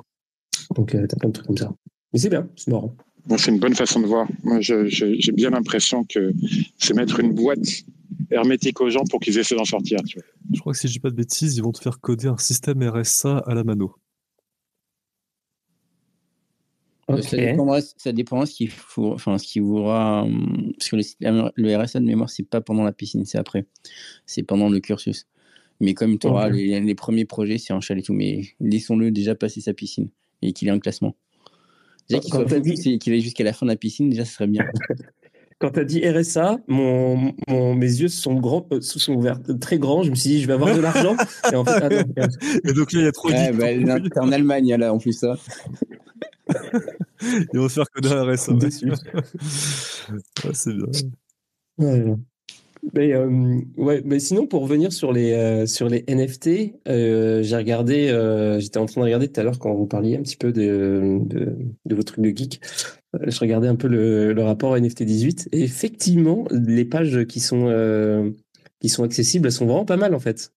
Donc, 0.75 0.93
t'as 0.93 1.17
plein 1.17 1.29
de 1.29 1.35
trucs 1.35 1.47
comme 1.47 1.59
ça. 1.59 1.73
Mais 2.13 2.19
c'est 2.19 2.31
bien, 2.31 2.49
c'est 2.57 2.71
marrant. 2.71 2.97
c'est 3.37 3.51
une 3.51 3.59
bonne 3.59 3.75
façon 3.75 4.01
de 4.01 4.07
voir. 4.07 4.27
Moi, 4.43 4.61
j'ai 4.61 5.33
bien 5.33 5.51
l'impression 5.51 6.05
que 6.05 6.33
c'est 6.79 6.95
mettre 6.95 7.21
une 7.21 7.35
boîte 7.35 7.85
hermétique 8.31 8.81
aux 8.81 8.91
gens 8.91 9.05
pour 9.11 9.21
qu'ils 9.21 9.39
essaient 9.39 9.57
d'en 9.57 9.65
sortir. 9.65 10.01
Tu 10.07 10.19
vois. 10.19 10.27
Je 10.53 10.61
crois 10.61 10.73
que 10.73 10.79
si 10.79 10.89
je 10.89 10.93
dis 10.93 11.01
pas 11.01 11.11
de 11.11 11.17
bêtises, 11.17 11.57
ils 11.57 11.63
vont 11.63 11.73
te 11.73 11.81
faire 11.81 12.01
coder 12.01 12.29
un 12.29 12.39
système 12.39 12.83
RSA 12.83 13.39
à 13.39 13.55
la 13.55 13.65
mano. 13.65 13.95
Ça, 17.23 17.37
dépendra, 17.39 17.81
ça 17.81 18.13
dépendra 18.13 18.45
ce 18.45 18.53
qu'il 18.53 18.69
faut, 18.69 19.15
enfin 19.15 19.39
ce 19.39 19.47
qui 19.47 19.61
voudra, 19.61 20.25
hum, 20.25 20.75
parce 20.79 20.91
que 20.91 20.97
le, 20.97 21.77
RSA 21.77 22.01
de 22.01 22.05
mémoire 22.05 22.29
c'est 22.29 22.43
pas 22.43 22.61
pendant 22.61 22.85
la 22.85 22.93
piscine, 22.93 23.25
c'est 23.25 23.39
après, 23.39 23.67
c'est 24.27 24.43
pendant 24.43 24.69
le 24.69 24.79
cursus. 24.81 25.27
Mais 25.81 25.95
comme 25.95 26.19
tu 26.19 26.27
auras 26.27 26.51
les, 26.51 26.95
premiers 26.95 27.25
projets, 27.25 27.57
c'est 27.57 27.73
un 27.73 27.81
chalet 27.81 28.05
et 28.05 28.07
tout, 28.07 28.13
mais 28.13 28.43
laissons-le 28.61 29.11
déjà 29.11 29.35
passer 29.35 29.63
sa 29.63 29.73
piscine 29.73 30.11
et 30.43 30.53
qu'il 30.53 30.69
ait 30.69 30.73
un 30.73 30.81
classement. 30.81 31.17
Déjà 32.09 32.21
qu'il 32.21 32.33
soit 32.33 32.61
dit... 32.61 32.99
qu'il 32.99 33.13
aille 33.13 33.21
jusqu'à 33.21 33.45
la 33.45 33.53
fin 33.53 33.67
de 33.67 33.71
la 33.71 33.77
piscine, 33.77 34.11
déjà 34.11 34.25
ce 34.25 34.35
serait 34.35 34.47
bien. 34.47 34.65
Quand 35.61 35.71
tu 35.73 35.81
as 35.81 35.85
dit 35.85 36.09
RSA, 36.09 36.59
mon, 36.69 37.35
mon, 37.49 37.75
mes 37.75 37.87
yeux 37.87 38.07
sont, 38.07 38.35
grands, 38.35 38.65
euh, 38.73 38.81
sont 38.81 39.15
ouverts 39.15 39.41
très 39.61 39.79
grands. 39.79 40.05
Je 40.05 40.11
me 40.11 40.15
suis 40.15 40.31
dit, 40.31 40.41
je 40.41 40.47
vais 40.47 40.53
avoir 40.53 40.73
de 40.75 40.81
l'argent. 40.81 41.17
et 41.53 41.57
en 41.57 41.65
fait, 41.65 42.07
et 42.65 42.73
donc 42.73 42.93
là, 42.93 43.01
il 43.01 43.05
y 43.05 43.09
a 43.09 43.13
trop 43.13 43.29
ouais, 43.29 43.53
bah, 43.53 44.01
T'es 44.01 44.21
en 44.21 44.31
Allemagne, 44.31 44.73
là, 44.77 44.95
en 44.95 44.99
plus, 44.99 45.15
ça. 45.15 45.35
Il 47.53 47.59
va 47.59 47.69
faire 47.69 47.91
que 47.93 48.01
de 48.01 48.09
RSA. 48.09 48.53
Dessus. 48.53 48.93
c'est 50.53 50.75
bien. 50.75 50.87
Ouais. 51.79 52.15
Euh, 52.97 53.61
ouais, 53.77 54.03
mais 54.05 54.19
sinon, 54.19 54.47
pour 54.47 54.63
revenir 54.63 54.93
sur 54.93 55.13
les, 55.13 55.33
euh, 55.33 55.67
sur 55.67 55.89
les 55.89 56.05
NFT, 56.09 56.75
euh, 56.89 57.43
j'ai 57.43 57.57
regardé, 57.57 58.09
j'étais 58.61 58.79
en 58.79 58.87
train 58.87 59.01
de 59.01 59.07
regarder 59.07 59.29
tout 59.29 59.41
à 59.41 59.45
l'heure 59.45 59.59
quand 59.59 59.75
vous 59.75 59.87
parliez 59.87 60.17
un 60.17 60.23
petit 60.23 60.37
peu 60.37 60.53
de, 60.53 61.19
de, 61.23 61.57
de 61.85 61.95
vos 61.95 62.03
trucs 62.03 62.21
de 62.21 62.37
geek. 62.37 62.61
Je 63.27 63.41
regardais 63.41 63.69
un 63.69 63.77
peu 63.77 63.89
le, 63.89 64.35
rapport 64.43 64.77
NFT 64.77 65.03
18 65.03 65.49
et 65.53 65.63
effectivement, 65.63 66.45
les 66.51 66.85
pages 66.85 67.25
qui 67.27 67.41
sont, 67.41 68.35
qui 68.81 68.89
sont 68.89 69.05
accessibles, 69.05 69.47
elles 69.47 69.53
sont 69.53 69.67
vraiment 69.67 69.85
pas 69.85 69.97
mal 69.97 70.15
en 70.15 70.21
fait. 70.21 70.53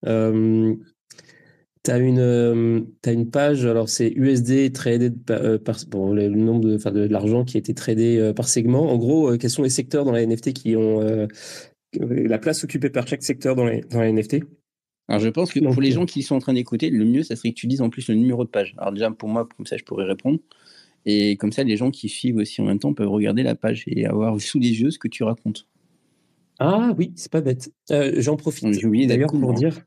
Tu 1.84 1.90
as 1.90 1.98
une, 1.98 2.86
une 3.06 3.30
page, 3.30 3.66
alors 3.66 3.88
c'est 3.88 4.12
USD 4.14 4.72
traded 4.72 5.24
par, 5.64 5.76
bon, 5.88 6.12
le 6.12 6.28
nombre 6.28 6.60
de, 6.60 6.76
de, 6.76 7.08
l'argent 7.08 7.44
qui 7.44 7.56
a 7.56 7.60
été 7.60 7.74
tradé 7.74 8.32
par 8.36 8.46
segment. 8.48 8.92
En 8.92 8.98
gros, 8.98 9.36
quels 9.36 9.50
sont 9.50 9.62
les 9.62 9.70
secteurs 9.70 10.04
dans 10.04 10.12
la 10.12 10.24
NFT 10.24 10.52
qui 10.52 10.76
ont 10.76 11.26
la 11.94 12.38
place 12.38 12.64
occupée 12.64 12.90
par 12.90 13.06
chaque 13.06 13.22
secteur 13.22 13.54
dans, 13.54 13.66
les, 13.66 13.82
dans 13.82 14.00
la 14.00 14.10
NFT 14.10 14.44
alors 15.08 15.20
je 15.20 15.28
pense 15.28 15.52
que 15.52 15.60
pour 15.60 15.82
les 15.82 15.90
gens 15.90 16.06
qui 16.06 16.22
sont 16.22 16.36
en 16.36 16.38
train 16.38 16.54
d'écouter, 16.54 16.88
le 16.88 17.04
mieux, 17.04 17.22
ça 17.22 17.36
serait 17.36 17.50
que 17.50 17.56
tu 17.56 17.66
dises 17.66 17.82
en 17.82 17.90
plus 17.90 18.08
le 18.08 18.14
numéro 18.14 18.44
de 18.44 18.48
page. 18.48 18.74
Alors 18.78 18.92
déjà, 18.92 19.10
pour 19.10 19.28
moi, 19.28 19.48
comme 19.56 19.66
ça, 19.66 19.76
je 19.76 19.84
pourrais 19.84 20.04
répondre. 20.04 20.38
Et 21.04 21.36
comme 21.36 21.52
ça, 21.52 21.64
les 21.64 21.76
gens 21.76 21.90
qui 21.90 22.08
suivent 22.08 22.36
aussi 22.36 22.60
en 22.62 22.64
même 22.64 22.78
temps 22.78 22.94
peuvent 22.94 23.10
regarder 23.10 23.42
la 23.42 23.54
page 23.54 23.84
et 23.88 24.06
avoir 24.06 24.40
sous 24.40 24.60
les 24.60 24.80
yeux 24.80 24.90
ce 24.90 24.98
que 24.98 25.08
tu 25.08 25.24
racontes. 25.24 25.66
Ah 26.60 26.94
oui, 26.96 27.12
c'est 27.16 27.30
pas 27.30 27.40
bête. 27.40 27.72
J'en 27.90 28.36
profite. 28.36 28.72
J'ai 28.72 28.86
oublié 28.86 29.06
d'ailleurs 29.06 29.32
pour 29.32 29.52
dire. 29.52 29.80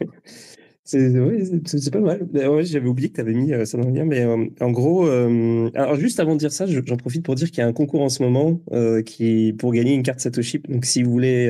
C'est 0.88 1.90
pas 1.92 2.00
mal. 2.00 2.26
Ouais, 2.32 2.64
J'avais 2.64 2.88
oublié 2.88 3.10
que 3.10 3.16
tu 3.16 3.20
avais 3.20 3.34
mis 3.34 3.52
euh, 3.52 3.66
ça 3.66 3.76
dans 3.76 3.86
le 3.86 3.94
lien, 3.94 4.06
mais 4.06 4.24
euh, 4.24 4.46
en 4.60 4.70
gros, 4.70 5.06
euh, 5.06 5.70
alors 5.74 5.96
juste 5.96 6.18
avant 6.18 6.32
de 6.32 6.38
dire 6.38 6.50
ça, 6.50 6.64
j'en 6.66 6.96
profite 6.96 7.22
pour 7.22 7.34
dire 7.34 7.48
qu'il 7.50 7.58
y 7.58 7.60
a 7.60 7.66
un 7.66 7.74
concours 7.74 8.00
en 8.00 8.08
ce 8.08 8.22
moment 8.22 8.62
qui 9.04 9.54
pour 9.58 9.72
gagner 9.74 9.92
une 9.92 10.02
carte 10.02 10.20
Satoshi. 10.20 10.60
Donc, 10.60 10.86
si 10.86 11.02
vous 11.02 11.10
voulez 11.10 11.46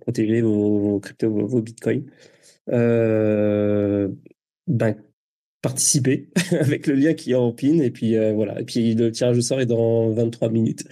protéger 0.00 0.40
vos, 0.42 0.78
vos 0.78 1.00
cryptos, 1.00 1.30
vos, 1.30 1.60
bitcoins, 1.60 2.04
ben 4.68 4.94
participez 5.62 6.30
avec 6.60 6.86
le 6.86 6.94
lien 6.94 7.12
qui 7.14 7.32
est 7.32 7.34
en 7.34 7.52
pin 7.52 7.80
et 7.80 7.90
puis 7.90 8.16
voilà. 8.34 8.60
Et 8.60 8.64
puis 8.64 8.94
le 8.94 9.10
tirage 9.10 9.36
au 9.36 9.40
sort 9.40 9.60
est 9.60 9.66
dans 9.66 10.10
23 10.10 10.48
minutes. 10.48 10.84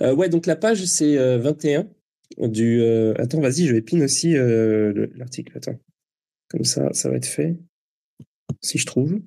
ouais, 0.00 0.30
donc 0.30 0.46
la 0.46 0.56
page 0.56 0.86
c'est 0.86 1.16
21 1.36 1.86
du. 2.48 2.82
attends, 3.18 3.40
vas-y, 3.40 3.66
je 3.66 3.74
vais 3.74 3.82
pin 3.82 4.00
aussi 4.00 4.34
l'article. 5.16 5.52
Attends. 5.58 5.78
Comme 6.50 6.64
ça, 6.64 6.92
ça 6.92 7.08
va 7.08 7.16
être 7.16 7.26
fait. 7.26 7.56
Si 8.60 8.78
je 8.78 8.86
trouve. 8.86 9.20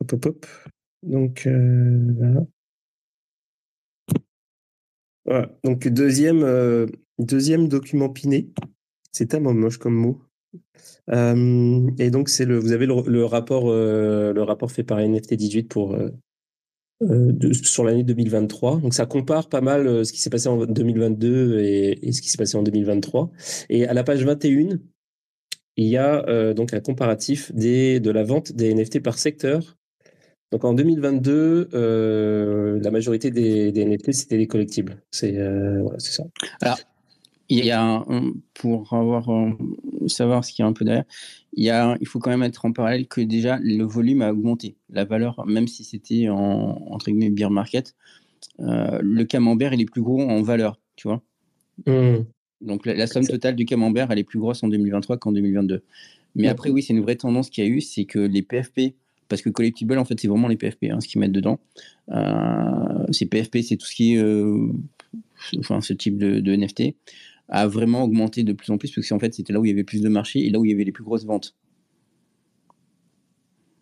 Hop, 0.00 0.12
hop, 0.12 0.26
hop. 0.26 0.46
Donc, 1.02 1.46
euh, 1.46 2.12
là. 2.18 2.46
Voilà. 5.26 5.58
Donc, 5.64 5.86
deuxième, 5.88 6.42
euh, 6.42 6.86
deuxième 7.18 7.68
document 7.68 8.08
piné. 8.08 8.50
C'est 9.12 9.26
tellement 9.26 9.52
moche 9.52 9.78
comme 9.78 9.94
mot. 9.94 10.22
Euh, 11.10 11.90
et 11.98 12.10
donc, 12.10 12.28
c'est 12.28 12.44
le, 12.44 12.58
vous 12.58 12.72
avez 12.72 12.86
le, 12.86 13.24
rapport, 13.24 13.70
le 13.70 14.42
rapport 14.42 14.70
fait 14.70 14.84
par 14.84 14.98
NFT 14.98 15.34
18 15.34 15.64
pour, 15.64 15.96
sur 17.62 17.84
l'année 17.84 18.04
2023. 18.04 18.80
Donc, 18.80 18.94
ça 18.94 19.04
compare 19.04 19.48
pas 19.48 19.60
mal 19.60 20.06
ce 20.06 20.12
qui 20.12 20.20
s'est 20.20 20.30
passé 20.30 20.48
en 20.48 20.64
2022 20.64 21.60
et, 21.60 22.08
et 22.08 22.12
ce 22.12 22.22
qui 22.22 22.30
s'est 22.30 22.38
passé 22.38 22.56
en 22.56 22.62
2023. 22.62 23.30
Et 23.68 23.86
à 23.86 23.94
la 23.94 24.04
page 24.04 24.24
21, 24.24 24.78
il 25.76 25.86
y 25.86 25.96
a 25.96 26.26
euh, 26.28 26.54
donc 26.54 26.72
un 26.72 26.80
comparatif 26.80 27.52
des, 27.54 28.00
de 28.00 28.10
la 28.10 28.24
vente 28.24 28.52
des 28.52 28.74
NFT 28.74 29.02
par 29.02 29.18
secteur. 29.18 29.76
Donc 30.52 30.64
en 30.64 30.72
2022, 30.72 31.70
euh, 31.74 32.80
la 32.80 32.90
majorité 32.90 33.30
des, 33.30 33.72
des 33.72 33.84
NFT, 33.84 34.12
c'était 34.12 34.38
des 34.38 34.46
collectibles. 34.46 35.02
C'est 35.10 35.36
euh, 35.36 35.82
voilà, 35.82 35.98
ça. 35.98 36.24
Alors, 36.62 36.78
il 37.48 37.64
y 37.64 37.70
a, 37.70 38.04
pour 38.54 38.92
avoir, 38.92 39.28
savoir 40.08 40.44
ce 40.44 40.52
qu'il 40.52 40.64
y 40.64 40.66
a 40.66 40.68
un 40.68 40.72
peu 40.72 40.84
derrière, 40.84 41.04
il, 41.52 41.64
y 41.64 41.70
a, 41.70 41.96
il 42.00 42.06
faut 42.08 42.18
quand 42.18 42.30
même 42.30 42.42
être 42.42 42.64
en 42.64 42.72
parallèle 42.72 43.06
que 43.06 43.20
déjà 43.20 43.58
le 43.62 43.84
volume 43.84 44.22
a 44.22 44.32
augmenté. 44.32 44.76
La 44.90 45.04
valeur, 45.04 45.46
même 45.46 45.68
si 45.68 45.84
c'était 45.84 46.28
en 46.28 46.76
entre 46.90 47.06
guillemets 47.06 47.30
beer 47.30 47.50
market, 47.50 47.94
le 48.58 49.22
camembert 49.24 49.74
il 49.74 49.80
est 49.80 49.86
plus 49.86 50.02
gros 50.02 50.22
en 50.22 50.42
valeur, 50.42 50.80
tu 50.96 51.06
vois. 51.06 51.22
Mmh. 51.86 52.24
Donc 52.60 52.86
la, 52.86 53.06
somme 53.06 53.26
totale 53.26 53.54
du 53.54 53.64
camembert, 53.64 54.10
elle 54.10 54.18
est 54.18 54.24
plus 54.24 54.38
grosse 54.38 54.62
en 54.62 54.68
2023 54.68 55.18
qu'en 55.18 55.32
2022. 55.32 55.82
Mais 56.34 56.48
après, 56.48 56.70
oui, 56.70 56.82
c'est 56.82 56.92
une 56.92 57.00
vraie 57.00 57.16
tendance 57.16 57.50
qu'il 57.50 57.64
y 57.64 57.66
a 57.66 57.70
eu, 57.70 57.80
c'est 57.80 58.04
que 58.04 58.18
les 58.18 58.42
PFP, 58.42 58.94
parce 59.28 59.42
que 59.42 59.48
Collectible, 59.48 59.98
en 59.98 60.04
fait, 60.04 60.20
c'est 60.20 60.28
vraiment 60.28 60.48
les 60.48 60.56
PFP, 60.56 60.84
hein, 60.90 61.00
ce 61.00 61.08
qu'ils 61.08 61.20
mettent 61.20 61.32
dedans. 61.32 61.58
Euh, 62.10 63.06
ces 63.10 63.26
PFP, 63.26 63.58
c'est 63.62 63.76
tout 63.76 63.86
ce 63.86 63.94
qui 63.94 64.14
est, 64.14 64.18
euh, 64.18 64.68
enfin, 65.58 65.80
ce 65.80 65.92
type 65.92 66.18
de, 66.18 66.54
NFT, 66.54 66.94
a 67.48 67.66
vraiment 67.66 68.04
augmenté 68.04 68.42
de 68.42 68.52
plus 68.52 68.70
en 68.70 68.78
plus, 68.78 68.90
parce 68.90 69.08
qu'en 69.08 69.18
fait, 69.18 69.34
c'était 69.34 69.52
là 69.52 69.60
où 69.60 69.64
il 69.64 69.68
y 69.68 69.72
avait 69.72 69.84
plus 69.84 70.02
de 70.02 70.08
marché 70.08 70.44
et 70.44 70.50
là 70.50 70.58
où 70.58 70.64
il 70.64 70.70
y 70.70 70.74
avait 70.74 70.84
les 70.84 70.92
plus 70.92 71.04
grosses 71.04 71.24
ventes. 71.24 71.54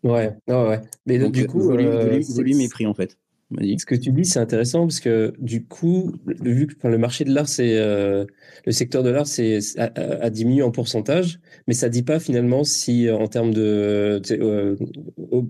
Ouais, 0.02 0.36
ouais, 0.48 0.80
Mais 1.06 1.18
du 1.30 1.42
euh, 1.42 1.46
coup, 1.46 1.60
volume, 1.60 1.88
volume, 1.88 2.22
volume 2.22 2.60
et 2.60 2.68
prix, 2.68 2.86
en 2.86 2.94
fait. 2.94 3.18
Ce 3.60 3.86
que 3.86 3.94
tu 3.94 4.10
dis, 4.12 4.24
c'est 4.24 4.38
intéressant 4.38 4.82
parce 4.82 5.00
que 5.00 5.32
du 5.38 5.64
coup, 5.64 6.12
vu 6.26 6.66
que 6.66 6.88
le 6.88 6.98
marché 6.98 7.24
de 7.24 7.32
l'art, 7.32 7.48
c'est 7.48 7.76
euh, 7.76 8.24
le 8.64 8.72
secteur 8.72 9.02
de 9.02 9.10
l'art, 9.10 9.26
c'est 9.26 9.58
a, 9.78 10.30
diminué 10.30 10.62
en 10.62 10.70
pourcentage, 10.70 11.40
mais 11.66 11.74
ça 11.74 11.88
dit 11.88 12.02
pas 12.02 12.18
finalement 12.18 12.64
si 12.64 13.06
euh, 13.08 13.16
en 13.16 13.26
termes 13.28 13.52
de 13.52 14.20
euh, 14.30 14.76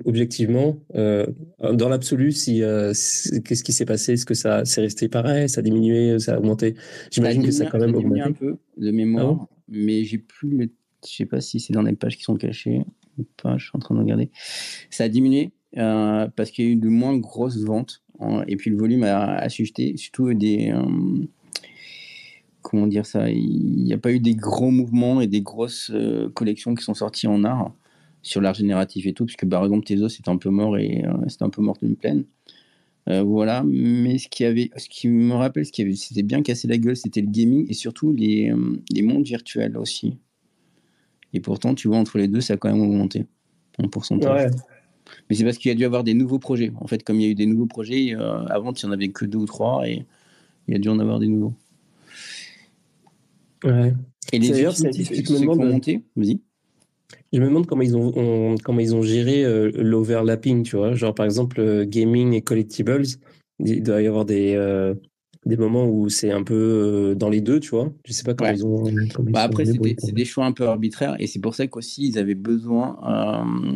objectivement, 0.05 0.79
dans 0.95 1.89
l'absolu, 1.89 2.33
si 2.33 2.61
qu'est-ce 2.61 3.65
qui 3.65 3.73
s'est 3.73 3.87
passé, 3.87 4.15
est-ce 4.15 4.27
que 4.27 4.35
ça 4.35 4.65
c'est 4.65 4.81
resté 4.81 5.09
pareil, 5.09 5.49
ça 5.49 5.61
a 5.61 5.63
diminué, 5.63 6.19
ça 6.19 6.35
a 6.35 6.39
augmenté? 6.39 6.75
J'imagine 7.11 7.45
que 7.45 7.51
ça 7.51 7.65
a 7.65 7.71
quand 7.71 7.79
même 7.79 7.95
augmenté. 7.95 8.21
un 8.21 8.33
peu 8.33 8.59
de 8.77 8.91
mémoire, 8.91 9.39
ah 9.41 9.49
mais 9.69 10.05
j'ai 10.05 10.19
plus 10.19 10.57
le, 10.57 10.71
je 11.07 11.15
sais 11.15 11.27
pas 11.27 11.41
si 11.41 11.61
c'est 11.61 11.73
dans 11.73 11.83
les 11.83 11.95
pages 11.95 12.17
qui 12.17 12.25
sont 12.25 12.37
cachées 12.37 12.83
ou 13.19 13.25
pas. 13.43 13.57
Je 13.59 13.65
suis 13.65 13.73
en 13.75 13.79
train 13.79 13.95
de 13.95 14.01
regarder. 14.01 14.31
Ça 14.91 15.05
a 15.05 15.09
diminué 15.09 15.53
euh, 15.77 16.29
parce 16.37 16.51
qu'il 16.51 16.64
y 16.64 16.68
a 16.68 16.70
eu 16.70 16.77
de 16.77 16.89
moins 16.89 17.16
grosses 17.16 17.62
ventes 17.64 18.03
et 18.47 18.57
puis 18.57 18.70
le 18.70 18.77
volume 18.77 19.03
a, 19.05 19.37
a 19.37 19.49
surtout 19.49 20.33
des. 20.35 20.72
euh, 20.72 21.27
comment 22.62 22.87
dire 22.87 23.07
ça 23.07 23.29
Il 23.31 23.85
n'y 23.85 23.93
a 23.93 23.99
pas 23.99 24.12
eu 24.12 24.20
des 24.20 24.35
gros 24.35 24.70
mouvements 24.70 25.20
et 25.20 25.27
des 25.27 25.43
grosses 25.43 25.91
euh, 25.93 26.31
collections 26.31 26.75
qui 26.75 26.85
sont 26.85 26.95
sorties 26.95 27.27
en 27.27 27.45
art 27.45 27.75
sur 28.22 28.41
l'art 28.41 28.55
génératif 28.55 29.07
et 29.07 29.12
tout, 29.12 29.27
puisque 29.27 29.47
par 29.47 29.62
exemple 29.64 29.85
Tezos 29.85 30.09
c'est 30.09 30.29
un 30.29 30.39
peu 30.39 30.49
mort 30.49 30.79
et 30.79 31.05
c'était 31.29 31.45
un 31.45 31.51
peu 31.51 31.61
mort 31.61 31.77
d'une 31.83 31.97
plaine. 31.97 32.25
Voilà, 33.07 33.62
mais 33.66 34.16
ce 34.16 34.29
qui 34.29 34.47
avait, 34.47 34.70
ce 34.79 34.89
qui 34.89 35.09
me 35.09 35.35
rappelle, 35.35 35.66
ce 35.66 35.72
qui 35.72 35.95
c'était 35.95 36.22
bien 36.22 36.41
cassé 36.41 36.66
la 36.66 36.79
gueule, 36.79 36.97
c'était 36.97 37.20
le 37.20 37.27
gaming 37.27 37.66
et 37.68 37.75
surtout 37.75 38.14
les, 38.14 38.51
les 38.91 39.03
mondes 39.03 39.27
virtuels 39.27 39.77
aussi. 39.77 40.16
Et 41.35 41.41
pourtant, 41.41 41.75
tu 41.75 41.89
vois, 41.89 41.99
entre 41.99 42.16
les 42.16 42.29
deux, 42.29 42.41
ça 42.41 42.55
a 42.55 42.57
quand 42.57 42.72
même 42.72 42.81
augmenté 42.81 43.27
en 43.79 43.89
pourcentage. 43.89 44.51
Mais 45.29 45.37
c'est 45.37 45.45
parce 45.45 45.59
qu'il 45.59 45.69
y 45.71 45.73
a 45.73 45.75
dû 45.77 45.85
avoir 45.85 46.05
des 46.05 46.15
nouveaux 46.15 46.39
projets. 46.39 46.73
En 46.81 46.87
fait, 46.87 47.03
comme 47.03 47.21
il 47.21 47.23
y 47.25 47.27
a 47.27 47.31
eu 47.31 47.35
des 47.35 47.47
nouveaux 47.47 47.67
projets, 47.67 48.15
euh, 48.15 48.45
avant, 48.47 48.73
il 48.73 48.85
n'y 48.85 48.91
en 48.91 48.93
avait 48.93 49.09
que 49.09 49.25
deux 49.25 49.39
ou 49.39 49.47
trois 49.47 49.87
et 49.87 50.05
il 50.69 50.73
y 50.73 50.77
a 50.77 50.81
dû 50.81 50.89
en 50.89 50.99
avoir 50.99 51.19
des 51.19 51.29
nouveaux. 51.29 51.55
ouais. 53.65 53.95
Et 54.33 54.39
les 54.39 54.51
D'ailleurs, 54.51 54.77
c'est- 54.77 55.23
comment 55.47 55.57
monter 55.57 56.03
Vas-y. 56.17 56.41
Je 57.33 57.41
me 57.41 57.47
demande 57.47 57.67
comment 57.67 57.83
ils 57.83 57.97
ont, 57.97 58.13
on- 58.17 58.57
comment 58.59 58.81
ils 58.81 58.95
ont 58.95 59.03
géré 59.03 59.45
euh, 59.45 59.71
l'overlapping, 59.75 60.63
tu 60.63 60.77
vois. 60.77 60.95
Genre, 60.95 61.15
par 61.15 61.27
exemple, 61.27 61.61
euh, 61.61 61.85
gaming 61.85 62.33
et 62.33 62.43
collectibles, 62.43 63.03
il 63.59 63.83
doit 63.83 64.01
y 64.03 64.07
avoir 64.07 64.25
des, 64.25 64.55
euh, 64.55 64.95
des 65.47 65.57
moments 65.57 65.87
où 65.87 66.09
c'est 66.09 66.31
un 66.31 66.43
peu 66.43 66.55
euh, 66.55 67.15
dans 67.15 67.29
les 67.29 67.41
deux, 67.41 67.61
tu 67.61 67.71
vois. 67.71 67.93
Je 68.05 68.13
sais 68.13 68.23
pas 68.25 68.35
comment 68.35 68.51
Ouais. 68.51 68.57
ils 68.57 68.65
ont. 68.67 68.85
comment 69.15 69.31
Bah 69.31 69.43
après, 69.43 69.65
c'est 69.65 70.13
des, 70.13 70.25
choix 70.25 70.47
un 70.47 70.53
peu 70.53 70.67
arbitraires 70.67 71.17
et 71.19 71.27
c'est 71.27 71.41
pour 71.41 71.55
ça 71.55 71.67
qu'aussi 71.67 72.07
ils 72.09 72.19
avaient 72.19 72.35
besoin 72.35 72.99
euh, 73.07 73.73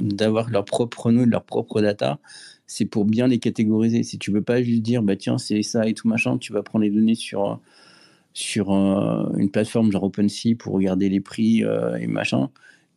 d'avoir 0.00 0.50
leur 0.50 0.64
propre 0.64 1.10
nœud, 1.10 1.24
leur 1.24 1.44
propre 1.44 1.80
data. 1.80 2.18
C'est 2.66 2.84
pour 2.84 3.06
bien 3.06 3.26
les 3.26 3.38
catégoriser. 3.38 4.02
Si 4.02 4.18
tu 4.18 4.30
veux 4.30 4.42
pas 4.42 4.62
juste 4.62 4.82
dire, 4.82 5.02
bah 5.02 5.16
tiens, 5.16 5.38
c'est 5.38 5.62
ça 5.62 5.86
et 5.88 5.94
tout 5.94 6.06
machin, 6.08 6.36
tu 6.36 6.52
vas 6.52 6.62
prendre 6.62 6.84
les 6.84 6.90
données 6.90 7.14
sur, 7.14 7.60
sur 8.34 8.72
euh, 8.74 9.32
une 9.38 9.50
plateforme 9.50 9.90
genre 9.90 10.04
OpenSea 10.04 10.54
pour 10.58 10.74
regarder 10.74 11.08
les 11.08 11.20
prix 11.20 11.64
euh, 11.64 11.96
et 11.96 12.06
machin. 12.06 12.50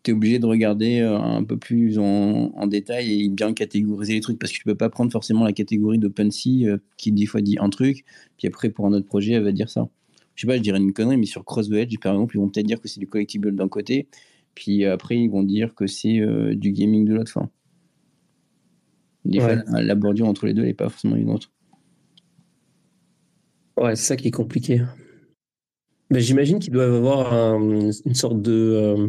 Tu 0.03 0.11
es 0.11 0.13
obligé 0.13 0.39
de 0.39 0.45
regarder 0.45 0.99
euh, 0.99 1.17
un 1.19 1.43
peu 1.43 1.57
plus 1.57 1.99
en, 1.99 2.51
en 2.55 2.67
détail 2.67 3.21
et 3.25 3.29
bien 3.29 3.53
catégoriser 3.53 4.13
les 4.13 4.21
trucs 4.21 4.39
parce 4.39 4.51
que 4.51 4.57
tu 4.57 4.63
peux 4.63 4.75
pas 4.75 4.89
prendre 4.89 5.11
forcément 5.11 5.43
la 5.43 5.53
catégorie 5.53 5.99
d'OpenSea 5.99 6.65
euh, 6.67 6.77
qui 6.97 7.11
des 7.11 7.25
fois 7.27 7.41
dit 7.41 7.57
un 7.59 7.69
truc, 7.69 8.03
puis 8.37 8.47
après 8.47 8.69
pour 8.69 8.87
un 8.87 8.93
autre 8.93 9.05
projet, 9.05 9.33
elle 9.33 9.43
va 9.43 9.51
dire 9.51 9.69
ça 9.69 9.87
je 10.33 10.41
sais 10.41 10.47
pas, 10.47 10.55
je 10.57 10.61
dirais 10.61 10.79
une 10.79 10.93
connerie, 10.93 11.17
mais 11.17 11.25
sur 11.25 11.43
Cross 11.45 11.69
the 11.69 11.73
Edge, 11.73 11.97
par 11.99 12.13
exemple, 12.13 12.35
ils 12.35 12.39
vont 12.39 12.47
peut-être 12.49 12.65
dire 12.65 12.79
que 12.81 12.87
c'est 12.87 12.99
du 13.01 13.05
collectible 13.07 13.53
d'un 13.53 13.67
côté, 13.67 14.07
puis 14.55 14.85
après, 14.85 15.17
ils 15.19 15.29
vont 15.29 15.43
dire 15.43 15.75
que 15.75 15.85
c'est 15.87 16.19
euh, 16.19 16.55
du 16.55 16.71
gaming 16.71 17.05
de 17.05 17.13
l'autre. 17.13 17.31
Fin. 17.31 17.49
Des 19.25 19.39
Ouais. 19.39 19.57
fois, 19.63 19.81
la, 19.81 19.93
bordure 19.93 20.27
entre 20.27 20.45
les 20.47 20.53
deux 20.53 20.63
n'est 20.63 20.73
pas 20.73 20.89
forcément 20.89 21.17
une 21.17 21.29
autre. 21.29 21.51
Ouais, 23.77 23.95
c'est 23.95 24.05
ça 24.07 24.15
qui 24.15 24.29
est 24.29 24.31
compliqué. 24.31 24.81
Ben, 26.09 26.19
J'imagine 26.19 26.59
qu'ils 26.59 26.73
doivent 26.73 26.93
avoir 26.95 27.33
un- 27.33 27.91
une 28.05 28.13
sorte 28.15 28.41
de, 28.41 28.51
euh, 28.51 29.07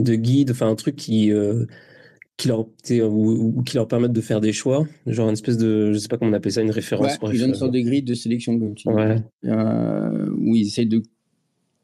de 0.00 0.14
guide, 0.14 0.50
enfin 0.50 0.68
un 0.68 0.74
truc 0.74 0.96
qui, 0.96 1.32
euh, 1.32 1.66
qui, 2.36 2.48
leur, 2.48 2.60
ou, 2.60 3.52
ou 3.58 3.62
qui 3.62 3.76
leur 3.76 3.88
permette 3.88 4.12
de 4.12 4.20
faire 4.20 4.40
des 4.40 4.52
choix, 4.52 4.86
genre 5.06 5.28
une 5.28 5.34
espèce 5.34 5.58
de, 5.58 5.92
je 5.92 5.98
sais 5.98 6.08
pas 6.08 6.16
comment 6.16 6.30
on 6.30 6.34
appelle 6.34 6.52
ça, 6.52 6.62
une 6.62 6.70
référence. 6.70 7.18
Ouais, 7.22 7.30
ils 7.34 7.42
ont 7.44 7.48
une 7.48 7.54
sorte 7.54 7.72
de 7.72 7.80
grille 7.80 8.02
de 8.02 8.14
sélection, 8.14 8.58
comme 8.58 8.74
tu 8.74 8.88
dis. 8.88 8.94
Ouais. 8.94 9.16
Euh, 9.44 10.30
où 10.38 10.54
ils 10.56 10.66
essayent 10.66 10.86
de 10.86 11.02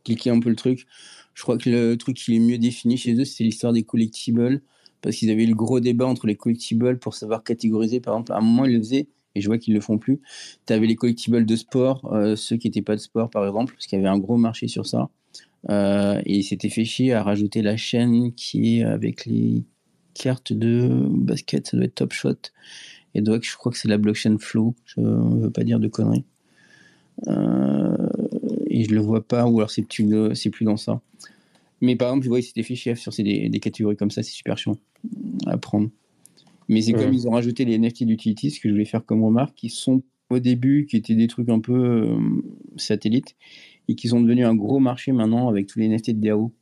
cliquer 0.05 0.31
un 0.31 0.41
peu 0.41 0.49
le 0.49 0.57
truc. 0.57 0.87
Je 1.35 1.43
crois 1.43 1.59
que 1.59 1.69
le 1.69 1.97
truc 1.97 2.17
qui 2.17 2.35
est 2.35 2.39
mieux 2.39 2.59
défini 2.59 2.97
chez 2.97 3.14
eux, 3.14 3.25
c'est 3.25 3.45
l'histoire 3.45 3.73
des 3.73 3.83
collectibles, 3.83 4.62
parce 5.03 5.17
qu'ils 5.17 5.31
avaient 5.31 5.45
eu 5.45 5.49
le 5.49 5.55
gros 5.55 5.81
débat 5.81 6.07
entre 6.07 6.27
les 6.27 6.37
collectibles 6.37 6.99
pour 6.99 7.14
savoir 7.14 7.45
catégoriser. 7.45 8.01
Par 8.01 8.14
exemple, 8.14 8.33
à 8.33 8.37
un 8.37 8.41
moment, 8.41 8.64
ils 8.64 8.73
le 8.73 8.79
faisaient, 8.79 9.09
et 9.35 9.41
je 9.43 9.47
vois 9.47 9.59
qu'ils 9.59 9.75
le 9.75 9.81
font 9.81 9.99
plus. 9.99 10.21
Tu 10.67 10.73
avais 10.73 10.87
les 10.87 10.97
collectibles 10.97 11.45
de 11.45 11.57
sport, 11.57 12.11
euh, 12.12 12.37
ceux 12.37 12.57
qui 12.57 12.69
n'étaient 12.69 12.81
pas 12.81 12.97
de 12.97 13.01
sport, 13.01 13.29
par 13.29 13.47
exemple, 13.47 13.75
parce 13.75 13.87
qu'il 13.87 13.99
y 13.99 14.01
avait 14.01 14.09
un 14.09 14.19
gros 14.19 14.39
marché 14.39 14.69
sur 14.69 14.87
ça. 14.87 15.11
Euh, 15.71 16.21
et 16.25 16.39
ils 16.39 16.45
s'étaient 16.45 16.69
fait 16.69 16.85
chier 16.85 17.12
à 17.12 17.23
rajouter 17.23 17.62
la 17.62 17.77
chaîne 17.77 18.33
qui 18.35 18.79
est 18.79 18.83
avec 18.85 19.27
les 19.27 19.64
cartes 20.14 20.53
de 20.53 21.07
basket, 21.11 21.67
ça 21.67 21.77
doit 21.77 21.87
être 21.87 21.95
Top 21.95 22.12
Shot. 22.12 22.37
Et 23.14 23.21
donc, 23.21 23.45
je 23.45 23.57
crois 23.57 23.73
que 23.73 23.79
c'est 23.79 23.89
la 23.89 23.99
blockchain 23.99 24.37
Flow, 24.39 24.75
je 24.85 25.01
ne 25.01 25.43
veux 25.43 25.51
pas 25.51 25.64
dire 25.64 25.81
de 25.81 25.89
conneries. 25.89 26.25
Euh, 27.29 28.09
et 28.67 28.85
je 28.85 28.95
le 28.95 29.01
vois 29.01 29.27
pas, 29.27 29.47
ou 29.47 29.59
alors 29.59 29.71
c'est 29.71 29.83
plus, 29.83 30.05
dans 30.62 30.77
ça. 30.77 31.01
Mais 31.81 31.97
par 31.97 32.09
exemple, 32.09 32.25
je 32.25 32.29
vois, 32.29 32.41
ils 32.41 32.43
s'étaient 32.43 32.62
fait 32.62 32.75
chier 32.75 32.95
sur 32.95 33.12
ces, 33.12 33.23
des, 33.23 33.49
des 33.49 33.61
catégories 33.61 33.97
comme 33.97 34.11
ça, 34.11 34.23
c'est 34.23 34.33
super 34.33 34.57
chiant 34.59 34.79
à 35.47 35.57
prendre. 35.57 35.91
Mais 36.69 36.83
c'est 36.83 36.93
Ouais. 36.93 36.99
comme 36.99 37.12
ils 37.12 37.29
ont 37.29 37.33
rajouté 37.33 37.64
les 37.64 37.79
NFT 37.79 38.05
d'utility, 38.05 38.51
ce 38.51 38.61
que 38.61 38.69
je 38.69 38.75
voulais 38.75 38.85
faire 38.85 39.05
comme 39.05 39.25
remarque, 39.25 39.55
qui 39.55 39.69
sont 39.69 40.03
au 40.31 40.39
début, 40.39 40.87
qui 40.87 40.97
étaient 40.97 41.14
des 41.14 41.29
trucs 41.29 41.49
un 41.49 41.61
peu 41.61 41.75
euh, 41.75 42.19
satellites, 42.77 43.37
et 43.89 43.95
qui 43.95 44.09
sont 44.09 44.20
devenus 44.20 44.47
un 44.47 44.55
gros 44.55 44.78
marché 44.78 45.12
maintenant 45.12 45.49
avec 45.49 45.66
tous 45.66 45.78
les 45.78 45.87
NFT 45.89 46.11
de 46.11 46.20
DAO. 46.28 46.53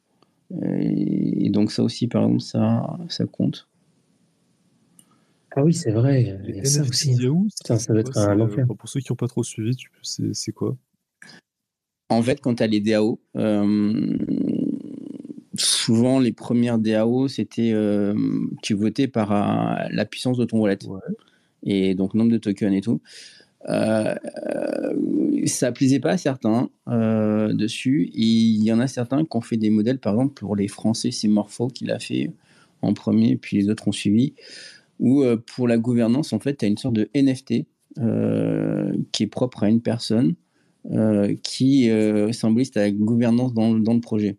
Et, 0.63 1.47
et 1.47 1.51
donc 1.51 1.73
ça 1.73 1.83
aussi, 1.83 2.07
par 2.07 2.25
exemple, 2.25 2.41
ça, 2.41 2.99
ça 3.09 3.27
compte. 3.27 3.69
Ah 5.57 5.63
oui, 5.63 5.73
c'est 5.73 5.93
vrai, 5.93 6.23
il 6.23 6.49
y 6.49 6.53
Les 6.53 6.61
a 6.61 6.65
ça 6.65 6.81
NFT 6.81 6.91
aussi. 6.91 7.17
Putain, 7.17 7.79
ça 7.79 7.79
c'est 7.79 7.97
être 7.99 8.19
un 8.19 8.41
euh, 8.41 8.45
enfer. 8.45 8.67
Pour 8.67 8.89
ceux 8.89 9.01
qui 9.01 9.13
n'ont 9.13 9.17
pas 9.17 9.29
trop 9.29 9.45
suivi, 9.45 9.77
tu 9.77 9.89
peux- 9.91 9.99
c'est 10.03 10.35
c'est 10.35 10.53
quoi? 10.53 10.77
En 12.11 12.23
fait, 12.23 12.41
quand 12.41 12.57
tu 12.57 12.63
as 12.63 12.67
les 12.67 12.81
DAO, 12.81 13.21
euh, 13.37 14.17
souvent 15.57 16.19
les 16.19 16.33
premières 16.33 16.79
DAO, 16.79 17.29
c'était 17.29 17.73
euh, 17.73 18.15
tu 18.63 18.75
votais 18.75 19.09
par 19.09 19.33
euh, 19.33 19.87
la 19.91 20.05
puissance 20.05 20.39
de 20.39 20.45
ton 20.45 20.61
wallet. 20.61 20.85
Ouais. 20.87 21.01
Et 21.63 21.95
donc 21.95 22.15
nombre 22.15 22.33
de 22.33 22.39
tokens 22.39 22.75
et 22.75 22.81
tout. 22.81 23.01
Euh, 23.69 24.15
ça 25.47 25.73
plaisait 25.73 26.01
pas 26.01 26.13
à 26.13 26.19
certains 26.19 26.71
euh, 26.89 27.53
dessus. 27.53 28.11
Il 28.15 28.63
y 28.63 28.73
en 28.73 28.81
a 28.81 28.87
certains 28.87 29.25
qui 29.25 29.37
ont 29.37 29.41
fait 29.41 29.57
des 29.57 29.71
modèles, 29.71 29.99
par 29.99 30.15
exemple 30.15 30.35
pour 30.35 30.57
les 30.57 30.69
Français, 30.69 31.11
c'est 31.11 31.29
Morpho 31.29 31.69
qui 31.69 31.85
l'a 31.85 31.99
fait 31.99 32.33
en 32.83 32.93
premier, 32.93 33.37
puis 33.37 33.57
les 33.57 33.71
autres 33.71 33.89
ont 33.89 33.93
suivi. 33.93 34.35
Où 35.01 35.23
euh, 35.23 35.37
pour 35.55 35.67
la 35.69 35.79
gouvernance, 35.79 36.33
en 36.33 36.39
fait, 36.39 36.57
tu 36.57 36.65
as 36.65 36.69
une 36.69 36.79
sorte 36.79 36.95
de 36.95 37.09
NFT 37.15 37.67
euh, 37.99 38.93
qui 39.13 39.25
est 39.25 39.29
propre 39.29 39.65
à 39.65 39.69
une 39.69 39.81
personne 39.81 40.35
qui 41.43 41.91
symbolise 42.33 42.71
ta 42.71 42.91
gouvernance 42.91 43.55
dans, 43.55 43.73
dans 43.73 43.95
le 43.95 44.03
projet. 44.03 44.37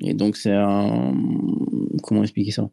Et 0.00 0.12
donc, 0.12 0.36
c'est 0.36 0.52
un. 0.52 1.14
Comment 2.02 2.22
expliquer 2.24 2.50
ça? 2.50 2.68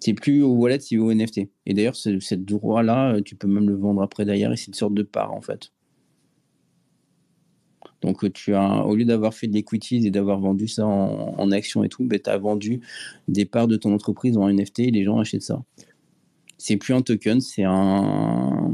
C'est 0.00 0.14
plus 0.14 0.42
au 0.42 0.52
wallet, 0.52 0.78
c'est 0.80 0.96
au 0.96 1.12
NFT. 1.12 1.48
Et 1.66 1.74
d'ailleurs, 1.74 1.96
ce 1.96 2.34
droit-là, 2.34 3.14
euh, 3.14 3.20
tu 3.22 3.34
peux 3.34 3.48
même 3.48 3.68
le 3.68 3.74
vendre 3.76 4.02
après 4.02 4.24
derrière, 4.24 4.52
et 4.52 4.56
c'est 4.56 4.68
une 4.68 4.74
sorte 4.74 4.94
de 4.94 5.02
part, 5.02 5.32
en 5.34 5.40
fait. 5.40 5.72
Donc, 8.02 8.22
euh, 8.24 8.30
tu 8.30 8.54
as, 8.54 8.84
au 8.86 8.94
lieu 8.94 9.04
d'avoir 9.04 9.34
fait 9.34 9.48
de 9.48 9.54
l'equities 9.54 10.06
et 10.06 10.10
d'avoir 10.10 10.38
vendu 10.38 10.68
ça 10.68 10.86
en, 10.86 11.34
en 11.36 11.50
action 11.50 11.82
et 11.82 11.88
tout, 11.88 12.04
ben, 12.04 12.20
tu 12.22 12.30
as 12.30 12.38
vendu 12.38 12.80
des 13.26 13.44
parts 13.44 13.66
de 13.66 13.76
ton 13.76 13.92
entreprise 13.92 14.36
en 14.36 14.48
NFT 14.48 14.80
et 14.80 14.90
les 14.90 15.02
gens 15.04 15.18
achètent 15.18 15.42
ça. 15.42 15.62
C'est 16.58 16.76
plus 16.76 16.94
un 16.94 17.02
token, 17.02 17.40
c'est 17.40 17.64
un 17.64 18.70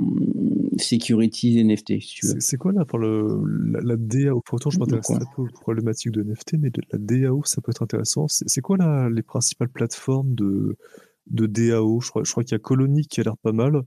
securities 0.79 1.63
NFT, 1.65 2.01
si. 2.01 2.27
C'est 2.39 2.57
quoi 2.57 2.73
là 2.73 2.85
pour 2.85 2.99
le, 2.99 3.43
la, 3.71 3.81
la 3.81 3.97
DAO 3.97 4.41
Pourtant, 4.45 4.71
je 4.71 4.79
m'intéresse 4.79 5.07
très 5.07 5.19
peu 5.37 5.43
aux 5.43 5.61
problématiques 5.61 6.11
de 6.13 6.23
NFT, 6.23 6.55
mais 6.59 6.71
de- 6.71 6.83
la 6.93 6.99
DAO, 6.99 7.43
ça 7.45 7.61
peut 7.61 7.71
être 7.71 7.83
intéressant. 7.83 8.27
C'est 8.29 8.49
c'est 8.49 8.61
quoi 8.61 8.77
là, 8.77 9.09
les 9.11 9.23
principales 9.23 9.69
plateformes 9.69 10.35
de, 10.35 10.77
de 11.27 11.47
DAO 11.47 12.01
Je 12.01 12.11
crois, 12.11 12.23
je 12.25 12.31
crois 12.31 12.45
qu'il 12.45 12.53
y 12.53 12.57
a 12.57 12.59
Colony 12.59 13.07
qui 13.07 13.21
a 13.21 13.25
l'air 13.25 13.37
pas 13.37 13.53
mal. 13.53 13.83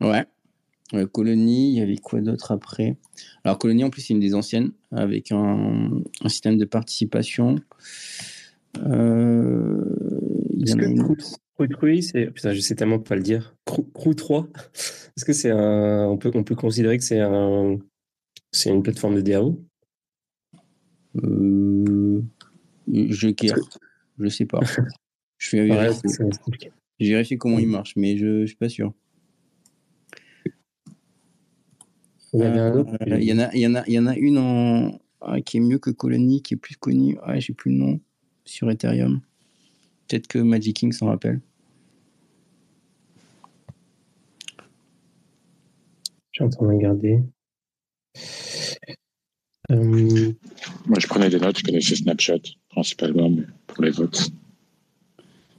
Ouais. 0.00 0.24
Ouais, 0.92 1.06
Colony, 1.10 1.70
il 1.72 1.78
y 1.78 1.80
avait 1.80 1.96
quoi 1.96 2.20
d'autre 2.20 2.52
après? 2.52 2.98
Alors 3.44 3.58
Colony, 3.58 3.82
en 3.84 3.90
plus, 3.90 4.02
c'est 4.02 4.12
une 4.12 4.20
des 4.20 4.34
anciennes, 4.34 4.72
avec 4.90 5.32
un, 5.32 5.90
un 6.22 6.28
système 6.28 6.58
de 6.58 6.66
participation. 6.66 7.56
Euh, 8.78 9.84
il 10.50 10.60
y 10.60 10.64
Est-ce 10.64 10.74
en 10.74 10.78
a 10.78 10.82
que 10.82 10.86
une 10.88 11.02
Crew, 11.02 11.12
autre. 11.12 11.38
Crew 11.56 11.68
3, 11.68 11.88
c'est. 12.02 12.26
Putain, 12.30 12.52
je 12.52 12.60
sais 12.60 12.74
tellement 12.74 12.98
pas 12.98 13.16
le 13.16 13.22
dire. 13.22 13.56
Crew, 13.64 13.84
Crew 13.94 14.14
3, 14.14 14.48
est-ce 15.16 15.24
que 15.24 15.32
c'est 15.32 15.50
un. 15.50 16.06
On 16.08 16.18
peut, 16.18 16.30
on 16.34 16.44
peut 16.44 16.54
considérer 16.54 16.98
que 16.98 17.04
c'est 17.04 17.20
un. 17.20 17.78
C'est 18.50 18.70
une 18.70 18.82
plateforme 18.82 19.14
de 19.14 19.22
DAO 19.22 19.64
Euh, 21.16 22.22
je 22.92 23.30
care. 23.30 23.56
Je 24.18 24.28
sais 24.28 24.44
pas. 24.46 24.60
Je 25.42 25.56
vais 25.56 25.70
Ouais. 25.70 25.90
J'ai 27.00 27.10
vérifié 27.10 27.36
comment 27.36 27.58
il 27.58 27.66
marche, 27.66 27.94
mais 27.96 28.16
je, 28.16 28.42
je 28.42 28.46
suis 28.46 28.56
pas 28.56 28.68
sûr. 28.68 28.92
Il 32.32 32.40
y 32.40 32.42
en 32.44 32.46
avait 32.46 32.60
un 32.60 32.76
autre. 32.78 32.92
Euh, 32.92 33.18
Il 33.18 33.24
y, 33.24 33.32
en 33.32 33.38
a, 33.40 33.52
il 33.52 33.60
y, 33.60 33.66
en 33.66 33.74
a, 33.74 33.82
il 33.88 33.92
y 33.92 33.98
en 33.98 34.06
a 34.06 34.16
une 34.16 34.38
en, 34.38 35.00
ah, 35.20 35.40
qui 35.40 35.56
est 35.56 35.60
mieux 35.60 35.80
que 35.80 35.90
Colony, 35.90 36.42
qui 36.42 36.54
est 36.54 36.56
plus 36.56 36.76
connue. 36.76 37.18
Ah, 37.24 37.40
j'ai 37.40 37.54
plus 37.54 37.72
le 37.72 37.78
nom 37.78 38.00
sur 38.44 38.70
Ethereum. 38.70 39.20
Peut-être 40.06 40.28
que 40.28 40.38
Magic 40.38 40.76
King 40.76 40.92
s'en 40.92 41.06
rappelle. 41.06 41.40
Je 46.30 46.38
suis 46.38 46.44
en 46.44 46.50
train 46.50 46.66
de 46.66 46.72
regarder. 46.72 47.20
Euh, 49.72 50.32
Moi, 50.86 50.98
je 51.00 51.06
prenais 51.08 51.30
des 51.30 51.40
notes, 51.40 51.58
je 51.58 51.64
connaissais 51.64 51.96
Snapchat 51.96 52.38
principalement, 52.68 53.28
mais 53.28 53.42
pour 53.66 53.82
les 53.82 53.90
votes. 53.90 54.30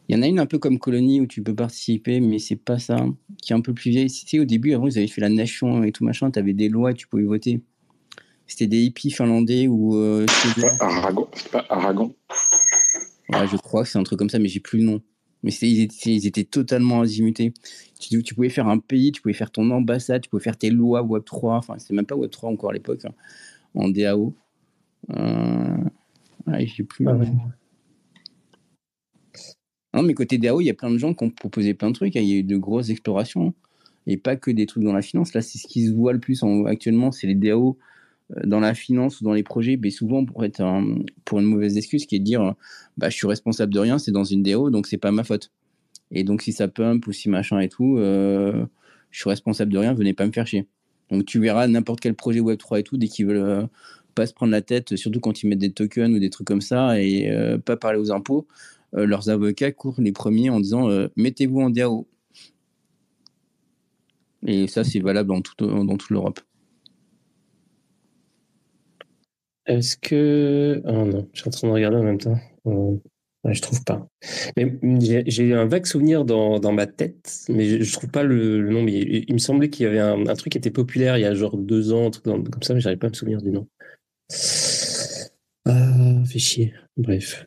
Il 0.10 0.16
y 0.16 0.20
en 0.20 0.22
a 0.22 0.28
une 0.28 0.40
un 0.40 0.46
peu 0.46 0.60
comme 0.60 0.80
Colonie 0.80 1.22
où 1.22 1.28
tu 1.28 1.42
peux 1.42 1.56
participer, 1.56 2.20
mais 2.20 2.40
c'est 2.40 2.58
pas 2.58 2.78
ça. 2.78 3.06
Qui 3.42 3.54
est 3.54 3.56
un 3.56 3.62
peu 3.62 3.74
plus 3.74 3.92
vieille. 3.92 4.10
C'était 4.10 4.40
au 4.40 4.46
début, 4.46 4.74
avant, 4.74 4.88
ils 4.88 4.98
avaient 4.98 5.08
fait 5.08 5.22
la 5.22 5.30
nation 5.30 5.84
et 5.84 5.92
tout 5.92 6.04
machin. 6.04 6.30
Tu 6.30 6.40
avais 6.40 6.54
des 6.54 6.70
lois 6.70 6.92
et 6.92 6.94
tu 6.94 7.08
pouvais 7.08 7.24
voter. 7.24 7.62
C'était 8.46 8.68
des 8.68 8.82
hippies 8.84 9.12
finlandais 9.12 9.68
ou. 9.68 9.96
Euh, 9.96 10.26
c'est 10.28 10.62
pas 10.78 10.86
Aragon. 10.86 11.28
C'est 11.34 11.52
pas 11.52 11.66
Aragon. 11.70 12.14
Ouais, 13.30 13.48
je 13.48 13.56
crois 13.56 13.84
que 13.84 13.90
c'est 13.90 13.98
un 13.98 14.04
truc 14.04 14.20
comme 14.20 14.30
ça, 14.30 14.40
mais 14.40 14.50
j'ai 14.50 14.60
plus 14.60 14.80
le 14.80 14.86
nom. 14.86 15.02
Mais 15.42 15.52
ils 15.52 15.82
étaient, 15.82 16.14
ils 16.14 16.28
étaient, 16.28 16.44
totalement 16.44 17.02
azimutés. 17.02 17.54
Tu, 18.00 18.22
tu, 18.24 18.36
pouvais 18.36 18.50
faire 18.50 18.68
un 18.68 18.80
pays, 18.80 19.12
tu 19.12 19.22
pouvais 19.22 19.34
faire 19.34 19.52
ton 19.52 19.70
ambassade, 19.72 20.22
tu 20.22 20.30
pouvais 20.30 20.44
faire 20.44 20.58
tes 20.58 20.70
lois 20.70 21.02
Web3. 21.02 21.58
Enfin, 21.58 21.76
c'était 21.78 21.94
même 21.94 22.06
pas 22.06 22.16
Web3 22.16 22.48
encore 22.48 22.70
à 22.70 22.74
l'époque, 22.74 23.06
hein, 23.06 23.14
en 23.76 23.90
DAO. 23.90 24.34
Euh... 25.10 25.78
Ouais, 26.48 26.66
j'ai 26.68 26.84
plus. 26.84 27.08
Ah 27.08 27.18
non, 29.94 30.02
mais 30.02 30.14
côté 30.14 30.38
DAO, 30.38 30.60
il 30.62 30.66
y 30.66 30.70
a 30.70 30.74
plein 30.74 30.90
de 30.90 30.98
gens 30.98 31.14
qui 31.14 31.24
ont 31.24 31.30
proposé 31.30 31.74
plein 31.74 31.90
de 31.90 31.96
trucs. 31.96 32.16
Hein. 32.16 32.22
Il 32.22 32.30
y 32.30 32.34
a 32.34 32.38
eu 32.38 32.44
de 32.44 32.58
grosses 32.58 32.90
explorations 32.90 33.54
et 34.08 34.18
pas 34.18 34.36
que 34.36 34.52
des 34.52 34.66
trucs 34.66 34.84
dans 34.84 34.94
la 34.94 35.02
finance. 35.02 35.34
Là, 35.34 35.42
c'est 35.42 35.58
ce 35.58 35.68
qui 35.68 35.86
se 35.86 35.92
voit 35.92 36.14
le 36.14 36.20
plus 36.20 36.44
actuellement, 36.66 37.12
c'est 37.12 37.28
les 37.28 37.36
DAO 37.36 37.78
euh, 38.36 38.42
dans 38.46 38.60
la 38.60 38.74
finance 38.74 39.22
ou 39.22 39.24
dans 39.24 39.34
les 39.34 39.44
projets, 39.44 39.78
mais 39.82 39.92
souvent 39.92 40.26
pour 40.26 40.44
être 40.46 40.64
pour 41.26 41.40
une 41.40 41.46
mauvaise 41.46 41.78
excuse 41.78 42.06
qui 42.06 42.16
est 42.16 42.20
de 42.20 42.24
dire 42.24 42.56
bah 42.98 43.10
je 43.10 43.16
suis 43.16 43.28
responsable 43.28 43.74
de 43.74 43.80
rien, 43.80 44.00
c'est 44.00 44.12
dans 44.12 44.24
une 44.24 44.44
DAO 44.44 44.70
donc 44.72 44.88
c'est 44.88 44.98
pas 44.98 45.12
ma 45.12 45.24
faute. 45.24 45.52
Et 46.12 46.24
donc 46.24 46.42
si 46.42 46.54
ça 46.54 46.68
pump 46.68 47.06
ou 47.08 47.12
si 47.12 47.30
machin 47.30 47.60
et 47.60 47.70
tout, 47.70 47.98
euh, 47.98 48.66
je 49.12 49.20
suis 49.20 49.30
responsable 49.30 49.72
de 49.72 49.78
rien, 49.78 49.94
venez 49.94 50.14
pas 50.14 50.26
me 50.26 50.32
faire 50.32 50.48
chier. 50.48 50.68
Donc 51.12 51.26
tu 51.26 51.40
verras 51.40 51.68
n'importe 51.68 52.00
quel 52.00 52.16
projet 52.16 52.40
Web 52.40 52.58
3 52.58 52.80
et 52.80 52.84
tout 52.84 52.98
dès 52.98 53.08
qu'ils 53.08 53.28
veulent 53.28 53.38
euh, 53.38 53.64
pas 54.16 54.26
se 54.26 54.34
prendre 54.34 54.52
la 54.52 54.62
tête, 54.62 54.96
surtout 54.96 55.20
quand 55.20 55.44
ils 55.44 55.48
mettent 55.48 55.60
des 55.60 55.72
tokens 55.72 56.16
ou 56.16 56.20
des 56.20 56.30
trucs 56.30 56.48
comme 56.48 56.62
ça 56.62 57.02
et 57.02 57.32
pas 57.66 57.78
parler 57.78 57.98
aux 57.98 58.12
impôts, 58.12 58.48
euh, 58.48 58.83
leurs 58.94 59.30
avocats 59.30 59.72
courent 59.72 60.00
les 60.00 60.12
premiers 60.12 60.50
en 60.50 60.60
disant 60.60 60.90
euh, 60.90 61.08
mettez-vous 61.16 61.62
en 61.62 61.70
DAO. 61.70 62.08
Et 64.46 64.68
ça, 64.68 64.84
c'est 64.84 65.00
valable 65.00 65.30
dans, 65.30 65.42
tout, 65.42 65.56
dans 65.58 65.98
toute 65.98 66.10
l'Europe. 66.10 66.40
Est-ce 69.66 69.96
que. 69.96 70.82
Oh 70.86 71.06
non, 71.06 71.30
je 71.34 71.40
suis 71.40 71.48
en 71.48 71.52
train 71.52 71.68
de 71.70 71.74
regarder 71.74 71.98
en 71.98 72.04
même 72.04 72.18
temps. 72.18 72.38
Euh, 72.68 72.98
je 73.52 73.62
trouve 73.62 73.84
pas. 73.84 74.08
Mais 74.58 74.78
j'ai 75.30 75.54
un 75.54 75.66
vague 75.66 75.86
souvenir 75.86 76.26
dans, 76.26 76.60
dans, 76.60 76.72
ma 76.72 76.88
tête, 76.88 77.46
mais 77.50 77.82
je, 77.82 77.94
trouve 77.94 78.10
pas 78.10 78.24
le, 78.24 78.70
nom. 78.70 78.86
Il, 78.88 79.34
me 79.34 79.38
semblait 79.38 79.70
qu'il 79.70 79.86
y 79.86 79.88
avait 79.88 80.00
un, 80.00 80.24
truc 80.36 80.52
qui 80.52 80.58
était 80.58 80.72
populaire 80.72 81.18
il 81.18 81.22
y 81.22 81.26
a 81.26 81.34
genre 81.34 81.58
deux 81.58 81.94
ans, 81.94 82.08
un 82.08 82.12
truc 82.12 82.26
comme 82.26 82.64
ça, 82.64 82.74
mais 82.74 82.82
j'arrive 82.82 83.00
pas 83.00 83.08
à 83.08 83.10
me 83.10 83.16
souvenir 83.16 83.42
du 83.42 83.52
nom. 83.52 83.68
Ah, 85.66 86.24
fait 86.26 86.40
chier. 86.40 86.74
Bref. 86.98 87.46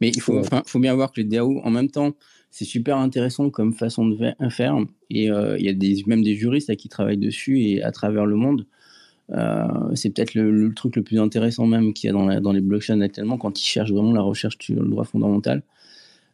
Mais 0.00 0.08
il 0.08 0.20
faut, 0.20 0.42
faut 0.66 0.78
bien 0.78 0.94
voir 0.94 1.12
que 1.12 1.20
les 1.20 1.26
DAO, 1.26 1.60
en 1.64 1.70
même 1.70 1.90
temps, 1.90 2.14
c'est 2.50 2.64
super 2.64 2.96
intéressant 2.96 3.50
comme 3.50 3.72
façon 3.72 4.06
de 4.06 4.16
faire. 4.50 4.76
Et 5.10 5.30
euh, 5.30 5.58
il 5.58 5.64
y 5.64 5.68
a 5.68 5.72
des, 5.72 6.02
même 6.06 6.22
des 6.22 6.34
juristes 6.34 6.74
qui 6.76 6.88
travaillent 6.88 7.18
dessus 7.18 7.60
et 7.60 7.82
à 7.82 7.92
travers 7.92 8.26
le 8.26 8.36
monde. 8.36 8.66
Euh, 9.30 9.66
c'est 9.94 10.10
peut-être 10.10 10.34
le, 10.34 10.72
truc 10.74 10.96
le 10.96 11.02
plus 11.02 11.20
intéressant 11.20 11.66
même 11.66 11.92
qu'il 11.92 12.08
y 12.08 12.10
a 12.10 12.14
dans, 12.14 12.40
dans 12.40 12.52
les 12.52 12.62
blockchains 12.62 13.02
actuellement 13.02 13.36
quand 13.36 13.60
ils 13.60 13.64
cherchent 13.64 13.92
vraiment 13.92 14.12
la 14.12 14.22
recherche 14.22 14.56
sur 14.58 14.82
le 14.82 14.88
droit 14.88 15.04
fondamental. 15.04 15.62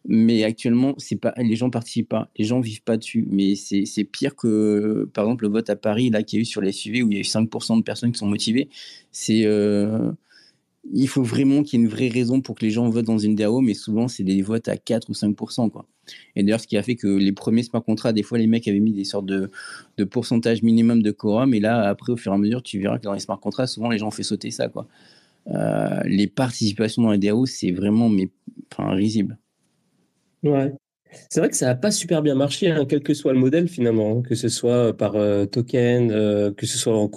Mais 0.06 0.44
actuellement, 0.44 0.94
c'est 0.98 1.16
pas, 1.16 1.32
les 1.38 1.56
gens 1.56 1.70
participent 1.70 2.10
pas, 2.10 2.28
les 2.36 2.44
gens 2.44 2.60
vivent 2.60 2.82
pas 2.82 2.98
dessus. 2.98 3.26
Mais 3.30 3.54
c'est 3.54 4.04
pire 4.04 4.36
que, 4.36 5.08
par 5.14 5.24
exemple, 5.24 5.44
le 5.44 5.50
vote 5.50 5.70
à 5.70 5.76
Paris 5.76 6.10
là 6.10 6.22
qu'il 6.22 6.38
y 6.38 6.40
a 6.40 6.42
eu 6.42 6.44
sur 6.44 6.60
les 6.60 6.72
SUV 6.72 7.02
où 7.02 7.10
il 7.10 7.14
y 7.14 7.16
a 7.16 7.20
eu 7.20 7.24
5% 7.24 7.78
de 7.78 7.82
personnes 7.82 8.12
qui 8.12 8.18
sont 8.18 8.26
motivées. 8.26 8.68
C'est 9.12 9.46
euh, 9.46 10.12
il 10.92 11.08
faut 11.08 11.22
vraiment 11.22 11.62
qu'il 11.62 11.80
y 11.80 11.82
ait 11.82 11.86
une 11.86 11.90
vraie 11.90 12.08
raison 12.08 12.40
pour 12.40 12.54
que 12.54 12.64
les 12.64 12.70
gens 12.70 12.88
votent 12.88 13.06
dans 13.06 13.18
une 13.18 13.34
DAO, 13.34 13.60
mais 13.60 13.74
souvent, 13.74 14.08
c'est 14.08 14.22
des 14.22 14.42
votes 14.42 14.68
à 14.68 14.76
4 14.76 15.08
ou 15.08 15.12
5%. 15.12 15.70
Quoi. 15.70 15.86
Et 16.36 16.42
d'ailleurs, 16.42 16.60
ce 16.60 16.66
qui 16.66 16.76
a 16.76 16.82
fait 16.82 16.94
que 16.94 17.06
les 17.06 17.32
premiers 17.32 17.62
smart 17.62 17.82
contrats, 17.82 18.12
des 18.12 18.22
fois, 18.22 18.38
les 18.38 18.46
mecs 18.46 18.68
avaient 18.68 18.80
mis 18.80 18.92
des 18.92 19.04
sortes 19.04 19.26
de, 19.26 19.50
de 19.96 20.04
pourcentage 20.04 20.62
minimum 20.62 21.02
de 21.02 21.10
quorum, 21.10 21.54
et 21.54 21.60
là, 21.60 21.88
après, 21.88 22.12
au 22.12 22.16
fur 22.16 22.32
et 22.32 22.34
à 22.34 22.38
mesure, 22.38 22.62
tu 22.62 22.78
verras 22.78 22.98
que 22.98 23.04
dans 23.04 23.14
les 23.14 23.20
smart 23.20 23.40
contrats, 23.40 23.66
souvent, 23.66 23.90
les 23.90 23.98
gens 23.98 24.08
ont 24.08 24.12
fait 24.12 24.22
sauter 24.22 24.50
ça. 24.50 24.68
Quoi. 24.68 24.86
Euh, 25.48 26.00
les 26.04 26.26
participations 26.26 27.02
dans 27.02 27.12
les 27.12 27.18
DAO, 27.18 27.46
c'est 27.46 27.70
vraiment 27.70 28.08
mais, 28.08 28.28
risible. 28.78 29.38
Ouais. 30.42 30.72
C'est 31.30 31.40
vrai 31.40 31.48
que 31.48 31.56
ça 31.56 31.66
n'a 31.66 31.74
pas 31.76 31.90
super 31.90 32.22
bien 32.22 32.34
marché, 32.34 32.70
hein, 32.70 32.84
quel 32.88 33.02
que 33.02 33.14
soit 33.14 33.32
le 33.32 33.38
modèle 33.38 33.68
finalement, 33.68 34.18
hein, 34.18 34.22
que 34.22 34.34
ce 34.34 34.48
soit 34.48 34.96
par 34.96 35.14
euh, 35.14 35.46
token, 35.46 36.10
euh, 36.10 36.52
que 36.52 36.66
ce 36.66 36.76
soit 36.76 36.96
en 36.96 37.08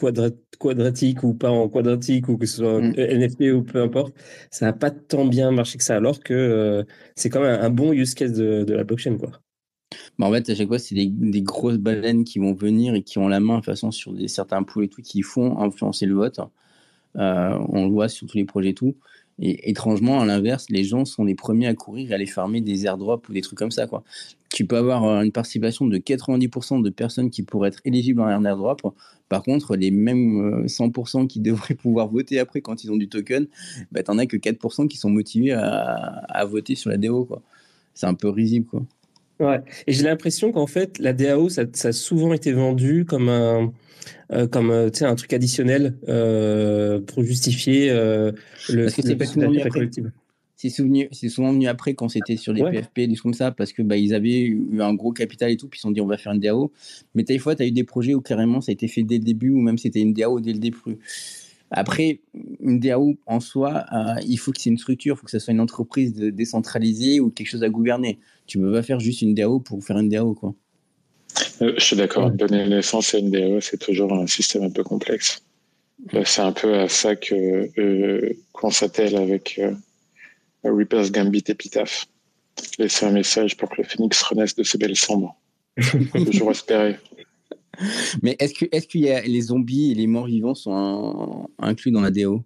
quadratique 0.57 1.23
ou 1.23 1.33
pas 1.33 1.49
en 1.49 1.69
quadratique, 1.69 2.29
ou 2.29 2.37
que 2.37 2.45
ce 2.45 2.57
soit 2.57 2.81
mm. 2.81 2.93
NFT 2.97 3.41
ou 3.53 3.63
peu 3.63 3.81
importe. 3.81 4.13
Ça 4.51 4.65
n'a 4.65 4.73
pas 4.73 4.91
tant 4.91 5.25
bien 5.25 5.51
marché 5.51 5.77
que 5.77 5.83
ça, 5.83 5.95
alors 5.95 6.19
que 6.19 6.33
euh, 6.33 6.83
c'est 7.15 7.29
quand 7.29 7.41
même 7.41 7.59
un 7.59 7.69
bon 7.69 7.93
use 7.93 8.13
case 8.13 8.33
de, 8.33 8.65
la 8.73 8.83
blockchain. 8.83 9.17
Quoi. 9.17 9.31
Bah 10.19 10.27
en 10.27 10.31
fait, 10.31 10.49
à 10.49 10.55
chaque 10.55 10.67
fois, 10.67 10.79
c'est 10.79 10.95
des, 10.95 11.41
grosses 11.41 11.77
baleines 11.77 12.23
qui 12.23 12.39
vont 12.39 12.53
venir 12.53 12.95
et 12.95 13.03
qui 13.03 13.19
ont 13.19 13.27
la 13.27 13.39
main, 13.39 13.59
de 13.59 13.65
façon, 13.65 13.91
sur 13.91 14.13
des, 14.13 14.27
certains 14.27 14.63
pools 14.63 14.85
et 14.85 14.89
tout, 14.89 15.01
qui 15.01 15.21
font 15.21 15.59
influencer 15.59 16.05
le 16.05 16.15
vote. 16.15 16.39
on 17.15 17.85
le 17.85 17.89
voit 17.89 18.09
sur 18.09 18.27
tous 18.27 18.37
les 18.37 18.45
projets 18.45 18.69
et 18.69 18.73
tout. 18.73 18.95
Et 19.39 19.69
étrangement, 19.69 20.19
à 20.19 20.25
l'inverse, 20.25 20.65
les 20.69 20.83
gens 20.83 21.05
sont 21.05 21.23
les 21.23 21.35
premiers 21.35 21.67
à 21.67 21.75
courir 21.75 22.09
et 22.09 22.13
à 22.13 22.15
aller 22.15 22.25
farmer 22.25 22.61
des 22.61 22.85
airdrops 22.85 23.29
ou 23.29 23.33
des 23.33 23.41
trucs 23.41 23.59
comme 23.59 23.71
ça. 23.71 23.85
Quoi. 23.85 24.03
Tu 24.57 24.65
peux 24.65 24.77
avoir 24.77 25.03
euh, 25.03 25.21
une 25.21 25.31
participation 25.31 25.85
de 25.85 25.99
90% 25.99 26.81
de 26.81 26.89
personnes 26.89 27.29
qui 27.29 27.43
pourraient 27.43 27.67
être 27.67 27.81
éligibles 27.85 28.21
à 28.21 28.35
un 28.35 28.43
airdrop. 28.43 28.81
Par 29.29 29.43
contre, 29.43 29.75
les 29.75 29.91
mêmes 29.91 30.65
100% 30.65 31.25
euh, 31.25 31.27
qui 31.27 31.39
devraient 31.49 31.75
pouvoir 31.75 32.07
voter 32.07 32.39
après 32.39 32.61
quand 32.61 32.83
ils 32.83 32.91
ont 32.91 32.97
du 32.97 33.07
token, 33.07 33.45
bah, 33.91 34.01
tu 34.01 34.09
n'en 34.09 34.17
as 34.17 34.25
que 34.25 34.35
4% 34.35 34.87
qui 34.87 34.97
sont 34.97 35.11
motivés 35.11 35.51
à, 35.51 35.93
à 36.27 36.45
voter 36.45 36.73
sur 36.73 36.89
la 36.89 36.97
DAO. 36.97 37.29
C'est 37.93 38.07
un 38.07 38.15
peu 38.15 38.29
risible. 38.29 38.65
Quoi. 38.65 38.81
Ouais. 39.39 39.61
Et 39.85 39.93
j'ai 39.93 40.03
l'impression 40.03 40.51
qu'en 40.51 40.65
fait, 40.65 40.97
la 40.97 41.13
DAO, 41.13 41.49
ça, 41.49 41.65
ça, 41.73 41.89
a 41.89 41.91
souvent 41.91 42.33
été 42.33 42.51
vendu 42.51 43.05
comme 43.05 43.29
un, 43.29 43.71
euh, 44.33 44.47
comme 44.47 44.71
euh, 44.71 44.89
un 45.01 45.15
truc 45.15 45.33
additionnel 45.33 45.93
euh, 46.09 46.99
pour 46.99 47.21
justifier 47.21 47.89
le, 47.91 48.33
parce 48.85 48.95
que 48.95 49.03
c'est 49.03 50.01
C'est 50.57 50.69
souvent 51.29 51.53
venu 51.53 51.67
après 51.67 51.93
quand 51.93 52.09
c'était 52.09 52.35
sur 52.35 52.51
les 52.51 52.63
PFP, 52.63 53.01
des 53.01 53.07
trucs 53.09 53.21
comme 53.21 53.33
ça, 53.33 53.51
parce 53.51 53.73
que 53.73 53.83
bah, 53.83 53.95
ils 53.95 54.15
avaient 54.15 54.41
eu 54.41 54.81
un 54.81 54.95
gros 54.95 55.11
capital 55.11 55.51
et 55.51 55.57
tout, 55.57 55.67
puis 55.67 55.77
ils 55.77 55.81
se 55.81 55.83
sont 55.83 55.91
dit 55.91 56.01
on 56.01 56.07
va 56.07 56.17
faire 56.17 56.33
une 56.33 56.39
DAO. 56.39 56.71
Mais 57.13 57.23
des 57.23 57.37
fois, 57.37 57.55
tu 57.55 57.61
as 57.61 57.67
eu 57.67 57.71
des 57.71 57.83
projets 57.83 58.15
où 58.15 58.21
carrément 58.21 58.59
ça 58.59 58.71
a 58.71 58.73
été 58.73 58.87
fait 58.87 59.03
dès 59.03 59.19
le 59.19 59.23
début, 59.23 59.51
ou 59.51 59.59
même 59.59 59.77
c'était 59.77 59.99
une 59.99 60.13
DAO 60.13 60.39
dès 60.39 60.53
le 60.53 60.59
début. 60.59 60.79
Après, 61.69 62.21
une 62.59 62.79
DAO 62.79 63.15
en 63.25 63.39
soi, 63.39 63.85
il 64.25 64.37
faut 64.37 64.51
que 64.51 64.59
c'est 64.59 64.69
une 64.69 64.77
structure, 64.77 65.15
il 65.15 65.19
faut 65.19 65.25
que 65.25 65.31
ce 65.31 65.39
soit 65.39 65.53
une 65.53 65.59
entreprise 65.59 66.13
décentralisée 66.15 67.19
ou 67.19 67.29
quelque 67.29 67.49
chose 67.49 67.63
à 67.63 67.69
gouverner. 67.69 68.19
Tu 68.47 68.57
peux 68.57 68.71
pas 68.71 68.83
faire 68.83 68.99
juste 68.99 69.21
une 69.21 69.35
DAO 69.35 69.59
pour 69.59 69.83
faire 69.83 69.97
une 69.99 70.09
DAO, 70.09 70.33
quoi. 70.33 70.55
Euh, 71.61 71.73
je 71.77 71.83
suis 71.83 71.95
d'accord. 71.95 72.31
Donner 72.31 72.67
naissance 72.67 73.13
à 73.13 73.19
une 73.19 73.31
DAO, 73.31 73.59
c'est 73.61 73.77
toujours 73.77 74.13
un 74.13 74.27
système 74.27 74.63
un 74.63 74.69
peu 74.69 74.83
complexe. 74.83 75.43
Euh, 76.13 76.23
c'est 76.25 76.41
un 76.41 76.51
peu 76.51 76.75
à 76.75 76.87
ça 76.87 77.15
que 77.15 77.69
euh, 77.79 78.33
qu'on 78.53 78.71
s'attelle 78.71 79.15
avec 79.15 79.59
Reaper's 80.71 81.11
Gambit 81.11 81.43
Epitaph. 81.47 82.05
Laisser 82.79 83.05
un 83.05 83.11
message 83.11 83.55
pour 83.57 83.69
que 83.69 83.75
le 83.77 83.83
phénix 83.83 84.21
renaisse 84.23 84.55
de 84.55 84.63
ses 84.63 84.77
belles 84.77 84.95
cendres. 84.95 85.35
toujours 86.11 86.51
espérer. 86.51 86.97
Mais 88.23 88.35
est-ce 88.39 88.55
que 88.55 88.65
est-ce 88.71 88.87
qu'il 88.87 89.01
y 89.01 89.11
a 89.11 89.21
les 89.21 89.41
zombies 89.41 89.91
et 89.91 89.95
les 89.95 90.07
morts 90.07 90.25
vivants 90.25 90.55
sont 90.55 91.47
inclus 91.59 91.91
dans 91.91 92.01
la 92.01 92.09
DAO 92.09 92.43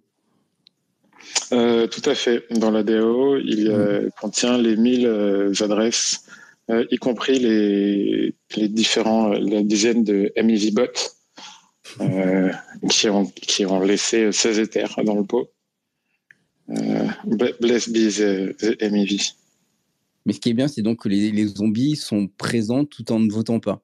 Tout 1.50 2.02
à 2.04 2.14
fait. 2.14 2.44
Dans 2.50 2.70
la 2.70 2.82
il 2.82 3.70
mm. 3.70 4.10
contient 4.20 4.58
les 4.58 4.76
1000 4.76 5.52
adresses 5.60 6.26
euh, 6.70 6.84
y 6.90 6.96
compris 6.96 7.38
les, 7.38 8.34
les 8.56 8.68
différents, 8.68 9.28
la 9.28 9.62
dizaine 9.62 10.04
de 10.04 10.32
MIV 10.36 10.74
euh, 12.00 12.52
qui, 12.88 13.08
ont, 13.08 13.26
qui 13.26 13.66
ont 13.66 13.80
laissé 13.80 14.30
16 14.30 14.60
éthers 14.60 14.96
dans 15.04 15.16
le 15.16 15.24
pot. 15.24 15.50
Euh, 16.70 17.08
bless 17.60 17.88
be 17.88 18.08
the, 18.08 18.82
MIV. 18.90 19.32
Mais 20.24 20.32
ce 20.32 20.40
qui 20.40 20.50
est 20.50 20.54
bien, 20.54 20.68
c'est 20.68 20.82
donc 20.82 21.02
que 21.02 21.08
les, 21.08 21.32
les, 21.32 21.46
zombies 21.46 21.96
sont 21.96 22.28
présents 22.38 22.84
tout 22.84 23.10
en 23.10 23.18
ne 23.18 23.30
votant 23.30 23.58
pas. 23.58 23.82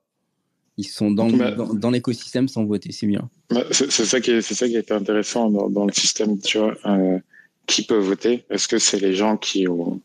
Ils 0.76 0.86
sont 0.86 1.10
dans, 1.10 1.28
bah, 1.28 1.50
dans, 1.50 1.90
l'écosystème 1.90 2.46
sans 2.46 2.64
voter, 2.64 2.92
c'est 2.92 3.08
bien. 3.08 3.28
Bah, 3.50 3.64
c'est 3.72 3.90
ça 3.90 4.20
qui 4.20 4.40
ça 4.42 4.66
été 4.66 4.94
intéressant 4.94 5.50
dans, 5.50 5.68
dans 5.68 5.84
le 5.84 5.92
système, 5.92 6.38
tu 6.38 6.58
vois. 6.58 6.76
Euh, 6.86 7.18
qui 7.66 7.84
peut 7.84 7.98
voter 7.98 8.44
Est-ce 8.48 8.68
que 8.68 8.78
c'est 8.78 9.00
les 9.00 9.14
gens 9.14 9.36
qui 9.36 9.66
ont 9.68 10.00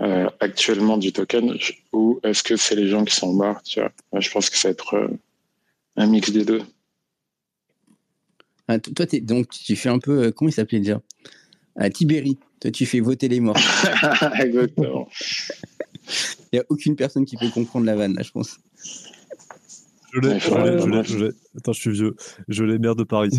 euh, 0.00 0.30
actuellement 0.38 0.96
du 0.96 1.12
token 1.12 1.58
ou 1.92 2.20
est-ce 2.22 2.42
que 2.42 2.56
c'est 2.56 2.76
les 2.76 2.88
gens 2.88 3.04
qui 3.04 3.14
sont 3.14 3.32
morts 3.32 3.62
tu 3.62 3.80
vois? 3.80 3.92
Je 4.20 4.30
pense 4.30 4.48
que 4.48 4.56
ça 4.56 4.68
va 4.68 4.72
être 4.72 4.94
euh, 4.94 5.08
un 5.96 6.06
mix 6.06 6.30
des 6.30 6.44
deux. 6.44 6.62
Ah, 8.68 8.78
toi, 8.78 9.06
donc 9.22 9.48
tu 9.50 9.74
fais 9.76 9.88
un 9.88 9.98
peu, 9.98 10.30
comment 10.30 10.48
il 10.48 10.52
s'appelait 10.52 10.78
déjà? 10.78 11.00
À 11.78 11.88
Tibéri. 11.90 12.38
Toi, 12.60 12.70
tu 12.70 12.84
fais 12.86 13.00
voter 13.00 13.28
les 13.28 13.40
morts. 13.40 13.56
Exactement. 14.40 15.08
Il 16.52 16.56
n'y 16.56 16.58
a 16.58 16.64
aucune 16.68 16.96
personne 16.96 17.24
qui 17.24 17.36
peut 17.36 17.48
comprendre 17.48 17.86
la 17.86 17.94
vanne, 17.96 18.14
là, 18.14 18.22
je 18.22 18.30
pense. 18.30 18.58
Je 20.12 20.20
l'ai, 20.20 20.38
je 20.40 21.18
l'ai, 21.18 21.30
Attends, 21.56 21.72
je 21.72 21.80
suis 21.80 21.90
vieux. 21.92 22.16
Je 22.48 22.64
l'ai 22.64 22.78
maire 22.78 22.96
de 22.96 23.04
Paris. 23.04 23.30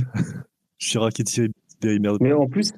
je 0.77 0.87
suis 0.87 0.99
Tibéri, 1.25 1.99
maire 1.99 2.13
de 2.13 2.17
Paris. 2.19 2.29
Mais 2.29 2.33
en 2.33 2.47
plus, 2.47 2.71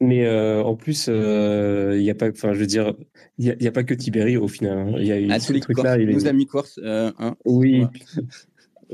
Mais 0.00 0.24
euh, 0.26 0.62
en 0.62 0.74
plus, 0.76 1.06
euh, 1.08 1.96
il 1.98 2.02
y 2.04 2.10
a 2.10 2.14
pas, 2.14 2.30
enfin, 2.30 2.54
je 2.54 2.60
veux 2.60 2.66
dire, 2.66 2.94
il 3.36 3.54
y, 3.60 3.66
a- 3.66 3.72
pas 3.72 3.84
que 3.84 3.94
Tiberi 3.94 4.36
au 4.36 4.48
final. 4.48 4.78
hein. 4.78 4.92
Il 4.98 5.06
y 5.06 5.12
a 5.12 5.20
eu 5.20 5.28
Ah, 5.30 5.38
tous 5.40 5.52
les 5.52 5.60
truc-là. 5.60 5.82
Corses, 5.82 5.96
il 6.00 6.22
y 6.22 6.26
a 6.26 6.30
amis 6.30 6.46
corses, 6.46 6.80
euh, 6.82 7.12
hein. 7.18 7.36
Oui. 7.44 7.84
Puis, 7.92 8.02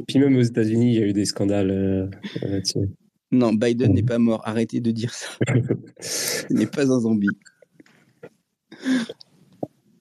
puis 0.09 0.19
même 0.19 0.37
aux 0.37 0.43
États-Unis, 0.43 0.95
il 0.95 1.01
y 1.01 1.03
a 1.03 1.07
eu 1.07 1.13
des 1.13 1.25
scandales 1.27 1.71
euh, 1.71 2.07
là-dessus. 2.43 2.89
Non, 3.35 3.53
Biden 3.53 3.93
n'est 3.93 4.03
pas 4.03 4.19
mort. 4.19 4.41
Arrêtez 4.45 4.81
de 4.81 4.91
dire 4.91 5.13
ça. 5.13 5.29
Il 6.51 6.57
n'est 6.57 6.67
pas 6.67 6.91
un 6.91 7.01
zombie. 7.01 7.29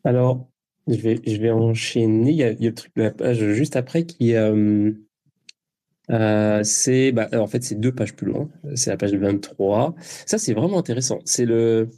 Alors, 0.04 0.50
je 0.88 0.96
vais, 0.96 1.20
je 1.26 1.38
vais 1.38 1.52
enchaîner. 1.52 2.32
Il 2.32 2.38
y 2.38 2.44
a, 2.44 2.52
il 2.52 2.62
y 2.62 2.66
a 2.68 2.70
le 2.70 2.76
truc 2.76 2.92
de 2.96 3.04
la 3.04 3.12
page 3.12 3.40
juste 3.54 3.76
après 3.76 4.06
qui, 4.06 4.36
euh, 4.36 4.92
euh, 6.12 6.64
c'est, 6.64 7.12
bah, 7.12 7.30
en 7.34 7.48
fait, 7.48 7.64
c'est 7.64 7.80
deux 7.80 7.94
pages 7.94 8.16
plus 8.16 8.28
loin. 8.28 8.50
C'est 8.76 8.90
la 8.90 8.98
page 8.98 9.14
23. 9.14 9.96
Ça, 10.26 10.38
c'est 10.38 10.54
vraiment 10.54 10.78
intéressant. 10.80 11.20
C'est 11.26 11.46
le, 11.46 11.90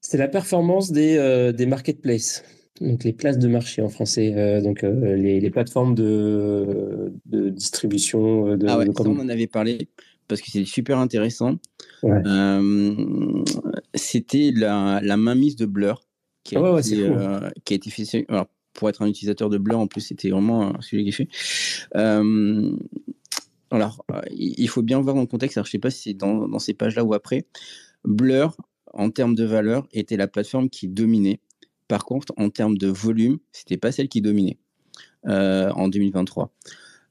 c'est 0.00 0.18
la 0.18 0.28
performance 0.28 0.92
des, 0.92 1.16
euh, 1.16 1.52
des 1.52 1.66
marketplaces. 1.66 2.44
Donc, 2.80 3.04
les 3.04 3.12
places 3.12 3.38
de 3.38 3.48
marché 3.48 3.82
en 3.82 3.88
français. 3.88 4.34
euh, 4.36 4.60
donc, 4.60 4.84
euh, 4.84 5.16
les, 5.16 5.40
les 5.40 5.50
plateformes 5.50 5.94
de, 5.94 7.12
de 7.26 7.48
distribution. 7.50 8.48
euh, 8.48 8.56
De, 8.56 8.66
Ah 8.68 8.78
ouais, 8.78 8.86
de 8.86 8.92
ça, 8.92 9.02
on 9.04 9.18
en 9.18 9.28
avait 9.28 9.46
parlé 9.46 9.88
parce 10.28 10.40
que 10.40 10.50
c'est 10.50 10.64
super 10.64 10.98
intéressant. 10.98 11.56
Ouais. 12.02 12.20
Euh, 12.26 13.42
C'était 13.94 14.52
la, 14.54 15.00
la 15.02 15.16
mainmise 15.16 15.56
de 15.56 15.66
Blur 15.66 16.02
qui 16.44 16.56
a, 16.56 16.60
Ah 16.60 16.72
ouais, 16.74 16.80
été, 16.80 16.88
c'est 16.96 17.08
fou. 17.08 17.14
qui 17.64 17.74
a 17.74 17.76
été 17.76 17.90
fait. 17.90 18.24
Alors, 18.28 18.46
pour 18.74 18.88
être 18.88 19.02
un 19.02 19.06
utilisateur 19.06 19.48
de 19.50 19.58
Blur, 19.58 19.78
en 19.80 19.86
plus, 19.86 20.02
c'était 20.02 20.30
vraiment 20.30 20.76
un 20.76 20.80
sujet 20.80 21.02
qui 21.02 21.08
est 21.08 21.12
fait. 21.12 21.28
Alors, 23.70 24.04
il 24.30 24.68
faut 24.68 24.82
bien 24.82 25.00
voir 25.00 25.14
dans 25.14 25.20
le 25.22 25.26
contexte. 25.26 25.58
Alors, 25.58 25.66
je 25.66 25.72
sais 25.72 25.78
pas 25.78 25.90
si 25.90 26.02
c'est 26.10 26.14
dans, 26.14 26.48
dans 26.48 26.58
ces 26.58 26.74
pages-là 26.74 27.04
ou 27.04 27.12
après. 27.14 27.44
Blur, 28.04 28.56
en 28.94 29.10
termes 29.10 29.34
de 29.34 29.44
valeur, 29.44 29.86
était 29.92 30.16
la 30.16 30.26
plateforme 30.28 30.70
qui 30.70 30.88
dominait. 30.88 31.40
Par 31.88 32.04
contre, 32.04 32.32
en 32.36 32.50
termes 32.50 32.76
de 32.76 32.86
volume, 32.86 33.38
c'était 33.50 33.78
pas 33.78 33.90
celle 33.92 34.08
qui 34.08 34.20
dominait 34.20 34.58
euh, 35.26 35.70
en 35.70 35.88
2023. 35.88 36.52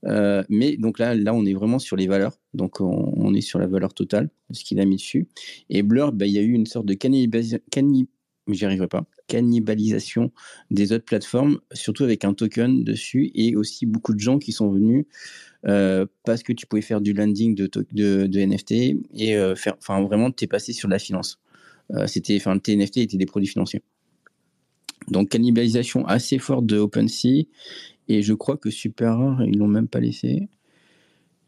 Euh, 0.06 0.44
mais 0.50 0.78
donc 0.78 1.00
là, 1.00 1.16
là, 1.16 1.34
on 1.34 1.44
est 1.46 1.56
vraiment 1.56 1.80
sur 1.80 1.96
les 1.98 2.08
valeurs. 2.08 2.40
Donc, 2.54 2.80
on, 2.80 3.34
est 3.34 3.42
sur 3.42 3.58
la 3.60 3.66
valeur 3.68 3.94
totale, 3.96 4.30
ce 4.52 4.64
qu'il 4.64 4.80
a 4.80 4.86
mis 4.86 4.96
dessus. 4.98 5.28
Et 5.70 5.82
Blur, 5.82 6.14
bah, 6.14 6.28
il 6.28 6.32
y 6.32 6.38
a 6.38 6.42
eu 6.42 6.52
une 6.54 6.68
sorte 6.68 6.86
de 6.86 6.94
cannibalisation, 9.28 10.32
des 10.70 10.94
autres 10.94 11.06
plateformes, 11.06 11.60
surtout 11.74 12.04
avec 12.04 12.24
un 12.24 12.34
token 12.34 12.84
dessus 12.84 13.32
et 13.34 13.56
aussi 13.56 13.88
beaucoup 13.88 14.14
de 14.14 14.20
gens 14.20 14.38
qui 14.38 14.52
sont 14.52 14.72
venus 14.72 15.06
euh, 15.66 16.06
parce 16.24 16.44
que 16.44 16.54
tu 16.54 16.68
pouvais 16.68 16.84
faire 16.84 17.02
du 17.02 17.14
landing 17.14 17.56
de, 17.56 17.68
de, 17.92 18.28
de 18.28 18.40
NFT 18.40 18.72
et 19.16 19.36
faire, 19.56 19.76
enfin, 19.80 20.02
vraiment, 20.04 20.30
t'es 20.32 20.48
passé 20.48 20.72
sur 20.72 20.88
la 20.88 21.00
finance. 21.00 21.42
C'était, 22.06 22.36
enfin, 22.36 22.60
tes 22.60 22.76
NFT 22.76 22.98
étaient 22.98 23.18
des 23.18 23.26
produits 23.26 23.48
financiers. 23.48 23.82
Donc, 25.10 25.30
cannibalisation 25.30 26.06
assez 26.06 26.40
forte 26.40 26.66
de 26.66 26.78
OpenSea. 26.78 27.48
Et 28.10 28.22
je 28.22 28.34
crois 28.34 28.58
que 28.58 28.70
Super 28.70 29.18
Rare, 29.18 29.44
ils 29.44 29.58
l'ont 29.58 29.68
même 29.68 29.88
pas 29.88 30.00
laissé. 30.00 30.50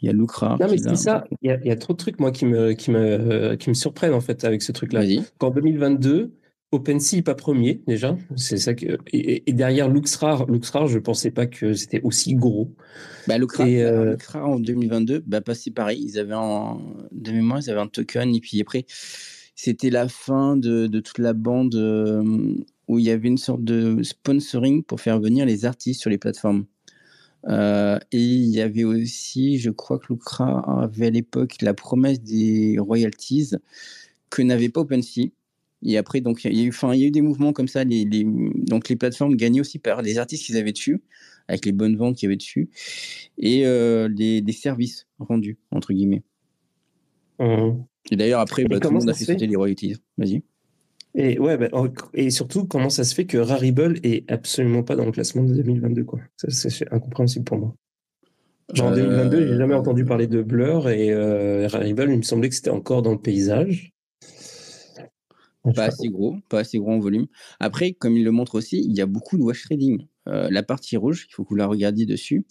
Il 0.02 0.06
y 0.06 0.10
a 0.10 0.14
Lucra. 0.14 0.58
Non, 0.60 0.68
mais 0.70 0.78
c'est 0.78 0.96
ça. 0.96 1.26
Il 1.42 1.50
y, 1.50 1.52
a, 1.52 1.60
il 1.62 1.68
y 1.68 1.72
a 1.72 1.76
trop 1.76 1.94
de 1.94 1.98
trucs, 1.98 2.20
moi, 2.20 2.32
qui 2.32 2.46
me, 2.46 2.72
qui 2.74 2.92
me, 2.92 3.56
qui 3.56 3.70
me 3.70 3.74
surprennent, 3.74 4.14
en 4.14 4.22
fait, 4.22 4.44
avec 4.46 4.62
ce 4.62 4.72
truc-là. 4.72 5.02
Vas-y. 5.02 5.24
qu'en 5.38 5.52
2022, 5.52 6.34
OpenSea 6.72 7.18
n'est 7.18 7.22
pas 7.24 7.36
premier 7.36 7.82
déjà. 7.88 8.16
C'est 8.36 8.58
ça 8.58 8.74
que 8.76 8.98
et, 9.12 9.50
et 9.50 9.54
derrière 9.54 9.90
LuxRare, 9.90 10.46
LuxRare, 10.46 10.88
je 10.88 11.00
pensais 11.00 11.32
pas 11.32 11.48
que 11.48 11.74
c'était 11.74 12.02
aussi 12.04 12.36
gros. 12.36 12.76
Bah, 13.28 13.38
Lucra, 13.38 13.68
Et, 13.68 13.82
euh, 13.84 14.12
Lucra, 14.12 14.46
en 14.46 14.60
2022, 14.60 15.24
bah, 15.26 15.42
pas 15.42 15.56
si 15.56 15.72
pareil. 15.72 16.02
Ils 16.02 16.20
avaient 16.20 16.36
un, 16.36 16.80
de 17.12 17.32
mémoire, 17.32 17.60
ils 17.60 17.70
avaient 17.70 17.82
un 17.82 17.88
token. 17.88 18.36
Et 18.36 18.40
puis 18.40 18.62
après, 18.62 18.86
c'était 19.56 19.90
la 19.90 20.08
fin 20.08 20.56
de, 20.58 20.88
de 20.88 21.00
toute 21.00 21.18
la 21.18 21.34
bande 21.34 21.76
euh, 21.76 22.54
où 22.90 23.00
il 23.00 23.06
y 23.06 23.12
avait 23.12 23.28
une 23.30 23.38
sorte 23.38 23.64
de 23.64 24.02
sponsoring 24.04 24.84
pour 24.84 25.00
faire 25.00 25.20
venir 25.20 25.46
les 25.46 25.64
artistes 25.64 26.02
sur 26.02 26.10
les 26.10 26.18
plateformes. 26.18 26.66
Euh, 27.48 27.98
et 28.12 28.22
il 28.22 28.50
y 28.50 28.60
avait 28.60 28.84
aussi, 28.84 29.60
je 29.60 29.70
crois 29.70 30.00
que 30.00 30.12
Lucra 30.12 30.84
avait 30.84 31.08
à 31.08 31.10
l'époque 31.12 31.56
la 31.62 31.74
promesse 31.74 32.22
des 32.22 32.78
royalties 32.80 33.52
que 34.30 34.42
n'avait 34.42 34.70
pas 34.70 34.82
OpenSea. 34.82 35.32
Et 35.84 35.98
après, 35.98 36.20
donc, 36.20 36.44
il 36.44 36.58
y 36.58 36.62
a 36.62 36.64
eu, 36.66 36.70
enfin, 36.70 36.94
il 36.94 37.00
y 37.00 37.04
a 37.06 37.08
eu 37.08 37.12
des 37.12 37.22
mouvements 37.22 37.54
comme 37.54 37.70
ça. 37.70 37.84
Les, 37.86 38.04
les- 38.04 38.26
donc, 38.26 38.90
les 38.90 38.98
plateformes 38.98 39.36
gagnaient 39.36 39.62
aussi 39.62 39.80
par 39.80 40.02
les 40.02 40.18
artistes 40.18 40.46
qu'ils 40.46 40.58
avaient 40.58 40.74
dessus, 40.74 41.00
avec 41.48 41.66
les 41.66 41.72
bonnes 41.72 41.96
ventes 41.96 42.18
qu'il 42.18 42.28
y 42.28 42.30
avait 42.30 42.36
dessus, 42.36 42.70
et 43.38 43.66
euh, 43.66 44.10
les, 44.10 44.42
les 44.42 44.52
services 44.52 45.08
rendus, 45.20 45.58
entre 45.72 45.94
guillemets. 45.94 46.24
Hum. 47.40 47.86
Et 48.12 48.18
d'ailleurs, 48.18 48.42
après, 48.42 48.66
bah, 48.66 48.80
tout 48.80 48.90
le 48.90 48.96
monde 49.00 49.10
a 49.10 49.14
fait? 49.14 49.26
sauter 49.26 49.48
les 49.48 49.56
royalties. 49.56 49.96
Vas-y. 50.18 50.42
Et 51.16 51.40
ouais, 51.40 51.58
bah, 51.58 51.70
et 52.14 52.30
surtout, 52.30 52.66
comment 52.66 52.90
ça 52.90 53.04
se 53.04 53.16
fait 53.16 53.26
que 53.26 53.38
Rarible 53.38 54.00
est 54.04 54.30
absolument 54.32 54.84
pas 54.84 54.96
dans 54.96 55.06
le 55.06 55.12
classement 55.12 55.44
de 55.44 55.54
2022, 55.54 56.04
quoi. 56.04 56.20
C'est 56.38 56.92
incompréhensible 56.94 57.46
pour 57.46 57.58
moi. 57.58 57.76
Genre 58.74 58.88
en 58.88 58.92
Euh, 58.92 58.96
2022, 58.96 59.48
j'ai 59.48 59.58
jamais 59.58 59.74
entendu 59.74 60.06
parler 60.06 60.28
de 60.28 60.44
Blur 60.44 60.90
et 60.90 61.12
euh, 61.12 61.68
Rarible, 61.68 62.08
il 62.12 62.18
me 62.18 62.22
semblait 62.22 62.50
que 62.50 62.56
c'était 62.56 62.70
encore 62.70 63.02
dans 63.02 63.12
le 63.14 63.20
paysage. 63.22 63.92
Pas 65.76 65.86
assez 65.86 66.08
gros, 66.10 66.38
pas 66.50 66.60
assez 66.60 66.78
gros 66.80 66.92
en 66.92 67.00
volume. 67.00 67.28
Après, 67.60 67.92
comme 67.92 68.16
il 68.16 68.24
le 68.24 68.32
montre 68.32 68.56
aussi, 68.56 68.82
il 68.84 68.96
y 68.96 69.02
a 69.02 69.06
beaucoup 69.06 69.38
de 69.38 69.44
wash 69.44 69.64
trading. 69.64 70.08
Euh, 70.28 70.48
la 70.50 70.64
partie 70.64 70.96
rouge, 70.98 71.26
il 71.30 71.34
faut 71.34 71.44
que 71.44 71.50
vous 71.50 71.56
la 71.56 71.68
regardiez 71.68 72.06
dessus. 72.06 72.46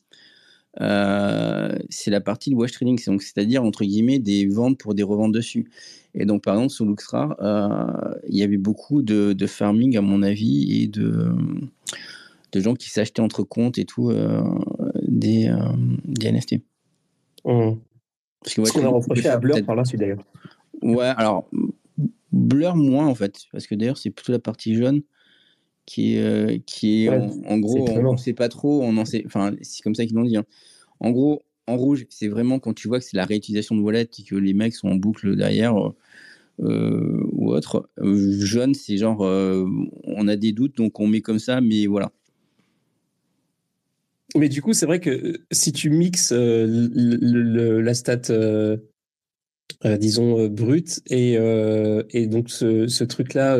Euh, 0.80 1.76
c'est 1.88 2.10
la 2.10 2.20
partie 2.20 2.50
de 2.50 2.54
wash 2.54 2.72
trading, 2.72 2.98
c'est-à-dire 2.98 3.64
entre 3.64 3.84
guillemets 3.84 4.18
des 4.18 4.46
ventes 4.46 4.78
pour 4.78 4.94
des 4.94 5.02
reventes 5.02 5.32
dessus. 5.32 5.70
Et 6.14 6.24
donc 6.24 6.42
par 6.42 6.54
exemple 6.54 6.72
sur 6.72 6.84
Luxra, 6.84 7.36
euh, 7.40 8.14
il 8.28 8.36
y 8.36 8.42
avait 8.42 8.56
beaucoup 8.56 9.02
de, 9.02 9.32
de 9.32 9.46
farming 9.46 9.96
à 9.96 10.00
mon 10.00 10.22
avis 10.22 10.82
et 10.82 10.86
de, 10.86 11.32
de 12.52 12.60
gens 12.60 12.74
qui 12.74 12.90
s'achetaient 12.90 13.22
entre 13.22 13.42
comptes 13.42 13.78
et 13.78 13.84
tout 13.84 14.10
euh, 14.10 14.42
des, 15.02 15.52
des 16.04 16.32
NFT. 16.32 16.56
Hum. 17.44 17.78
Parce 18.42 18.54
que 18.54 18.72
qu'on 18.72 18.86
a 18.86 18.88
reproché 18.88 19.28
à 19.28 19.36
Blur 19.36 19.64
par 19.64 19.74
la 19.74 19.84
suite 19.84 20.00
d'ailleurs. 20.00 20.24
Ouais, 20.80 21.12
alors 21.16 21.50
Blur 22.30 22.76
moins 22.76 23.06
en 23.06 23.14
fait, 23.14 23.46
parce 23.52 23.66
que 23.66 23.74
d'ailleurs 23.74 23.98
c'est 23.98 24.10
plutôt 24.10 24.32
la 24.32 24.38
partie 24.38 24.76
jaune 24.76 25.02
qui 25.88 26.16
est, 26.16 26.22
euh, 26.22 26.58
qui 26.66 27.04
est 27.04 27.08
Ouais, 27.08 27.16
en, 27.18 27.30
en 27.54 27.58
gros, 27.58 27.88
on 27.88 28.12
ne 28.12 28.16
sait 28.18 28.34
pas 28.34 28.48
trop, 28.50 28.82
on 28.82 28.96
en 28.98 29.06
sait, 29.06 29.22
enfin 29.26 29.52
c'est 29.62 29.82
comme 29.82 29.94
ça 29.94 30.04
qu'ils 30.04 30.14
l'ont 30.16 30.24
dit. 30.24 30.36
hein. 30.36 30.44
En 31.00 31.10
gros, 31.10 31.42
en 31.66 31.76
rouge, 31.78 32.04
c'est 32.10 32.28
vraiment 32.28 32.58
quand 32.58 32.74
tu 32.74 32.88
vois 32.88 32.98
que 32.98 33.04
c'est 33.06 33.16
la 33.16 33.24
réutilisation 33.24 33.74
de 33.74 33.80
wallet 33.80 34.02
et 34.18 34.22
que 34.22 34.34
les 34.34 34.52
mecs 34.52 34.74
sont 34.74 34.88
en 34.88 34.96
boucle 34.96 35.34
derrière 35.34 35.76
euh, 35.76 35.94
euh, 36.60 37.26
ou 37.32 37.50
autre. 37.52 37.88
Jaune, 38.02 38.74
c'est 38.74 38.98
genre 38.98 39.22
euh, 39.24 39.64
on 40.04 40.28
a 40.28 40.36
des 40.36 40.52
doutes 40.52 40.76
donc 40.76 41.00
on 41.00 41.06
met 41.06 41.22
comme 41.22 41.38
ça, 41.38 41.60
mais 41.62 41.86
voilà. 41.86 42.12
Mais 44.36 44.50
du 44.50 44.60
coup, 44.60 44.74
c'est 44.74 44.84
vrai 44.86 45.00
que 45.00 45.40
si 45.50 45.72
tu 45.72 45.88
mixes 45.88 46.32
euh, 46.32 46.66
le- 46.66 47.16
le- 47.16 47.42
le- 47.42 47.80
la 47.80 47.94
stat, 47.94 48.20
disons, 49.98 50.48
brute 50.48 51.00
et, 51.08 51.34
et 52.10 52.26
donc 52.26 52.50
ce, 52.50 52.88
ce 52.88 53.04
truc-là, 53.04 53.56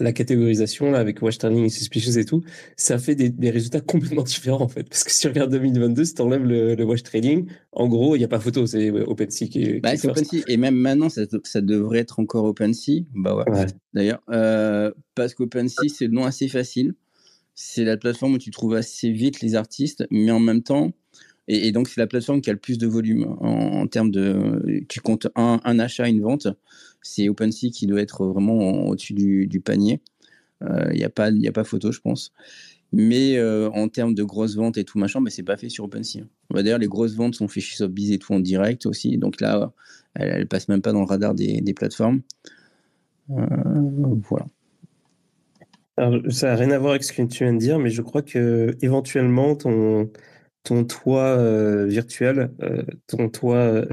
la 0.00 0.12
catégorisation 0.12 0.90
là, 0.90 0.98
avec 0.98 1.22
Watch 1.22 1.38
Training 1.38 1.64
et 1.64 1.68
Suspicious 1.68 2.18
et 2.18 2.24
tout, 2.24 2.42
ça 2.76 2.98
fait 2.98 3.14
des, 3.14 3.28
des 3.30 3.50
résultats 3.50 3.80
complètement 3.86 4.22
différents 4.22 4.62
en 4.62 4.68
fait. 4.68 4.88
Parce 4.88 5.04
que 5.04 5.10
si 5.10 5.20
tu 5.20 5.28
regardes 5.28 5.52
2022, 5.52 6.04
si 6.04 6.14
tu 6.14 6.22
enlèves 6.22 6.44
le, 6.44 6.74
le 6.74 6.84
Watch 6.84 7.02
Trading, 7.02 7.46
en 7.72 7.88
gros, 7.88 8.16
il 8.16 8.18
n'y 8.18 8.24
a 8.24 8.28
pas 8.28 8.40
photo, 8.40 8.66
c'est 8.66 8.90
OpenSea 8.90 9.46
qui 9.46 9.62
est, 9.62 9.80
Bah, 9.80 9.96
qui 9.96 10.06
est. 10.06 10.10
OpenSea 10.10 10.42
et 10.48 10.56
même 10.56 10.74
maintenant 10.74 11.08
ça, 11.08 11.22
ça 11.44 11.60
devrait 11.60 12.00
être 12.00 12.18
encore 12.20 12.44
OpenSea. 12.44 13.02
Bah 13.14 13.36
ouais. 13.36 13.50
Ouais. 13.50 13.66
D'ailleurs, 13.92 14.22
euh, 14.30 14.90
parce 15.14 15.34
qu'OpenSea, 15.34 15.88
c'est 15.88 16.06
le 16.06 16.12
nom 16.12 16.24
assez 16.24 16.48
facile. 16.48 16.94
C'est 17.54 17.84
la 17.84 17.96
plateforme 17.96 18.34
où 18.34 18.38
tu 18.38 18.50
trouves 18.50 18.74
assez 18.74 19.12
vite 19.12 19.40
les 19.40 19.54
artistes, 19.54 20.04
mais 20.10 20.32
en 20.32 20.40
même 20.40 20.62
temps, 20.64 20.90
et, 21.48 21.72
donc 21.72 21.88
c'est 21.88 22.00
la 22.00 22.06
plateforme 22.06 22.40
qui 22.40 22.50
a 22.50 22.52
le 22.52 22.58
plus 22.58 22.78
de 22.78 22.86
volume 22.86 23.36
en, 23.40 23.86
termes 23.86 24.10
de. 24.10 24.84
Tu 24.88 25.00
comptes 25.00 25.28
un, 25.36 25.60
un 25.64 25.78
achat, 25.78 26.08
une 26.08 26.22
vente. 26.22 26.48
C'est 27.02 27.28
OpenSea 27.28 27.70
qui 27.70 27.86
doit 27.86 28.00
être 28.00 28.26
vraiment 28.26 28.58
en- 28.58 28.86
au-dessus 28.88 29.12
du, 29.12 29.60
panier. 29.60 30.00
Il 30.62 30.96
n'y 30.96 31.04
a, 31.04 31.10
pas- 31.10 31.28
a 31.30 31.52
pas 31.52 31.64
photo, 31.64 31.92
je 31.92 32.00
pense. 32.00 32.32
Mais 32.96 33.38
euh, 33.38 33.70
en 33.70 33.88
termes 33.88 34.14
de 34.14 34.22
grosses 34.22 34.54
ventes 34.54 34.78
et 34.78 34.84
tout 34.84 35.00
machin, 35.00 35.20
bah, 35.20 35.28
c'est 35.28 35.42
pas 35.42 35.56
fait 35.56 35.68
sur 35.68 35.84
OpenSea. 35.84 36.20
Bah, 36.50 36.62
D'ailleurs, 36.62 36.78
les 36.78 36.86
grosses 36.86 37.16
ventes 37.16 37.34
sont 37.34 37.48
faites 37.48 37.64
chez 37.64 37.76
Sotheby's 37.76 38.12
et 38.12 38.18
tout 38.18 38.32
en 38.32 38.38
direct 38.38 38.86
aussi. 38.86 39.18
Donc 39.18 39.40
là, 39.40 39.72
elles, 40.14 40.28
elles 40.28 40.46
passent 40.46 40.68
même 40.68 40.80
pas 40.80 40.92
dans 40.92 41.00
le 41.00 41.06
radar 41.06 41.34
des, 41.34 41.74
plateformes. 41.74 42.22
Euh, 43.30 43.44
voilà. 44.28 44.46
Ça 46.28 46.48
n'a 46.48 46.54
rien 46.54 46.70
à 46.70 46.78
voir 46.78 46.92
avec 46.92 47.02
ce 47.02 47.12
que 47.12 47.22
tu 47.22 47.42
viens 47.42 47.52
de 47.52 47.58
dire, 47.58 47.80
mais 47.80 47.90
je 47.90 48.00
crois 48.00 48.22
que 48.22 48.76
éventuellement 48.80 49.56
ton, 49.56 50.08
ton 50.64 50.84
toit 50.84 51.36
euh, 51.38 51.86
virtuel, 51.86 52.50
euh, 52.62 52.82
ton 53.06 53.28
toit, 53.28 53.56
euh, 53.58 53.86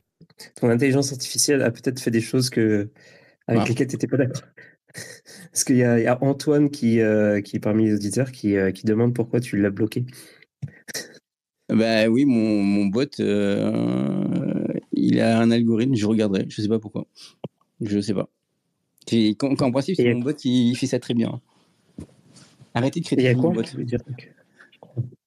ton 0.55 0.69
intelligence 0.69 1.11
artificielle 1.11 1.61
a 1.61 1.71
peut-être 1.71 1.99
fait 1.99 2.11
des 2.11 2.21
choses 2.21 2.49
que, 2.49 2.89
avec 3.47 3.63
Ah. 3.63 3.67
lesquelles 3.69 3.87
tu 3.87 3.95
n'étais 3.95 4.07
pas 4.07 4.17
d'accord. 4.17 4.43
Parce 5.51 5.63
qu'il 5.63 5.77
y, 5.77 5.83
a 5.83 5.99
il 5.99 6.03
y 6.03 6.07
a 6.07 6.21
Antoine 6.23 6.69
qui, 6.69 6.99
qui 7.45 7.55
est 7.55 7.59
parmi 7.61 7.85
les 7.85 7.93
auditeurs 7.95 8.31
qui, 8.31 8.55
qui 8.73 8.85
demande 8.85 9.13
pourquoi 9.13 9.39
tu 9.39 9.57
l'as 9.57 9.69
bloqué. 9.69 10.05
Bah 11.69 12.07
oui, 12.07 12.25
mon, 12.25 12.61
mon 12.63 12.85
bot, 12.87 13.07
il 14.91 15.21
a 15.21 15.39
un 15.39 15.51
algorithme, 15.51 15.95
je 15.95 16.05
regarderai, 16.05 16.45
je 16.49 16.61
sais 16.61 16.67
pas 16.67 16.79
pourquoi. 16.79 17.07
Je 17.79 17.99
sais 18.01 18.13
pas. 18.13 18.29
En 19.41 19.71
principe, 19.71 19.95
c'est 19.95 20.13
mon 20.13 20.21
bot 20.21 20.33
qui 20.33 20.75
fait 20.75 20.87
ça 20.87 20.99
très 20.99 21.13
bien. 21.13 21.41
Arrêtez 22.73 22.99
de 22.99 23.05
Il 23.05 23.07
critiquer 23.07 23.35
mon 23.35 23.51
bot. 23.51 23.63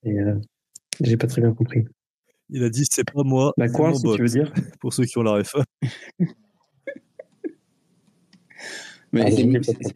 Et, 0.05 0.20
euh, 0.20 0.34
J'ai 1.01 1.16
pas 1.16 1.26
très 1.26 1.40
bien 1.42 1.53
compris. 1.53 1.84
Il 2.51 2.62
a 2.62 2.68
dit 2.70 2.84
c'est 2.90 3.05
pas 3.05 3.22
moi, 3.24 3.53
Bah 3.57 3.68
quoi, 3.68 3.90
mon 3.90 3.95
si 3.97 4.03
bot. 4.05 4.16
tu 4.16 4.22
veux 4.22 4.28
dire 4.28 4.53
Pour 4.80 4.92
ceux 4.92 5.05
qui 5.05 5.16
ont 5.18 5.22
la 5.22 5.32
ref. 5.32 5.55
Mais 9.12 9.30
c'est- 9.30 9.95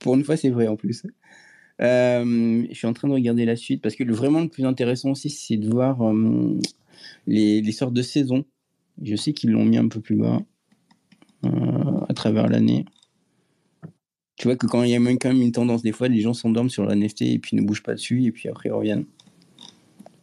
pour 0.00 0.14
une 0.14 0.24
fois, 0.24 0.36
c'est 0.36 0.50
vrai 0.50 0.66
en 0.68 0.76
plus. 0.76 1.02
Euh, 1.80 2.66
je 2.68 2.74
suis 2.74 2.86
en 2.86 2.92
train 2.92 3.08
de 3.08 3.12
regarder 3.12 3.44
la 3.44 3.56
suite 3.56 3.82
parce 3.82 3.94
que 3.96 4.04
le, 4.04 4.12
vraiment 4.14 4.40
le 4.40 4.48
plus 4.48 4.64
intéressant 4.64 5.10
aussi, 5.10 5.30
c'est 5.30 5.56
de 5.56 5.68
voir 5.68 6.02
euh, 6.02 6.58
les, 7.26 7.60
les 7.60 7.72
sortes 7.72 7.92
de 7.94 8.02
saisons. 8.02 8.44
Je 9.02 9.14
sais 9.14 9.32
qu'ils 9.32 9.50
l'ont 9.52 9.64
mis 9.64 9.76
un 9.76 9.88
peu 9.88 10.00
plus 10.00 10.16
bas 10.16 10.40
euh, 11.44 12.00
à 12.08 12.14
travers 12.14 12.48
l'année. 12.48 12.84
Tu 14.36 14.48
vois 14.48 14.56
que 14.56 14.66
quand 14.66 14.82
il 14.82 14.90
y 14.90 14.94
a 14.94 15.00
même 15.00 15.18
quand 15.18 15.28
même 15.28 15.40
une 15.42 15.52
tendance, 15.52 15.82
des 15.82 15.92
fois, 15.92 16.08
les 16.08 16.20
gens 16.20 16.34
s'endorment 16.34 16.68
sur 16.70 16.84
le 16.84 16.92
NFT 16.92 17.22
et 17.22 17.38
puis 17.38 17.56
ne 17.56 17.62
bougent 17.62 17.82
pas 17.82 17.94
dessus 17.94 18.24
et 18.24 18.32
puis 18.32 18.48
après 18.48 18.68
ils 18.68 18.72
reviennent. 18.72 19.06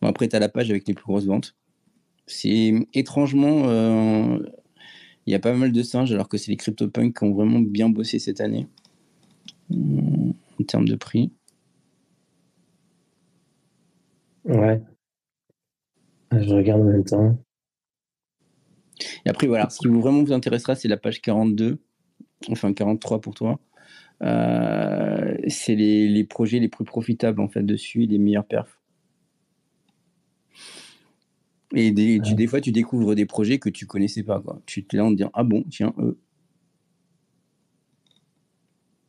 Bon, 0.03 0.09
après, 0.09 0.27
tu 0.27 0.35
as 0.35 0.39
la 0.39 0.49
page 0.49 0.69
avec 0.69 0.85
les 0.85 0.93
plus 0.93 1.05
grosses 1.05 1.27
ventes. 1.27 1.55
C'est 2.27 2.73
étrangement, 2.93 3.69
euh, 3.69 4.37
il 5.25 5.31
y 5.31 5.33
a 5.33 5.39
pas 5.39 5.53
mal 5.53 5.71
de 5.71 5.81
singes 5.81 6.11
alors 6.11 6.27
que 6.27 6.37
c'est 6.37 6.51
les 6.51 6.57
CryptoPunks 6.57 7.17
qui 7.17 7.23
ont 7.23 7.33
vraiment 7.33 7.61
bien 7.61 7.87
bossé 7.87 8.19
cette 8.19 8.41
année 8.41 8.67
euh, 9.71 10.33
en 10.59 10.63
termes 10.67 10.89
de 10.89 10.97
prix. 10.97 11.31
Ouais. 14.43 14.81
Je 16.33 16.53
regarde 16.53 16.81
en 16.81 16.91
même 16.91 17.05
temps. 17.05 17.37
Et 19.25 19.29
après, 19.29 19.47
voilà, 19.47 19.69
ce 19.69 19.77
qui 19.77 19.87
vous 19.87 20.01
vraiment 20.01 20.21
vous 20.21 20.33
intéressera, 20.33 20.75
c'est 20.75 20.89
la 20.89 20.97
page 20.97 21.21
42, 21.21 21.79
enfin 22.49 22.73
43 22.73 23.21
pour 23.21 23.35
toi. 23.35 23.57
Euh, 24.21 25.37
c'est 25.47 25.75
les, 25.75 26.09
les 26.09 26.25
projets 26.25 26.59
les 26.59 26.67
plus 26.67 26.83
profitables 26.83 27.39
en 27.39 27.47
fait 27.47 27.63
dessus, 27.63 28.03
et 28.03 28.07
les 28.07 28.17
meilleurs 28.17 28.45
perfs. 28.45 28.82
Et 31.75 31.91
des, 31.91 32.19
tu- 32.23 32.29
Ouais. 32.31 32.35
des 32.35 32.47
fois, 32.47 32.61
tu 32.61 32.71
découvres 32.71 33.15
des 33.15 33.25
projets 33.25 33.57
que 33.59 33.69
tu 33.69 33.85
connaissais 33.87 34.23
pas. 34.23 34.39
Quoi. 34.39 34.61
Tu 34.65 34.85
te 34.85 34.95
là 34.95 35.05
en 35.05 35.09
te 35.11 35.15
disant 35.15 35.31
Ah 35.33 35.43
bon, 35.43 35.63
tiens, 35.69 35.93
eux. 35.99 36.17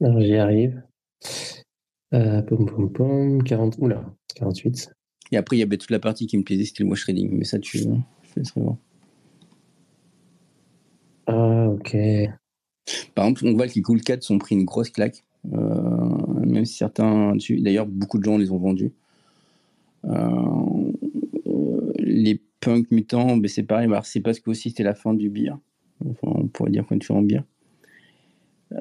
J'y 0.00 0.36
arrive. 0.36 0.82
Euh, 2.12 2.42
pom, 2.42 2.66
pom, 2.66 2.92
pom, 2.92 3.42
40, 3.42 3.76
oula, 3.78 4.04
48. 4.34 4.90
Et 5.32 5.36
après, 5.36 5.56
il 5.56 5.60
y 5.60 5.62
avait 5.62 5.78
toute 5.78 5.90
la 5.90 5.98
partie 5.98 6.26
qui 6.26 6.36
me 6.38 6.42
plaisait, 6.42 6.64
c'était 6.64 6.84
le 6.84 6.90
wash 6.90 7.02
trading. 7.02 7.30
Mais 7.32 7.44
ça, 7.44 7.58
tu 7.58 7.78
je 7.78 7.84
te 7.84 8.38
laisserai 8.40 8.60
voir. 8.60 8.76
Ah, 11.26 11.68
ok. 11.70 11.96
Par 13.14 13.24
exemple, 13.24 13.46
on 13.46 13.54
voit 13.54 13.66
que 13.66 13.74
les 13.74 13.82
Cool 13.82 14.02
Cats 14.02 14.18
ont 14.30 14.38
pris 14.38 14.54
une 14.54 14.64
grosse 14.64 14.90
claque. 14.90 15.24
euh, 15.52 16.44
même 16.46 16.64
si 16.64 16.74
certains. 16.76 17.34
D'ailleurs, 17.58 17.86
beaucoup 17.86 18.18
de 18.18 18.24
gens 18.24 18.38
les 18.38 18.50
ont 18.50 18.58
vendus. 18.58 18.92
Euh, 20.04 20.10
euh, 20.10 21.03
les 22.14 22.42
punks 22.60 22.90
mutants, 22.90 23.36
ben 23.36 23.48
c'est 23.48 23.62
pareil. 23.62 23.88
c'est 24.04 24.20
parce 24.20 24.40
que 24.40 24.50
aussi 24.50 24.70
c'était 24.70 24.82
la 24.82 24.94
fin 24.94 25.14
du 25.14 25.28
beer. 25.28 25.58
On 26.22 26.48
pourrait 26.48 26.70
dire 26.70 26.86
qu'on 26.86 26.96
est 26.96 26.98
toujours 26.98 27.16
en 27.16 27.22
beer. 27.22 27.42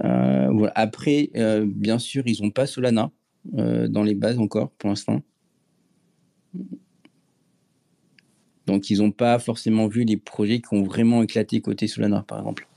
Euh. 0.04 0.70
Après, 0.76 1.30
euh, 1.36 1.66
bien 1.68 2.00
sûr, 2.00 2.24
ils 2.26 2.42
n'ont 2.42 2.52
pas 2.52 2.66
Solana 2.66 3.12
euh, 3.58 3.88
dans 3.88 4.04
les 4.04 4.16
bases 4.16 4.40
encore 4.40 4.72
pour 4.72 4.90
l'instant. 4.90 5.22
Donc, 8.66 8.90
ils 8.90 9.00
n'ont 9.00 9.12
pas 9.12 9.40
forcément 9.40 9.88
vu 9.88 10.04
les 10.04 10.18
projets 10.18 10.62
qui 10.62 10.74
ont 10.74 10.84
vraiment 10.84 11.22
éclaté 11.22 11.60
côté 11.62 11.88
Solana, 11.88 12.24
par 12.28 12.40
exemple. 12.40 12.68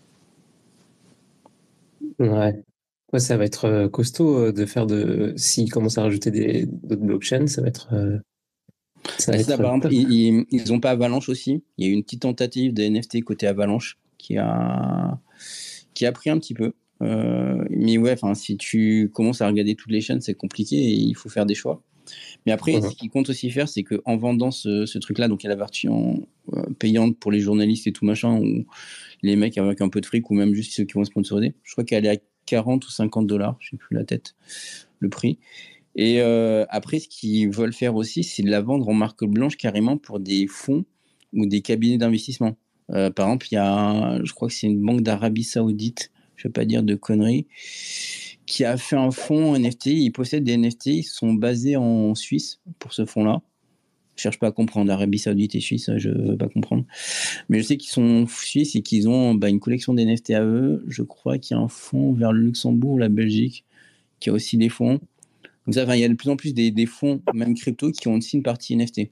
Ouais. 2.19 2.63
Ouais, 3.13 3.21
ça 3.21 3.37
va 3.37 3.45
être 3.45 3.87
costaud 3.87 4.51
de 4.51 4.67
faire 4.67 4.87
de. 4.87 5.33
S'ils 5.37 5.71
commencent 5.71 5.99
à 5.99 6.03
rajouter 6.03 6.67
d'autres 6.67 7.03
blockchains, 7.03 7.47
ça 7.47 7.63
va 7.63 7.69
être. 7.69 7.89
Ça 9.19 9.39
ça, 9.39 9.57
par 9.57 9.75
exemple, 9.75 9.93
ils, 9.93 10.45
ils, 10.51 10.73
ont 10.73 10.81
pas 10.81 10.91
Avalanche 10.91 11.29
aussi. 11.29 11.63
Il 11.79 11.87
y 11.87 11.89
a 11.89 11.91
eu 11.91 11.95
une 11.95 12.03
petite 12.03 12.23
tentative 12.23 12.75
de 12.75 12.83
NFT 12.83 13.23
côté 13.25 13.47
Avalanche 13.47 13.99
qui 14.19 14.37
a, 14.37 15.19
qui 15.95 16.07
a 16.07 16.13
pris 16.13 16.31
un 16.31 16.39
petit 16.39 16.55
peu. 16.55 16.73
Euh, 17.03 17.65
mais 17.71 17.99
ouais, 17.99 18.13
enfin, 18.13 18.35
si 18.35 18.57
tu 18.57 19.11
commences 19.13 19.43
à 19.43 19.47
regarder 19.47 19.75
toutes 19.75 19.93
les 19.93 20.01
chaînes, 20.01 20.21
c'est 20.21 20.35
compliqué 20.35 20.77
et 20.77 20.95
il 20.95 21.15
faut 21.15 21.29
faire 21.29 21.47
des 21.47 21.55
choix. 21.55 21.83
Mais 22.45 22.53
après, 22.53 22.81
ce 22.81 22.95
qu'il 22.95 23.11
compte 23.11 23.29
aussi 23.31 23.51
faire, 23.51 23.69
c'est 23.69 23.83
qu'en 23.83 24.17
vendant 24.17 24.53
ce, 24.53 24.87
ce 24.87 24.99
truc-là, 24.99 25.27
donc 25.27 25.43
il 25.43 25.47
y 25.47 25.49
a 25.49 25.51
la 25.51 25.57
version 25.57 26.27
euh, 26.55 26.63
payante 26.79 27.19
pour 27.19 27.33
les 27.33 27.41
journalistes 27.41 27.87
et 27.89 27.93
tout 27.93 28.05
machin, 28.05 28.39
ou 28.39 28.65
les 29.23 29.37
mecs 29.37 29.59
avec 29.59 29.81
un 29.81 29.89
peu 29.89 30.01
de 30.01 30.07
fric, 30.07 30.31
ou 30.31 30.35
même 30.35 30.55
juste 30.55 30.73
ceux 30.73 30.85
qui 30.85 30.95
vont 30.95 31.05
sponsoriser. 31.05 31.55
Je 31.65 31.73
crois 31.73 31.85
qu'elle 31.85 32.07
est 32.07 32.17
à 32.17 32.21
40 32.47 32.87
ou 32.87 32.91
50 32.91 33.27
dollars, 33.27 33.57
je 33.59 33.71
sais 33.71 33.77
plus 33.77 33.97
la 33.97 34.05
tête, 34.05 34.37
le 35.01 35.09
prix. 35.09 35.39
Et 35.97 36.21
euh, 36.21 36.67
après, 36.69 36.99
ce 36.99 37.09
qu'ils 37.09 37.49
veulent 37.51 37.73
faire 37.73 37.97
aussi, 37.97 38.23
c'est 38.23 38.43
de 38.43 38.51
la 38.51 38.61
vendre 38.61 38.89
en 38.89 38.95
marque 38.95 39.25
blanche 39.25 39.57
carrément 39.57 39.97
pour 39.97 40.21
des 40.21 40.47
fonds 40.47 40.85
ou 41.33 41.47
des 41.47 41.63
cabinets 41.63 41.97
d'investissement. 41.97 42.57
Euh, 42.93 43.11
par 43.11 43.27
exemple, 43.27 43.49
il 43.51 43.55
y 43.55 43.59
a, 43.59 44.21
je 44.23 44.33
crois 44.33 44.49
que 44.49 44.55
c'est 44.55 44.67
une 44.67 44.81
banque 44.81 45.01
d'Arabie 45.01 45.43
Saoudite, 45.43 46.13
je 46.37 46.47
ne 46.47 46.51
vais 46.51 46.53
pas 46.53 46.65
dire 46.67 46.83
de 46.83 46.95
conneries, 46.95 47.47
qui 48.45 48.65
a 48.65 48.77
fait 48.77 48.97
un 48.97 49.11
fonds 49.11 49.59
NFT. 49.59 49.87
Ils 49.87 50.11
possèdent 50.13 50.45
des 50.45 50.57
NFT, 50.57 50.87
ils 50.87 51.03
sont 51.03 51.33
basés 51.33 51.77
en 51.77 52.15
Suisse 52.15 52.61
pour 52.79 52.93
ce 52.93 53.07
fonds-là. 53.07 53.43
Je 54.17 54.23
cherche 54.23 54.39
pas 54.39 54.49
à 54.49 54.53
comprendre 54.53 54.91
Arabie 54.93 55.19
Saoudite 55.19 55.55
et 55.55 55.61
Suisse, 55.61 55.91
je 55.97 56.09
ne 56.11 56.31
veux 56.31 56.37
pas 56.37 56.49
comprendre. 56.49 56.85
Mais 57.49 57.59
je 57.59 57.65
sais 57.65 57.77
qu'ils 57.77 57.91
sont 57.91 58.27
suisses 58.27 58.75
et 58.75 58.83
qu'ils 58.83 59.09
ont 59.09 59.35
bah, 59.35 59.49
une 59.49 59.61
collection 59.61 59.95
des 59.95 60.05
NFT 60.05 60.31
à 60.31 60.43
eux. 60.43 60.85
Je 60.89 61.03
crois 61.03 61.39
qu'il 61.39 61.57
y 61.57 61.61
a 61.61 61.63
un 61.63 61.69
fonds 61.69 62.13
vers 62.13 62.33
le 62.33 62.41
Luxembourg 62.41 62.93
ou 62.93 62.99
la 62.99 63.11
Belgique 63.11 63.65
qui 64.21 64.31
a 64.31 64.33
aussi 64.33 64.57
des 64.57 64.71
fonds. 64.71 65.01
Donc 65.67 65.75
ça, 65.75 65.83
enfin, 65.83 65.97
il 65.97 66.01
y 66.01 66.05
a 66.05 66.09
de 66.09 66.15
plus 66.15 66.31
en 66.31 66.37
plus 66.37 66.55
des, 66.55 66.71
des 66.71 66.87
fonds, 66.87 67.21
même 67.35 67.55
crypto, 67.55 67.91
qui 67.91 68.07
ont 68.09 68.15
aussi 68.15 68.37
une 68.37 68.43
partie 68.43 68.77
NFT. 68.77 69.11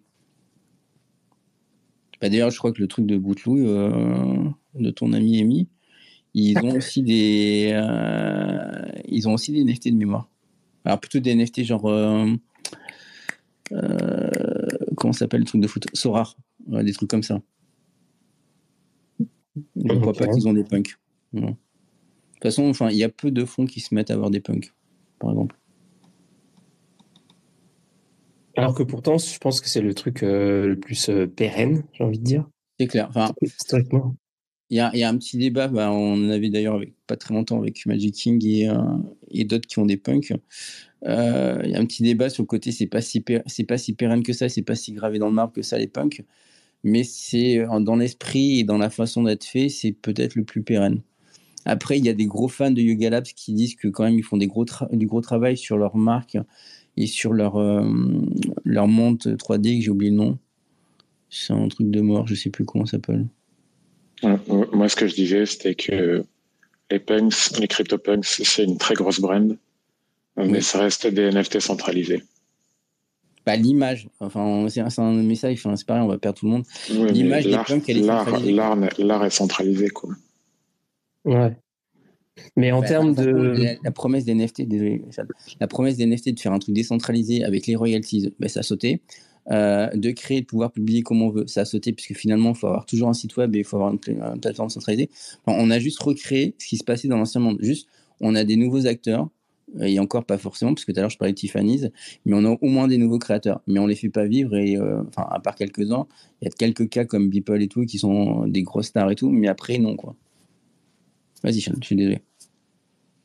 Bah, 2.21 2.29
D'ailleurs, 2.29 2.51
je 2.51 2.59
crois 2.59 2.73
que 2.73 2.81
le 2.81 2.87
truc 2.87 3.07
de 3.07 3.19
Boutelouille, 3.19 3.67
euh, 3.67 4.49
de 4.75 4.91
ton 4.91 5.13
ami 5.13 5.41
Amy, 5.41 5.69
ils 6.33 6.59
ont 6.59 6.77
aussi 6.77 7.03
des, 7.03 7.71
euh, 7.73 8.83
ils 9.07 9.29
ont 9.29 9.35
aussi 9.35 9.53
des 9.53 9.65
NFT 9.65 9.89
de 9.89 9.97
mémoire. 9.97 10.31
Alors 10.85 11.01
plutôt 11.01 11.19
des 11.19 11.35
NFT 11.35 11.65
genre, 11.65 11.89
euh, 11.89 12.37
comment 14.97 15.13
s'appelle 15.13 15.41
le 15.41 15.47
truc 15.47 15.61
de 15.61 15.67
foot? 15.67 15.87
Sorar, 15.93 16.37
des 16.67 16.93
trucs 16.93 17.11
comme 17.11 17.23
ça. 17.23 17.41
Je 19.57 19.63
ne 19.77 20.01
crois 20.01 20.13
pas 20.13 20.27
qu'ils 20.29 20.47
ont 20.49 20.53
des 20.53 20.65
punks. 20.65 20.97
Non. 21.33 21.47
De 21.47 21.47
toute 21.47 22.43
façon, 22.43 22.65
enfin, 22.69 22.91
il 22.91 22.97
y 22.97 23.05
a 23.05 23.09
peu 23.09 23.31
de 23.31 23.45
fonds 23.45 23.67
qui 23.67 23.81
se 23.81 23.95
mettent 23.95 24.11
à 24.11 24.15
avoir 24.15 24.31
des 24.31 24.41
punks, 24.41 24.73
par 25.19 25.31
exemple. 25.31 25.57
Alors 28.57 28.75
que 28.75 28.83
pourtant, 28.83 29.19
je 29.19 29.39
pense 29.39 29.61
que 29.61 29.69
c'est 29.69 29.81
le 29.81 29.95
truc 29.95 30.23
euh, 30.23 30.67
le 30.69 30.79
plus 30.79 31.09
euh, 31.09 31.27
pérenne, 31.27 31.85
j'ai 31.93 32.05
envie 32.05 32.19
de 32.19 32.25
dire. 32.25 32.49
C'est 32.79 32.87
clair. 32.87 33.09
Enfin, 33.11 33.33
Historiquement. 33.43 34.15
Il 34.71 34.77
y 34.79 34.81
a, 34.81 34.91
il 34.95 35.01
y 35.01 35.03
a 35.03 35.09
un 35.09 35.17
petit 35.17 35.37
débat, 35.37 35.69
bah, 35.69 35.93
on 35.93 36.15
en 36.15 36.31
avait 36.31 36.49
d'ailleurs 36.49 36.81
pas 37.07 37.17
très 37.17 37.35
longtemps 37.35 37.59
avec 37.59 37.85
Magic 37.87 38.15
King 38.15 38.45
et, 38.47 38.69
euh, 38.69 38.77
et 39.31 39.45
d'autres 39.45 39.67
qui 39.67 39.79
ont 39.79 39.87
des 39.87 39.97
punks. 39.99 40.33
Il 41.07 41.11
y 41.11 41.75
a 41.75 41.79
un 41.79 41.85
petit 41.85 42.03
débat 42.03 42.31
sur 42.31 42.43
le 42.43 42.47
côté, 42.47 42.73
c'est 42.73 42.87
pas 42.87 43.03
si 43.03 43.23
c'est 43.47 43.65
pas 43.65 43.77
si 43.77 43.93
pérenne 43.93 44.23
que 44.23 44.33
ça, 44.33 44.49
c'est 44.49 44.63
pas 44.63 44.75
si 44.75 44.93
gravé 44.93 45.19
dans 45.19 45.29
le 45.29 45.35
marbre 45.35 45.53
que 45.53 45.61
ça 45.61 45.77
les 45.77 45.87
punks, 45.87 46.25
mais 46.83 47.05
c'est 47.05 47.63
dans 47.81 47.97
l'esprit 47.97 48.61
et 48.61 48.65
dans 48.65 48.79
la 48.79 48.89
façon 48.89 49.25
d'être 49.25 49.45
fait, 49.45 49.69
c'est 49.69 49.93
peut-être 49.93 50.35
le 50.35 50.45
plus 50.45 50.63
pérenne. 50.63 51.03
Après, 51.67 51.99
il 51.99 52.07
y 52.07 52.09
a 52.09 52.15
des 52.15 52.25
gros 52.27 52.49
fans 52.49 52.71
de 52.71 52.81
Yoga 52.81 53.11
Labs 53.11 53.25
qui 53.25 53.53
disent 53.53 53.75
que 53.75 53.89
quand 53.89 54.05
même 54.05 54.19
ils 54.19 54.23
font 54.23 54.39
des 54.39 54.47
gros 54.47 54.65
tra- 54.65 54.95
du 54.97 55.07
gros 55.07 55.21
travail 55.21 55.59
sur 55.59 55.77
leur 55.77 55.95
marque 55.97 56.39
et 56.97 57.07
sur 57.07 57.33
leur 57.33 57.57
euh, 57.57 57.85
leur 58.65 58.87
monte 58.89 59.27
3D 59.27 59.79
que 59.79 59.85
j'ai 59.85 59.91
oublié 59.91 60.11
le 60.11 60.17
nom. 60.17 60.39
C'est 61.31 61.53
un 61.53 61.67
truc 61.69 61.91
de 61.91 62.01
mort, 62.01 62.27
je 62.29 62.35
sais 62.35 62.51
plus 62.51 62.65
comment 62.65 62.87
ça 62.87 62.93
s'appelle. 62.93 63.27
Moi, 64.23 64.89
ce 64.89 64.97
que 64.97 65.07
je 65.07 65.15
disais, 65.15 65.45
c'était 65.47 65.75
que 65.75 66.25
les 66.91 66.99
punks, 67.01 67.59
les 67.59 67.67
CryptoPunks, 67.69 68.25
c'est 68.25 68.65
une 68.65 68.79
très 68.79 68.95
grosse 68.95 69.21
brand, 69.21 69.57
mais 70.37 70.45
Oui. 70.49 70.63
ça 70.63 70.79
reste 70.79 71.07
des 71.09 71.31
NFT 71.31 71.61
centralisés. 71.61 72.23
Bah, 73.45 73.57
l'image, 73.57 74.09
enfin, 74.21 74.67
c'est 74.71 74.81
un, 74.81 75.13
message, 75.13 75.59
enfin, 75.59 75.77
c'est 75.77 75.87
pareil, 75.87 76.03
on 76.03 76.07
va 76.09 76.17
perdre 76.19 76.39
tout 76.39 76.47
le 76.47 76.53
monde. 76.53 76.65
Oui, 76.91 77.13
L'image 77.13 77.45
des 77.45 77.51
l'art- 77.51 77.67
punks, 77.67 77.87
elle 77.89 77.99
est 77.99 78.01
l'art- 78.03 78.25
centralisée. 78.25 78.53
L'art 78.53 78.77
l'art 78.99 79.25
est 79.27 79.31
centralisé, 79.31 79.89
quoi. 79.91 80.11
Ouais. 81.27 81.55
Mais 82.57 82.73
en 82.73 82.81
Bah, 82.81 82.89
termes 82.89 83.15
de. 83.15 83.31
La, 83.31 83.75
la 83.83 83.91
promesse 83.93 84.25
des 84.25 84.33
NFT, 84.33 84.63
désolé, 84.63 85.03
la 85.61 85.67
promesse 85.69 85.97
des 85.97 86.05
NFT 86.07 86.31
de 86.35 86.41
faire 86.41 86.53
un 86.53 86.59
truc 86.59 86.75
décentralisé 86.75 87.45
avec 87.45 87.67
les 87.67 87.77
royalties, 87.77 88.33
bah, 88.39 88.49
ça 88.49 88.61
a 88.61 88.63
sauté. 88.63 89.01
Euh, 89.51 89.89
de 89.95 90.11
créer, 90.11 90.41
de 90.41 90.47
pouvoir 90.47 90.73
publier 90.73 91.03
comme 91.03 91.21
on 91.21 91.29
veut, 91.29 91.47
ça 91.47 91.61
a 91.63 91.65
sauté, 91.67 91.93
puisque 91.93 92.15
finalement, 92.15 92.51
il 92.53 92.57
faut 92.57 92.67
avoir 92.67 92.87
toujours 92.87 93.11
un 93.11 93.13
site 93.15 93.37
web 93.37 93.55
et 93.55 93.59
il 93.59 93.65
faut 93.65 93.77
avoir 93.77 93.93
une, 93.93 93.99
pla- 93.99 94.15
une 94.35 94.41
plateforme 94.41 94.71
centralisée. 94.71 95.11
Enfin, 95.45 95.59
on 95.61 95.71
a 95.71 95.79
juste 95.79 95.99
recréé 96.03 96.55
ce 96.59 96.67
qui 96.67 96.77
se 96.79 96.85
passait 96.85 97.09
dans 97.09 97.19
l'ancien 97.19 97.43
monde. 97.43 97.59
Juste, 97.61 97.87
on 98.21 98.35
a 98.35 98.45
des 98.45 98.57
nouveaux 98.57 98.87
acteurs, 98.87 99.29
euh, 99.81 99.85
et 99.85 99.99
encore 99.99 100.25
pas 100.25 100.39
forcément, 100.39 100.73
parce 100.75 100.85
que 100.87 100.93
tout 100.93 100.99
à 100.99 101.03
l'heure, 101.03 101.11
je 101.11 101.19
parlais 101.19 101.33
de 101.33 101.39
Tiffany's, 101.39 101.89
mais 102.25 102.35
on 102.35 102.45
a 102.47 102.57
au 102.61 102.69
moins 102.69 102.89
des 102.89 102.97
nouveaux 102.99 103.19
créateurs. 103.19 103.61
Mais 103.67 103.79
on 103.81 103.87
les 103.87 103.97
fait 103.97 104.09
pas 104.09 104.25
vivre, 104.27 104.57
et 104.57 104.77
euh, 104.79 105.03
enfin, 105.09 105.27
à 105.31 105.41
part 105.41 105.57
quelques-uns, 105.57 106.07
il 106.41 106.47
y 106.47 106.49
a 106.49 106.51
quelques 106.51 106.89
cas 106.89 107.05
comme 107.05 107.29
Beeple 107.29 107.61
et 107.63 107.69
tout, 107.69 107.85
qui 107.85 107.99
sont 107.99 108.47
des 108.47 108.63
grosses 108.63 108.87
stars 108.87 109.11
et 109.11 109.15
tout, 109.15 109.29
mais 109.31 109.49
après, 109.49 109.77
non, 109.79 109.95
quoi. 109.97 110.17
Vas-y, 111.45 111.61
Sean, 111.61 111.75
je 111.81 111.87
suis 111.87 111.97
désolé. 111.97 112.23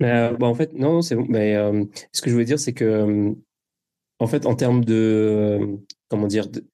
Euh, 0.03 0.36
bah, 0.38 0.47
en 0.47 0.55
fait, 0.55 0.74
non, 0.74 1.01
c'est 1.01 1.15
bon. 1.15 1.26
Mais 1.30 1.55
euh, 1.55 1.84
ce 2.11 2.22
que 2.22 2.30
je 2.30 2.36
voulais 2.36 2.45
dire, 2.45 2.59
c'est 2.59 2.74
que, 2.74 2.86
euh, 2.86 3.34
en 4.20 4.28
fait, 4.28 4.45
en 4.45 4.55
termes 4.55 4.86
de, 4.86 5.78
comment 6.09 6.28
dire, 6.28 6.47
de, 6.47 6.65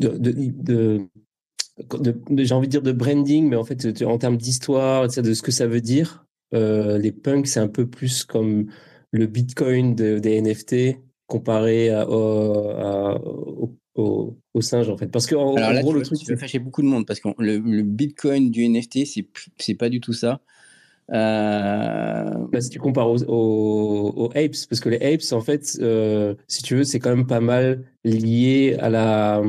de, 0.00 1.06
j'ai 2.38 2.54
envie 2.54 2.66
de 2.66 2.70
dire 2.70 2.82
de 2.82 2.92
branding, 2.92 3.48
mais 3.48 3.56
en 3.56 3.64
fait, 3.64 4.02
en 4.02 4.18
termes 4.18 4.36
d'histoire, 4.36 5.08
de 5.08 5.34
ce 5.34 5.42
que 5.42 5.52
ça 5.52 5.66
veut 5.66 5.80
dire, 5.80 6.26
les 6.52 7.12
punks, 7.12 7.46
c'est 7.46 7.60
un 7.60 7.68
peu 7.68 7.88
plus 7.88 8.24
comme 8.24 8.66
le 9.12 9.26
Bitcoin 9.26 9.94
de- 9.94 10.18
des 10.18 10.36
NFT 10.40 10.98
comparé 11.26 11.90
à, 11.90 12.06
au- 14.00 14.38
au 14.54 14.60
singe, 14.60 14.88
en 14.90 14.96
fait. 14.96 15.08
Parce 15.08 15.26
que, 15.26 15.34
en, 15.34 15.54
Alors 15.56 15.70
en 15.70 15.72
là, 15.72 15.82
gros, 15.82 15.92
tu, 15.92 15.98
le 15.98 16.02
truc, 16.02 16.18
tu 16.20 16.32
vas 16.32 16.38
fâcher 16.38 16.58
beaucoup 16.58 16.82
de 16.82 16.86
monde 16.88 17.06
parce 17.06 17.20
que 17.20 17.28
le, 17.38 17.58
le 17.58 17.82
Bitcoin 17.82 18.50
du 18.50 18.64
NFT, 18.64 19.04
c'est 19.06 19.26
c'est 19.58 19.74
pas 19.74 19.88
du 19.88 20.00
tout 20.00 20.12
ça. 20.12 20.40
Euh, 21.12 22.30
Bah, 22.52 22.60
si 22.60 22.70
tu 22.70 22.78
compares 22.78 23.10
aux, 23.10 23.22
aux, 23.24 24.12
aux 24.16 24.30
apes, 24.36 24.52
parce 24.68 24.80
que 24.80 24.88
les 24.88 25.14
apes, 25.14 25.32
en 25.32 25.40
fait, 25.40 25.76
euh, 25.80 26.34
si 26.48 26.62
tu 26.62 26.76
veux, 26.76 26.84
c'est 26.84 26.98
quand 27.00 27.14
même 27.14 27.26
pas 27.26 27.40
mal 27.40 27.84
lié 28.04 28.76
à 28.80 28.88
la, 28.90 29.42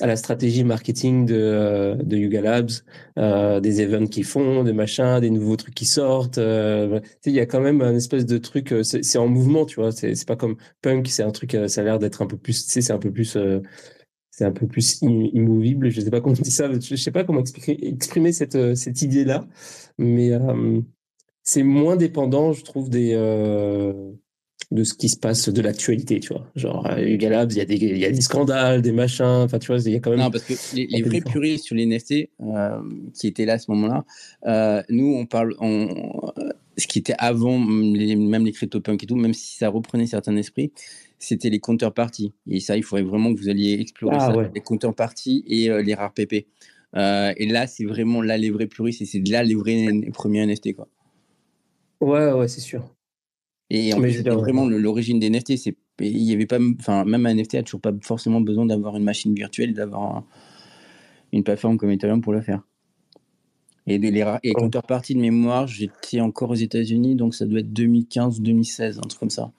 à 0.00 0.06
la 0.06 0.16
stratégie 0.16 0.64
marketing 0.64 1.26
de, 1.26 1.34
euh, 1.36 1.94
de 1.96 2.16
Yuga 2.16 2.40
Labs, 2.40 2.70
euh, 3.18 3.60
des 3.60 3.80
events 3.82 4.06
qu'ils 4.06 4.24
font, 4.24 4.64
des 4.64 4.72
machins, 4.72 5.20
des 5.20 5.30
nouveaux 5.30 5.56
trucs 5.56 5.74
qui 5.74 5.84
sortent. 5.84 6.38
euh, 6.38 7.00
il 7.26 7.32
y 7.32 7.40
a 7.40 7.46
quand 7.46 7.60
même 7.60 7.82
un 7.82 7.94
espèce 7.94 8.24
de 8.26 8.38
truc, 8.38 8.72
euh, 8.72 8.82
c'est 8.82 9.18
en 9.18 9.28
mouvement, 9.28 9.66
tu 9.66 9.76
vois. 9.76 9.92
C'est 9.92 10.26
pas 10.26 10.36
comme 10.36 10.56
punk, 10.80 11.08
c'est 11.08 11.22
un 11.22 11.30
truc, 11.30 11.56
ça 11.68 11.80
a 11.82 11.84
l'air 11.84 11.98
d'être 11.98 12.22
un 12.22 12.26
peu 12.26 12.36
plus, 12.38 12.64
c'est 12.66 12.90
un 12.92 12.98
peu 12.98 13.12
plus. 13.12 13.36
c'est 14.30 14.44
un 14.44 14.52
peu 14.52 14.66
plus 14.66 15.02
im- 15.02 15.28
immovible, 15.34 15.90
je 15.90 16.00
sais 16.00 16.10
pas 16.10 16.20
comment 16.20 16.36
on 16.40 16.44
ça, 16.44 16.68
je 16.72 16.96
sais 16.96 17.10
pas 17.10 17.24
comment 17.24 17.40
expliquer, 17.40 17.86
exprimer 17.86 18.32
cette, 18.32 18.74
cette 18.76 19.02
idée-là, 19.02 19.46
mais 19.98 20.30
c'est 21.42 21.62
moins 21.62 21.96
dépendant, 21.96 22.52
je 22.52 22.62
trouve, 22.64 22.88
des, 22.90 23.14
de 24.72 24.84
ce 24.84 24.94
qui 24.94 25.08
se 25.10 25.18
passe 25.18 25.48
de 25.50 25.60
l'actualité, 25.60 26.18
tu 26.18 26.32
vois. 26.32 26.46
Genre, 26.56 26.88
Yuga 26.98 27.28
Labs, 27.28 27.52
il 27.52 27.58
y, 27.58 27.60
a 27.60 27.64
des- 27.66 27.76
il 27.76 27.98
y 27.98 28.06
a 28.06 28.10
des 28.10 28.20
scandales, 28.22 28.80
des 28.80 28.92
machins, 28.92 29.24
enfin, 29.44 29.58
tu 29.58 29.66
vois, 29.66 29.76
il 29.84 29.92
y 29.92 29.96
a 29.96 30.00
quand 30.00 30.10
même. 30.10 30.20
Non, 30.20 30.30
parce 30.30 30.44
que 30.44 30.54
les, 30.74 31.02
vrais 31.02 31.20
puristes 31.20 31.64
sur 31.64 31.76
les 31.76 31.82
NFT 31.86 32.30
euh, 32.40 32.80
qui 33.12 33.26
étaient 33.26 33.44
là 33.44 33.54
à 33.54 33.58
ce 33.58 33.70
moment-là, 33.70 34.04
euh, 34.46 34.82
nous, 34.88 35.14
on 35.14 35.26
parle, 35.26 35.54
on, 35.60 36.32
euh, 36.38 36.48
ce 36.78 36.86
qui 36.86 36.98
était 36.98 37.14
avant, 37.18 37.62
les- 37.68 38.16
même 38.16 38.46
les 38.46 38.52
CryptoPunk 38.52 39.02
et 39.02 39.06
tout, 39.06 39.16
même 39.16 39.34
si 39.34 39.58
ça 39.58 39.68
reprenait 39.68 40.06
certains 40.06 40.36
esprits, 40.36 40.72
c'était 41.18 41.50
les 41.50 41.60
counterparties. 41.60 42.32
Et 42.48 42.58
ça, 42.60 42.76
il 42.78 42.82
faudrait 42.82 43.04
vraiment 43.04 43.34
que 43.34 43.38
vous 43.38 43.50
alliez 43.50 43.74
explorer 43.78 44.16
Ah, 44.18 44.28
ça, 44.30 44.36
ouais. 44.36 44.50
les 44.54 44.60
counterparties 44.62 45.44
et 45.46 45.68
euh, 45.70 45.82
les 45.82 45.92
rares 45.94 46.14
PP. 46.14 46.46
Euh, 46.96 47.32
et 47.36 47.46
là, 47.46 47.66
c'est 47.66 47.84
vraiment 47.84 48.22
là 48.22 48.38
les 48.38 48.50
vrais 48.50 48.66
puristes 48.68 49.02
et 49.02 49.04
c'est 49.06 49.20
là 49.28 49.42
les 49.42 49.54
vrais 49.54 49.86
premiers 50.14 50.40
NFT, 50.46 50.74
quoi. 50.74 50.88
Ouais, 52.00 52.32
ouais, 52.32 52.48
c'est 52.48 52.60
sûr. 52.60 52.88
Et 53.74 53.94
en 53.94 54.00
Mais 54.00 54.08
plus, 54.08 54.18
c'était 54.18 54.28
vraiment 54.30 54.68
l'origine 54.68 55.18
des 55.18 55.30
NFT. 55.30 55.56
C'est, 55.56 55.74
il 56.00 56.18
y 56.22 56.34
avait 56.34 56.44
pas, 56.46 56.58
enfin, 56.78 57.04
même 57.06 57.24
un 57.24 57.30
NFT 57.34 57.54
a 57.54 57.62
toujours 57.62 57.80
pas 57.80 57.92
forcément 58.02 58.42
besoin 58.42 58.66
d'avoir 58.66 58.96
une 58.98 59.02
machine 59.04 59.34
virtuelle, 59.34 59.72
d'avoir 59.72 60.16
un- 60.16 60.24
une 61.32 61.42
plateforme 61.42 61.78
comme 61.78 61.90
Ethereum 61.90 62.20
pour 62.20 62.34
le 62.34 62.42
faire. 62.42 62.62
Et 63.86 63.96
les, 63.96 64.08
et 64.18 64.22
Ouais. 64.24 64.52
contrepartie 64.54 65.14
de 65.14 65.20
mémoire, 65.20 65.66
j'étais 65.66 66.20
encore 66.20 66.50
aux 66.50 66.54
États-Unis, 66.54 67.16
donc 67.16 67.34
ça 67.34 67.46
doit 67.46 67.60
être 67.60 67.72
2015 67.72 68.38
ou 68.38 68.42
2016, 68.42 68.98
un 68.98 69.02
truc 69.08 69.18
comme 69.18 69.30
ça. 69.30 69.50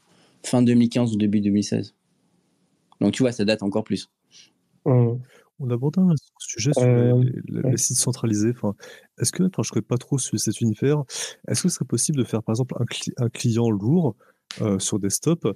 Fin 0.45 0.61
2015 0.61 1.13
ou 1.13 1.17
début 1.17 1.41
2016. 1.41 1.95
Donc 3.01 3.13
tu 3.13 3.23
vois, 3.23 3.31
ça 3.31 3.45
date 3.45 3.63
encore 3.63 3.83
plus. 3.83 4.09
Hum. 4.85 5.19
On 5.59 5.69
aborde 5.69 5.97
un 5.97 6.13
sujet 6.39 6.71
sur 6.73 6.83
Euh, 6.83 7.21
les, 7.23 7.31
les- 7.47 7.61
ouais. 7.61 7.71
les 7.71 7.77
sites 7.77 7.97
centralisés. 7.97 8.51
Enfin, 8.51 8.75
est-ce 9.19 9.31
que, 9.31 9.43
enfin, 9.43 9.63
je 9.63 9.69
ne 9.69 9.73
connais 9.73 9.85
pas 9.85 9.97
trop 9.97 10.17
sur 10.17 10.39
cet 10.39 10.61
univers, 10.61 11.03
est-ce 11.47 11.63
que 11.63 11.69
ce 11.69 11.75
serait 11.75 11.85
possible 11.85 12.17
de 12.17 12.23
faire 12.23 12.43
par 12.43 12.53
exemple 12.53 12.75
un, 12.79 12.85
cli- 12.85 13.13
un 13.17 13.29
client 13.29 13.69
lourd 13.69 14.15
euh, 14.61 14.79
sur 14.79 14.99
desktop 14.99 15.47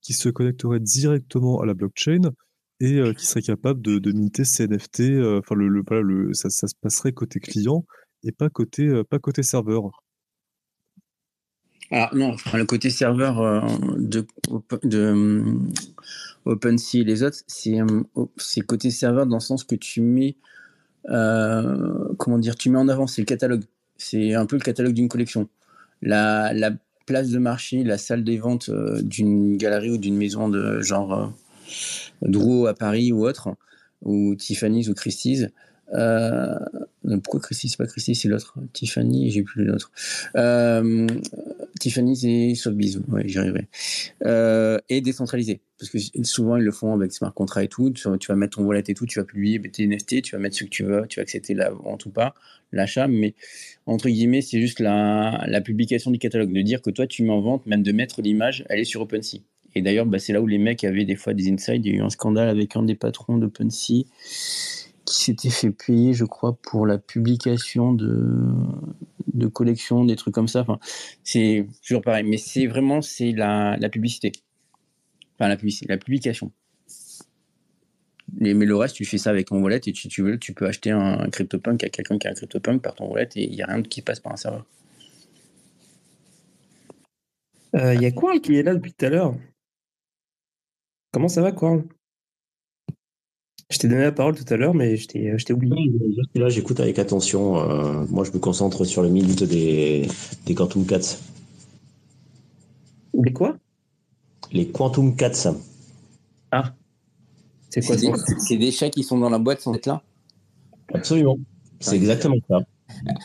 qui 0.00 0.12
se 0.12 0.28
connecterait 0.28 0.80
directement 0.80 1.60
à 1.60 1.66
la 1.66 1.74
blockchain 1.74 2.32
et 2.80 2.94
euh, 2.98 3.12
qui 3.12 3.26
serait 3.26 3.42
capable 3.42 3.80
de, 3.82 3.98
de 3.98 4.12
minter 4.12 4.44
ses 4.44 4.64
NFT, 4.64 5.00
euh, 5.00 5.40
enfin, 5.40 5.54
le, 5.54 6.32
ça, 6.34 6.50
se 6.50 6.74
passerait 6.80 7.12
côté 7.12 7.40
client 7.40 7.84
et 8.22 8.32
pas 8.32 8.50
côté, 8.50 9.02
pas 9.08 9.18
côté 9.18 9.42
serveur? 9.42 9.90
Alors 11.90 12.14
non, 12.14 12.32
enfin, 12.32 12.58
le 12.58 12.64
côté 12.64 12.90
serveur 12.90 13.68
de, 13.98 14.26
hum, 15.10 15.72
OpenSea 16.44 17.00
et 17.00 17.04
les 17.04 17.22
autres, 17.22 17.38
c'est 17.46 17.80
hum, 17.80 18.06
c'est 18.36 18.62
côté 18.62 18.90
serveur 18.90 19.26
dans 19.26 19.36
le 19.36 19.40
sens 19.40 19.64
que 19.64 19.74
tu 19.74 20.00
mets, 20.00 20.36
comment 21.06 22.38
dire, 22.38 22.56
tu 22.56 22.70
mets 22.70 22.78
en 22.78 22.88
avant, 22.88 23.06
c'est 23.06 23.22
le 23.22 23.26
catalogue. 23.26 23.64
C'est 23.96 24.34
un 24.34 24.46
peu 24.46 24.56
le 24.56 24.62
catalogue 24.62 24.94
d'une 24.94 25.08
collection. 25.08 25.48
La, 26.02 26.52
la 26.52 26.72
place 27.06 27.30
de 27.30 27.38
marché, 27.38 27.84
la 27.84 27.98
salle 27.98 28.24
des 28.24 28.38
ventes 28.38 28.68
euh, 28.70 29.00
d'une 29.02 29.56
galerie 29.56 29.90
ou 29.90 29.98
d'une 29.98 30.16
maison 30.16 30.48
de 30.48 30.80
genre 30.80 31.12
euh, 31.12 31.26
Drouot 32.22 32.66
à 32.66 32.74
Paris 32.74 33.12
ou 33.12 33.26
autre, 33.26 33.54
ou 34.02 34.34
Tiffany's 34.34 34.88
ou 34.88 34.94
Christie's. 34.94 35.48
Euh, 35.92 36.58
pourquoi 37.22 37.40
Christie's 37.40 37.72
C'est 37.72 37.76
pas 37.76 37.86
Christie's, 37.86 38.20
c'est 38.20 38.28
l'autre. 38.28 38.56
Tiffany, 38.72 39.30
j'ai 39.30 39.42
plus 39.42 39.64
l'autre. 39.64 39.92
Euh, 40.36 41.06
Tiffany's 41.78 42.24
et 42.24 42.54
Sotheby's, 42.54 42.98
ouais, 43.08 43.22
j'y 43.26 43.38
arriverai. 43.38 43.68
Euh, 44.24 44.78
et 44.88 45.00
décentralisé, 45.00 45.60
parce 45.78 45.90
que 45.90 45.98
souvent 46.22 46.56
ils 46.56 46.64
le 46.64 46.72
font 46.72 46.94
avec 46.94 47.12
smart 47.12 47.34
contract 47.34 47.66
et 47.66 47.68
tout. 47.68 47.90
Tu, 47.90 48.08
vas 48.28 48.36
mettre 48.36 48.56
ton 48.56 48.64
wallet 48.64 48.84
et 48.86 48.94
tout, 48.94 49.06
tu 49.06 49.18
vas 49.18 49.24
publier 49.24 49.60
tes 49.60 49.86
NFT, 49.86 50.22
tu 50.22 50.36
vas 50.36 50.38
mettre 50.40 50.56
ce 50.56 50.64
que 50.64 50.70
tu 50.70 50.84
veux, 50.84 51.04
tu 51.08 51.20
vas 51.20 51.22
accepter 51.22 51.54
la 51.54 51.70
vente 51.70 52.06
ou 52.06 52.10
pas, 52.10 52.34
l'achat, 52.72 53.06
mais 53.06 53.34
entre 53.86 54.08
guillemets, 54.08 54.40
c'est 54.40 54.60
juste 54.60 54.80
la, 54.80 55.44
la 55.46 55.60
publication 55.60 56.10
du 56.10 56.18
catalogue, 56.18 56.52
de 56.52 56.62
dire 56.62 56.80
que 56.80 56.90
toi 56.90 57.06
tu 57.06 57.22
mets 57.22 57.32
en 57.32 57.40
vente, 57.40 57.66
même 57.66 57.82
de 57.82 57.92
mettre 57.92 58.22
l'image, 58.22 58.64
elle 58.68 58.80
est 58.80 58.84
sur 58.84 59.02
OpenSea. 59.02 59.42
Et 59.74 59.82
d'ailleurs, 59.82 60.06
bah, 60.06 60.18
c'est 60.18 60.32
là 60.32 60.40
où 60.40 60.46
les 60.46 60.58
mecs 60.58 60.84
avaient 60.84 61.04
des 61.04 61.16
fois 61.16 61.34
des 61.34 61.50
insides. 61.50 61.84
Il 61.84 61.92
y 61.92 61.96
a 61.96 61.98
eu 61.98 62.02
un 62.02 62.10
scandale 62.10 62.48
avec 62.48 62.76
un 62.76 62.84
des 62.84 62.94
patrons 62.94 63.38
d'OpenSea 63.38 64.04
qui 65.06 65.24
s'était 65.24 65.50
fait 65.50 65.70
payer, 65.70 66.14
je 66.14 66.24
crois, 66.24 66.56
pour 66.62 66.86
la 66.86 66.98
publication 66.98 67.92
de, 67.92 68.52
de 69.32 69.46
collections, 69.46 70.04
des 70.04 70.16
trucs 70.16 70.34
comme 70.34 70.48
ça. 70.48 70.60
Enfin, 70.62 70.78
c'est 71.24 71.66
toujours 71.86 72.02
pareil. 72.02 72.24
Mais 72.24 72.38
c'est 72.38 72.66
vraiment 72.66 73.02
c'est 73.02 73.32
la, 73.32 73.76
la 73.78 73.88
publicité. 73.90 74.32
Enfin, 75.38 75.48
la 75.48 75.56
publicité, 75.56 75.86
la 75.88 75.98
publication. 75.98 76.52
Mais, 78.40 78.52
le 78.54 78.76
reste, 78.76 78.96
tu 78.96 79.04
fais 79.04 79.18
ça 79.18 79.30
avec 79.30 79.46
ton 79.48 79.62
wallet 79.62 79.80
et 79.86 79.92
tu, 79.92 80.08
tu 80.08 80.22
veux, 80.22 80.38
tu 80.38 80.54
peux 80.54 80.66
acheter 80.66 80.90
un, 80.90 81.20
un 81.20 81.30
CryptoPunk 81.30 81.84
à 81.84 81.88
quelqu'un 81.88 82.18
qui 82.18 82.26
a 82.26 82.30
un 82.30 82.34
CryptoPunk 82.34 82.82
par 82.82 82.94
ton 82.94 83.06
wallet 83.10 83.28
et 83.36 83.44
il 83.44 83.50
n'y 83.56 83.62
a 83.62 83.66
rien 83.66 83.82
qui 83.82 84.02
passe 84.02 84.20
par 84.20 84.32
un 84.32 84.36
serveur. 84.36 84.66
Il 87.74 87.80
Euh, 87.80 87.94
y 87.94 88.06
a 88.06 88.10
Quarl 88.12 88.40
qui 88.40 88.56
est 88.56 88.62
là 88.64 88.74
depuis 88.74 88.92
tout 88.94 89.06
à 89.06 89.10
l'heure. 89.10 89.34
Comment 91.12 91.28
ça 91.28 91.40
va, 91.42 91.52
Quarl? 91.52 91.84
Je 93.70 93.78
t'ai 93.78 93.88
donné 93.88 94.02
la 94.02 94.12
parole 94.12 94.34
tout 94.34 94.52
à 94.52 94.56
l'heure, 94.56 94.74
mais 94.74 94.96
je 94.96 95.08
t'ai 95.08 95.38
je 95.38 95.44
t'ai 95.44 95.52
oublié. 95.52 95.74
Oui, 95.74 96.14
je 96.16 96.22
suis 96.30 96.40
là, 96.40 96.48
j'écoute 96.48 96.80
avec 96.80 96.98
attention. 96.98 97.58
Euh, 97.58 98.04
moi, 98.10 98.24
je 98.24 98.30
me 98.32 98.38
concentre 98.38 98.84
sur 98.84 99.02
le 99.02 99.08
mythe 99.08 99.42
des, 99.44 100.06
des 100.46 100.54
Quantum 100.54 100.84
Cats. 100.84 101.18
Mais 103.14 103.32
quoi? 103.32 103.56
Les 104.52 104.68
Quantum 104.68 105.16
Cats. 105.16 105.54
Ah. 106.50 106.74
C'est 107.70 107.84
quoi 107.84 107.96
C'est 107.96 108.06
ça? 108.06 108.56
des, 108.56 108.70
chats 108.70 108.90
qui 108.90 109.02
sont 109.02 109.18
dans 109.18 109.30
la 109.30 109.38
boîte 109.38 109.60
sans 109.60 109.74
être 109.74 109.86
là 109.86 110.02
Absolument. 110.92 111.38
C'est 111.80 111.96
exactement 111.96 112.36
ça. 112.48 112.60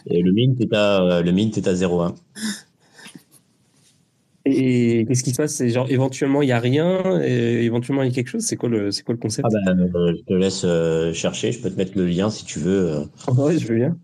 Et 0.07 0.21
le 0.21 0.31
mint 0.31 0.59
est 0.59 0.73
à, 0.73 1.01
euh, 1.01 1.21
le 1.21 1.31
mint 1.31 1.55
est 1.57 1.67
à 1.67 1.73
0,1. 1.73 2.15
Et 4.49 5.05
qu'est-ce 5.05 5.23
qui 5.23 5.31
se 5.31 5.37
passe? 5.37 5.53
C'est 5.55 5.69
genre 5.69 5.89
éventuellement 5.89 6.41
il 6.41 6.49
y 6.49 6.51
a 6.51 6.59
rien, 6.59 7.21
et 7.21 7.63
éventuellement 7.63 8.03
il 8.03 8.09
y 8.09 8.11
a 8.11 8.15
quelque 8.15 8.29
chose? 8.29 8.43
C'est 8.43 8.55
quoi 8.55 8.69
le 8.69 8.91
c'est 8.91 9.03
quoi 9.03 9.13
le 9.13 9.19
concept? 9.19 9.47
Ah 9.51 9.73
ben, 9.73 9.91
euh, 9.95 10.13
je 10.17 10.23
te 10.23 10.33
laisse 10.33 10.63
euh, 10.65 11.13
chercher. 11.13 11.51
Je 11.51 11.59
peux 11.59 11.69
te 11.69 11.77
mettre 11.77 11.97
le 11.97 12.05
lien 12.07 12.29
si 12.29 12.45
tu 12.45 12.59
veux. 12.59 12.89
euh. 12.89 13.33
Ouais, 13.33 13.57
je 13.57 13.67
veux 13.67 13.75
bien. 13.75 13.97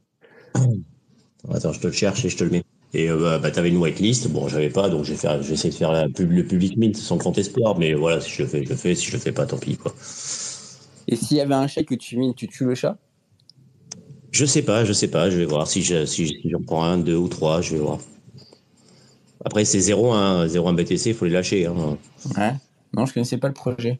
Attends, 1.54 1.74
je 1.74 1.80
te 1.80 1.88
le 1.88 1.94
cherche 1.94 2.26
et 2.26 2.30
je 2.30 2.38
te 2.38 2.44
le 2.44 2.50
mets. 2.52 2.64
Et 2.94 3.10
euh, 3.10 3.18
bah, 3.20 3.40
bah, 3.40 3.52
t'avais 3.52 3.70
une 3.70 3.78
whitelist. 3.78 4.30
Bon, 4.30 4.48
j'avais 4.48 4.70
pas, 4.70 4.90
donc 4.90 5.04
je 5.04 5.12
vais 5.12 5.18
faire, 5.18 5.42
je 5.42 5.48
vais 5.48 5.54
essayer 5.56 5.70
de 5.72 5.76
faire 5.76 5.92
la 5.92 6.08
pub, 6.10 6.32
le 6.32 6.46
public 6.46 6.78
mint 6.78 6.96
sans 6.96 7.18
grand 7.18 7.38
espoir. 7.38 7.78
Mais 7.78 7.94
voilà, 7.94 8.22
si 8.22 8.32
je 8.32 8.44
le 8.44 8.48
fais, 8.48 8.64
je 8.64 8.70
le 8.70 8.76
fais. 8.76 8.96
Si 8.96 9.08
je 9.08 9.14
le 9.14 9.20
fais 9.20 9.32
pas, 9.32 9.46
tant 9.46 9.58
pis, 9.58 9.78
quoi. 9.78 9.94
Et 11.08 11.16
s'il 11.16 11.38
y 11.38 11.42
avait 11.42 11.56
un 11.56 11.68
chat 11.68 11.84
que 11.84 11.96
tu 11.96 12.18
mines, 12.18 12.36
tu 12.36 12.48
tues 12.48 12.66
le 12.66 12.76
chat? 12.76 12.98
Je 14.32 14.46
sais 14.46 14.62
pas, 14.62 14.86
je 14.86 14.94
sais 14.94 15.08
pas. 15.08 15.30
Je 15.30 15.38
vais 15.38 15.46
voir 15.46 15.68
si 15.68 15.82
je, 15.82 16.06
si, 16.06 16.28
si 16.28 16.50
j'en 16.50 16.62
prends 16.62 16.84
un, 16.84 16.98
deux 16.98 17.16
ou 17.16 17.28
trois. 17.28 17.62
Je 17.62 17.74
vais 17.74 17.82
voir. 17.82 18.00
Après, 19.46 19.64
c'est 19.66 19.80
0,1 19.80 20.48
0,1 20.48 20.76
BTC, 20.76 21.12
il 21.12 21.16
faut 21.16 21.26
les 21.26 21.32
lâcher. 21.32 21.66
Hein. 21.68 21.98
Ouais. 22.38 22.54
Non, 22.94 23.06
je 23.06 23.14
connaissais 23.14 23.38
pas 23.38 23.48
le 23.48 23.54
projet. 23.54 24.00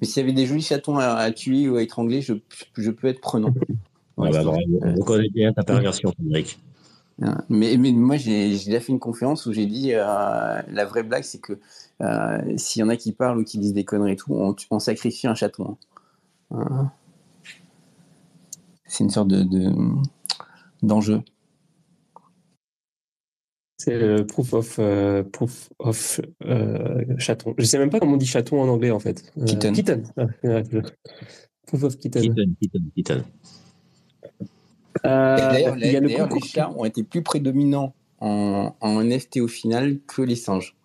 Mais 0.00 0.06
s'il 0.06 0.20
y 0.20 0.24
avait 0.24 0.32
des 0.34 0.46
jolis 0.46 0.62
chatons 0.62 0.98
à, 0.98 1.06
à 1.14 1.30
tuer 1.30 1.68
ou 1.68 1.76
à 1.76 1.82
étrangler, 1.82 2.22
je, 2.22 2.34
je 2.76 2.90
peux 2.90 3.06
être 3.08 3.20
prenant. 3.20 3.54
Ah 3.58 3.64
Ouais, 4.18 4.30
bah, 4.30 4.42
bravo. 4.44 4.60
On 4.82 4.94
reconnaît 4.96 5.30
bien 5.30 5.52
ta 5.54 5.62
perversion, 5.62 6.12
Frédéric. 6.12 6.58
Ouais. 7.20 7.28
Mais, 7.48 7.76
mais 7.78 7.92
moi, 7.92 8.16
j'ai 8.16 8.50
déjà 8.50 8.80
fait 8.80 8.92
une 8.92 8.98
conférence 8.98 9.46
où 9.46 9.52
j'ai 9.52 9.66
dit 9.66 9.92
euh, 9.94 10.02
la 10.68 10.84
vraie 10.84 11.02
blague, 11.02 11.22
c'est 11.24 11.40
que 11.40 11.58
euh, 12.02 12.38
s'il 12.56 12.80
y 12.80 12.82
en 12.84 12.88
a 12.90 12.96
qui 12.96 13.12
parlent 13.12 13.38
ou 13.38 13.44
qui 13.44 13.58
disent 13.58 13.72
des 13.74 13.84
conneries 13.84 14.12
et 14.12 14.16
tout, 14.16 14.34
on, 14.34 14.54
on 14.70 14.78
sacrifie 14.80 15.26
un 15.28 15.34
chaton. 15.34 15.76
hein. 16.52 16.90
C'est 18.86 19.04
une 19.04 19.10
sorte 19.10 19.28
de 19.28 19.42
de- 19.42 19.72
d'enjeu. 20.82 21.22
C'est 23.84 23.98
le 23.98 24.24
proof 24.24 24.52
of, 24.52 24.76
euh, 24.78 25.24
proof 25.24 25.70
of 25.80 26.20
euh, 26.44 27.04
chaton. 27.18 27.52
Je 27.58 27.64
sais 27.64 27.78
même 27.78 27.90
pas 27.90 27.98
comment 27.98 28.12
on 28.12 28.16
dit 28.16 28.26
chaton 28.26 28.62
en 28.62 28.68
anglais 28.68 28.92
en 28.92 29.00
fait. 29.00 29.24
Euh, 29.36 29.44
Kitten. 29.44 29.74
Kitten. 29.74 30.04
Ah, 30.16 30.26
proof 31.66 31.82
of 31.82 31.96
kitten. 31.96 32.32
Euh, 35.04 35.36
D'ailleurs, 35.36 35.76
il 35.78 35.90
y 35.90 35.96
a 35.96 36.00
le 36.00 36.06
d'ailleurs, 36.06 36.28
les 36.32 36.40
chats 36.42 36.70
ont 36.76 36.84
été 36.84 37.02
plus 37.02 37.22
prédominants 37.22 37.92
en, 38.20 38.72
en 38.80 39.02
NFT 39.02 39.38
au 39.38 39.48
final 39.48 39.98
que 40.06 40.22
les 40.22 40.36
singes. 40.36 40.76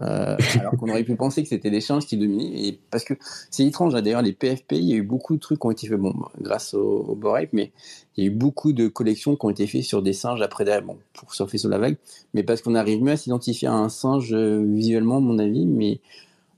Euh, 0.00 0.36
alors 0.58 0.76
qu'on 0.76 0.88
aurait 0.88 1.04
pu 1.04 1.14
penser 1.14 1.42
que 1.42 1.48
c'était 1.48 1.78
singes 1.80 2.06
qui 2.06 2.16
dominaient. 2.16 2.68
Et 2.68 2.80
parce 2.90 3.04
que 3.04 3.14
c'est 3.50 3.64
étrange, 3.66 3.94
hein, 3.94 4.02
d'ailleurs, 4.02 4.22
les 4.22 4.32
PFP, 4.32 4.72
il 4.72 4.84
y 4.84 4.92
a 4.94 4.96
eu 4.96 5.02
beaucoup 5.02 5.34
de 5.34 5.40
trucs 5.40 5.60
qui 5.60 5.66
ont 5.66 5.70
été 5.70 5.86
faits 5.88 5.98
bon, 5.98 6.14
grâce 6.40 6.74
au, 6.74 6.80
au 6.80 7.18
mais 7.52 7.72
il 8.16 8.24
y 8.24 8.26
a 8.26 8.30
eu 8.30 8.34
beaucoup 8.34 8.72
de 8.72 8.88
collections 8.88 9.36
qui 9.36 9.44
ont 9.44 9.50
été 9.50 9.66
faites 9.66 9.82
sur 9.82 10.02
des 10.02 10.12
singes 10.12 10.40
après 10.40 10.64
derrière, 10.64 10.82
bon, 10.82 10.96
pour 11.12 11.34
surfer 11.34 11.58
sur 11.58 11.68
la 11.68 11.78
vague, 11.78 11.96
mais 12.32 12.42
parce 12.42 12.62
qu'on 12.62 12.74
arrive 12.74 13.02
mieux 13.02 13.12
à 13.12 13.16
s'identifier 13.16 13.68
à 13.68 13.74
un 13.74 13.88
singe 13.88 14.32
euh, 14.32 14.64
visuellement, 14.64 15.18
à 15.18 15.20
mon 15.20 15.38
avis, 15.38 15.66
mais 15.66 16.00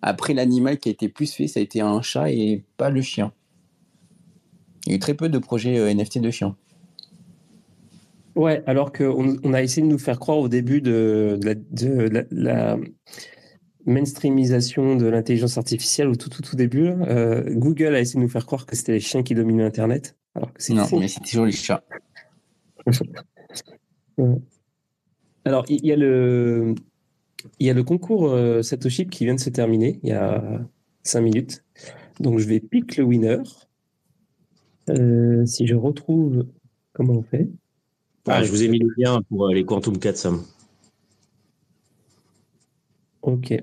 après 0.03 0.35
l'animal 0.35 0.79
qui 0.79 0.89
a 0.89 0.93
été 0.93 1.09
plus 1.09 1.33
fait, 1.33 1.49
ça 1.49 1.59
a 1.59 1.63
été 1.63 1.81
un 1.81 2.01
chat 2.01 2.31
et 2.31 2.63
pas 2.77 2.91
le 2.91 3.03
chien. 3.03 3.33
Il 4.87 4.91
y 4.91 4.93
a 4.95 4.97
eu 4.97 4.99
très 4.99 5.15
peu 5.15 5.29
de 5.29 5.39
projets 5.39 5.79
euh, 5.79 5.93
NFT 5.93 6.19
de 6.19 6.31
chiens. 6.31 6.57
Ouais, 8.35 8.63
alors 8.67 8.93
qu'on 8.93 9.37
on 9.43 9.53
a 9.53 9.63
essayé 9.63 9.87
de 9.87 9.93
nous 9.93 9.99
faire 9.99 10.19
croire 10.19 10.39
au 10.39 10.49
début 10.49 10.81
de, 10.81 11.39
la 12.31 12.79
mainstreamisation 13.87 14.97
de 14.97 15.07
l'intelligence 15.07 15.59
artificielle, 15.59 16.09
au 16.09 16.17
tout, 16.17 16.29
tout, 16.29 16.43
tout 16.43 16.57
début, 16.57 16.89
euh, 16.89 17.43
Google 17.55 17.95
a 17.95 18.01
essayé 18.01 18.17
de 18.19 18.23
nous 18.25 18.29
faire 18.31 18.47
croire 18.47 18.67
que 18.67 18.77
c'était 18.77 18.93
les 18.93 19.01
chiens 19.01 19.23
qui 19.23 19.35
dominaient 19.35 19.65
Internet. 19.65 20.17
Alors 20.35 20.53
que 20.53 20.73
Non, 20.73 20.85
faux. 20.87 20.99
mais 20.99 21.09
c'est 21.09 21.21
toujours 21.21 21.47
les 21.47 21.53
chats. 21.53 21.83
Alors, 25.45 25.65
il 25.69 25.85
y 25.85 25.93
a 25.93 25.97
le, 25.97 26.75
il 27.59 27.67
y 27.67 27.71
a 27.71 27.75
le 27.75 27.83
concours 27.83 28.31
euh, 28.31 28.63
Satoshi 28.63 29.07
qui 29.09 29.25
vient 29.25 29.35
de 29.35 29.41
se 29.41 29.51
terminer 29.51 29.99
il 30.03 30.11
y 30.11 30.13
a 30.13 30.61
cinq 31.03 31.23
minutes. 31.23 31.65
Donc, 32.21 32.39
je 32.39 32.47
vais 32.47 32.61
pick 32.61 32.97
le 32.97 33.05
winner. 33.05 33.39
Euh, 34.89 35.45
si 35.47 35.67
je 35.67 35.75
retrouve 35.75 36.47
comment 36.93 37.15
on 37.15 37.23
fait? 37.23 37.49
Ah, 38.29 38.43
je 38.43 38.51
vous 38.51 38.63
ai 38.63 38.69
mis 38.69 38.79
le 38.79 38.89
lien 38.97 39.21
pour 39.23 39.47
euh, 39.49 39.55
les 39.55 39.65
Quantum 39.65 39.99
4 39.99 40.17
Sam. 40.17 40.45
Ok. 43.23 43.55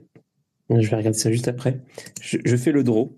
Je 0.70 0.90
vais 0.90 0.96
regarder 0.96 1.18
ça 1.18 1.32
juste 1.32 1.48
après. 1.48 1.82
Je, 2.22 2.38
je 2.44 2.56
fais 2.56 2.72
le 2.72 2.84
draw. 2.84 3.18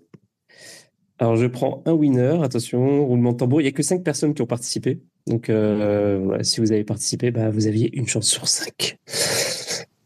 Alors, 1.18 1.36
je 1.36 1.46
prends 1.46 1.82
un 1.86 1.92
winner. 1.92 2.38
Attention, 2.42 3.06
roulement 3.06 3.32
de 3.32 3.36
tambour. 3.36 3.60
Il 3.60 3.64
n'y 3.64 3.68
a 3.68 3.72
que 3.72 3.82
cinq 3.82 4.02
personnes 4.02 4.34
qui 4.34 4.42
ont 4.42 4.46
participé. 4.46 5.02
Donc, 5.26 5.50
euh, 5.50 6.20
voilà, 6.22 6.42
si 6.42 6.60
vous 6.60 6.72
avez 6.72 6.84
participé, 6.84 7.30
bah, 7.30 7.50
vous 7.50 7.66
aviez 7.66 7.96
une 7.96 8.08
chance 8.08 8.28
sur 8.28 8.48
cinq. 8.48 8.98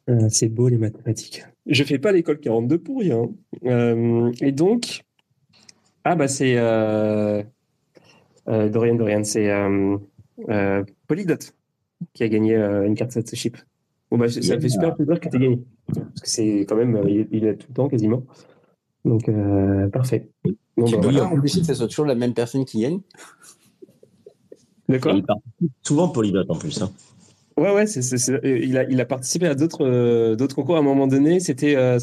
Euh, 0.08 0.28
c'est 0.28 0.48
beau 0.48 0.68
les 0.68 0.76
mathématiques. 0.76 1.44
Je 1.66 1.82
fais 1.84 1.98
pas 1.98 2.12
l'école 2.12 2.38
42 2.38 2.78
pour 2.78 3.00
rien. 3.00 3.28
Euh, 3.64 4.30
et 4.40 4.52
donc, 4.52 5.02
ah 6.04 6.14
bah 6.14 6.28
c'est 6.28 6.54
Dorian 8.46 8.94
Dorian, 8.94 9.24
c'est 9.24 9.50
Polydot 11.08 11.34
qui 12.12 12.22
a 12.22 12.28
gagné 12.28 12.54
une 12.54 12.94
carte 12.94 13.10
Satoshi. 13.10 13.50
Bon 14.10 14.18
bah 14.18 14.28
ça 14.28 14.54
me 14.54 14.60
fait 14.60 14.68
super 14.68 14.94
plaisir 14.94 15.18
que 15.18 15.28
tu 15.28 15.38
gagné. 15.38 15.58
Parce 15.94 16.20
que 16.22 16.28
c'est 16.28 16.60
quand 16.68 16.76
même, 16.76 16.96
euh, 16.96 17.08
il, 17.08 17.28
il 17.30 17.44
est 17.44 17.56
tout 17.56 17.66
le 17.68 17.74
temps 17.74 17.88
quasiment. 17.88 18.24
Donc 19.04 19.28
euh, 19.28 19.88
parfait. 19.88 20.30
Bon, 20.76 20.84
Tu 20.84 20.94
bah, 20.96 21.00
peux 21.00 21.10
voilà. 21.10 21.20
pas 21.20 21.34
empêcher 21.34 21.60
que 21.60 21.66
ce 21.66 21.74
soit 21.74 21.86
toujours 21.88 22.06
la 22.06 22.14
même 22.14 22.34
personne 22.34 22.64
qui 22.64 22.80
gagne. 22.80 23.00
Participe 24.88 25.72
souvent 25.82 26.08
Polydot 26.08 26.44
en 26.48 26.56
plus. 26.56 26.80
Hein. 26.82 26.90
Ouais, 27.56 27.72
ouais, 27.72 27.86
il, 27.86 28.76
a, 28.76 28.84
il 28.84 29.00
a 29.00 29.04
participé 29.06 29.46
à 29.46 29.54
d'autres, 29.54 29.84
euh, 29.84 30.36
d'autres 30.36 30.54
concours 30.54 30.76
à 30.76 30.80
un 30.80 30.82
moment 30.82 31.06
donné. 31.06 31.40
C'était, 31.40 31.74
euh, 31.74 31.98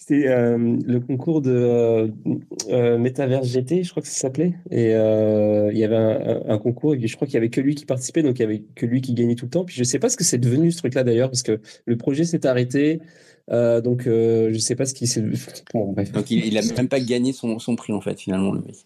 c'était, 0.00 0.28
euh, 0.28 0.76
le 0.86 1.00
concours 1.00 1.42
de 1.42 1.50
euh, 1.50 2.08
euh, 2.70 2.98
Metaverse 2.98 3.48
GT, 3.48 3.82
je 3.82 3.90
crois 3.90 4.00
que 4.00 4.08
ça 4.08 4.14
s'appelait. 4.14 4.54
Et 4.70 4.90
il 4.92 5.78
y 5.78 5.84
avait 5.84 5.96
un, 5.96 6.58
concours, 6.58 6.94
et 6.94 7.04
je 7.04 7.16
crois 7.16 7.26
qu'il 7.26 7.34
y 7.34 7.36
avait 7.36 7.50
que 7.50 7.60
lui 7.60 7.74
qui 7.74 7.84
participait, 7.84 8.22
donc 8.22 8.38
il 8.38 8.42
y 8.42 8.44
avait 8.44 8.62
que 8.76 8.86
lui 8.86 9.00
qui 9.00 9.12
gagnait 9.12 9.34
tout 9.34 9.46
le 9.46 9.50
temps. 9.50 9.64
Puis 9.64 9.74
je 9.76 9.82
sais 9.82 9.98
pas 9.98 10.08
ce 10.08 10.16
que 10.16 10.22
c'est 10.22 10.38
devenu 10.38 10.70
ce 10.70 10.78
truc-là 10.78 11.02
d'ailleurs, 11.02 11.30
parce 11.30 11.42
que 11.42 11.60
le 11.84 11.96
projet 11.96 12.24
s'est 12.24 12.46
arrêté. 12.46 13.00
Donc 13.50 14.04
je 14.04 14.58
sais 14.58 14.76
pas 14.76 14.86
ce 14.86 14.94
qui 14.94 15.08
s'est. 15.08 15.22
Donc 15.72 16.30
il, 16.30 16.46
il 16.46 16.56
a 16.56 16.62
même 16.76 16.88
pas 16.88 17.00
gagné 17.00 17.32
son, 17.32 17.58
son 17.58 17.74
prix 17.74 17.92
en 17.92 18.00
fait 18.00 18.20
finalement 18.20 18.52
le 18.52 18.60
mec. 18.60 18.76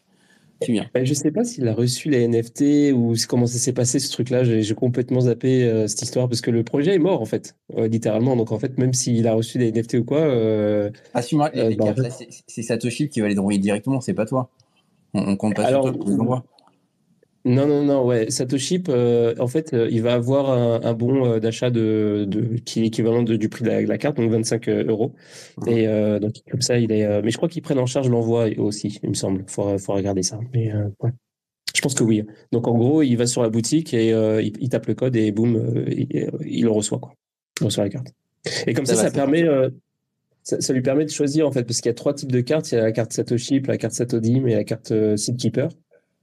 Ben, 0.95 1.05
je 1.05 1.15
sais 1.15 1.31
pas 1.31 1.45
s'il 1.45 1.67
a 1.69 1.75
reçu 1.75 2.09
les 2.11 2.27
NFT 2.29 2.93
ou 2.95 3.15
comment 3.29 3.47
ça 3.47 3.59
s'est 3.59 3.73
passé 3.73 3.99
ce 3.99 4.11
truc-là. 4.13 4.45
J'ai 4.45 4.63
j'ai 4.63 4.75
complètement 4.75 5.21
zappé 5.23 5.65
euh, 5.65 5.87
cette 5.87 6.03
histoire 6.03 6.29
parce 6.29 6.41
que 6.41 6.51
le 6.51 6.63
projet 6.65 6.95
est 6.95 6.99
mort 6.99 7.21
en 7.21 7.25
fait, 7.27 7.57
euh, 7.77 7.89
littéralement. 7.89 8.37
Donc 8.37 8.53
en 8.53 8.59
fait, 8.59 8.79
même 8.79 8.93
s'il 8.93 9.27
a 9.27 9.35
reçu 9.35 9.59
des 9.59 9.69
NFT 9.73 9.95
ou 9.99 10.05
quoi, 10.05 10.19
euh, 10.21 10.91
Assume-moi, 11.15 11.51
les, 11.55 11.61
Euh, 11.61 11.69
les 11.71 11.77
bah, 11.77 11.85
en 11.87 11.95
fait- 11.95 12.29
c'est- 12.47 12.63
Satoshi 12.63 13.09
qui 13.09 13.21
va 13.21 13.29
les 13.29 13.39
envoyer 13.39 13.59
directement, 13.59 14.01
c'est 14.01 14.15
pas 14.15 14.27
toi. 14.27 14.51
On, 15.15 15.21
on 15.29 15.37
compte 15.37 15.55
pas 15.57 15.65
Alors, 15.65 15.85
sur 15.85 15.93
toi 15.93 16.05
pour 16.05 16.11
les. 16.11 16.43
Non, 17.45 17.67
non, 17.67 17.83
non, 17.85 18.05
ouais. 18.07 18.31
Satoshi, 18.31 18.83
euh, 18.89 19.35
en 19.41 19.49
fait, 19.49 19.75
euh, 19.75 19.89
il 19.91 20.01
va 20.03 20.15
avoir 20.15 20.51
un, 20.51 20.81
un 20.89 20.95
bon 20.95 21.27
euh, 21.27 21.41
d'achat 21.41 21.71
de, 21.71 22.25
de, 22.29 22.57
qui 22.59 22.83
est 22.83 22.87
équivalent 22.87 23.23
de- 23.25 23.37
du 23.37 23.49
prix 23.49 23.65
de 23.65 23.69
la, 23.71 23.83
de 23.83 23.89
la 23.89 23.99
carte, 23.99 24.17
donc 24.17 24.31
25 24.31 24.69
euros. 24.69 25.13
Et 25.67 25.89
euh, 25.89 26.21
donc 26.21 26.35
comme 26.51 26.61
ça, 26.63 26.79
il 26.79 26.93
est. 26.93 27.05
euh, 27.05 27.21
mais 27.25 27.31
je 27.33 27.37
crois 27.37 27.49
qu'ils 27.49 27.63
prennent 27.63 27.81
en 27.81 27.87
charge 27.87 28.09
l'envoi 28.09 28.47
aussi, 28.59 29.01
il 29.03 29.09
me 29.11 29.15
semble. 29.15 29.45
Faut, 29.49 29.77
faut 29.79 29.93
regarder 29.95 30.23
ça. 30.23 30.39
Mais 30.55 30.73
euh, 30.73 30.89
ouais. 31.01 31.11
Je 31.75 31.81
pense 31.83 31.95
que 31.95 32.05
oui. 32.05 32.25
Donc 32.53 32.69
en 32.69 32.77
gros, 32.79 33.03
il 33.03 33.17
va 33.17 33.27
sur 33.27 33.43
la 33.43 33.51
boutique 33.51 33.95
et 33.95 34.13
euh, 34.13 34.43
il, 34.43 34.55
il 34.61 34.69
tape 34.71 34.87
le 34.87 34.95
code 34.95 35.17
et 35.17 35.33
boum, 35.33 35.57
euh, 35.57 35.85
il, 35.89 36.31
il 36.47 36.65
le 36.65 36.71
reçoit 36.71 36.99
quoi. 37.01 37.15
Il 37.61 37.67
reçoit 37.67 37.85
la 37.85 37.91
carte. 37.91 38.09
Et 38.67 38.75
comme 38.75 38.87
ça, 38.87 38.95
Ça 38.97 39.11
permet, 39.13 39.45
euh, 39.45 39.71
ça, 40.43 40.61
ça 40.61 40.73
lui 40.73 40.83
permet 40.83 41.05
de 41.05 41.11
choisir 41.11 41.47
en 41.49 41.53
fait, 41.53 41.65
parce 41.65 41.81
qu'il 41.81 41.89
y 41.91 41.93
a 41.93 41.95
trois 41.95 42.15
types 42.15 42.33
de 42.33 42.41
cartes. 42.41 42.73
Il 42.73 42.77
y 42.77 42.79
a 42.79 42.83
la 42.83 42.93
carte 42.93 43.13
Satoshi, 43.13 43.61
la 43.61 43.79
carte 43.79 43.95
Satodim 43.95 44.47
et 44.47 44.55
la 44.55 44.65
carte 44.65 44.93
euh, 44.93 45.17
Seedkeeper. 45.17 45.69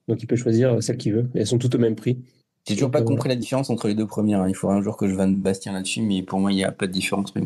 Donc 0.09 0.21
il 0.23 0.25
peut 0.25 0.35
choisir 0.35 0.73
euh, 0.73 0.81
celle 0.81 0.97
qu'il 0.97 1.13
veut. 1.13 1.29
Et 1.35 1.39
elles 1.39 1.47
sont 1.47 1.59
toutes 1.59 1.75
au 1.75 1.77
même 1.79 1.95
prix. 1.95 2.17
J'ai 2.67 2.73
toujours 2.75 2.91
pas 2.91 3.01
euh, 3.01 3.03
compris 3.05 3.29
la 3.29 3.35
différence 3.35 3.69
entre 3.69 3.87
les 3.87 3.93
deux 3.95 4.07
premières. 4.07 4.41
hein. 4.41 4.49
Il 4.49 4.55
faudra 4.55 4.75
un 4.75 4.81
jour 4.81 4.97
que 4.97 5.07
je 5.07 5.13
vanne 5.13 5.35
Bastien 5.35 5.71
là-dessus, 5.71 6.01
mais 6.01 6.23
pour 6.23 6.39
moi, 6.39 6.51
il 6.51 6.55
n'y 6.55 6.63
a 6.63 6.71
pas 6.71 6.87
de 6.87 6.91
différence. 6.91 7.33
mais. 7.35 7.43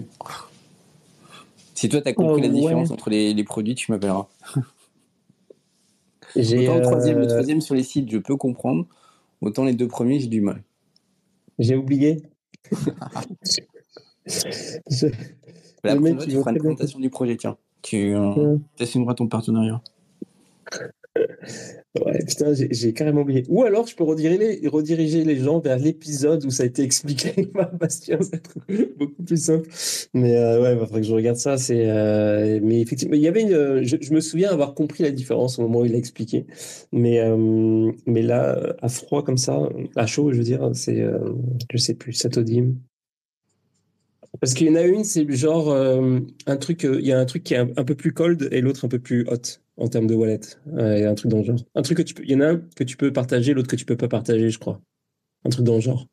Si 1.76 1.90
toi, 1.90 2.02
tu 2.02 2.08
as 2.08 2.14
compris 2.14 2.42
Oh, 2.42 2.44
la 2.44 2.48
ouais. 2.48 2.54
différence 2.62 2.90
entre 2.92 3.10
les, 3.10 3.34
les 3.34 3.44
produits, 3.44 3.76
tu 3.76 3.92
m'appelleras. 3.92 4.28
Autant 6.36 6.76
le, 6.78 6.82
troisième, 6.82 7.20
le 7.20 7.26
euh, 7.26 7.28
troisième 7.28 7.62
sur 7.62 7.76
les 7.76 7.84
sites, 7.84 8.10
je 8.10 8.18
peux 8.18 8.38
comprendre. 8.38 8.88
Autant 9.42 9.66
les 9.66 9.74
deux 9.74 9.88
premiers, 9.90 10.20
j'ai 10.20 10.28
du 10.28 10.42
mal. 10.42 10.64
j'ai 11.60 11.76
oublié. 11.76 12.24
Je- 14.26 15.08
La 15.84 16.00
fois, 16.00 16.10
il 16.10 16.18
tu 16.18 16.32
feras 16.32 16.52
une 16.52 16.56
bien 16.56 16.64
présentation 16.64 17.00
du 17.00 17.10
projet, 17.10 17.36
tiens. 17.36 17.58
Tu 17.82 18.16
euh, 18.16 18.34
Ouais. 18.36 18.58
assumeras 18.80 19.16
ton 19.16 19.28
partenariat. 19.28 19.82
Ouais, 21.16 22.26
putain, 22.26 22.54
j'ai 22.54 22.94
carrément 22.94 23.22
oublié. 23.22 23.44
Ou 23.50 23.64
alors, 23.64 23.86
je 23.86 23.96
peux 23.96 24.04
rediriger 24.04 25.24
les, 25.24 25.36
gens 25.38 25.60
vers 25.60 25.78
l'épisode 25.78 26.44
où 26.44 26.50
ça 26.50 26.64
a 26.64 26.66
été 26.66 26.82
expliqué 26.82 27.46
par 27.54 27.72
Bastien. 27.76 28.18
C'est 28.22 28.42
beaucoup 28.98 29.24
plus 29.24 29.38
simple. 29.38 29.70
Mais 30.16 30.36
euh, 30.36 30.62
ouais, 30.62 30.74
il 30.74 30.80
faudrait 30.80 31.02
que 31.02 31.08
je 31.08 31.14
regarde 31.14 31.38
ça. 31.38 31.56
Euh, 31.70 32.60
mais 32.64 32.82
effectivement, 32.82 33.14
il 33.14 33.22
y 33.22 33.28
avait 33.28 33.44
une, 33.44 33.54
euh, 33.54 33.84
je, 33.84 34.12
me 34.12 34.22
souviens 34.22 34.50
avoir 34.50 34.74
compris 34.74 35.04
la 35.04 35.12
différence 35.12 35.60
au 35.60 35.62
moment 35.64 35.82
où 35.82 35.86
il 35.86 35.94
a 35.94 35.98
expliqué. 35.98 36.48
Mais, 36.92 37.22
mais 38.08 38.24
là, 38.24 38.76
à 38.82 38.90
froid 38.90 39.24
comme 39.24 39.38
ça, 39.38 39.70
à 39.96 40.08
chaud, 40.08 40.32
je 40.32 40.38
veux 40.38 40.44
dire, 40.44 40.72
c'est, 40.74 41.06
je 41.72 41.78
sais 41.78 41.94
plus, 41.94 42.14
Satodim. 42.14 42.74
Parce 44.40 44.56
qu'il 44.56 44.68
y 44.68 44.70
en 44.72 44.76
a 44.76 44.82
une, 44.82 45.04
c'est 45.04 45.30
genre 45.32 45.72
un 45.72 46.58
truc, 46.58 46.84
il 46.84 47.06
y 47.06 47.12
a 47.12 47.20
un 47.20 47.26
truc 47.26 47.44
qui 47.44 47.54
est 47.54 47.58
un 47.58 47.84
peu 47.84 47.96
plus 47.96 48.14
cold 48.14 48.50
et 48.52 48.62
l'autre 48.62 48.86
un 48.86 48.90
peu 48.90 49.00
plus 49.00 49.28
hot 49.30 49.63
en 49.78 49.88
termes 49.88 50.08
de 50.08 50.16
wallet. 50.16 50.40
Euh, 50.78 51.10
un 51.10 51.16
truc 51.16 51.32
dans 51.32 51.40
le 51.40 51.44
genre. 51.44 51.60
Un 51.76 51.82
truc 51.82 51.98
que 51.98 52.04
tu 52.04 52.14
peux, 52.14 52.24
il 52.24 52.32
y 52.32 52.36
en 52.36 52.42
a 52.42 52.48
un 52.52 52.62
que 52.76 52.84
tu 52.84 52.98
peux 52.98 53.12
partager, 53.12 53.54
l'autre 53.54 53.70
que 53.70 53.76
tu 53.76 53.86
peux 53.86 53.98
pas 53.98 54.08
partager, 54.08 54.50
je 54.50 54.60
crois. 54.60 54.82
Un 55.46 55.50
truc 55.50 55.66
dans 55.66 55.76
le 55.76 55.82
genre. 55.82 56.08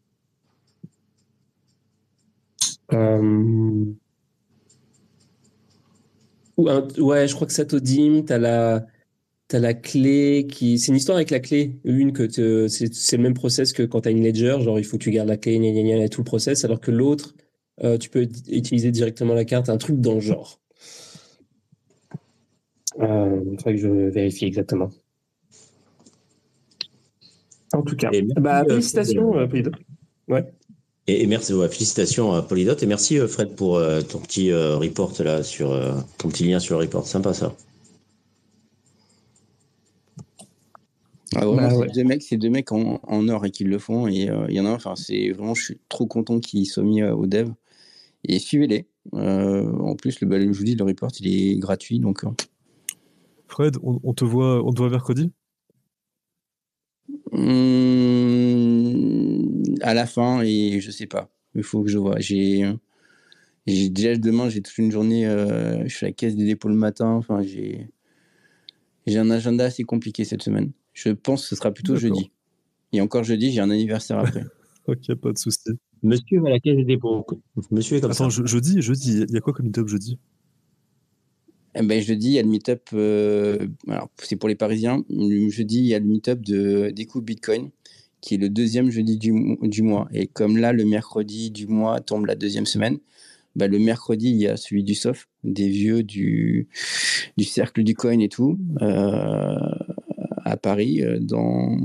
Euh... 2.93 3.85
Ou 6.57 6.69
un- 6.69 6.89
ouais, 6.99 7.29
je 7.29 7.35
crois 7.35 7.47
que 7.47 7.53
Satodim, 7.53 8.25
t'as 8.25 8.39
la, 8.39 8.87
t'as 9.49 9.59
la 9.61 9.75
clé 9.75 10.47
qui, 10.51 10.79
c'est 10.79 10.89
une 10.93 10.97
histoire 10.97 11.17
avec 11.17 11.31
la 11.31 11.41
clé. 11.41 11.81
Une 11.85 12.13
que 12.13 12.69
c'est, 12.69 13.17
le 13.17 13.23
même 13.23 13.35
process 13.35 13.73
que 13.73 13.83
quand 13.85 14.03
t'as 14.03 14.11
une 14.11 14.25
ledger, 14.25 14.59
genre 14.61 14.79
il 14.79 14.85
faut 14.85 14.99
que 14.99 15.05
tu 15.05 15.11
gardes 15.11 15.29
la 15.29 15.37
clé, 15.37 15.59
gna 15.59 15.71
gna 15.73 15.83
gna, 15.83 16.05
et 16.05 16.09
tout 16.09 16.21
le 16.23 16.25
process, 16.25 16.65
alors 16.65 16.81
que 16.81 16.91
l'autre, 16.91 17.35
euh, 17.85 17.99
tu 17.99 18.11
peux 18.11 18.29
utiliser 18.49 18.91
directement 18.91 19.35
la 19.35 19.45
carte, 19.45 19.69
un 19.71 19.79
truc 19.79 20.01
dans 20.01 20.15
le 20.15 20.21
genre. 20.21 20.61
Euh, 23.01 23.41
il 23.51 23.57
faudrait 23.57 23.75
que 23.75 23.81
je 23.81 23.89
vérifie 23.89 24.45
exactement. 24.45 24.91
En 27.73 27.83
tout 27.83 27.97
cas, 27.97 28.11
bah, 28.37 28.63
euh, 28.63 28.69
félicitations, 28.69 29.37
euh, 29.37 29.47
Polydor. 29.47 29.75
Ouais. 30.29 30.53
Et, 31.07 31.23
et 31.23 31.27
merci, 31.27 31.55
ouais, 31.55 31.69
félicitations 31.69 32.33
à 32.33 32.43
Polydot 32.43 32.77
et 32.77 32.87
merci 32.87 33.19
euh, 33.19 33.27
Fred 33.29 33.55
pour 33.55 33.77
euh, 33.77 34.01
ton 34.03 34.19
petit 34.19 34.51
euh, 34.51 34.77
report 34.77 35.15
là 35.23 35.43
sur 35.43 35.73
euh, 35.73 35.95
ton 36.19 36.29
petit 36.29 36.45
lien 36.45 36.59
sur 36.59 36.79
le 36.79 36.85
report. 36.85 37.07
Sympa 37.07 37.33
ça. 37.33 37.55
Ah, 41.37 41.47
vraiment, 41.47 41.57
Bah 41.57 41.71
c'est 41.71 41.77
ouais. 41.77 41.89
deux 41.95 42.05
mecs, 42.05 42.23
c'est 42.23 42.37
deux 42.37 42.51
mecs 42.51 42.73
en, 42.73 43.01
en 43.05 43.29
or 43.29 43.47
et 43.47 43.51
qui 43.53 43.63
le 43.65 43.79
font. 43.79 44.09
Et 44.09 44.29
euh, 44.29 44.47
il 44.49 44.57
y 44.57 44.61
en 44.61 44.67
a 44.67 44.71
un, 44.71 44.75
enfin, 44.75 44.97
c'est 44.97 45.31
vraiment, 45.31 45.55
je 45.55 45.63
suis 45.63 45.79
trop 45.89 46.07
content 46.07 46.41
qu'ils 46.41 46.67
soient 46.67 46.83
mis 46.83 47.03
euh, 47.03 47.15
au 47.15 47.27
dev. 47.27 47.51
Et 48.25 48.39
suivez-les. 48.39 48.87
Euh, 49.15 49.73
en 49.79 49.95
plus, 49.95 50.21
le, 50.21 50.27
bah, 50.27 50.41
je 50.41 50.47
vous 50.49 50.65
dis, 50.65 50.75
le 50.75 50.85
report, 50.85 51.13
il 51.21 51.29
est 51.29 51.57
gratuit. 51.57 52.01
Donc, 52.01 52.25
euh, 52.25 52.31
Fred, 53.51 53.77
on, 53.83 54.01
on 54.03 54.15
te 54.15 54.25
voit, 54.25 54.65
on 54.65 54.73
te 54.73 54.79
voit 54.79 54.91
mercredi 54.91 55.31
hum, 57.33 59.63
à 59.83 59.95
la 59.95 60.07
fin, 60.07 60.43
et 60.43 60.81
je 60.81 60.91
sais 60.91 61.07
pas. 61.07 61.31
Il 61.55 61.63
faut 61.63 61.83
que 61.83 61.89
je 61.91 61.99
vois. 61.99 62.19
J'ai, 62.21 62.65
j'ai 63.67 63.89
déjà 63.91 64.17
demain, 64.17 64.49
j'ai 64.49 64.63
toute 64.63 64.77
une 64.79 64.91
journée. 64.93 65.27
euh, 65.27 65.83
je 65.89 65.95
suis 65.97 66.07
à 66.07 66.09
la 66.11 66.13
caisse 66.13 66.37
des 66.37 66.47
dépôts 66.47 66.69
le 66.69 66.75
matin. 66.75 67.09
Enfin, 67.11 67.43
j'ai, 67.43 67.89
j'ai 69.07 69.19
un 69.19 69.31
agenda 69.31 69.65
assez 69.65 69.85
compliqué 69.85 70.25
cette 70.25 70.43
semaine. 70.43 70.73
Je 70.95 71.11
pense 71.11 71.43
que 71.43 71.49
ce 71.49 71.57
sera 71.57 71.71
plutôt 71.73 71.95
D'accord. 71.95 72.03
jeudi. 72.03 72.31
Et 72.93 73.01
encore 73.01 73.25
jeudi, 73.25 73.53
j'ai 73.53 73.61
un 73.61 73.71
anniversaire 73.71 74.19
après. 74.19 74.45
Ok, 74.87 75.15
pas 75.17 75.33
de 75.33 75.39
souci. 75.39 75.71
Monsieur 76.03 76.41
va 76.41 76.49
à 76.49 76.53
la 76.53 76.61
caisse 76.61 76.77
des 76.77 76.85
dépôts. 76.85 77.25
Monsieur 77.71 77.99
est 77.99 78.01
comme 78.01 78.11
Attends, 78.13 78.31
ça. 78.31 78.31
je, 78.31 78.47
jeudi, 78.47 78.81
jeudi, 78.83 79.25
il 79.29 79.35
y 79.35 79.37
a 79.37 79.41
quoi 79.41 79.53
comme 79.53 79.67
meet-up 79.67 79.87
jeudi? 79.89 80.19
Eh 81.77 81.83
ben, 81.83 82.01
jeudi, 82.03 82.29
il 82.29 82.33
y 82.33 82.39
a 82.39 82.43
le 82.43 82.49
meet-up. 82.49 82.89
euh, 82.95 83.59
alors, 83.89 84.11
c'est 84.19 84.37
pour 84.37 84.49
les 84.49 84.57
Parisiens. 84.57 85.05
Jeudi, 85.49 85.79
il 85.79 85.87
y 85.87 85.95
a 85.95 85.99
le 86.01 86.07
meet-up 86.07 86.41
de 86.41 86.91
Découpe 86.91 87.25
Bitcoin, 87.25 87.71
qui 88.21 88.35
est 88.35 88.39
le 88.39 88.49
deuxième 88.49 88.91
jeudi 88.91 89.17
du, 89.19 89.33
du 89.63 89.83
mois. 89.83 90.09
Et 90.13 90.27
comme 90.27 90.57
là, 90.57 90.73
le 90.73 90.85
mercredi 90.85 91.51
du 91.51 91.67
mois 91.69 92.01
tombe 92.01 92.27
la 92.27 92.35
deuxième 92.35 92.67
semaine, 92.67 92.99
bah, 93.57 93.69
le 93.69 93.79
mercredi, 93.79 94.31
il 94.31 94.37
y 94.37 94.49
a 94.49 94.57
celui 94.57 94.83
du 94.83 94.95
SOF, 94.95 95.29
des 95.45 95.69
vieux 95.69 96.03
du, 96.03 96.69
du 97.37 97.45
cercle 97.45 97.83
du 97.85 97.95
coin 97.95 98.19
et 98.19 98.29
tout, 98.29 98.59
euh, 98.83 99.57
à 100.45 100.57
Paris, 100.57 101.03
euh, 101.03 101.19
dans 101.21 101.77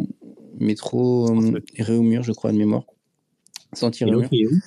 métro 0.60 1.30
euh, 1.30 1.60
Réaumur, 1.78 2.24
je 2.24 2.32
crois, 2.32 2.52
de 2.52 2.58
mémoire. 2.58 2.86
Sentier 3.74 4.08
Et 4.08 4.10
Réaumur. 4.10 4.24
l'autre, 4.24 4.34
il 4.34 4.42
est 4.44 4.48
où? 4.48 4.60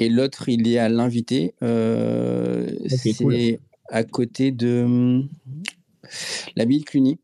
Et 0.00 0.08
l'autre, 0.08 0.48
il 0.48 0.68
est 0.68 0.78
à 0.78 0.88
l'invité. 0.88 1.54
euh, 1.62 2.68
c'est 2.88 3.14
cool. 3.14 3.58
À 3.88 4.04
côté 4.04 4.52
de 4.52 4.82
hum, 4.84 5.28
la 6.56 6.64
ville 6.64 6.84
Cluny. 6.84 7.18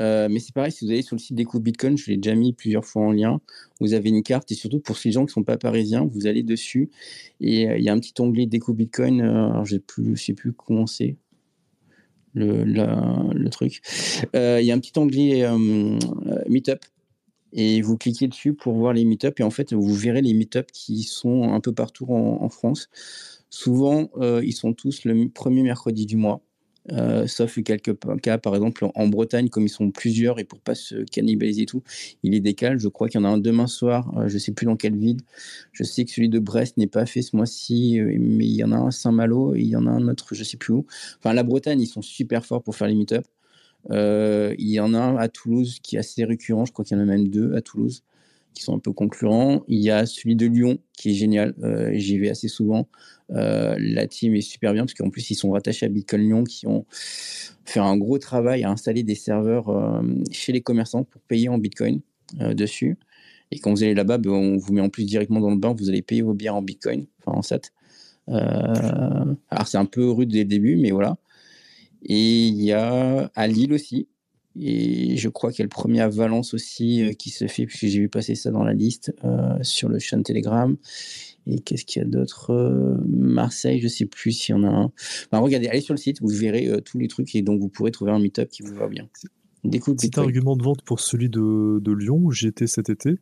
Euh, 0.00 0.28
mais 0.28 0.40
c'est 0.40 0.52
pareil, 0.52 0.72
si 0.72 0.84
vous 0.84 0.90
allez 0.90 1.02
sur 1.02 1.14
le 1.14 1.20
site 1.20 1.36
Découvre 1.36 1.62
Bitcoin, 1.62 1.96
je 1.96 2.10
l'ai 2.10 2.16
déjà 2.16 2.34
mis 2.34 2.52
plusieurs 2.52 2.84
fois 2.84 3.02
en 3.02 3.12
lien. 3.12 3.40
Vous 3.80 3.94
avez 3.94 4.08
une 4.08 4.22
carte 4.22 4.50
et 4.50 4.54
surtout 4.54 4.80
pour 4.80 4.96
ces 4.98 5.12
gens 5.12 5.20
qui 5.20 5.30
ne 5.30 5.34
sont 5.34 5.44
pas 5.44 5.56
parisiens, 5.56 6.04
vous 6.04 6.26
allez 6.26 6.42
dessus 6.42 6.90
et 7.40 7.68
euh, 7.68 7.78
il 7.78 7.84
y 7.84 7.88
a 7.88 7.92
un 7.92 8.00
petit 8.00 8.14
onglet 8.18 8.46
Découvre 8.46 8.76
Bitcoin. 8.76 9.20
euh, 9.20 9.64
je 9.64 9.76
ne 9.98 10.16
sais 10.16 10.34
plus 10.34 10.52
comment 10.52 10.86
c'est 10.86 11.16
le, 12.34 13.48
truc. 13.50 13.80
Il 14.34 14.64
y 14.64 14.72
a 14.72 14.74
un 14.74 14.80
petit 14.80 14.98
onglet 14.98 15.44
euh, 15.44 15.98
Meetup 16.48 16.84
et 17.52 17.80
vous 17.80 17.96
cliquez 17.96 18.26
dessus 18.26 18.52
pour 18.52 18.74
voir 18.74 18.92
les 18.92 19.04
meet-up 19.04 19.38
et 19.38 19.44
en 19.44 19.50
fait 19.50 19.72
vous 19.72 19.94
verrez 19.94 20.22
les 20.22 20.34
meet-up 20.34 20.72
qui 20.72 21.04
sont 21.04 21.52
un 21.52 21.60
peu 21.60 21.72
partout 21.72 22.06
en 22.08 22.48
France. 22.48 22.88
Souvent 23.54 24.10
euh, 24.16 24.42
ils 24.44 24.52
sont 24.52 24.72
tous 24.72 25.04
le 25.04 25.14
mi- 25.14 25.28
premier 25.28 25.62
mercredi 25.62 26.06
du 26.06 26.16
mois, 26.16 26.42
euh, 26.90 27.28
sauf 27.28 27.62
quelques 27.62 27.96
cas 28.20 28.36
par 28.36 28.56
exemple 28.56 28.84
en, 28.96 29.06
Bretagne 29.06 29.48
comme 29.48 29.62
ils 29.62 29.68
sont 29.68 29.92
plusieurs 29.92 30.40
et 30.40 30.44
pour 30.44 30.58
pas 30.58 30.74
se 30.74 31.04
cannibaliser 31.04 31.62
et 31.62 31.66
tout, 31.66 31.84
ils 32.24 32.32
les 32.32 32.40
décalent. 32.40 32.80
Je 32.80 32.88
crois 32.88 33.08
qu'il 33.08 33.20
y 33.20 33.22
en 33.22 33.26
a 33.26 33.30
un 33.30 33.38
demain 33.38 33.68
soir, 33.68 34.12
euh, 34.18 34.26
je 34.26 34.38
sais 34.38 34.50
plus 34.50 34.66
dans 34.66 34.74
quelle 34.74 34.96
ville. 34.96 35.20
Je 35.70 35.84
sais 35.84 36.04
que 36.04 36.10
celui 36.10 36.28
de 36.28 36.40
Brest 36.40 36.78
n'est 36.78 36.88
pas 36.88 37.06
fait 37.06 37.22
ce 37.22 37.36
mois-ci, 37.36 38.00
euh, 38.00 38.16
mais 38.18 38.44
il 38.44 38.56
y 38.56 38.64
en 38.64 38.72
a 38.72 38.76
un 38.76 38.88
à 38.88 38.90
Saint-Malo 38.90 39.54
il 39.54 39.68
y 39.68 39.76
en 39.76 39.86
a 39.86 39.90
un 39.90 40.08
autre, 40.08 40.34
je 40.34 40.42
sais 40.42 40.56
plus 40.56 40.74
où. 40.74 40.84
Enfin 41.20 41.32
la 41.32 41.44
Bretagne 41.44 41.80
ils 41.80 41.86
sont 41.86 42.02
super 42.02 42.44
forts 42.44 42.64
pour 42.64 42.74
faire 42.74 42.88
les 42.88 42.96
meet-up. 42.96 43.24
Il 43.90 44.68
y 44.68 44.80
en 44.80 44.94
a 44.94 44.98
un 44.98 45.16
à 45.16 45.28
Toulouse 45.28 45.78
qui 45.80 45.94
est 45.94 46.00
assez 46.00 46.24
récurrent, 46.24 46.64
je 46.64 46.72
crois 46.72 46.84
qu'il 46.84 46.96
y 46.96 47.00
en 47.00 47.04
a 47.04 47.06
même 47.06 47.28
deux 47.28 47.54
à 47.54 47.60
Toulouse 47.62 48.02
qui 48.54 48.62
sont 48.62 48.74
un 48.74 48.78
peu 48.78 48.92
concurrents. 48.92 49.62
Il 49.68 49.80
y 49.80 49.90
a 49.90 50.06
celui 50.06 50.36
de 50.36 50.46
Lyon 50.46 50.78
qui 50.92 51.10
est 51.10 51.14
génial, 51.14 51.54
euh, 51.62 51.90
j'y 51.94 52.18
vais 52.18 52.30
assez 52.30 52.48
souvent. 52.48 52.88
Euh, 53.30 53.76
la 53.78 54.06
team 54.06 54.34
est 54.34 54.40
super 54.40 54.72
bien 54.72 54.84
parce 54.84 54.94
qu'en 54.94 55.10
plus 55.10 55.30
ils 55.30 55.34
sont 55.34 55.50
rattachés 55.50 55.86
à 55.86 55.88
Bitcoin 55.88 56.22
Lyon 56.22 56.44
qui 56.44 56.66
ont 56.66 56.86
fait 57.64 57.80
un 57.80 57.96
gros 57.96 58.18
travail 58.18 58.64
à 58.64 58.70
installer 58.70 59.02
des 59.02 59.14
serveurs 59.14 59.68
euh, 59.68 60.02
chez 60.30 60.52
les 60.52 60.60
commerçants 60.60 61.04
pour 61.04 61.20
payer 61.22 61.48
en 61.48 61.58
Bitcoin 61.58 62.00
dessus. 62.52 62.96
Et 63.50 63.58
quand 63.58 63.70
vous 63.70 63.82
allez 63.82 63.94
là-bas, 63.94 64.18
ben, 64.18 64.30
on 64.30 64.56
vous 64.56 64.72
met 64.72 64.80
en 64.80 64.88
plus 64.88 65.04
directement 65.04 65.40
dans 65.40 65.50
le 65.50 65.56
bain, 65.56 65.74
vous 65.76 65.88
allez 65.88 66.02
payer 66.02 66.22
vos 66.22 66.34
bières 66.34 66.56
en 66.56 66.62
Bitcoin, 66.62 67.06
enfin 67.20 67.38
en 67.38 67.42
SAT. 67.42 67.70
Alors 68.26 69.66
c'est 69.66 69.76
un 69.76 69.84
peu 69.84 70.10
rude 70.10 70.30
dès 70.30 70.40
le 70.40 70.44
début, 70.46 70.76
mais 70.76 70.90
voilà. 70.90 71.18
Et 72.02 72.46
il 72.46 72.62
y 72.62 72.72
a 72.72 73.30
à 73.34 73.46
Lille 73.46 73.72
aussi. 73.72 74.08
Et 74.56 75.16
je 75.16 75.28
crois 75.28 75.50
qu'il 75.50 75.60
y 75.60 75.62
a 75.62 75.64
le 75.64 75.68
premier 75.68 76.00
à 76.00 76.08
Valence 76.08 76.54
aussi 76.54 77.02
euh, 77.02 77.12
qui 77.12 77.30
se 77.30 77.46
fait, 77.46 77.66
puisque 77.66 77.86
j'ai 77.86 77.98
vu 77.98 78.08
passer 78.08 78.34
ça 78.34 78.50
dans 78.50 78.62
la 78.62 78.72
liste 78.72 79.12
euh, 79.24 79.58
sur 79.62 79.88
le 79.88 79.98
channel 79.98 80.24
Telegram. 80.24 80.76
Et 81.46 81.60
qu'est-ce 81.60 81.84
qu'il 81.84 82.00
y 82.00 82.04
a 82.04 82.08
d'autre 82.08 82.50
Euh, 82.50 82.96
Marseille, 83.06 83.80
je 83.80 83.88
sais 83.88 84.06
plus 84.06 84.32
s'il 84.32 84.54
y 84.54 84.58
en 84.58 84.64
a 84.64 84.68
un. 84.68 84.92
Enfin, 85.30 85.38
regardez, 85.38 85.68
allez 85.68 85.80
sur 85.80 85.94
le 85.94 85.98
site, 85.98 86.20
vous 86.20 86.28
verrez 86.28 86.68
euh, 86.68 86.80
tous 86.80 86.98
les 86.98 87.08
trucs 87.08 87.34
et 87.34 87.42
donc 87.42 87.60
vous 87.60 87.68
pourrez 87.68 87.90
trouver 87.90 88.12
un 88.12 88.18
meet-up 88.18 88.48
qui 88.48 88.62
vous 88.62 88.74
va 88.74 88.88
bien. 88.88 89.08
Découvre 89.64 89.96
Petit 89.96 90.18
argument 90.18 90.56
de 90.56 90.62
vente 90.62 90.82
pour 90.82 91.00
celui 91.00 91.28
de, 91.28 91.80
de 91.80 91.92
Lyon 91.92 92.20
où 92.22 92.32
j'y 92.32 92.46
étais 92.46 92.66
cet 92.66 92.90
été. 92.90 93.16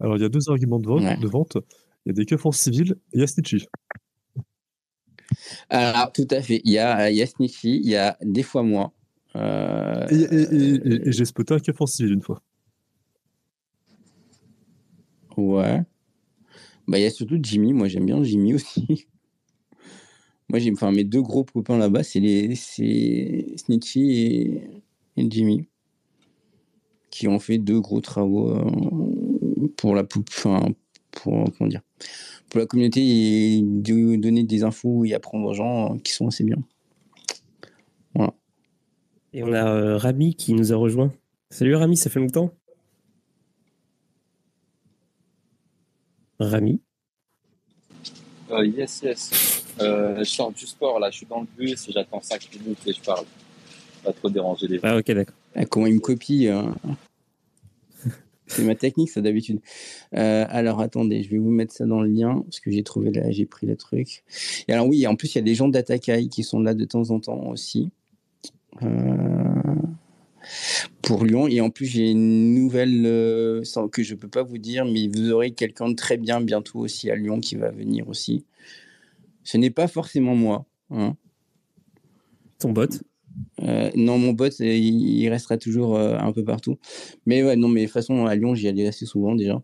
Alors, 0.00 0.16
il 0.16 0.22
y 0.22 0.24
a 0.24 0.28
deux 0.28 0.48
arguments 0.48 0.78
de 0.78 0.86
vente. 0.86 1.02
Ouais. 1.02 1.16
De 1.16 1.26
vente. 1.26 1.58
Il 2.06 2.10
y 2.10 2.10
a 2.10 2.12
des 2.14 2.24
keufs 2.24 2.46
en 2.46 2.52
civil 2.52 2.92
et 3.12 3.16
il 3.16 3.20
y 3.20 3.22
a 3.22 3.26
Snitchy. 3.26 3.66
Alors, 5.68 6.12
tout 6.12 6.26
à 6.30 6.40
fait. 6.40 6.60
Il 6.64 6.72
y 6.72 6.78
a, 6.78 7.10
il 7.10 7.16
y 7.16 7.22
a 7.22 7.26
Snitchy, 7.26 7.80
il 7.82 7.90
y 7.90 7.96
a 7.96 8.16
des 8.22 8.42
fois 8.42 8.62
moi. 8.62 8.92
Euh, 9.36 10.06
Et, 10.10 10.14
et- 10.14 10.54
et- 10.54 11.08
et- 11.08 11.12
j'ai 11.12 11.24
spoté 11.24 11.54
un 11.54 11.58
en 11.80 11.86
civil 11.86 12.14
une 12.14 12.22
fois. 12.22 12.42
Ouais. 15.36 15.82
Bah, 16.86 16.98
il 16.98 17.02
y 17.02 17.06
a 17.06 17.10
surtout 17.10 17.38
Jimmy. 17.40 17.72
Moi, 17.72 17.88
j'aime 17.88 18.06
bien 18.06 18.22
Jimmy 18.22 18.54
aussi. 18.54 19.06
Moi, 20.48 20.58
j'ai, 20.58 20.72
enfin, 20.72 20.90
mes 20.90 21.04
deux 21.04 21.20
gros 21.20 21.44
copains 21.44 21.76
là-bas, 21.76 22.02
c'est 22.02 22.20
les, 22.20 22.54
Snitchy 23.58 24.12
et, 24.12 24.62
et 25.18 25.26
Jimmy, 25.30 25.68
qui 27.10 27.28
ont 27.28 27.38
fait 27.38 27.58
deux 27.58 27.80
gros 27.80 28.00
travaux 28.00 28.50
euh, 28.50 29.68
pour 29.76 29.94
la, 29.94 30.04
enfin, 30.30 30.66
pour 31.12 31.44
comment 31.56 31.68
dire, 31.68 31.82
pour 32.48 32.60
la 32.60 32.66
communauté 32.66 33.00
et 33.02 33.62
de 33.62 34.16
donner 34.16 34.42
des 34.44 34.62
infos 34.62 35.04
et 35.04 35.12
apprendre 35.12 35.48
aux 35.48 35.54
gens 35.54 35.98
qui 35.98 36.12
sont 36.12 36.28
assez 36.28 36.44
bien. 36.44 36.58
Et 39.34 39.42
on 39.42 39.52
a 39.52 39.68
euh, 39.68 39.96
Rami 39.98 40.34
qui 40.34 40.54
nous 40.54 40.72
a 40.72 40.76
rejoint. 40.76 41.12
Salut 41.50 41.74
Rami, 41.74 41.96
ça 41.96 42.08
fait 42.08 42.20
longtemps? 42.20 42.50
Rami? 46.38 46.80
Euh, 48.50 48.64
yes, 48.64 49.02
yes. 49.02 49.64
Euh, 49.80 50.18
je 50.18 50.24
sors 50.24 50.50
du 50.50 50.66
sport 50.66 50.98
là, 50.98 51.10
je 51.10 51.18
suis 51.18 51.26
dans 51.26 51.40
le 51.40 51.46
bus 51.56 51.88
et 51.88 51.92
j'attends 51.92 52.20
5 52.22 52.48
minutes 52.54 52.78
et 52.86 52.92
je 52.92 53.00
parle. 53.02 53.26
Pas 54.02 54.12
trop 54.12 54.30
déranger 54.30 54.66
les 54.68 54.76
gens. 54.76 54.82
Ah 54.84 54.96
ok, 54.96 55.10
d'accord. 55.10 55.34
Ah, 55.54 55.66
comment 55.66 55.86
il 55.86 55.94
me 55.94 56.00
copie 56.00 56.48
euh? 56.48 56.62
C'est 58.46 58.64
ma 58.64 58.74
technique, 58.74 59.10
ça 59.10 59.20
d'habitude. 59.20 59.60
Euh, 60.14 60.46
alors 60.48 60.80
attendez, 60.80 61.22
je 61.22 61.30
vais 61.30 61.38
vous 61.38 61.50
mettre 61.50 61.74
ça 61.74 61.84
dans 61.84 62.00
le 62.00 62.08
lien 62.08 62.40
parce 62.42 62.60
que 62.60 62.70
j'ai 62.70 62.82
trouvé 62.82 63.10
là, 63.10 63.30
j'ai 63.30 63.44
pris 63.44 63.66
le 63.66 63.76
truc. 63.76 64.24
Et 64.68 64.72
alors 64.72 64.86
oui, 64.86 65.06
en 65.06 65.16
plus 65.16 65.34
il 65.34 65.36
y 65.36 65.40
a 65.40 65.42
des 65.42 65.54
gens 65.54 65.68
d'Atakai 65.68 66.28
qui 66.28 66.42
sont 66.44 66.60
là 66.60 66.72
de 66.72 66.84
temps 66.86 67.10
en 67.10 67.20
temps 67.20 67.48
aussi 67.48 67.90
pour 71.02 71.24
Lyon. 71.24 71.48
Et 71.48 71.60
en 71.60 71.70
plus 71.70 71.86
j'ai 71.86 72.10
une 72.10 72.54
nouvelle 72.54 73.04
euh, 73.06 73.62
que 73.92 74.02
je 74.02 74.14
peux 74.14 74.28
pas 74.28 74.42
vous 74.42 74.58
dire, 74.58 74.84
mais 74.84 75.08
vous 75.08 75.30
aurez 75.30 75.52
quelqu'un 75.52 75.88
de 75.88 75.94
très 75.94 76.16
bien 76.16 76.40
bientôt 76.40 76.78
aussi 76.80 77.10
à 77.10 77.16
Lyon 77.16 77.40
qui 77.40 77.56
va 77.56 77.70
venir 77.70 78.08
aussi. 78.08 78.44
Ce 79.44 79.56
n'est 79.56 79.70
pas 79.70 79.88
forcément 79.88 80.34
moi. 80.34 80.66
Hein. 80.90 81.16
Ton 82.58 82.72
bot 82.72 82.86
Euh, 83.62 83.90
non, 83.94 84.18
mon 84.18 84.32
bot, 84.32 84.46
euh, 84.60 84.64
il, 84.64 85.28
restera 85.28 85.56
toujours 85.56 85.96
euh, 85.96 86.18
un 86.18 86.32
peu 86.32 86.44
partout. 86.44 86.76
Mais 87.24 87.42
ouais, 87.42 87.56
non, 87.56 87.68
mais 87.68 87.82
de 87.82 87.86
toute 87.86 87.94
façon, 87.94 88.26
à 88.26 88.34
Lyon, 88.34 88.54
j'y 88.54 88.68
allais 88.68 88.86
assez 88.86 89.06
souvent 89.06 89.34
déjà. 89.34 89.62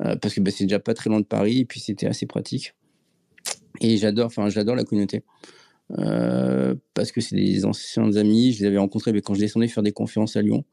Euh, 0.00 0.16
parce 0.16 0.34
que 0.34 0.40
bah, 0.40 0.50
c'est 0.50 0.64
déjà 0.64 0.80
pas 0.80 0.94
très 0.94 1.10
loin 1.10 1.20
de 1.20 1.26
Paris 1.26 1.60
et 1.60 1.64
puis 1.64 1.80
c'était 1.80 2.06
assez 2.06 2.26
pratique. 2.26 2.74
Et 3.80 3.96
j'adore, 3.96 4.26
enfin, 4.26 4.48
j'adore 4.48 4.74
la 4.74 4.84
communauté. 4.84 5.22
Euh, 5.92 6.74
parce 6.94 7.12
que 7.12 7.20
c'est 7.20 7.36
des 7.36 7.64
anciens 7.64 8.16
amis. 8.16 8.52
Je 8.52 8.60
les 8.60 8.66
avais 8.66 8.78
rencontrés 8.78 9.12
mais 9.12 9.20
quand 9.20 9.34
je 9.34 9.40
descendais 9.40 9.68
faire 9.68 9.82
des 9.82 9.92
conférences 9.92 10.36
à 10.36 10.42
Lyon. 10.42 10.64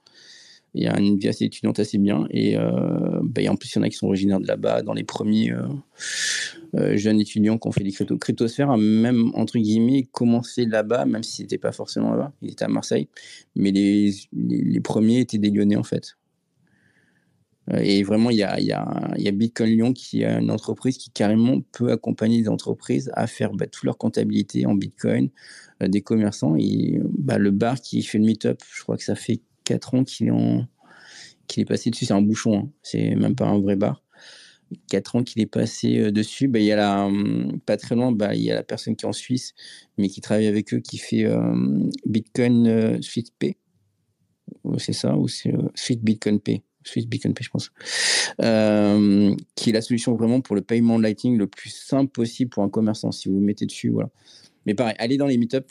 Il 0.73 0.83
y 0.83 0.87
a 0.87 0.97
une 0.97 1.17
vie 1.17 1.27
assez 1.27 1.43
étudiante 1.43 1.79
assez 1.79 1.97
bien. 1.97 2.27
Et, 2.29 2.57
euh, 2.57 3.19
bah, 3.23 3.41
et 3.41 3.49
en 3.49 3.57
plus, 3.57 3.73
il 3.73 3.75
y 3.75 3.79
en 3.79 3.81
a 3.83 3.89
qui 3.89 3.97
sont 3.97 4.07
originaires 4.07 4.39
de 4.39 4.47
là-bas, 4.47 4.83
dans 4.83 4.93
les 4.93 5.03
premiers 5.03 5.51
euh, 5.51 6.95
jeunes 6.95 7.19
étudiants 7.19 7.57
qui 7.57 7.67
ont 7.67 7.73
fait 7.73 7.83
des 7.83 7.91
crypto 7.91 8.17
cryptosphères, 8.17 8.71
a 8.71 8.77
même, 8.77 9.31
entre 9.35 9.59
guillemets, 9.59 10.07
commencé 10.13 10.65
là-bas, 10.65 11.05
même 11.05 11.23
si 11.23 11.41
c'était 11.41 11.57
pas 11.57 11.73
forcément 11.73 12.11
là-bas. 12.11 12.31
Ils 12.41 12.51
étaient 12.51 12.63
à 12.63 12.69
Marseille. 12.69 13.09
Mais 13.57 13.71
les 13.71 14.79
premiers 14.81 15.19
étaient 15.19 15.39
des 15.39 15.49
Lyonnais, 15.49 15.75
en 15.75 15.83
fait. 15.83 16.15
Euh, 17.73 17.79
Et 17.83 18.03
vraiment, 18.03 18.29
il 18.29 18.37
y 18.37 18.43
a, 18.43 19.31
Bitcoin 19.31 19.69
Lyon 19.69 19.93
qui 19.93 20.23
est 20.23 20.39
une 20.39 20.51
entreprise 20.51 20.97
qui 20.97 21.09
carrément 21.11 21.61
peut 21.71 21.91
accompagner 21.91 22.41
des 22.41 22.49
entreprises 22.49 23.11
à 23.13 23.27
faire 23.27 23.53
bah, 23.53 23.67
toute 23.67 23.83
leur 23.83 23.97
comptabilité 23.97 24.65
en 24.65 24.75
Bitcoin, 24.75 25.29
euh, 25.81 25.87
des 25.87 26.01
commerçants. 26.01 26.55
Et 26.57 26.99
bah, 27.17 27.37
le 27.37 27.51
bar 27.51 27.81
qui 27.81 28.03
fait 28.03 28.17
le 28.17 28.25
meet-up, 28.25 28.61
je 28.73 28.83
crois 28.83 28.97
que 28.97 29.03
ça 29.03 29.15
fait 29.15 29.41
4 29.65 29.95
ans 29.95 30.03
qu'il 30.03 30.29
est 31.57 31.65
passé 31.65 31.89
dessus. 31.89 32.05
C'est 32.05 32.13
un 32.13 32.21
bouchon, 32.21 32.57
hein. 32.57 32.69
c'est 32.83 33.15
même 33.15 33.35
pas 33.35 33.47
un 33.47 33.59
vrai 33.59 33.75
bar. 33.75 34.03
4 34.89 35.17
ans 35.17 35.23
qu'il 35.23 35.41
est 35.41 35.47
passé 35.47 35.99
euh, 35.99 36.11
dessus. 36.11 36.47
Bah, 36.47 36.59
il 36.59 36.65
y 36.65 36.71
a 36.71 36.77
la, 36.77 37.05
hum, 37.05 37.59
pas 37.65 37.77
très 37.77 37.95
loin, 37.95 38.11
bah, 38.11 38.35
il 38.35 38.41
y 38.41 38.51
a 38.51 38.55
la 38.55 38.63
personne 38.63 38.95
qui 38.95 39.05
est 39.05 39.09
en 39.09 39.13
Suisse, 39.13 39.53
mais 39.97 40.09
qui 40.09 40.21
travaille 40.21 40.47
avec 40.47 40.73
eux, 40.73 40.79
qui 40.79 40.97
fait 40.97 41.25
Bitcoin 42.05 43.01
Suite 43.01 43.33
P. 43.37 43.57
C'est 44.77 44.93
ça, 44.93 45.17
ou 45.17 45.27
c'est 45.27 45.53
Suite 45.75 46.03
Bitcoin 46.03 46.39
P. 46.39 46.63
Suite 46.83 47.09
Bitcoin 47.09 47.33
P, 47.33 47.43
je 47.43 47.49
pense. 47.49 47.71
Euh, 48.41 49.35
qui 49.55 49.69
est 49.69 49.73
la 49.73 49.81
solution 49.81 50.15
vraiment 50.15 50.41
pour 50.41 50.55
le 50.55 50.61
paiement 50.61 50.97
Lightning 50.97 51.37
le 51.37 51.47
plus 51.47 51.69
simple 51.69 52.11
possible 52.11 52.49
pour 52.49 52.63
un 52.63 52.69
commerçant. 52.69 53.11
Si 53.11 53.29
vous 53.29 53.35
vous 53.35 53.41
mettez 53.41 53.65
dessus, 53.65 53.89
voilà. 53.89 54.09
Mais 54.65 54.75
pareil, 54.75 54.95
allez 54.99 55.17
dans 55.17 55.25
les 55.25 55.37
meet-up. 55.37 55.69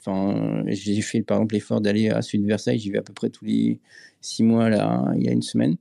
J'ai 0.66 1.00
fait 1.02 1.22
par 1.22 1.38
exemple 1.38 1.54
l'effort 1.54 1.80
d'aller 1.80 2.10
à 2.10 2.20
de 2.20 2.46
Versailles. 2.46 2.78
J'y 2.78 2.90
vais 2.90 2.98
à 2.98 3.02
peu 3.02 3.12
près 3.12 3.30
tous 3.30 3.44
les 3.44 3.78
six 4.20 4.42
mois, 4.42 4.68
là, 4.68 5.12
il 5.16 5.24
y 5.24 5.28
a 5.28 5.32
une 5.32 5.42
semaine. 5.42 5.76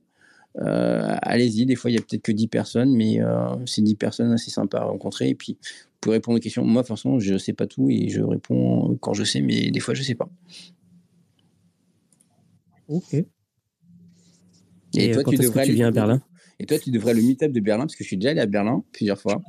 Euh, 0.58 1.16
allez-y, 1.22 1.64
des 1.64 1.76
fois 1.76 1.92
il 1.92 1.94
y 1.94 1.98
a 1.98 2.02
peut-être 2.02 2.22
que 2.22 2.32
10 2.32 2.48
personnes, 2.48 2.92
mais 2.94 3.22
euh, 3.22 3.54
c'est 3.66 3.82
10 3.82 3.94
personnes 3.94 4.32
assez 4.32 4.50
sympas 4.50 4.78
à 4.78 4.84
rencontrer. 4.84 5.28
Et 5.28 5.34
puis, 5.34 5.58
vous 5.62 5.98
pouvez 6.00 6.16
répondre 6.16 6.38
aux 6.38 6.40
questions. 6.40 6.64
Moi, 6.64 6.82
de 6.82 6.86
façon, 6.86 7.18
je 7.18 7.36
sais 7.36 7.52
pas 7.52 7.66
tout 7.66 7.88
et 7.90 8.08
je 8.08 8.22
réponds 8.22 8.96
quand 9.00 9.14
je 9.14 9.24
sais, 9.24 9.40
mais 9.40 9.70
des 9.70 9.80
fois, 9.80 9.94
je 9.94 10.02
sais 10.02 10.14
pas. 10.14 10.28
Ok. 12.88 13.24
Et, 14.96 15.06
Et, 15.06 15.10
toi, 15.10 15.20
euh, 15.20 15.24
quand 15.24 15.30
tu 15.30 15.36
que 15.38 15.42
devrais 15.42 15.64
tu 15.64 15.72
viens 15.72 15.88
à 15.88 15.90
Berlin? 15.90 16.20
Et 16.58 16.66
toi, 16.66 16.78
tu 16.78 16.90
devrais 16.90 17.14
le 17.14 17.22
meet-up 17.22 17.52
de 17.52 17.60
Berlin, 17.60 17.84
parce 17.84 17.96
que 17.96 18.04
je 18.04 18.08
suis 18.08 18.16
déjà 18.18 18.30
allé 18.30 18.40
à 18.40 18.46
Berlin 18.46 18.84
plusieurs 18.92 19.18
fois. 19.18 19.40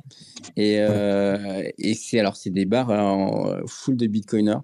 Et, 0.56 0.78
euh, 0.78 1.62
et 1.78 1.94
c'est 1.94 2.18
alors, 2.18 2.36
c'est 2.36 2.50
des 2.50 2.64
bars 2.64 2.90
en 2.90 3.66
full 3.66 3.96
de 3.96 4.06
bitcoiners. 4.06 4.60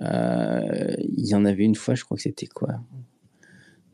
Euh, 0.00 0.94
Il 1.00 1.26
y 1.26 1.34
en 1.34 1.44
avait 1.44 1.64
une 1.64 1.74
fois, 1.74 1.94
je 1.94 2.04
crois 2.04 2.16
que 2.16 2.22
c'était 2.22 2.46
quoi? 2.46 2.80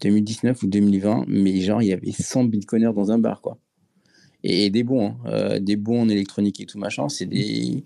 2019 0.03 0.63
ou 0.63 0.67
2020, 0.67 1.25
mais 1.27 1.61
genre, 1.61 1.81
il 1.81 1.89
y 1.89 1.93
avait 1.93 2.13
100 2.13 2.45
bitcoiners 2.45 2.93
dans 2.95 3.11
un 3.11 3.19
bar, 3.19 3.41
quoi. 3.41 3.59
Et, 4.43 4.71
des 4.71 4.85
bons, 4.85 5.09
hein, 5.09 5.17
euh, 5.27 5.59
des 5.59 5.77
bons 5.77 6.03
en 6.03 6.09
électronique 6.09 6.61
et 6.61 6.67
tout 6.67 6.79
machin. 6.79 7.09
C'est 7.09 7.27
des 7.27 7.83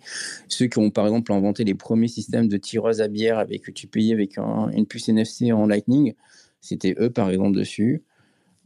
ceux 0.49 0.67
qui 0.67 0.79
ont 0.79 0.91
par 0.91 1.07
exemple 1.07 1.33
inventé 1.33 1.65
les 1.65 1.75
premiers 1.75 2.09
systèmes 2.09 2.49
de 2.49 2.57
tireuse 2.57 3.01
à 3.01 3.09
bière 3.09 3.39
avec 3.39 3.63
que 3.63 3.71
tu 3.71 3.87
payais 3.87 4.13
avec 4.13 4.37
un- 4.37 4.69
une 4.71 4.85
puce 4.85 5.09
NFC 5.09 5.53
en 5.53 5.67
Lightning. 5.67 6.15
C'était 6.61 6.95
eux 6.99 7.09
par 7.11 7.31
exemple 7.31 7.57
dessus. 7.57 8.03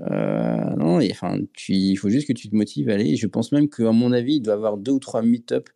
Euh, 0.01 0.75
non, 0.77 1.01
et, 1.01 1.11
enfin, 1.12 1.39
tu- 1.53 1.73
il 1.73 1.97
faut 1.97 2.09
juste 2.09 2.27
que 2.27 2.33
tu 2.33 2.49
te 2.49 2.57
motives 2.57 2.89
à 2.91 2.95
aller. 2.95 3.16
Je 3.16 3.27
pense 3.27 3.53
même 3.53 3.69
qu'à 3.69 3.93
mon 3.93 4.12
avis, 4.12 4.37
il 4.37 4.41
doit 4.41 4.55
y 4.55 4.57
avoir 4.57 4.77
deux 4.77 4.93
ou 4.93 4.99
trois 4.99 5.23
meet-up. 5.23 5.69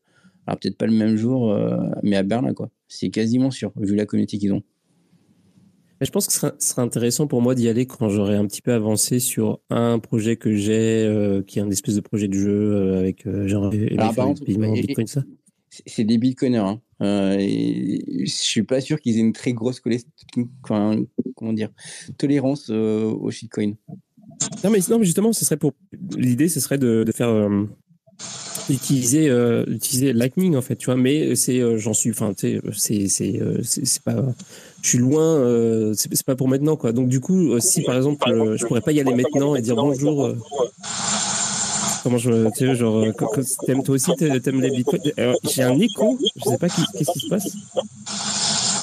Alors 0.47 0.59
peut-être 0.59 0.77
pas 0.78 0.86
le 0.86 0.93
même 0.95 1.16
jour, 1.16 1.53
euh, 1.53 1.77
mais 2.03 2.16
à 2.16 2.23
Berlin, 2.23 2.55
quoi. 2.55 2.70
C'est 2.89 3.11
quasiment 3.11 3.51
sûr, 3.51 3.73
vu 3.77 3.95
la 3.95 4.07
communauté 4.07 4.39
qu'ils 4.39 4.53
ont. 4.53 4.62
Mais 6.01 6.07
Je 6.07 6.11
pense 6.12 6.27
que 6.27 6.32
ce 6.32 6.39
serait, 6.40 6.53
ce 6.59 6.69
serait 6.70 6.82
intéressant 6.82 7.27
pour 7.27 7.43
moi 7.43 7.55
d'y 7.55 7.69
aller 7.69 7.85
quand 7.86 8.09
j'aurai 8.09 8.36
un 8.36 8.47
petit 8.47 8.62
peu 8.62 8.73
avancé 8.73 9.19
sur 9.20 9.61
un 9.69 9.99
projet 9.99 10.36
que 10.36 10.55
j'ai, 10.55 11.05
euh, 11.05 11.43
qui 11.43 11.59
est 11.59 11.62
un 11.62 11.70
espèce 11.70 11.97
de 11.97 12.01
projet 12.01 12.28
de 12.28 12.35
jeu 12.35 12.95
avec 12.97 13.27
genre 13.47 13.70
les 13.70 13.89
Alors, 13.99 14.15
par 14.15 14.28
et- 14.28 14.81
Bitcoin, 14.82 15.07
ça. 15.07 15.23
C'est 15.86 16.05
des 16.05 16.16
bitcoiners. 16.19 16.59
Hein. 16.59 16.81
Euh, 17.03 17.36
et 17.39 18.24
je 18.24 18.32
suis 18.32 18.62
pas 18.62 18.81
sûr 18.81 19.01
qu'ils 19.01 19.16
aient 19.19 19.20
une 19.20 19.32
très 19.35 19.53
grosse 19.53 19.81
comment 20.62 21.53
dire, 21.53 21.69
tolérance 22.16 22.69
euh, 22.70 23.05
au 23.05 23.31
shitcoin. 23.31 23.74
Non 24.65 24.70
mais, 24.70 24.78
non, 24.89 24.98
mais 24.98 25.05
justement, 25.05 25.32
ce 25.32 25.44
serait 25.44 25.56
pour 25.56 25.73
l'idée, 26.16 26.48
ce 26.48 26.60
serait 26.60 26.78
de, 26.78 27.05
de 27.05 27.12
faire 27.12 27.28
euh, 27.28 27.65
utiliser 28.69 29.28
euh, 29.28 29.65
utiliser 29.69 30.12
Lightning 30.12 30.56
en 30.56 30.62
fait, 30.62 30.77
tu 30.77 30.86
vois. 30.86 30.97
Mais 30.97 31.35
c'est, 31.36 31.60
euh, 31.60 31.78
j'en 31.78 31.94
suis, 31.94 32.10
enfin, 32.10 32.32
tu 32.35 32.60
sais, 32.74 33.09
c'est 33.09 33.09
c'est 33.09 33.40
euh, 33.40 33.62
pas, 34.05 34.16
je 34.82 34.89
suis 34.89 34.98
loin, 34.98 35.23
euh, 35.39 35.94
c'est 35.94 36.24
pas 36.24 36.36
pour 36.36 36.48
maintenant 36.48 36.77
quoi. 36.77 36.93
Donc 36.93 37.09
du 37.09 37.20
coup, 37.20 37.52
euh, 37.52 37.60
si 37.60 37.82
par 37.82 37.97
exemple, 37.97 38.28
euh, 38.31 38.56
je 38.56 38.66
pourrais 38.66 38.81
pas 38.81 38.93
y 38.93 39.01
aller 39.01 39.15
maintenant 39.15 39.55
et 39.55 39.62
dire 39.62 39.77
bonjour. 39.77 40.27
euh, 40.27 40.36
Comment 42.05 42.16
je, 42.19 42.48
tu 42.51 42.59
sais, 42.59 42.74
genre, 42.77 42.98
euh, 42.98 43.12
t'aimes 43.66 43.82
toi 43.82 43.97
aussi, 43.97 44.12
t'a- 44.16 44.39
t'aimes 44.40 44.60
les 44.60 44.70
bitcoins? 44.70 45.02
Euh, 45.19 45.35
J'ai 45.43 45.62
un 45.65 45.78
écho, 45.78 46.16
je 46.36 46.44
sais 46.44 46.56
pas 46.59 46.69
qu'est-ce 46.69 47.10
qui 47.12 47.20
se 47.20 47.28
passe. 47.28 47.48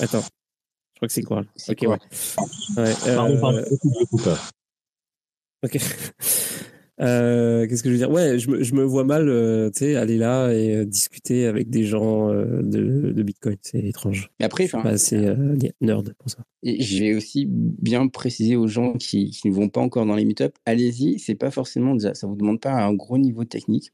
Attends, 0.02 0.20
je 0.22 0.96
crois 0.98 1.08
que 1.08 1.14
c'est 1.14 1.22
quoi 1.24 1.44
Ok, 1.70 1.78
quoi 1.80 1.90
ouais. 1.90 1.98
ouais 2.84 2.94
euh, 3.08 3.16
pardon, 3.16 3.54
coupe. 4.12 4.30
Ok. 5.66 5.78
Euh, 7.02 7.68
Qu'est-ce 7.68 7.84
que 7.84 7.90
je 7.90 7.96
veux 7.96 8.00
dire? 8.00 8.10
Ouais, 8.10 8.40
je 8.40 8.50
me, 8.50 8.64
je 8.64 8.74
me 8.74 8.82
vois 8.82 9.04
mal, 9.04 9.28
euh, 9.28 9.70
tu 9.70 9.80
sais, 9.80 9.96
aller 9.98 10.18
là 10.18 10.54
et 10.54 10.74
euh, 10.78 10.86
discuter 10.86 11.46
avec 11.46 11.70
des 11.70 11.84
gens 11.84 12.30
de, 12.30 13.12
de 13.12 13.22
Bitcoin. 13.22 13.58
C'est 13.62 13.80
étrange. 13.80 14.30
Mais 14.40 14.46
après, 14.46 14.64
Je 14.64 14.70
suis 14.70 14.82
pas 14.82 14.92
assez 14.92 15.18
nerd 15.82 16.14
pour 16.18 16.30
ça. 16.30 16.46
Et 16.64 16.82
je 16.82 17.04
vais 17.04 17.14
aussi 17.14 17.48
bien 17.50 18.08
préciser 18.08 18.56
aux 18.56 18.68
gens 18.68 18.94
qui, 18.94 19.32
qui 19.32 19.50
ne 19.50 19.54
vont 19.54 19.68
pas 19.68 19.82
encore 19.82 20.06
dans 20.06 20.16
les 20.16 20.24
meet-up, 20.24 20.56
allez-y, 20.66 21.20
c'est 21.20 21.36
pas 21.36 21.52
forcément 21.52 21.96
déjà, 21.96 22.14
ça 22.14 22.28
vous 22.28 22.38
demande 22.38 22.62
pas 22.62 22.72
un 22.72 22.94
gros 22.94 23.18
niveau 23.18 23.44
technique 23.44 23.92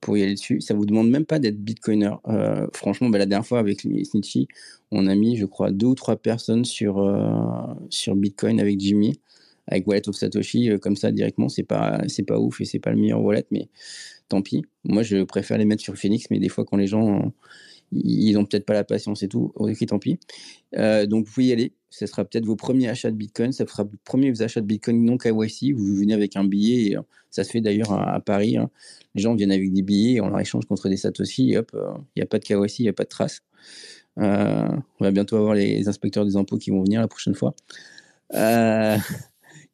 pour 0.00 0.16
y 0.16 0.22
aller 0.22 0.34
dessus, 0.34 0.60
ça 0.60 0.74
vous 0.74 0.86
demande 0.86 1.10
même 1.10 1.26
pas 1.26 1.38
d'être 1.38 1.58
bitcoiner. 1.58 2.14
Euh, 2.28 2.66
franchement, 2.72 3.08
bah, 3.08 3.18
la 3.18 3.26
dernière 3.26 3.46
fois 3.46 3.58
avec 3.58 3.80
Snitchy, 3.80 4.48
on 4.90 5.06
a 5.06 5.14
mis, 5.14 5.36
je 5.36 5.46
crois, 5.46 5.72
deux 5.72 5.86
ou 5.86 5.94
trois 5.94 6.16
personnes 6.16 6.64
sur, 6.64 6.98
euh, 6.98 7.74
sur 7.90 8.14
Bitcoin 8.14 8.60
avec 8.60 8.78
Jimmy, 8.78 9.20
avec 9.66 9.86
Wallet 9.86 10.08
of 10.08 10.14
Satoshi, 10.14 10.70
euh, 10.70 10.78
comme 10.78 10.96
ça 10.96 11.10
directement, 11.12 11.48
c'est 11.48 11.62
pas, 11.62 12.02
c'est 12.08 12.22
pas 12.22 12.38
ouf 12.38 12.60
et 12.60 12.64
c'est 12.64 12.78
pas 12.78 12.90
le 12.90 12.98
meilleur 12.98 13.22
wallet, 13.22 13.46
mais 13.50 13.68
tant 14.28 14.42
pis. 14.42 14.64
Moi, 14.84 15.02
je 15.02 15.22
préfère 15.24 15.58
les 15.58 15.64
mettre 15.64 15.82
sur 15.82 15.96
Phoenix, 15.96 16.26
mais 16.30 16.38
des 16.38 16.48
fois, 16.48 16.64
quand 16.64 16.76
les 16.76 16.86
gens, 16.86 17.32
ils 17.92 18.36
ont 18.36 18.44
peut-être 18.44 18.66
pas 18.66 18.74
la 18.74 18.84
patience 18.84 19.22
et 19.22 19.28
tout, 19.28 19.52
ok, 19.54 19.86
tant 19.86 19.98
pis. 19.98 20.18
Euh, 20.76 21.06
donc, 21.06 21.26
vous 21.26 21.32
pouvez 21.32 21.46
y 21.46 21.52
aller. 21.52 21.72
Ce 21.90 22.06
sera 22.06 22.24
peut-être 22.24 22.44
vos 22.44 22.56
premiers 22.56 22.88
achats 22.88 23.10
de 23.10 23.16
Bitcoin. 23.16 23.52
Ça 23.52 23.64
fera 23.66 23.84
vos 23.84 23.96
premiers 24.04 24.42
achats 24.42 24.60
de 24.60 24.66
Bitcoin 24.66 25.04
non 25.04 25.16
KYC. 25.16 25.72
Vous 25.72 25.96
venez 25.96 26.14
avec 26.14 26.36
un 26.36 26.44
billet. 26.44 26.90
Et, 26.90 26.96
euh, 26.96 27.02
ça 27.30 27.44
se 27.44 27.50
fait 27.50 27.60
d'ailleurs 27.60 27.92
à, 27.92 28.20
Paris. 28.20 28.56
hein. 28.56 28.70
Les 29.14 29.22
gens 29.22 29.34
viennent 29.34 29.52
avec 29.52 29.72
des 29.72 29.82
billets 29.82 30.14
et 30.14 30.20
on 30.20 30.28
leur 30.28 30.40
échange 30.40 30.66
contre 30.66 30.88
des 30.88 30.96
Satoshi. 30.96 31.52
Et 31.52 31.58
hop, 31.58 31.70
il 31.74 32.20
n'y 32.20 32.22
a 32.22 32.26
pas 32.26 32.38
de 32.38 32.44
KYC, 32.44 32.80
il 32.80 32.82
n'y 32.82 32.88
a 32.88 32.92
pas 32.92 33.04
de 33.04 33.08
trace. 33.08 33.42
On 34.16 34.80
va 35.00 35.10
bientôt 35.10 35.36
avoir 35.36 35.54
les 35.54 35.88
inspecteurs 35.88 36.24
des 36.24 36.36
impôts 36.36 36.56
qui 36.56 36.70
vont 36.70 36.82
venir 36.82 37.00
la 37.00 37.08
prochaine 37.08 37.34
fois. 37.34 37.54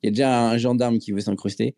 Il 0.03 0.07
y 0.07 0.09
a 0.09 0.11
déjà 0.13 0.51
un 0.51 0.59
gendarme 0.59 0.99
qui 0.99 1.13
veut 1.13 1.21
s'incruster. 1.21 1.77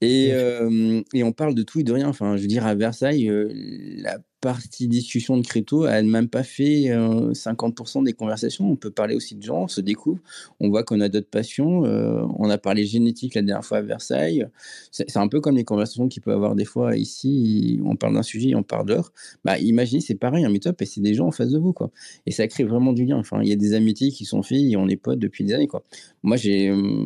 Et, 0.00 0.30
euh, 0.32 1.02
et 1.14 1.24
on 1.24 1.32
parle 1.32 1.54
de 1.54 1.62
tout 1.62 1.80
et 1.80 1.84
de 1.84 1.92
rien. 1.92 2.08
Enfin, 2.08 2.36
je 2.36 2.42
veux 2.42 2.48
dire, 2.48 2.66
à 2.66 2.74
Versailles, 2.74 3.28
euh, 3.28 3.50
la 3.54 4.18
partie 4.40 4.86
discussion 4.88 5.36
de 5.36 5.46
crypto 5.46 5.84
a 5.84 6.00
même 6.02 6.28
pas 6.28 6.42
fait 6.44 6.90
euh, 6.90 7.32
50% 7.32 8.04
des 8.04 8.12
conversations. 8.12 8.70
On 8.70 8.76
peut 8.76 8.90
parler 8.90 9.14
aussi 9.16 9.34
de 9.34 9.42
gens, 9.42 9.64
on 9.64 9.68
se 9.68 9.80
découvre. 9.80 10.20
On 10.60 10.68
voit 10.68 10.84
qu'on 10.84 11.00
a 11.00 11.08
d'autres 11.08 11.28
passions. 11.30 11.84
euh, 11.84 12.22
on 12.38 12.48
a 12.50 12.58
parlé 12.58 12.84
génétique 12.84 13.34
la 13.34 13.42
dernière 13.42 13.64
fois 13.64 13.78
à 13.78 13.82
Versailles. 13.82 14.46
C'est 14.90 15.16
un 15.16 15.28
peu 15.28 15.40
comme 15.40 15.56
les 15.56 15.64
conversations 15.64 16.08
qu'il 16.08 16.22
peut 16.22 16.32
avoir 16.32 16.54
des 16.54 16.64
fois 16.64 16.96
ici. 16.96 17.80
On 17.84 17.96
parle 17.96 18.14
d'un 18.14 18.22
sujet 18.22 18.50
et 18.50 18.54
on 18.54 18.62
part 18.62 18.84
dehors. 18.84 19.12
Bah, 19.44 19.58
imaginez, 19.58 20.00
c'est 20.00 20.14
pareil, 20.14 20.44
un 20.44 20.50
meet-up 20.50 20.80
et 20.82 20.86
c'est 20.86 21.00
des 21.00 21.14
gens 21.14 21.26
en 21.26 21.32
face 21.32 21.50
de 21.50 21.58
vous. 21.58 21.72
Quoi. 21.72 21.90
Et 22.26 22.30
ça 22.30 22.46
crée 22.48 22.64
vraiment 22.64 22.92
du 22.92 23.04
lien. 23.04 23.16
Enfin, 23.18 23.40
il 23.42 23.48
y 23.48 23.52
a 23.52 23.56
des 23.56 23.74
amitiés 23.74 24.10
qui 24.10 24.24
sont 24.24 24.42
faites 24.42 24.58
et 24.62 24.76
on 24.76 24.88
est 24.88 24.96
potes 24.96 25.18
depuis 25.18 25.44
des 25.44 25.54
années. 25.54 25.68
Quoi. 25.68 25.82
Moi, 26.22 26.36
j'ai. 26.36 26.68
euh, 26.70 27.04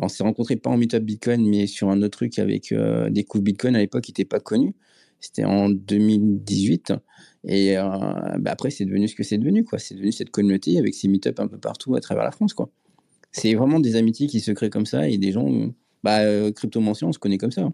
on 0.00 0.08
s'est 0.08 0.24
rencontrés 0.24 0.56
pas 0.56 0.70
en 0.70 0.76
meet-up 0.76 1.02
Bitcoin, 1.02 1.48
mais 1.48 1.66
sur 1.66 1.88
un 1.90 1.98
autre 2.02 2.18
truc 2.18 2.38
avec 2.38 2.72
euh, 2.72 3.10
des 3.10 3.24
coups 3.24 3.44
Bitcoin 3.44 3.76
à 3.76 3.78
l'époque 3.78 4.02
qui 4.04 4.10
n'étaient 4.12 4.24
pas 4.24 4.40
connus. 4.40 4.74
C'était 5.22 5.44
en 5.44 5.70
2018. 5.70 6.92
Et 7.44 7.78
euh, 7.78 7.82
bah 8.38 8.50
après, 8.50 8.70
c'est 8.70 8.84
devenu 8.84 9.06
ce 9.08 9.14
que 9.14 9.22
c'est 9.22 9.38
devenu. 9.38 9.64
quoi. 9.64 9.78
C'est 9.78 9.94
devenu 9.94 10.12
cette 10.12 10.30
communauté 10.30 10.78
avec 10.78 10.94
ces 10.94 11.08
meet-up 11.08 11.38
un 11.40 11.46
peu 11.46 11.58
partout 11.58 11.94
à 11.94 12.00
travers 12.00 12.24
la 12.24 12.32
France. 12.32 12.54
quoi. 12.54 12.68
C'est 13.30 13.54
vraiment 13.54 13.80
des 13.80 13.94
amitiés 13.96 14.26
qui 14.26 14.40
se 14.40 14.50
créent 14.50 14.68
comme 14.68 14.84
ça 14.84 15.08
et 15.08 15.16
des 15.18 15.30
gens. 15.32 15.48
euh, 15.50 15.68
Bah, 16.02 16.20
euh, 16.22 16.50
Cryptomancien, 16.52 17.08
on 17.08 17.12
se 17.12 17.20
connaît 17.20 17.38
comme 17.38 17.52
ça. 17.52 17.62
hein. 17.62 17.72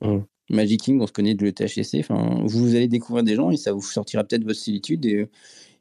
Mm. 0.00 0.24
Magic 0.50 0.80
King, 0.80 1.00
on 1.02 1.06
se 1.06 1.12
connaît 1.12 1.34
de 1.34 1.44
l'ETHC. 1.44 1.98
Enfin, 1.98 2.40
vous, 2.44 2.74
allez 2.74 2.88
découvrir 2.88 3.22
des 3.24 3.34
gens 3.34 3.50
et 3.50 3.56
ça 3.56 3.72
vous 3.72 3.82
sortira 3.82 4.24
peut-être 4.24 4.44
votre 4.44 4.58
solitude 4.58 5.04
et, 5.04 5.26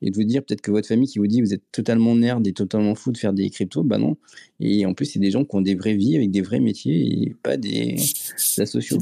et 0.01 0.09
de 0.11 0.15
vous 0.15 0.25
dire 0.25 0.43
peut-être 0.43 0.59
que 0.61 0.71
votre 0.71 0.87
famille 0.87 1.07
qui 1.07 1.19
vous 1.19 1.27
dit 1.27 1.39
vous 1.41 1.53
êtes 1.53 1.63
totalement 1.71 2.15
nerd 2.15 2.45
et 2.45 2.51
totalement 2.51 2.93
fou 2.95 3.11
de 3.11 3.17
faire 3.17 3.31
des 3.31 3.49
cryptos, 3.49 3.83
bah 3.83 3.97
non. 3.97 4.17
Et 4.59 4.85
en 4.85 4.93
plus, 4.93 5.05
c'est 5.05 5.19
des 5.19 5.31
gens 5.31 5.45
qui 5.45 5.55
ont 5.55 5.61
des 5.61 5.75
vraies 5.75 5.95
vies 5.95 6.17
avec 6.17 6.31
des 6.31 6.41
vrais 6.41 6.59
métiers 6.59 7.23
et 7.23 7.35
pas 7.43 7.55
des, 7.55 7.95
des 7.95 8.61
associaux. 8.61 8.97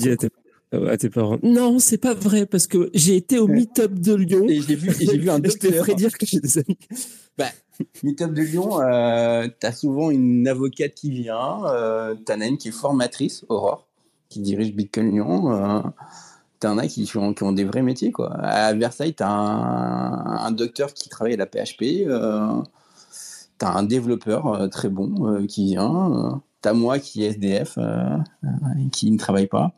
À 0.72 0.98
tes, 0.98 1.08
euh, 1.08 1.10
parents 1.10 1.38
Non, 1.44 1.80
c'est 1.80 1.98
pas 1.98 2.14
vrai 2.14 2.46
parce 2.46 2.68
que 2.68 2.90
j'ai 2.94 3.16
été 3.16 3.40
au 3.40 3.48
meet-up 3.48 3.94
de 3.94 4.14
Lyon. 4.14 4.46
Et 4.48 4.62
j'ai 4.62 4.76
vu, 4.76 4.90
et 5.00 5.06
j'ai 5.06 5.18
vu 5.18 5.30
un 5.30 5.36
Je 5.44 5.50
te 5.52 5.68
docteur. 5.68 5.86
ferai 5.86 5.96
dire 5.96 6.18
que 6.18 6.26
j'ai 6.26 6.40
des 6.40 6.58
amis. 6.58 6.78
Meetup 8.04 8.34
de 8.34 8.42
Lyon, 8.42 8.80
euh, 8.82 9.48
t'as 9.60 9.74
souvent 9.74 10.10
une 10.10 10.48
avocate 10.48 10.94
qui 10.94 11.12
vient, 11.12 11.66
euh, 11.66 12.16
t'en 12.26 12.40
as 12.40 12.48
une 12.48 12.58
qui 12.58 12.70
est 12.70 12.72
formatrice, 12.72 13.44
Aurore, 13.50 13.86
qui 14.30 14.40
dirige 14.40 14.74
Bitcoin 14.74 15.12
Lyon. 15.12 15.52
Euh, 15.52 15.82
t'en 16.62 16.78
as 16.78 16.88
qui, 16.88 17.10
ont- 17.18 17.34
qui 17.34 17.44
ont 17.44 17.52
des 17.52 17.66
vrais 17.66 17.82
métiers, 17.82 18.14
quoi. 18.14 18.34
À 18.38 18.74
Versailles, 18.74 19.14
t'as 19.14 19.28
un, 19.28 20.38
un 20.46 20.52
docteur 20.52 20.94
qui 20.94 21.10
travaille 21.10 21.34
à 21.34 21.38
la 21.38 21.46
PHP, 21.48 22.06
euh, 22.08 22.62
t'as 23.58 23.74
un 23.74 23.84
développeur 23.84 24.48
euh, 24.48 24.68
très 24.70 24.88
bon 24.88 25.28
euh, 25.28 25.46
qui 25.46 25.66
vient, 25.66 26.14
euh, 26.14 26.32
t'as 26.62 26.72
moi 26.74 26.98
qui 27.00 27.26
est 27.26 27.32
SDF, 27.32 27.78
euh, 27.78 28.16
euh, 28.46 28.48
qui 28.94 29.12
ne 29.12 29.18
travaille 29.18 29.48
pas. 29.48 29.74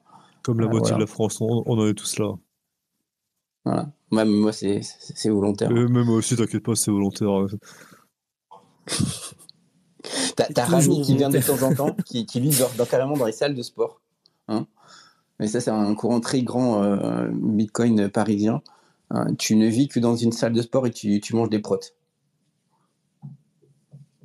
Comme 0.48 0.60
la 0.62 0.66
Ah, 0.68 0.70
moitié 0.70 0.90
voilà. 0.92 0.96
de 0.96 1.02
la 1.02 1.08
France, 1.08 1.42
on, 1.42 1.64
on 1.66 1.78
en 1.78 1.88
est 1.88 1.94
tous 1.94 2.18
là. 2.20 2.34
Voilà. 3.66 3.92
Moi, 4.12 4.24
moi 4.26 4.54
c'est 4.54 4.82
volontaire. 5.26 5.70
Et 5.72 5.74
même 5.74 6.06
moi 6.06 6.16
aussi, 6.16 6.36
t'inquiète 6.36 6.64
pas, 6.64 6.74
c'est 6.76 6.90
volontaire. 6.92 7.30
T'as 10.38 10.46
t'as 10.46 10.66
Rami 10.66 11.02
qui 11.02 11.16
vient 11.18 11.30
de 11.30 11.40
temps 11.40 11.62
en 11.68 11.74
temps, 11.74 11.96
qui, 12.06 12.26
qui 12.26 12.40
lui 12.40 12.50
dort, 12.50 12.72
dort 12.78 12.88
carrément 12.88 13.18
dans 13.18 13.26
les 13.26 13.32
salles 13.34 13.56
de 13.56 13.62
sport. 13.62 14.00
Hein 14.48 14.68
Mais 15.40 15.48
ça, 15.48 15.60
c'est 15.60 15.72
un 15.72 15.94
courant 15.96 16.22
très 16.22 16.44
grand 16.44 16.82
euh, 16.84 17.28
Bitcoin 17.34 18.08
parisien. 18.10 18.62
Hein, 19.10 19.34
tu 19.36 19.56
ne 19.58 19.68
vis 19.68 19.88
que 19.90 20.00
dans 20.00 20.16
une 20.16 20.32
salle 20.32 20.54
de 20.54 20.62
sport 20.62 20.88
et 20.88 20.92
tu, 20.92 21.20
tu 21.20 21.36
manges 21.36 21.50
des 21.50 21.60
protes. 21.60 21.96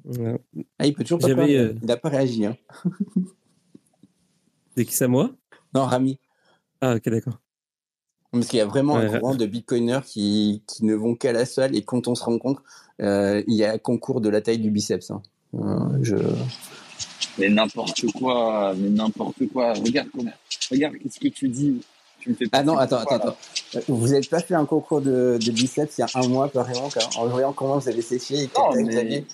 Ouais. 0.05 0.41
Ah, 0.79 0.87
il 0.87 0.95
peut 0.95 1.03
toujours 1.03 1.19
pas 1.19 1.27
J'avais, 1.29 1.41
parler. 1.41 1.57
euh, 1.57 1.75
Il 1.83 1.87
n'a 1.87 1.97
pas 1.97 2.11
réagi. 2.11 2.47
Hein. 2.47 2.57
C'est 4.77 4.85
qui 4.85 4.95
ça, 4.95 5.09
moi? 5.09 5.31
Non, 5.75 5.85
Rami. 5.87 6.19
Ah, 6.81 6.95
ok, 6.97 7.09
d'accord. 7.09 7.39
Parce 8.33 8.47
qu'il 8.47 8.59
y 8.59 8.63
a 8.63 8.67
vraiment 8.67 8.97
un 8.97 9.09
Ouais. 9.11 9.19
courant 9.21 9.35
de 9.35 9.45
bitcoiners 9.47 10.01
qui, 10.07 10.63
qui 10.67 10.85
ne 10.87 10.95
vont 10.95 11.15
qu'à 11.15 11.33
la 11.33 11.45
salle 11.45 11.77
et 11.77 11.83
quand 11.83 12.09
on 12.09 12.15
se 12.15 12.25
rencontre, 12.25 12.63
euh, 13.01 13.43
il 13.47 13.55
y 13.55 13.65
a 13.65 13.73
un 13.73 13.79
concours 13.79 14.21
de 14.23 14.29
la 14.31 14.41
taille 14.41 14.59
du 14.59 14.71
biceps. 14.71 15.11
hein. 15.11 15.23
Euh, 15.55 15.99
je... 16.03 16.17
Mais 17.39 17.49
n'importe 17.51 18.05
quoi, 18.13 18.75
mais 18.77 18.89
n'importe 18.91 19.47
quoi. 19.53 19.75
Regarde 19.75 20.09
comment, 20.17 20.31
regarde 20.71 20.95
qu'est-ce 20.97 21.21
que 21.21 21.29
tu 21.29 21.49
dis. 21.49 21.81
Tu 22.21 22.31
me 22.31 22.35
fais 22.35 22.47
Ah 22.53 22.63
non, 22.63 22.77
attends, 22.79 22.99
attends, 22.99 23.17
attends. 23.17 23.37
Euh, 23.75 23.81
Vous 23.89 24.09
n'avez 24.09 24.27
pas 24.27 24.41
fait 24.41 24.55
un 24.55 24.65
concours 24.65 25.01
de, 25.01 25.39
de 25.45 25.51
biceps 25.51 25.99
il 25.99 26.01
y 26.03 26.05
a 26.05 26.09
un 26.23 26.29
mois, 26.29 26.49
par 26.49 26.69
exemple, 26.71 26.99
en 27.19 27.27
voyant 27.27 27.53
comment 27.53 27.79
vous 27.79 27.89
avez 27.89 28.03
séché 28.03 28.45
et 28.45 28.51
Non, 28.57 28.71
mais- 28.77 29.25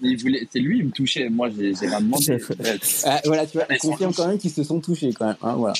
Mais 0.00 0.10
il 0.10 0.20
voulait, 0.20 0.46
c'est 0.52 0.60
lui, 0.60 0.78
il 0.78 0.84
me 0.86 0.90
touchait. 0.90 1.28
Moi, 1.28 1.50
j'ai 1.50 1.74
j'ai 1.74 1.86
rien 1.88 2.00
demandé. 2.00 2.38
Bref. 2.58 3.02
Ah, 3.04 3.20
voilà, 3.24 3.46
tu 3.46 3.58
vois, 3.58 3.66
confirme 3.80 4.12
quand 4.14 4.28
même 4.28 4.38
qu'ils 4.38 4.50
se 4.52 4.62
sont 4.62 4.80
touchés 4.80 5.12
quand 5.12 5.26
même. 5.26 5.36
hein, 5.42 5.54
voilà. 5.56 5.74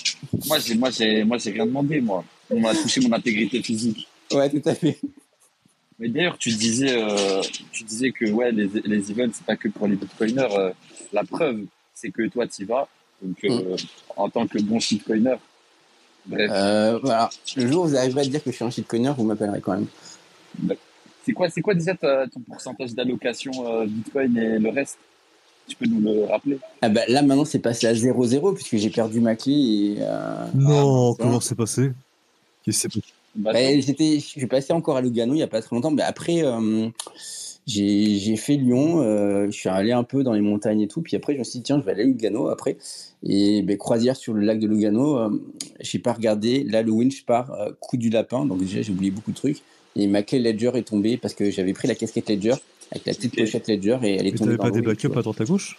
moi, 0.46 0.58
j'ai, 0.58 0.74
moi, 0.74 0.90
j'ai, 0.90 1.24
moi, 1.24 1.38
j'ai 1.38 1.50
rien 1.52 1.66
demandé, 1.66 2.00
moi. 2.00 2.24
On 2.50 2.60
m'a 2.60 2.74
touché 2.74 3.00
mon 3.00 3.12
intégrité 3.12 3.62
physique. 3.62 4.08
Ouais, 4.32 4.48
tout 4.50 4.62
à 4.68 4.74
fait. 4.74 4.98
Mais 5.98 6.08
d'ailleurs, 6.08 6.38
tu 6.38 6.50
disais, 6.50 6.92
euh, 6.96 7.42
tu 7.72 7.82
disais 7.84 8.10
que 8.12 8.24
ouais, 8.30 8.52
les, 8.52 8.68
les 8.84 9.10
events, 9.10 9.30
c'est 9.34 9.44
pas 9.44 9.56
que 9.56 9.68
pour 9.68 9.86
les 9.88 9.96
bitcoiners. 9.96 10.46
euh, 10.56 10.70
la 11.12 11.24
preuve, 11.24 11.62
c'est 11.94 12.10
que 12.10 12.26
toi, 12.28 12.46
tu 12.46 12.62
y 12.62 12.64
vas. 12.64 12.88
Donc, 13.22 13.36
euh, 13.44 13.76
en 14.16 14.28
tant 14.30 14.46
que 14.46 14.58
bon 14.60 14.78
shitcoiner. 14.78 15.34
Bref, 16.26 16.50
Euh, 16.52 16.98
voilà. 17.02 17.30
Le 17.56 17.66
jour 17.70 17.84
où 17.84 17.88
vous 17.88 17.96
arriverez 17.96 18.22
à 18.22 18.24
dire 18.24 18.42
que 18.44 18.50
je 18.50 18.56
suis 18.56 18.64
un 18.64 18.70
shitcoiner, 18.70 19.12
vous 19.16 19.24
m'appellerez 19.24 19.60
quand 19.60 19.72
même. 19.74 19.86
C'est 21.28 21.34
quoi, 21.34 21.50
c'est 21.50 21.60
quoi 21.60 21.74
déjà 21.74 21.94
ton 21.94 22.40
pourcentage 22.40 22.94
d'allocation 22.94 23.52
euh, 23.66 23.84
bitcoin 23.86 24.34
et 24.38 24.58
le 24.58 24.70
reste? 24.70 24.98
Tu 25.68 25.76
peux 25.76 25.84
nous 25.84 26.00
le 26.00 26.24
rappeler? 26.24 26.58
Ah 26.80 26.88
bah, 26.88 27.02
là, 27.08 27.20
maintenant, 27.20 27.44
c'est 27.44 27.58
passé 27.58 27.86
à 27.86 27.92
0-0 27.92 28.54
puisque 28.54 28.76
j'ai 28.76 28.88
perdu 28.88 29.20
ma 29.20 29.36
clé 29.36 29.52
et. 29.52 29.96
euh, 30.00 30.46
Non, 30.54 31.12
ça. 31.12 31.22
comment 31.22 31.40
c'est 31.40 31.54
passé? 31.54 31.92
Qu'est-ce 32.64 32.88
qui 32.88 32.94
s'est 32.94 33.00
passé? 33.00 33.12
Bah, 33.34 33.52
Bah, 33.52 33.80
j'étais, 33.80 34.14
je 34.14 34.24
suis 34.24 34.46
passé 34.46 34.72
encore 34.72 34.96
à 34.96 35.02
Lugano 35.02 35.34
il 35.34 35.38
y 35.38 35.42
a 35.42 35.46
pas 35.46 35.60
très 35.60 35.76
longtemps, 35.76 35.90
mais 35.90 36.02
après 36.02 36.42
euh, 36.42 36.88
j'ai 37.66 38.36
fait 38.36 38.56
Lyon, 38.56 39.02
euh, 39.02 39.46
je 39.46 39.50
suis 39.50 39.68
allé 39.68 39.92
un 39.92 40.02
peu 40.02 40.22
dans 40.24 40.32
les 40.32 40.40
montagnes 40.40 40.80
et 40.80 40.88
tout, 40.88 41.02
puis 41.02 41.14
après 41.14 41.34
je 41.34 41.38
me 41.40 41.44
suis 41.44 41.58
dit 41.58 41.64
tiens 41.64 41.78
je 41.78 41.84
vais 41.84 41.92
aller 41.92 42.04
à 42.04 42.06
Lugano 42.06 42.48
après. 42.48 42.78
Et 43.22 43.60
ben, 43.62 43.76
croisière 43.76 44.16
sur 44.16 44.32
le 44.32 44.40
lac 44.40 44.58
de 44.58 44.66
Lugano, 44.66 45.18
euh, 45.18 45.30
j'ai 45.80 45.98
pas 45.98 46.14
regardé, 46.14 46.64
là 46.64 46.82
le 46.82 46.90
winch 46.90 47.26
part 47.26 47.52
euh, 47.52 47.70
coup 47.78 47.98
du 47.98 48.08
lapin, 48.08 48.46
donc 48.46 48.60
déjà 48.60 48.80
j'ai 48.80 48.92
oublié 48.92 49.10
beaucoup 49.10 49.32
de 49.32 49.36
trucs 49.36 49.62
et 49.96 50.06
ma 50.06 50.22
clé 50.22 50.38
Ledger 50.38 50.72
est 50.74 50.82
tombée 50.88 51.16
parce 51.16 51.34
que 51.34 51.50
j'avais 51.50 51.72
pris 51.72 51.88
la 51.88 51.94
casquette 51.94 52.28
Ledger 52.28 52.54
avec 52.90 53.06
la 53.06 53.14
petite 53.14 53.36
pochette 53.36 53.68
Ledger 53.68 53.98
et 54.02 54.16
elle 54.16 54.26
est 54.26 54.32
Mais 54.32 54.38
tombée 54.38 54.56
t'avais 54.56 54.56
dans 54.56 54.62
pas 54.64 54.70
des 54.70 54.82
backups 54.82 55.16
à 55.16 55.22
droite 55.22 55.40
à 55.40 55.44
gauche? 55.44 55.78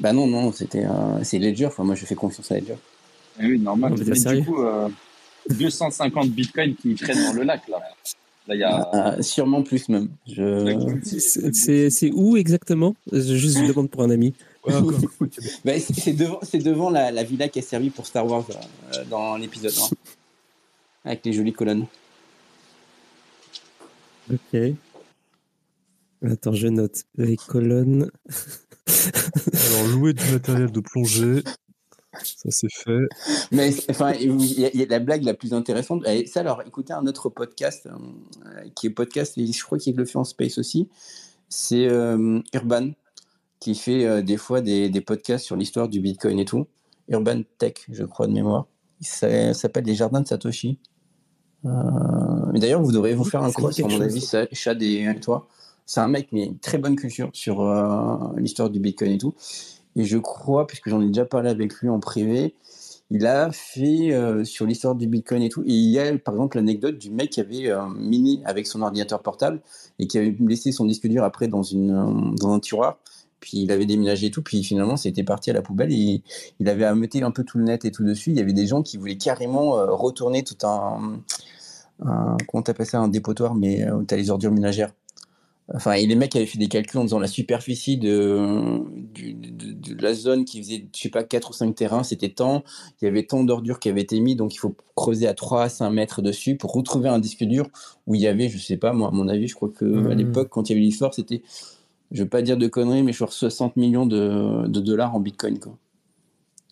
Bah 0.00 0.12
non 0.12 0.26
non 0.26 0.52
c'était 0.52 0.84
euh, 0.84 1.22
c'est 1.24 1.38
Ledger, 1.38 1.66
enfin 1.66 1.84
moi 1.84 1.94
je 1.94 2.04
fais 2.06 2.14
confiance 2.14 2.50
à 2.52 2.56
Ledger. 2.56 2.76
Eh 3.40 3.46
oui, 3.46 3.58
normal. 3.58 3.92
On 3.92 3.96
va 3.96 4.04
Mais 4.04 4.40
du 4.40 4.44
coup, 4.44 4.62
euh, 4.62 4.88
250 5.50 6.30
bitcoins 6.30 6.74
qui 6.74 6.94
traînent 6.94 7.24
dans 7.24 7.32
le 7.32 7.42
lac, 7.44 7.66
là. 7.68 7.78
Là, 8.48 8.54
il 8.54 8.60
y 8.60 8.64
a. 8.64 9.16
Euh, 9.16 9.22
sûrement 9.22 9.62
plus 9.62 9.88
même. 9.88 10.08
Je... 10.26 10.98
C'est- 11.90 12.10
où 12.12 12.36
exactement? 12.36 12.96
Je 13.12 13.36
juste 13.36 13.58
je 13.58 13.66
demande 13.66 13.90
pour 13.90 14.02
un 14.02 14.10
ami. 14.10 14.34
Ouais. 14.66 14.74
Bah, 15.64 15.72
c'est 15.78 16.12
devant, 16.14 16.40
c'est 16.42 16.58
devant 16.58 16.90
la, 16.90 17.10
la 17.10 17.22
villa 17.22 17.48
qui 17.48 17.58
a 17.58 17.62
servi 17.62 17.90
pour 17.90 18.06
Star 18.06 18.26
Wars 18.26 18.44
euh, 18.50 19.04
dans 19.10 19.36
l'épisode 19.36 19.72
1. 21.04 21.10
Avec 21.10 21.24
les 21.24 21.32
jolies 21.32 21.52
colonnes. 21.52 21.86
Ok. 24.32 24.60
Attends, 26.24 26.52
je 26.52 26.68
note 26.68 27.04
les 27.16 27.36
colonnes. 27.36 28.10
Alors, 29.52 29.86
louer 29.88 30.12
du 30.14 30.24
matériel 30.32 30.70
de 30.72 30.80
plongée, 30.80 31.42
ça 32.24 32.50
c'est 32.50 32.72
fait. 32.72 33.06
Mais 33.52 33.70
enfin, 33.90 34.12
il 34.14 34.42
y, 34.58 34.64
a- 34.64 34.70
il 34.72 34.80
y 34.80 34.82
a 34.82 34.86
la 34.86 34.98
blague 34.98 35.22
la 35.24 35.34
plus 35.34 35.52
intéressante. 35.54 36.06
Et 36.08 36.26
ça, 36.26 36.40
alors, 36.40 36.62
écoutez 36.66 36.92
un 36.94 37.06
autre 37.06 37.28
podcast 37.28 37.86
euh, 37.86 38.68
qui 38.74 38.86
est 38.88 38.90
podcast, 38.90 39.36
et 39.38 39.46
je 39.46 39.62
crois 39.64 39.78
qu'il 39.78 39.94
le 39.96 40.04
fait 40.06 40.16
en 40.18 40.24
space 40.24 40.58
aussi. 40.58 40.88
C'est 41.48 41.86
euh, 41.86 42.40
Urban 42.54 42.90
qui 43.60 43.74
fait 43.74 44.04
euh, 44.06 44.22
des 44.22 44.36
fois 44.38 44.60
des, 44.60 44.88
des 44.88 45.00
podcasts 45.00 45.44
sur 45.44 45.56
l'histoire 45.56 45.88
du 45.88 46.00
Bitcoin 46.00 46.38
et 46.38 46.44
tout. 46.44 46.66
Urban 47.08 47.42
Tech, 47.58 47.74
je 47.90 48.04
crois 48.04 48.26
de 48.26 48.32
mémoire. 48.32 48.66
Ça 49.00 49.54
s'appelle 49.54 49.84
Les 49.84 49.94
Jardins 49.94 50.20
de 50.22 50.26
Satoshi. 50.28 50.78
Euh, 51.64 51.70
mais 52.52 52.60
d'ailleurs, 52.60 52.82
vous 52.82 52.92
devrez 52.92 53.14
vous 53.14 53.24
faire 53.24 53.42
un 53.42 53.50
cross, 53.50 53.76
dit 53.76 53.82
à 53.82 53.84
mon 53.84 53.90
chose. 53.90 54.34
avis, 54.34 54.48
Chad 54.52 54.82
et 54.82 55.20
toi. 55.20 55.46
C'est 55.86 56.00
un 56.00 56.08
mec, 56.08 56.28
mais 56.32 56.44
une 56.44 56.58
très 56.58 56.78
bonne 56.78 56.96
culture 56.96 57.30
sur 57.32 57.62
euh, 57.62 58.16
l'histoire 58.36 58.70
du 58.70 58.78
Bitcoin 58.78 59.12
et 59.12 59.18
tout. 59.18 59.34
Et 59.96 60.04
je 60.04 60.18
crois, 60.18 60.66
puisque 60.66 60.90
j'en 60.90 61.00
ai 61.00 61.06
déjà 61.06 61.24
parlé 61.24 61.48
avec 61.48 61.74
lui 61.74 61.88
en 61.88 61.98
privé, 61.98 62.54
il 63.10 63.26
a 63.26 63.50
fait 63.52 64.12
euh, 64.12 64.44
sur 64.44 64.66
l'histoire 64.66 64.94
du 64.94 65.06
Bitcoin 65.06 65.42
et 65.42 65.48
tout. 65.48 65.62
Et 65.62 65.72
il 65.72 65.90
y 65.90 65.98
a, 65.98 66.16
par 66.18 66.34
exemple, 66.34 66.58
l'anecdote 66.58 66.98
du 66.98 67.10
mec 67.10 67.30
qui 67.30 67.40
avait 67.40 67.68
euh, 67.68 67.86
miné 67.96 68.40
avec 68.44 68.66
son 68.66 68.82
ordinateur 68.82 69.22
portable 69.22 69.60
et 69.98 70.06
qui 70.06 70.18
avait 70.18 70.36
laissé 70.40 70.72
son 70.72 70.84
disque 70.84 71.06
dur 71.06 71.24
après 71.24 71.48
dans, 71.48 71.62
une, 71.62 71.90
euh, 71.90 72.36
dans 72.36 72.52
un 72.52 72.60
tiroir. 72.60 72.98
Puis 73.40 73.58
il 73.60 73.70
avait 73.72 73.86
déménagé 73.86 74.26
et 74.26 74.30
tout. 74.30 74.42
Puis 74.42 74.62
finalement, 74.62 74.96
c'était 74.96 75.24
parti 75.24 75.50
à 75.50 75.52
la 75.52 75.62
poubelle 75.62 75.92
et 75.92 76.22
il 76.60 76.68
avait 76.68 76.84
ameté 76.84 77.22
un 77.22 77.30
peu 77.30 77.44
tout 77.44 77.58
le 77.58 77.64
net 77.64 77.84
et 77.84 77.90
tout 77.90 78.04
dessus. 78.04 78.30
Il 78.30 78.36
y 78.36 78.40
avait 78.40 78.52
des 78.52 78.66
gens 78.66 78.82
qui 78.82 78.96
voulaient 78.96 79.16
carrément 79.16 79.78
euh, 79.78 79.86
retourner 79.92 80.42
tout 80.44 80.66
un, 80.66 81.20
un. 82.04 82.36
Comment 82.48 82.62
t'appelles 82.62 82.86
ça 82.86 83.00
Un 83.00 83.08
dépotoir, 83.08 83.54
mais 83.54 83.84
euh, 83.84 83.96
où 83.96 84.04
t'as 84.04 84.16
les 84.16 84.30
ordures 84.30 84.52
ménagères. 84.52 84.92
Enfin, 85.74 85.92
et 85.92 86.06
les 86.06 86.14
mecs 86.14 86.34
avaient 86.34 86.46
fait 86.46 86.56
des 86.58 86.68
calculs 86.68 86.98
en 86.98 87.04
disant 87.04 87.18
la 87.18 87.26
superficie 87.26 87.98
de, 87.98 88.78
du- 89.12 89.34
de, 89.34 89.72
de 89.94 90.02
la 90.02 90.14
zone 90.14 90.46
qui 90.46 90.62
faisait, 90.62 90.86
je 90.96 90.98
sais 91.02 91.10
pas, 91.10 91.24
4 91.24 91.50
ou 91.50 91.52
5 91.52 91.74
terrains, 91.74 92.02
c'était 92.02 92.30
tant. 92.30 92.64
Il 93.02 93.04
y 93.04 93.08
avait 93.08 93.24
tant 93.24 93.44
d'ordures 93.44 93.78
qui 93.78 93.90
avaient 93.90 94.00
été 94.00 94.18
mis, 94.20 94.34
donc 94.34 94.54
il 94.54 94.56
faut 94.58 94.74
creuser 94.96 95.26
à 95.28 95.34
3 95.34 95.64
à 95.64 95.68
5 95.68 95.90
mètres 95.90 96.22
dessus 96.22 96.56
pour 96.56 96.72
retrouver 96.72 97.10
un 97.10 97.18
disque 97.18 97.44
dur 97.44 97.68
où 98.06 98.14
il 98.14 98.22
y 98.22 98.26
avait, 98.26 98.48
je 98.48 98.56
sais 98.56 98.78
pas, 98.78 98.94
moi, 98.94 99.08
à 99.08 99.10
mon 99.10 99.28
avis, 99.28 99.46
je 99.46 99.54
crois 99.56 99.68
que 99.68 99.84
à 99.84 100.14
Mhm. 100.14 100.14
l'époque, 100.14 100.48
quand 100.48 100.70
il 100.70 100.72
y 100.72 100.76
avait 100.76 100.84
l'histoire, 100.86 101.12
c'était, 101.12 101.42
je 102.12 102.22
vais 102.22 102.28
pas 102.28 102.42
dire 102.42 102.56
de 102.56 102.66
conneries, 102.68 103.02
mais 103.02 103.12
je 103.12 103.18
crois 103.18 103.30
60 103.30 103.76
millions 103.76 104.06
de, 104.06 104.66
de 104.66 104.80
dollars 104.80 105.14
en 105.14 105.20
bitcoin, 105.20 105.58
quoi. 105.58 105.76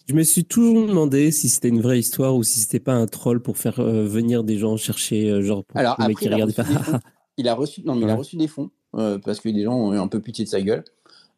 Je 0.09 0.15
me 0.15 0.23
suis 0.23 0.45
toujours 0.45 0.87
demandé 0.87 1.33
si 1.33 1.49
c'était 1.49 1.69
une 1.69 1.81
vraie 1.81 1.99
histoire 1.99 2.37
ou 2.37 2.45
si 2.45 2.61
c'était 2.61 2.79
pas 2.79 2.95
un 2.95 3.07
troll 3.07 3.43
pour 3.43 3.59
faire 3.59 3.81
euh, 3.81 4.07
venir 4.07 4.45
des 4.45 4.57
gens 4.57 4.77
chercher, 4.77 5.31
euh, 5.31 5.43
genre 5.43 5.65
pour 5.65 5.77
Alors 5.81 5.95
après, 5.99 6.15
qui 6.15 6.27
il 6.27 6.33
a, 6.35 6.39
pas. 6.47 6.47
des 6.47 6.53
fonds. 6.75 6.99
il 7.39 7.49
a 7.49 7.55
reçu, 7.55 7.83
non, 7.85 7.97
mais 7.97 8.03
il 8.03 8.11
a 8.11 8.15
reçu 8.15 8.37
des 8.37 8.47
fonds 8.47 8.71
euh, 8.95 9.19
parce 9.19 9.41
que 9.41 9.49
les 9.49 9.65
gens 9.65 9.75
ont 9.75 9.93
eu 9.95 9.99
un 9.99 10.07
peu 10.07 10.21
pitié 10.21 10.45
de 10.45 10.49
sa 10.49 10.61
gueule. 10.61 10.85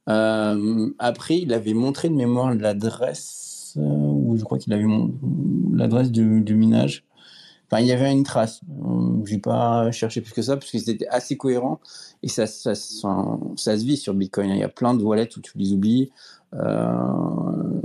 Après, 0.07 1.39
il 1.39 1.53
avait 1.53 1.75
montré 1.75 2.09
de 2.11 2.15
mémoire 2.15 2.55
l'adresse, 2.55 3.73
ou 3.77 4.37
je 4.39 4.45
crois 4.45 4.59
qu'il 4.59 4.73
avait 4.75 4.85
mon- 4.85 5.13
l'adresse 5.73 6.11
du, 6.11 6.43
du 6.43 6.55
minage. 6.55 7.05
Enfin, 7.71 7.83
il 7.83 7.87
y 7.87 7.93
avait 7.93 8.11
une 8.11 8.23
trace. 8.25 8.61
Euh, 8.83 9.25
J'ai 9.27 9.39
pas 9.39 9.91
cherché 9.93 10.21
plus 10.23 10.33
que 10.33 10.41
ça 10.43 10.57
parce 10.57 10.71
que 10.71 10.79
c'était 10.79 11.07
assez 11.09 11.37
cohérent 11.37 11.81
et 12.23 12.29
ça, 12.29 12.47
ça, 12.47 12.75
se 12.75 13.85
vit 13.85 13.97
sur 13.97 14.15
Bitcoin. 14.15 14.51
Il 14.51 14.59
y 14.59 14.63
a 14.63 14.69
plein 14.69 14.95
de 14.95 15.03
wallets 15.03 15.29
où 15.37 15.41
tu 15.41 15.57
les 15.57 15.73
oublies. 15.73 16.11
Euh, 16.55 16.93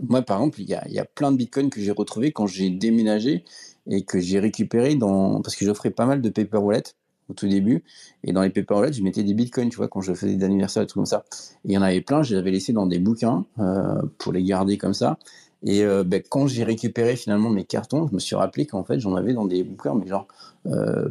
moi, 0.07 0.21
par 0.21 0.37
exemple, 0.37 0.61
il 0.61 0.69
y 0.69 0.99
a, 0.99 1.05
plein 1.05 1.31
de 1.31 1.37
Bitcoin 1.37 1.69
que 1.69 1.79
j'ai 1.81 1.91
retrouvé 1.91 2.31
quand 2.31 2.47
j'ai 2.47 2.69
déménagé 2.69 3.43
et 3.87 4.03
que 4.03 4.19
j'ai 4.19 4.39
récupéré 4.39 4.95
dans 4.95 5.41
parce 5.41 5.55
que 5.55 5.65
j'offrais 5.65 5.91
pas 5.91 6.05
mal 6.05 6.21
de 6.21 6.29
paper 6.29 6.57
wallet 6.57 6.83
au 7.29 7.33
tout 7.33 7.47
début 7.47 7.83
et 8.23 8.31
dans 8.31 8.41
les 8.41 8.49
paper 8.49 8.73
wallets 8.75 8.93
je 8.93 9.03
mettais 9.03 9.23
des 9.23 9.33
bitcoins 9.33 9.69
tu 9.69 9.75
vois 9.75 9.89
quand 9.89 9.99
je 9.99 10.13
faisais 10.13 10.35
des 10.35 10.45
anniversaires 10.45 10.83
et 10.83 10.87
tout 10.87 10.99
comme 10.99 11.05
ça 11.05 11.25
et 11.65 11.69
il 11.69 11.71
y 11.73 11.77
en 11.77 11.81
avait 11.81 11.99
plein 11.99 12.23
je 12.23 12.33
les 12.33 12.39
avais 12.39 12.51
laissés 12.51 12.71
dans 12.71 12.85
des 12.85 12.99
bouquins 12.99 13.45
euh, 13.59 14.01
pour 14.19 14.31
les 14.31 14.41
garder 14.41 14.77
comme 14.77 14.93
ça 14.93 15.17
et 15.63 15.83
euh, 15.83 16.05
ben, 16.05 16.23
quand 16.29 16.47
j'ai 16.47 16.63
récupéré 16.63 17.17
finalement 17.17 17.49
mes 17.49 17.65
cartons 17.65 18.07
je 18.07 18.13
me 18.13 18.19
suis 18.19 18.37
rappelé 18.37 18.65
qu'en 18.65 18.85
fait 18.85 19.01
j'en 19.01 19.15
avais 19.15 19.33
dans 19.33 19.45
des 19.45 19.65
bouquins 19.65 19.95
mais 19.95 20.07
genre 20.07 20.27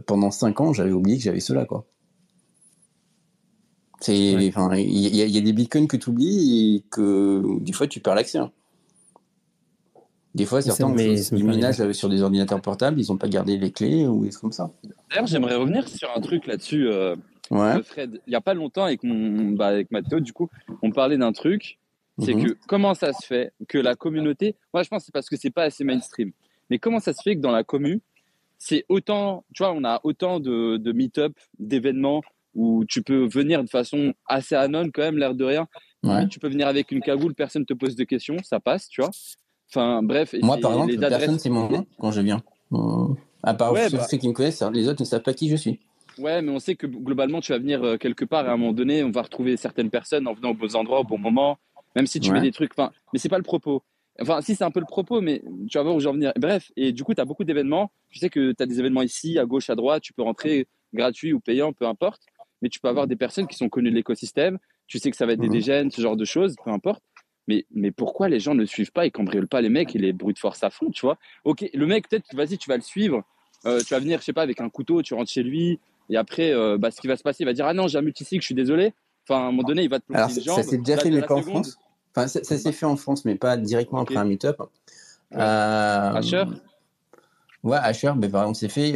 pendant 0.07 0.31
5 0.31 0.59
ans 0.63 0.73
j'avais 0.73 0.93
oublié 0.93 1.19
que 1.19 1.25
j'avais 1.25 1.41
cela 1.41 1.67
quoi 1.67 1.85
c'est 4.03 4.35
Ouais. 4.37 4.49
enfin 4.55 4.75
il 4.77 4.91
y, 5.17 5.23
a- 5.23 5.25
il 5.27 5.31
y 5.35 5.39
a 5.39 5.41
des 5.41 5.53
bitcoins 5.53 5.87
que 5.89 5.97
tu 5.97 6.11
oublies 6.11 6.77
et 6.77 6.85
que 6.91 7.43
des 7.61 7.73
fois 7.73 7.87
tu 7.87 8.01
perds 8.01 8.15
l'accès 8.17 8.39
hein. 8.39 8.51
des 10.35 10.45
fois 10.47 10.63
certains 10.63 10.91
du 10.95 11.45
minage 11.45 11.93
sur 11.93 12.09
des 12.09 12.23
ordinateurs 12.23 12.61
portables 12.61 13.01
ils 13.01 13.07
n'ont 13.11 13.17
pas 13.19 13.29
gardé 13.29 13.57
les 13.59 13.71
clés 13.71 14.07
ou 14.07 14.25
des 14.25 14.31
trucs 14.31 14.43
comme 14.43 14.53
ça 14.53 14.71
D'ailleurs, 15.11 15.27
j'aimerais 15.27 15.57
revenir 15.57 15.87
sur 15.89 16.09
un 16.17 16.21
truc 16.21 16.47
là-dessus. 16.47 16.89
euh, 16.89 17.15
ouais 17.51 17.59
euh, 17.77 17.83
Fred, 17.83 18.21
il 18.27 18.31
n'y 18.31 18.37
a 18.37 18.41
pas 18.41 18.55
longtemps 18.55 18.85
avec 18.85 19.03
mon, 19.05 19.51
bah, 19.51 19.67
avec 19.67 19.91
Mathéo, 19.91 20.21
du 20.21 20.33
coup, 20.33 20.49
on 20.83 20.91
parlait 20.91 21.19
d'un 21.19 21.33
truc. 21.33 21.79
C'est 22.19 22.35
Mhm. 22.35 22.45
que 22.45 22.57
comment 22.67 22.95
ça 22.95 23.13
se 23.13 23.27
fait 23.27 23.53
que 23.69 23.77
la 23.79 23.95
communauté, 23.95 24.55
moi 24.73 24.83
je 24.83 24.89
pense 24.89 25.03
que 25.03 25.07
c'est 25.07 25.13
parce 25.13 25.29
que 25.29 25.37
c'est 25.37 25.51
pas 25.51 25.65
assez 25.65 25.85
mainstream. 25.85 26.33
Mais 26.71 26.79
comment 26.79 26.99
ça 27.01 27.13
se 27.13 27.21
fait 27.23 27.37
que 27.37 27.41
dans 27.43 27.51
la 27.51 27.63
commu, 27.63 28.01
c'est 28.59 28.85
autant, 28.89 29.45
tu 29.55 29.63
vois, 29.63 29.73
on 29.73 29.85
a 29.85 30.01
autant 30.05 30.41
de, 30.41 30.77
de 30.79 30.93
meet-up, 30.93 31.35
d'événements 31.59 32.23
où 32.55 32.85
tu 32.87 33.03
peux 33.03 33.27
venir 33.27 33.63
de 33.65 33.69
façon 33.69 34.13
assez 34.27 34.55
anonyme 34.55 34.93
quand 34.93 35.03
même, 35.03 35.19
l'air 35.19 35.35
de 35.35 35.45
rien. 35.45 35.67
Ouais. 36.03 36.27
Tu 36.29 36.39
peux 36.39 36.49
venir 36.49 36.67
avec 36.67 36.91
une 36.91 37.01
cagoule, 37.01 37.35
personne 37.35 37.65
te 37.65 37.75
pose 37.75 37.97
de 37.97 38.05
questions, 38.05 38.37
ça 38.43 38.61
passe, 38.61 38.89
tu 38.89 39.01
vois. 39.01 39.11
Enfin, 39.71 40.03
bref. 40.03 40.35
Moi, 40.43 40.59
par 40.59 40.73
exemple, 40.73 40.91
les 40.93 40.99
personne 40.99 41.23
adresses- 41.23 41.43
c'est 41.43 41.51
mon 41.51 41.69
nom 41.71 41.87
quand 41.99 42.11
je 42.13 42.21
viens. 42.21 42.43
Euh, 42.73 43.09
à 43.43 43.55
part 43.55 43.73
Ouais, 43.73 43.89
ceux, 43.89 43.97
bah. 43.99 44.05
ceux 44.05 44.17
qui 44.19 44.29
me 44.29 44.33
connaissent, 44.33 44.63
les 44.73 44.89
autres 44.89 45.01
ne 45.03 45.07
savent 45.07 45.23
pas 45.23 45.33
qui 45.35 45.49
je 45.49 45.57
suis. 45.57 45.81
Ouais, 46.19 46.43
mais 46.43 46.51
on 46.51 46.59
sait 46.59 46.75
que 46.75 46.87
globalement, 46.87 47.41
tu 47.41 47.53
vas 47.53 47.59
venir 47.59 47.83
euh, 47.83 47.97
quelque 47.97 48.25
part 48.27 48.45
et 48.45 48.49
à 48.49 48.53
un 48.53 48.57
moment 48.59 48.73
donné, 48.75 49.03
on 49.03 49.11
va 49.11 49.23
retrouver 49.23 49.57
certaines 49.57 49.89
personnes 49.89 50.27
en 50.29 50.35
venant 50.35 50.51
aux 50.51 50.55
bons 50.55 50.77
endroits 50.77 51.01
au 51.01 51.05
bon 51.05 51.17
moment, 51.19 51.59
même 51.97 52.07
si 52.07 52.21
tu 52.21 52.29
Ouais. 52.31 52.35
mets 52.35 52.43
des 52.43 52.53
trucs. 52.53 52.73
Enfin, 52.77 52.93
mais 53.13 53.19
c'est 53.19 53.31
pas 53.31 53.39
le 53.39 53.43
propos. 53.45 53.83
Enfin, 54.21 54.43
si 54.43 54.55
c'est 54.55 54.65
un 54.65 54.71
peu 54.71 54.81
le 54.81 54.87
propos, 54.87 55.23
mais 55.23 55.43
tu 55.71 55.79
vas 55.79 55.85
voir 55.85 55.95
où 55.97 56.01
je 56.01 56.09
en 56.09 56.13
venir. 56.13 56.33
Bref, 56.37 56.71
et 56.77 56.93
du 56.93 57.03
coup, 57.03 57.15
tu 57.15 57.21
as 57.23 57.25
beaucoup 57.25 57.45
d'événements. 57.45 57.91
Tu 58.11 58.19
sais 58.19 58.29
que 58.29 58.53
tu 58.53 58.63
as 58.63 58.67
des 58.67 58.79
événements 58.79 59.01
ici, 59.01 59.39
à 59.39 59.47
gauche, 59.47 59.71
à 59.71 59.75
droite. 59.75 60.03
Tu 60.03 60.13
peux 60.13 60.21
rentrer 60.23 60.67
gratuit 60.93 61.33
ou 61.33 61.41
payant, 61.41 61.73
peu 61.73 61.87
importe. 61.87 62.21
Mais 62.63 62.69
tu 62.69 62.81
peux 62.81 62.89
avoir 62.89 63.07
des 63.07 63.17
personnes 63.17 63.47
qui 63.47 63.57
sont 63.57 63.69
connues 63.69 63.91
de 63.91 63.95
l'écosystème. 63.97 64.59
Tu 64.87 64.99
sais 64.99 65.11
que 65.11 65.17
ça 65.17 65.27
va 65.27 65.33
être 65.33 65.41
des 65.41 65.49
Mhm. 65.49 65.53
dégènes, 65.53 65.91
ce 65.91 66.01
genre 66.01 66.17
de 66.17 66.25
choses, 66.25 66.55
peu 66.65 66.71
importe. 66.71 67.03
Mais, 67.49 67.67
mais 67.75 67.91
pourquoi 67.91 68.29
les 68.29 68.39
gens 68.39 68.55
ne 68.55 68.65
suivent 68.65 68.93
pas 68.93 69.05
et 69.05 69.11
cambriolent 69.11 69.49
pas 69.49 69.61
les 69.61 69.69
mecs 69.69 69.95
et 69.97 69.99
les 69.99 70.13
bruits 70.13 70.33
de 70.35 70.39
force 70.39 70.63
à 70.63 70.71
fond, 70.71 70.91
tu 70.91 71.05
vois? 71.05 71.19
Ok, 71.45 71.69
le 71.75 71.87
mec, 71.87 72.09
peut-être, 72.09 72.27
vas-y, 72.35 72.57
tu 72.57 72.69
vas 72.69 72.77
le 72.77 72.83
suivre. 72.83 73.25
Euh, 73.67 73.81
tu 73.81 73.93
vas 73.95 73.99
venir, 74.01 74.21
je 74.21 74.25
sais 74.25 74.33
pas, 74.33 74.43
avec 74.43 74.61
un 74.61 74.69
couteau, 74.69 75.03
tu 75.03 75.15
rentres 75.15 75.31
chez 75.31 75.43
lui. 75.43 75.81
Et 76.09 76.17
après, 76.17 76.53
euh, 76.53 76.79
bah, 76.79 76.91
ce 76.93 77.01
qui 77.01 77.09
va 77.09 77.17
se 77.17 77.23
passer, 77.25 77.43
il 77.43 77.47
va 77.47 77.53
dire 77.53 77.67
Ah 77.67 77.75
non, 77.75 77.89
j'ai 77.89 77.99
un 77.99 78.03
multicycle, 78.03 78.41
je 78.43 78.47
suis 78.47 78.55
désolé. 78.55 78.93
Enfin, 79.29 79.41
à 79.41 79.43
un 79.43 79.51
moment 79.51 79.63
donné, 79.65 79.83
il 79.83 79.89
va 79.89 79.99
te 79.99 80.05
planter 80.07 80.19
Alors, 80.21 80.29
une 80.31 80.63
ça, 80.63 80.63
s'est 80.63 80.79
déjà 80.79 80.99
fait, 80.99 81.11
mais 81.11 81.23
pas 81.23 81.35
en 81.35 81.43
seconde- 81.43 81.65
France. 81.65 81.79
Enfin, 82.15 82.29
ça, 82.29 82.45
ça 82.45 82.59
s'est 82.59 82.73
fait 82.73 82.87
en 82.87 82.97
France, 82.97 83.25
mais 83.25 83.35
pas 83.35 83.57
directement 83.57 84.01
après 84.03 84.17
un 84.17 84.25
meet-up. 84.25 84.61
Ouais. 84.61 84.67
Euh, 85.41 86.13
Asher? 86.13 86.45
Ouais, 87.65 87.79
Asher, 87.79 88.13
mais 88.17 88.29
par 88.29 88.43
exemple, 88.43 88.59
c'est 88.59 88.69
fait. 88.69 88.93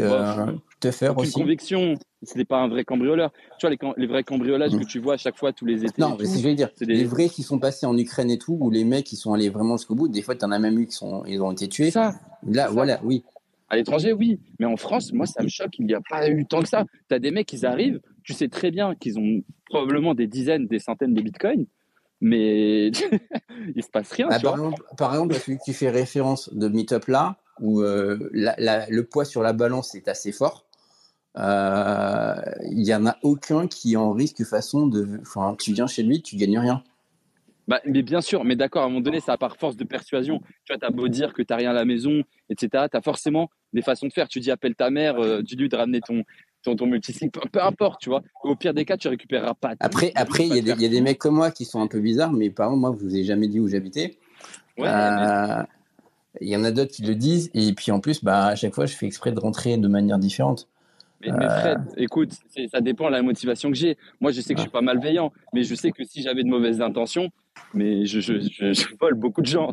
Euh, 0.84 0.90
Tougher 0.90 1.08
Aucune 1.10 1.22
aussi. 1.22 1.32
conviction. 1.32 1.94
C'était 2.22 2.44
pas 2.44 2.58
un 2.58 2.68
vrai 2.68 2.84
cambrioleur. 2.84 3.32
Tu 3.58 3.66
vois, 3.66 3.70
les, 3.70 3.78
les 3.96 4.06
vrais 4.06 4.24
cambriolages 4.24 4.72
Mhm. 4.72 4.80
que 4.80 4.84
tu 4.86 4.98
vois 4.98 5.14
à 5.14 5.16
chaque 5.16 5.36
fois, 5.36 5.52
tous 5.52 5.64
les 5.66 5.84
étés. 5.84 6.00
Non, 6.02 6.16
mais 6.18 6.24
c'est 6.26 6.36
ce 6.38 6.42
je 6.42 6.48
veux 6.48 6.54
dire. 6.54 6.70
des- 6.80 6.86
Les 6.86 7.04
vrais 7.04 7.28
qui 7.28 7.42
sont 7.42 7.58
passés 7.58 7.86
en 7.86 7.96
Ukraine 7.96 8.30
et 8.30 8.38
tout, 8.38 8.56
ou 8.60 8.70
les 8.70 8.84
mecs 8.84 9.04
qui 9.06 9.16
sont 9.16 9.32
allés 9.32 9.48
vraiment 9.48 9.76
jusqu'au 9.76 9.94
bout, 9.94 10.08
des 10.08 10.22
fois, 10.22 10.34
tu 10.34 10.44
en 10.44 10.52
as 10.52 10.58
même 10.58 10.78
eu 10.78 10.86
qui 10.86 10.94
sont, 10.94 11.24
ils 11.26 11.40
ont 11.42 11.52
été 11.52 11.68
tués. 11.68 11.90
ça. 11.90 12.14
Là, 12.46 12.64
ça. 12.66 12.70
voilà, 12.70 13.00
oui. 13.04 13.22
À 13.68 13.76
l'étranger, 13.76 14.12
oui. 14.12 14.38
Mais 14.60 14.66
en 14.66 14.76
France, 14.76 15.12
moi, 15.12 15.26
ça 15.26 15.42
me 15.42 15.48
choque. 15.48 15.78
Il 15.78 15.86
n'y 15.86 15.94
a 15.94 16.00
pas 16.08 16.28
eu 16.28 16.44
tant 16.46 16.60
que 16.62 16.68
ça. 16.68 16.84
Tu 17.08 17.14
as 17.14 17.18
des 17.18 17.30
mecs, 17.30 17.52
ils 17.52 17.66
arrivent. 17.66 18.00
Tu 18.22 18.32
sais 18.32 18.48
très 18.48 18.70
bien 18.70 18.94
qu'ils 18.94 19.18
ont 19.18 19.42
probablement 19.66 20.14
des 20.14 20.26
dizaines, 20.26 20.66
des 20.66 20.78
centaines 20.78 21.14
de 21.14 21.20
bitcoins. 21.22 21.66
Mais 22.20 22.88
il 23.74 23.82
se 23.82 23.88
passe 23.90 24.10
rien, 24.12 24.28
Ah, 24.30 24.38
tu 24.38 24.44
par, 24.44 24.56
vois. 24.56 24.66
exemple, 24.68 24.82
par 24.96 25.12
exemple, 25.12 25.34
celui 25.34 25.58
que 25.58 25.64
tu 25.64 25.72
fais 25.72 25.90
référence 25.90 26.52
de 26.54 26.68
Meetup 26.68 27.06
là, 27.08 27.36
où 27.60 27.80
euh, 27.82 28.30
la- 28.32 28.54
la- 28.58 28.88
le 28.88 29.04
poids 29.04 29.24
sur 29.24 29.42
la 29.42 29.52
balance 29.52 29.94
est 29.94 30.08
assez 30.08 30.32
fort, 30.32 30.65
euh, 31.38 32.34
il 32.70 32.82
n'y 32.82 32.94
en 32.94 33.06
a 33.06 33.16
aucun 33.22 33.66
qui 33.66 33.96
en 33.96 34.12
risque 34.12 34.44
façon 34.44 34.86
de. 34.86 35.20
Enfin, 35.20 35.54
tu 35.58 35.72
viens 35.72 35.86
chez 35.86 36.02
lui, 36.02 36.22
tu 36.22 36.36
gagnes 36.36 36.58
rien. 36.58 36.82
Bah, 37.68 37.80
mais 37.84 38.02
bien 38.02 38.20
sûr, 38.20 38.44
mais 38.44 38.54
d'accord, 38.54 38.82
à 38.82 38.84
un 38.86 38.88
moment 38.88 39.00
donné, 39.00 39.20
ça 39.20 39.36
par 39.36 39.56
force 39.56 39.76
de 39.76 39.84
persuasion. 39.84 40.40
Tu 40.64 40.72
vois, 40.72 40.78
t'as 40.78 40.90
beau 40.90 41.08
dire 41.08 41.32
que 41.32 41.42
t'as 41.42 41.56
rien 41.56 41.70
à 41.70 41.74
la 41.74 41.84
maison, 41.84 42.22
etc. 42.48 42.84
T'as 42.90 43.00
forcément 43.00 43.50
des 43.72 43.82
façons 43.82 44.06
de 44.06 44.12
faire. 44.12 44.28
Tu 44.28 44.38
dis 44.38 44.50
appelle 44.52 44.76
ta 44.76 44.90
mère, 44.90 45.18
euh, 45.18 45.42
dis-lui 45.42 45.68
de 45.68 45.76
ramener 45.76 46.00
ton, 46.00 46.22
ton, 46.62 46.76
ton 46.76 46.88
peu, 46.88 47.00
peu 47.50 47.62
importe, 47.62 48.00
tu 48.00 48.08
vois. 48.08 48.22
Au 48.44 48.54
pire 48.54 48.72
des 48.72 48.84
cas, 48.84 48.96
tu 48.96 49.08
récupéreras 49.08 49.54
pas. 49.54 49.74
Après, 49.80 50.12
Tu 50.14 50.20
après, 50.22 50.46
il 50.46 50.54
y, 50.54 50.70
a 50.70 50.76
y 50.76 50.84
a 50.84 50.88
des 50.88 51.00
mecs 51.00 51.18
comme 51.18 51.34
moi 51.34 51.50
qui 51.50 51.64
sont 51.64 51.80
un 51.80 51.88
peu 51.88 52.00
bizarres, 52.00 52.32
mais 52.32 52.50
par 52.50 52.66
exemple, 52.66 52.80
moi, 52.80 52.96
je 52.98 53.04
vous 53.04 53.16
ai 53.16 53.24
jamais 53.24 53.48
dit 53.48 53.58
où 53.58 53.66
j'habitais. 53.68 54.16
Ouais, 54.78 54.86
Euh, 54.88 55.62
Il 56.40 56.48
y 56.48 56.56
en 56.56 56.64
a 56.64 56.70
d'autres 56.70 56.92
qui 56.92 57.02
le 57.02 57.14
disent, 57.16 57.50
et 57.54 57.72
puis 57.72 57.90
en 57.90 57.98
plus, 57.98 58.22
bah, 58.22 58.46
à 58.46 58.54
chaque 58.54 58.74
fois, 58.74 58.86
je 58.86 58.94
fais 58.94 59.06
exprès 59.06 59.32
de 59.32 59.40
rentrer 59.40 59.76
de 59.76 59.88
manière 59.88 60.18
différente. 60.18 60.68
Mais, 61.26 61.32
mais 61.38 61.48
Fred, 61.48 61.78
écoute, 61.96 62.32
ça 62.70 62.80
dépend 62.80 63.06
de 63.06 63.12
la 63.12 63.22
motivation 63.22 63.70
que 63.70 63.76
j'ai. 63.76 63.96
Moi, 64.20 64.32
je 64.32 64.40
sais 64.40 64.54
que 64.54 64.58
je 64.58 64.62
suis 64.62 64.70
pas 64.70 64.80
malveillant, 64.80 65.32
mais 65.52 65.62
je 65.64 65.74
sais 65.74 65.90
que 65.90 66.04
si 66.04 66.22
j'avais 66.22 66.42
de 66.44 66.48
mauvaises 66.48 66.80
intentions, 66.80 67.30
mais 67.74 68.04
je, 68.06 68.20
je, 68.20 68.40
je, 68.40 68.72
je 68.72 68.86
vole 69.00 69.14
beaucoup 69.14 69.40
de 69.40 69.46
gens. 69.46 69.72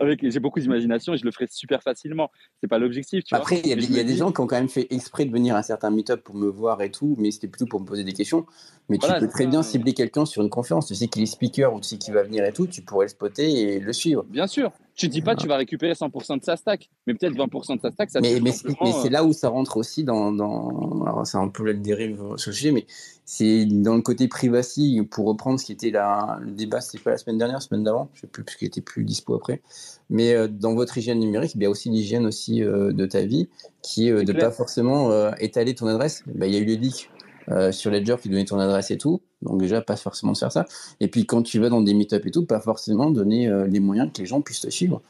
Avec, 0.00 0.28
j'ai 0.28 0.38
beaucoup 0.40 0.60
d'imagination 0.60 1.14
et 1.14 1.16
je 1.16 1.24
le 1.24 1.30
ferais 1.30 1.46
super 1.50 1.82
facilement. 1.82 2.30
C'est 2.60 2.68
pas 2.68 2.78
l'objectif. 2.78 3.24
Après, 3.32 3.60
il 3.60 3.68
y 3.68 3.72
a, 3.72 3.76
des- 3.76 3.86
y 3.86 4.12
a 4.12 4.16
gens 4.16 4.32
qui 4.32 4.40
ont 4.40 4.46
quand 4.46 4.56
même 4.56 4.68
fait 4.68 4.86
exprès 4.90 5.24
de 5.24 5.32
venir 5.32 5.56
à 5.56 5.62
certains 5.62 5.90
meet-up 5.90 6.22
pour 6.22 6.34
me 6.34 6.48
voir 6.48 6.80
et 6.82 6.90
tout, 6.90 7.16
mais 7.18 7.30
c'était 7.30 7.48
plutôt 7.48 7.66
pour 7.66 7.80
me 7.80 7.86
poser 7.86 8.04
des 8.04 8.12
questions. 8.12 8.46
Mais 8.88 8.98
Voilà, 8.98 9.14
tu 9.18 9.26
peux 9.26 9.30
très 9.30 9.44
ça, 9.44 9.50
bien 9.50 9.62
cibler 9.62 9.94
quelqu'un 9.94 10.24
sur 10.24 10.42
une 10.42 10.50
conférence. 10.50 10.86
Tu 10.86 10.94
sais 10.94 11.08
qu'il 11.08 11.22
est 11.22 11.26
speaker 11.26 11.74
ou 11.74 11.80
tu 11.80 11.88
sais 11.88 11.98
qu'il 11.98 12.14
va 12.14 12.22
venir 12.22 12.44
et 12.44 12.52
tout, 12.52 12.66
tu 12.66 12.82
pourrais 12.82 13.06
le 13.06 13.10
spotter 13.10 13.50
et 13.74 13.80
le 13.80 13.92
suivre. 13.92 14.24
Bien 14.24 14.46
sûr. 14.46 14.72
Tu 14.96 15.08
dis 15.08 15.20
pas 15.20 15.34
que 15.36 15.42
tu 15.42 15.46
vas 15.46 15.58
récupérer 15.58 15.92
100% 15.92 16.38
de 16.38 16.44
sa 16.44 16.56
stack, 16.56 16.88
mais 17.06 17.12
peut-être 17.12 17.34
20% 17.34 17.76
de 17.76 17.80
sa 17.82 17.90
stack, 17.90 18.10
ça 18.10 18.20
mais 18.22 18.40
mais, 18.40 18.50
c'est 18.50 18.68
euh, 18.68 19.10
là 19.10 19.24
où 19.24 19.34
ça 19.34 19.50
rentre 19.50 19.76
aussi 19.76 20.04
dans. 20.04 20.32
dans 20.32 21.04
alors, 21.04 21.26
c'est 21.26 21.36
un 21.36 21.48
peu 21.48 21.66
la 21.66 21.74
dérive 21.74 22.16
sur 22.36 22.50
le 22.50 22.54
sujet, 22.54 22.72
mais 22.72 22.86
c'est 23.26 23.66
dans 23.66 23.94
le 23.94 24.00
côté 24.00 24.26
privacy, 24.26 25.06
pour 25.10 25.26
reprendre 25.26 25.60
ce 25.60 25.66
qui 25.66 25.72
était 25.72 25.90
la, 25.90 26.38
le 26.40 26.50
débat, 26.50 26.80
c'était 26.80 27.02
pas 27.02 27.10
la 27.10 27.18
semaine 27.18 27.36
dernière, 27.36 27.58
la 27.58 27.60
semaine 27.60 27.84
d'avant, 27.84 28.08
je 28.14 28.22
sais 28.22 28.26
plus, 28.26 28.42
parce 28.42 28.56
qu'il 28.56 28.68
était 28.68 28.80
plus 28.80 29.04
dispo 29.04 29.34
après. 29.34 29.60
Mais 30.08 30.32
euh, 30.32 30.48
dans 30.48 30.74
votre 30.74 30.96
hygiène 30.96 31.18
numérique, 31.18 31.54
il 31.56 31.62
y 31.62 31.66
a 31.66 31.70
aussi 31.70 31.90
l'hygiène 31.90 32.24
aussi 32.24 32.64
euh, 32.64 32.92
de 32.92 33.04
ta 33.04 33.20
vie, 33.20 33.50
qui 33.82 34.08
est 34.08 34.24
de 34.24 34.32
clair. 34.32 34.48
pas 34.48 34.50
forcément 34.50 35.30
étaler 35.34 35.74
ton 35.74 35.88
adresse. 35.88 36.22
Bah, 36.26 36.46
Il 36.46 36.54
y 36.54 36.56
a 36.56 36.60
eu 36.60 36.64
les 36.64 36.76
leaks 36.76 37.10
euh, 37.50 37.72
sur 37.72 37.90
Ledger 37.90 38.16
qui 38.20 38.28
donnait 38.28 38.44
ton 38.44 38.58
adresse 38.58 38.90
et 38.90 38.98
tout, 38.98 39.22
donc 39.42 39.60
déjà, 39.60 39.80
pas 39.80 39.96
forcément 39.96 40.32
de 40.32 40.38
faire 40.38 40.52
ça. 40.52 40.64
Et 41.00 41.08
puis 41.08 41.26
quand 41.26 41.42
tu 41.42 41.58
vas 41.58 41.68
dans 41.68 41.80
des 41.80 41.94
meet-up 41.94 42.24
et 42.26 42.30
tout, 42.30 42.44
pas 42.46 42.60
forcément 42.60 43.10
donner 43.10 43.48
euh, 43.48 43.66
les 43.66 43.80
moyens 43.80 44.10
que 44.12 44.20
les 44.20 44.26
gens 44.26 44.40
puissent 44.40 44.60
te 44.60 44.70
suivre. 44.70 45.02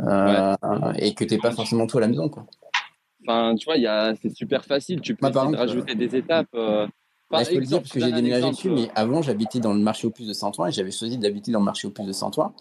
Euh, 0.00 0.54
Et 0.96 1.14
que 1.14 1.24
tu 1.24 1.38
pas 1.38 1.52
forcément 1.52 1.86
tout 1.86 1.98
à 1.98 2.00
la 2.00 2.08
maison. 2.08 2.28
Quoi. 2.28 2.44
Enfin, 3.26 3.54
tu 3.54 3.66
vois, 3.66 3.76
il 3.76 3.82
y 3.82 3.86
a, 3.86 4.14
c'est 4.20 4.34
super 4.34 4.64
facile. 4.64 5.00
Tu 5.00 5.14
peux 5.14 5.28
exemple, 5.28 5.56
rajouter 5.56 5.94
des 5.94 6.16
étapes. 6.16 6.48
euh, 6.54 6.86
Là, 7.30 7.44
je 7.44 7.50
peux 7.50 7.60
le 7.60 7.66
dire 7.66 7.78
parce 7.78 7.92
que 7.92 8.00
j'ai 8.00 8.12
déménagé 8.12 8.50
dessus, 8.50 8.68
mais 8.70 8.90
avant 8.94 9.22
j'habitais 9.22 9.58
dans 9.58 9.72
le 9.72 9.80
marché 9.80 10.06
aux 10.06 10.10
puces 10.10 10.26
de 10.28 10.34
Saint-Ouen 10.34 10.66
et 10.66 10.72
j'avais 10.72 10.90
choisi 10.90 11.16
d'habiter 11.16 11.50
dans 11.50 11.60
le 11.60 11.64
marché 11.64 11.88
aux 11.88 11.90
puces 11.90 12.06
de 12.06 12.12
Saint-Ouen 12.12 12.52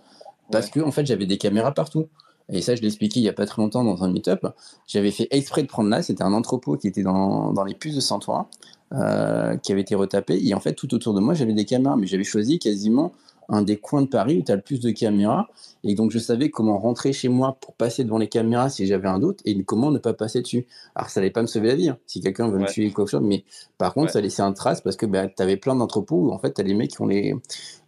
parce 0.49 0.69
que 0.69 0.79
en 0.79 0.91
fait 0.91 1.05
j'avais 1.05 1.25
des 1.25 1.37
caméras 1.37 1.73
partout. 1.73 2.07
Et 2.49 2.61
ça, 2.61 2.75
je 2.75 2.81
l'ai 2.81 2.87
expliqué 2.87 3.19
il 3.19 3.23
y 3.23 3.29
a 3.29 3.33
pas 3.33 3.45
très 3.45 3.61
longtemps 3.61 3.83
dans 3.83 4.03
un 4.03 4.11
meet-up. 4.11 4.45
J'avais 4.87 5.11
fait 5.11 5.27
exprès 5.31 5.61
de 5.63 5.67
prendre 5.67 5.89
là, 5.89 6.01
c'était 6.03 6.23
un 6.23 6.33
entrepôt 6.33 6.77
qui 6.77 6.87
était 6.87 7.03
dans, 7.03 7.53
dans 7.53 7.63
les 7.63 7.73
puces 7.75 7.95
de 7.95 8.01
Saint-Ouen, 8.01 8.47
euh, 8.93 9.55
qui 9.57 9.71
avait 9.71 9.81
été 9.81 9.95
retapé. 9.95 10.39
Et 10.45 10.53
en 10.53 10.59
fait, 10.59 10.73
tout 10.73 10.93
autour 10.93 11.13
de 11.13 11.19
moi, 11.19 11.33
j'avais 11.33 11.53
des 11.53 11.65
caméras, 11.65 11.95
mais 11.97 12.07
j'avais 12.07 12.23
choisi 12.23 12.59
quasiment 12.59 13.11
un 13.49 13.63
des 13.63 13.75
coins 13.77 14.01
de 14.01 14.07
Paris 14.07 14.37
où 14.39 14.43
tu 14.43 14.51
as 14.51 14.55
le 14.55 14.61
plus 14.61 14.79
de 14.79 14.91
caméras. 14.91 15.49
Et 15.83 15.93
donc, 15.95 16.11
je 16.11 16.19
savais 16.19 16.49
comment 16.49 16.77
rentrer 16.77 17.11
chez 17.11 17.27
moi 17.27 17.57
pour 17.59 17.73
passer 17.73 18.03
devant 18.05 18.17
les 18.17 18.29
caméras 18.29 18.69
si 18.69 18.85
j'avais 18.87 19.09
un 19.09 19.19
doute 19.19 19.39
et 19.45 19.61
comment 19.63 19.91
ne 19.91 19.97
pas 19.97 20.13
passer 20.13 20.41
dessus. 20.41 20.67
Alors, 20.95 21.09
ça 21.09 21.19
n'allait 21.19 21.31
pas 21.31 21.41
me 21.41 21.47
sauver 21.47 21.67
la 21.67 21.75
vie 21.75 21.89
hein, 21.89 21.97
si 22.05 22.21
quelqu'un 22.21 22.47
veut 22.49 22.57
me 22.59 22.63
Ouais. 22.63 22.69
tuer 22.71 22.87
ou 22.87 22.93
quoi 22.93 23.03
que 23.05 23.11
ce 23.11 23.17
soit, 23.17 23.25
mais 23.25 23.43
par 23.77 23.93
contre, 23.93 24.07
Ouais. 24.07 24.11
ça 24.13 24.21
laissait 24.21 24.41
un 24.43 24.53
trace 24.53 24.79
parce 24.81 24.95
que 24.95 25.05
bah, 25.05 25.27
tu 25.27 25.41
avais 25.43 25.57
plein 25.57 25.75
d'entrepôts 25.75 26.27
où 26.27 26.31
en 26.31 26.37
fait, 26.39 26.53
tu 26.53 26.61
as 26.61 26.63
les 26.63 26.73
mecs 26.73 26.91
qui 26.91 27.01
ont 27.01 27.07
les, 27.07 27.33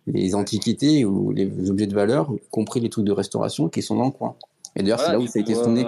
les 0.08 0.36
antiquités 0.36 1.06
ou 1.06 1.32
les 1.32 1.70
objets 1.70 1.88
de 1.88 1.96
valeur, 1.96 2.30
y 2.36 2.42
compris 2.50 2.82
les 2.82 2.90
trucs 2.90 3.06
de 3.06 3.12
restauration 3.14 3.70
qui 3.70 3.82
sont 3.82 3.96
dans 3.96 4.06
le 4.06 4.12
coin. 4.12 4.36
Et 4.76 4.84
d'ailleurs, 4.84 4.98
Voilà, 4.98 5.12
c'est 5.14 5.18
là 5.18 5.20
où 5.20 5.28
ça 5.28 5.40
a 5.40 5.42
été 5.42 5.54
tourné. 5.54 5.86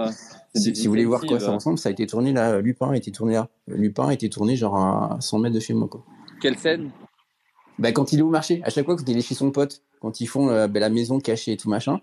c'est 0.54 0.76
Si, 0.76 0.86
vous 0.86 0.92
voulez 0.92 1.06
voir 1.06 1.22
quoi 1.22 1.40
ça 1.40 1.52
ressemble, 1.52 1.78
ça 1.78 1.90
a 1.90 1.92
été 1.92 2.06
tourné 2.08 2.34
là. 2.34 2.60
Lupin 2.62 2.92
a 2.92 2.96
été 2.96 3.12
tourné 3.12 3.34
là. 3.34 3.50
Lupin 3.68 4.08
a 4.08 4.14
été 4.14 4.30
tourné 4.30 4.56
genre 4.56 4.78
à 4.78 5.18
100 5.20 5.40
mètres 5.40 5.56
de 5.56 5.60
chez 5.60 5.74
moi. 5.74 5.88
Quoi. 5.88 6.04
Quelle 6.42 6.58
scène? 6.58 6.92
Bah, 7.80 7.92
quand 7.92 8.14
il 8.14 8.20
est 8.20 8.22
au 8.24 8.30
marché, 8.30 8.62
à 8.64 8.70
chaque 8.70 8.86
fois 8.86 8.96
quand 8.96 9.08
il 9.08 9.18
est 9.18 9.22
chez 9.22 9.36
son 9.36 9.52
pote, 9.52 9.82
quand 10.00 10.22
ils 10.22 10.28
font 10.28 10.50
euh, 10.50 10.68
bah, 10.68 10.80
la 10.80 10.90
maison 10.90 11.20
cachée 11.20 11.52
et 11.54 11.58
tout 11.58 11.70
machin, 11.70 12.00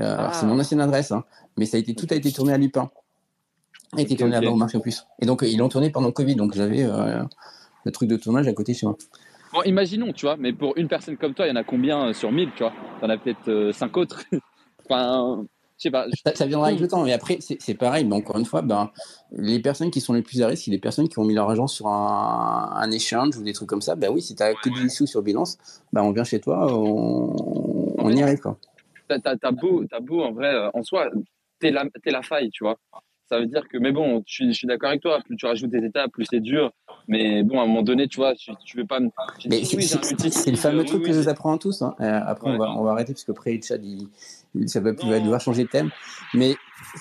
euh, 0.00 0.16
Ah. 0.18 0.32
c'est 0.32 0.46
mon 0.46 0.58
ancienne 0.58 0.80
adresse, 0.80 1.12
hein, 1.12 1.22
mais 1.56 1.66
ça 1.66 1.76
a 1.76 1.80
été, 1.80 1.94
tout 1.94 2.06
a 2.10 2.14
été 2.14 2.32
tourné 2.32 2.52
à 2.52 2.58
Lupin. 2.58 2.90
A 3.96 4.00
été 4.00 4.16
tourné 4.16 4.34
ok. 4.36 4.42
là-bas 4.42 4.54
au 4.54 4.56
marché 4.56 4.78
en 4.78 4.80
plus. 4.80 5.06
Et 5.20 5.26
donc, 5.26 5.42
euh, 5.42 5.46
ils 5.46 5.58
l'ont 5.58 5.68
tourné 5.68 5.90
pendant 5.90 6.06
le 6.08 6.12
Covid, 6.12 6.34
donc 6.34 6.54
j'avais 6.54 6.82
euh, 6.82 7.22
le 7.84 7.92
truc 7.92 8.08
de 8.08 8.16
tournage 8.16 8.48
à 8.48 8.52
côté 8.54 8.72
chez 8.74 8.86
moi. 8.86 8.96
Bon, 9.52 9.62
imaginons, 9.64 10.12
tu 10.14 10.24
vois, 10.24 10.36
mais 10.38 10.52
pour 10.54 10.72
une 10.78 10.88
personne 10.88 11.16
comme 11.18 11.34
toi, 11.34 11.46
il 11.46 11.50
y 11.50 11.52
en 11.52 11.56
a 11.56 11.62
combien 11.62 12.08
euh, 12.08 12.12
sur 12.14 12.32
1000, 12.32 12.50
tu 12.56 12.62
vois? 12.62 12.72
T'en 13.00 13.10
as 13.10 13.18
peut-être 13.18 13.48
euh, 13.48 13.70
5 13.72 13.94
autres. 13.98 14.24
enfin, 14.88 15.44
je 15.82 15.88
sais 15.88 15.90
pas. 15.90 16.06
je- 16.08 16.20
Ça, 16.24 16.34
ça 16.34 16.46
viendra 16.46 16.68
avec 16.68 16.80
le 16.80 16.86
temps, 16.86 17.02
mais 17.04 17.12
après, 17.12 17.38
c'est 17.40 17.74
pareil. 17.74 18.04
Mais 18.04 18.14
encore 18.14 18.38
une 18.38 18.44
fois, 18.44 18.62
ben, 18.62 18.90
les 19.32 19.58
personnes 19.60 19.90
qui 19.90 20.00
sont 20.00 20.12
les 20.12 20.22
plus 20.22 20.40
à 20.42 20.46
risque, 20.46 20.64
c'est 20.64 20.70
les 20.70 20.78
personnes 20.78 21.08
qui 21.08 21.18
ont 21.18 21.24
mis 21.24 21.34
leur 21.34 21.50
argent 21.50 21.66
sur 21.66 21.88
un, 21.88 22.70
un 22.74 22.90
échange 22.90 23.36
ou 23.36 23.42
des 23.42 23.52
trucs 23.52 23.68
comme 23.68 23.82
ça. 23.82 23.96
Ben 23.96 24.10
oui, 24.10 24.22
si 24.22 24.34
tu 24.36 24.42
as 24.42 24.54
que 24.54 24.68
des 24.68 24.88
sous 24.88 25.06
sur 25.06 25.22
Binance, 25.22 25.58
ben 25.92 26.02
on 26.02 26.12
vient 26.12 26.24
chez 26.24 26.40
toi, 26.40 26.66
on, 26.72 27.94
on 27.98 28.10
y 28.10 28.22
arrive. 28.22 28.40
T'as, 29.08 29.36
t'as 29.36 29.50
beau, 29.50 29.84
t'as 29.90 30.00
beau, 30.00 30.22
en 30.22 30.32
vrai, 30.32 30.54
euh, 30.54 30.70
en 30.74 30.82
soi, 30.82 31.10
t'es 31.58 31.70
la, 31.70 32.22
faille, 32.22 32.50
tu 32.50 32.64
vois. 32.64 32.78
Ça 33.28 33.38
veut 33.38 33.46
dire 33.46 33.66
que, 33.68 33.78
mais 33.78 33.92
bon, 33.92 34.22
je 34.26 34.52
suis, 34.52 34.66
d'accord 34.66 34.90
avec 34.90 35.00
toi, 35.02 35.18
plus 35.24 35.36
tu 35.36 35.46
rajoutes 35.46 35.70
des 35.70 35.84
étapes, 35.84 36.12
plus 36.12 36.26
c'est 36.30 36.40
dur. 36.40 36.70
Mais 37.08 37.42
bon, 37.42 37.60
à 37.60 37.64
un 37.64 37.66
moment 37.66 37.82
donné, 37.82 38.06
tu 38.06 38.16
vois, 38.16 38.34
tu, 38.34 38.52
tu 38.64 38.76
veux 38.76 38.86
pas 38.86 39.00
me. 39.00 39.08
c'est 39.38 39.48
oui, 39.48 40.50
le 40.50 40.56
fameux 40.56 40.80
oui, 40.82 40.86
truc 40.86 41.00
oui, 41.02 41.06
que 41.08 41.12
je 41.14 41.20
vous 41.20 41.28
apprends 41.28 41.54
à 41.54 41.58
tous. 41.58 41.82
hein. 41.82 41.94
Euh, 42.00 42.20
après, 42.26 42.48
on, 42.48 42.52
Ouais. 42.52 42.58
va, 42.58 42.70
on 42.76 42.84
va 42.84 42.92
arrêter 42.92 43.12
parce 43.12 43.24
que 43.24 43.32
après, 43.32 43.58
Chad, 43.62 43.84
il- 43.84 44.08
ça 44.66 44.80
va, 44.80 44.92
plus, 44.92 45.08
va 45.08 45.20
devoir 45.20 45.40
changer 45.40 45.64
de 45.64 45.68
thème. 45.68 45.90
Mais 46.34 46.56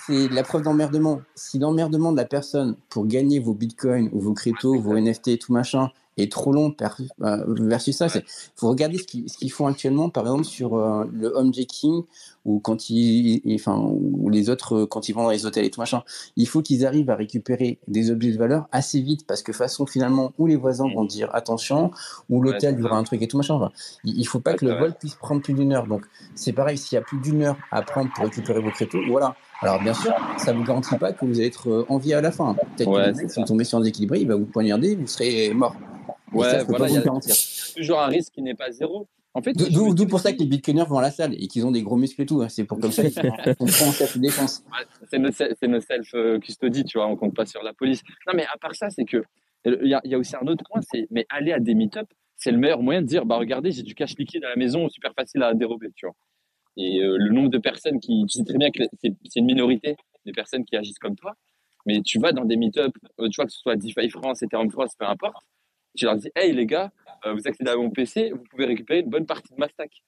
c'est 0.06 0.30
la 0.30 0.44
preuve 0.44 0.64
d'emmerdement. 0.64 1.22
Si 1.36 1.60
l'emmerdement 1.60 2.12
de 2.12 2.18
la 2.18 2.26
personne 2.26 2.76
pour 2.90 3.06
gagner 3.06 3.40
vos 3.40 3.54
bitcoins 3.54 4.10
ou 4.14 4.20
vos 4.20 4.34
cryptos, 4.34 4.80
vos 4.80 4.98
NFT, 5.00 5.40
tout 5.40 5.54
machin, 5.54 5.90
est 6.18 6.32
trop 6.32 6.52
long 6.52 6.72
per- 6.72 6.90
euh, 7.22 7.44
versus 7.48 7.96
ça, 7.96 8.08
il 8.14 8.22
faut 8.56 8.70
regarder 8.70 8.98
ce 8.98 9.06
qu'ils 9.38 9.52
font 9.52 9.68
actuellement, 9.68 10.10
par 10.10 10.24
exemple, 10.26 10.44
sur 10.44 10.76
euh, 10.76 11.06
le 11.12 11.28
homejacking 11.36 12.04
ou 12.46 12.60
quand 12.60 12.90
ils, 12.90 13.42
enfin, 13.56 13.78
ou 13.80 14.30
les 14.30 14.50
autres, 14.50 14.76
euh, 14.82 14.86
quand 14.86 15.08
ils 15.10 15.14
vont 15.14 15.24
dans 15.24 15.30
les 15.30 15.46
hôtels 15.46 15.64
et 15.66 15.70
tout 15.70 15.80
machin. 15.80 16.04
Il 16.36 16.48
faut 16.48 16.62
qu'ils 16.62 16.86
arrivent 16.86 17.10
à 17.10 17.16
récupérer 17.16 17.80
des 17.88 18.12
objets 18.12 18.32
de 18.32 18.38
valeur 18.38 18.68
assez 18.72 19.00
vite 19.00 19.26
parce 19.28 19.42
que 19.44 19.54
façon, 19.54 19.86
finalement, 19.86 20.34
où 20.38 20.48
les 20.48 20.56
voisins 20.56 20.88
vont 20.94 21.06
dire 21.06 21.30
attention, 21.34 21.92
ou 22.30 22.42
Ouais, 22.42 22.54
l'hôtel 22.54 22.80
y 22.80 22.84
aura 22.84 22.98
un 22.98 23.04
truc 23.04 23.22
et 23.22 23.28
tout 23.28 23.38
machin. 23.38 23.54
Enfin, 23.56 23.72
il 24.04 24.20
il 24.20 24.26
faut 24.26 24.40
pas 24.40 24.52
Ouais, 24.52 24.58
que 24.58 24.66
le 24.66 24.74
vol 24.74 24.94
puisse 25.00 25.16
prendre 25.16 25.42
plus 25.42 25.54
d'une 25.54 25.72
heure. 25.74 25.88
Donc, 25.88 26.06
c'est 26.36 26.54
pareil, 26.54 26.78
s'il 26.78 26.96
y 26.96 27.00
a 27.00 27.02
plus 27.02 27.20
d'une 27.20 27.42
heure 27.44 27.58
à 27.72 27.82
prendre 27.84 28.12
pour 28.14 28.26
récupérer 28.26 28.60
vos 28.60 28.72
cryptos, 28.72 29.00
voilà. 29.08 29.36
Alors, 29.62 29.80
bien 29.80 29.94
sûr, 29.94 30.12
ça 30.36 30.54
ne 30.54 30.58
vous 30.58 30.64
garantit 30.64 30.98
pas 30.98 31.14
que 31.14 31.24
vous 31.26 31.38
allez 31.38 31.48
être 31.48 31.70
euh, 31.70 31.86
envié 31.88 32.16
à 32.16 32.22
la 32.22 32.32
fin. 32.32 32.56
Peut-être 32.76 32.90
Ouais, 32.90 33.02
que 33.04 33.08
le 33.10 33.14
c'est 33.14 33.22
mec, 33.24 33.30
si 33.30 33.36
ça. 33.36 33.42
vous 33.42 33.48
tombez 33.48 33.64
sur 33.64 33.78
un 33.78 33.82
déséquilibré, 33.82 34.20
il 34.22 34.28
va 34.28 34.36
vous 34.36 34.46
poignarder, 34.48 34.96
vous 34.96 35.06
serez 35.08 35.54
mort. 35.54 35.76
Ouais, 36.32 36.50
ça, 36.50 36.64
voilà, 36.64 36.88
il 36.90 36.96
y 36.96 36.98
a 36.98 37.04
toujours 37.76 38.00
un 38.00 38.08
risque 38.08 38.34
qui 38.34 38.42
n'est 38.42 38.56
pas 38.56 38.72
zéro. 38.72 39.08
En 39.34 39.42
fait, 39.42 39.54
D'où- 39.54 40.08
pour 40.08 40.20
ça 40.20 40.34
que 40.34 40.40
les 40.40 40.46
bitcoiners 40.46 40.84
vont 40.86 40.98
à 40.98 41.02
la 41.02 41.12
salle 41.12 41.34
et 41.36 41.48
qu'ils 41.48 41.66
ont 41.66 41.72
des 41.72 41.82
gros 41.82 41.96
muscles 41.96 42.22
et 42.22 42.26
tout. 42.26 42.42
hein. 42.42 42.50
C'est 42.50 42.66
pour 42.66 42.80
comme 42.80 42.92
ça 42.92 43.04
qu'ils 43.04 43.14
font 43.14 43.88
en 43.88 43.92
self-défense. 43.92 44.64
Ouais, 44.72 44.86
c'est 45.10 45.68
nos 45.68 45.80
self-custody, 45.80 46.84
tu 46.84 46.98
vois, 46.98 47.08
on 47.08 47.16
compte 47.16 47.34
pas 47.36 47.46
sur 47.46 47.64
la 47.64 47.74
police. 47.74 48.02
Non, 48.28 48.34
mais 48.36 48.46
à 48.46 48.58
part 48.58 48.76
ça, 48.76 48.90
c'est 48.90 49.06
que 49.06 49.24
il 49.66 49.86
y 49.86 50.10
y 50.10 50.16
a 50.16 50.18
aussi 50.18 50.36
un 50.36 50.46
autre 50.48 50.64
point, 50.70 50.82
c'est 50.82 51.08
mais 51.12 51.26
aller 51.30 51.54
à 51.54 51.60
des 51.60 51.76
meet-up, 51.76 52.08
c'est 52.36 52.52
le 52.52 52.58
meilleur 52.58 52.82
moyen 52.82 53.02
de 53.02 53.08
dire, 53.08 53.26
bah 53.26 53.38
regardez, 53.38 53.72
j'ai 53.72 53.84
du 53.84 53.94
cash 53.96 54.18
liquide 54.18 54.44
à 54.44 54.50
la 54.50 54.56
maison, 54.56 54.90
super 54.90 55.14
facile 55.14 55.44
à 55.44 55.54
dérober, 55.54 55.92
tu 55.96 56.08
vois. 56.08 56.16
Et 56.78 57.00
euh, 57.02 57.16
le 57.18 57.30
nombre 57.32 57.50
de 57.50 57.58
personnes 57.58 58.00
qui, 58.00 58.26
tu 58.28 58.40
sais 58.40 58.44
très 58.44 58.58
bien 58.58 58.72
que 58.72 58.84
c'est 59.02 59.14
c'est 59.30 59.40
une 59.40 59.46
minorité 59.46 59.96
des 60.26 60.32
personnes 60.32 60.66
qui 60.66 60.76
agissent 60.76 61.00
comme 61.00 61.16
toi, 61.16 61.36
mais 61.86 62.02
tu 62.02 62.20
vas 62.20 62.32
dans 62.32 62.44
des 62.46 62.58
meet-up, 62.58 62.92
euh, 63.20 63.30
tu 63.30 63.36
vois 63.38 63.46
que 63.46 63.52
ce 63.52 63.60
soit 63.60 63.76
DeFi 63.76 64.10
France, 64.10 64.42
Ethereum 64.42 64.70
France, 64.72 64.96
peu 64.98 65.06
importe, 65.06 65.44
tu 65.96 66.06
leur 66.06 66.16
dis, 66.16 66.30
hey 66.36 66.54
les 66.54 66.66
gars, 66.66 66.92
euh, 67.26 67.34
vous 67.34 67.48
accédez 67.48 67.70
à 67.70 67.76
mon 67.76 67.90
PC, 67.90 68.32
vous 68.32 68.44
pouvez 68.50 68.66
récupérer 68.66 69.00
une 69.00 69.10
bonne 69.10 69.26
partie 69.26 69.54
de 69.54 69.60
ma 69.60 69.68
stack. 69.68 70.04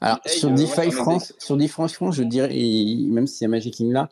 Alors, 0.00 0.20
Hey, 0.24 0.38
sur 0.38 0.50
euh, 0.50 0.54
DeFi 0.54 0.90
France, 0.90 1.34
sur 1.38 1.56
DeFi 1.56 1.88
France, 1.88 2.16
je 2.16 2.22
dirais, 2.24 2.50
et 2.52 3.06
même 3.08 3.26
si 3.26 3.38
c'est 3.38 3.48
Magic 3.48 3.74
King 3.74 3.92
là, 3.92 4.08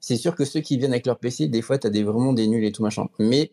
c'est 0.00 0.16
sûr 0.16 0.36
que 0.36 0.44
ceux 0.44 0.60
qui 0.60 0.76
viennent 0.76 0.92
avec 0.92 1.06
leur 1.06 1.18
PC, 1.18 1.48
des 1.48 1.62
fois, 1.62 1.78
tu 1.78 1.86
as 1.86 1.90
des, 1.90 2.04
vraiment 2.04 2.32
des 2.32 2.46
nuls 2.46 2.64
et 2.64 2.70
tout 2.70 2.82
machin. 2.82 3.08
Mais 3.18 3.50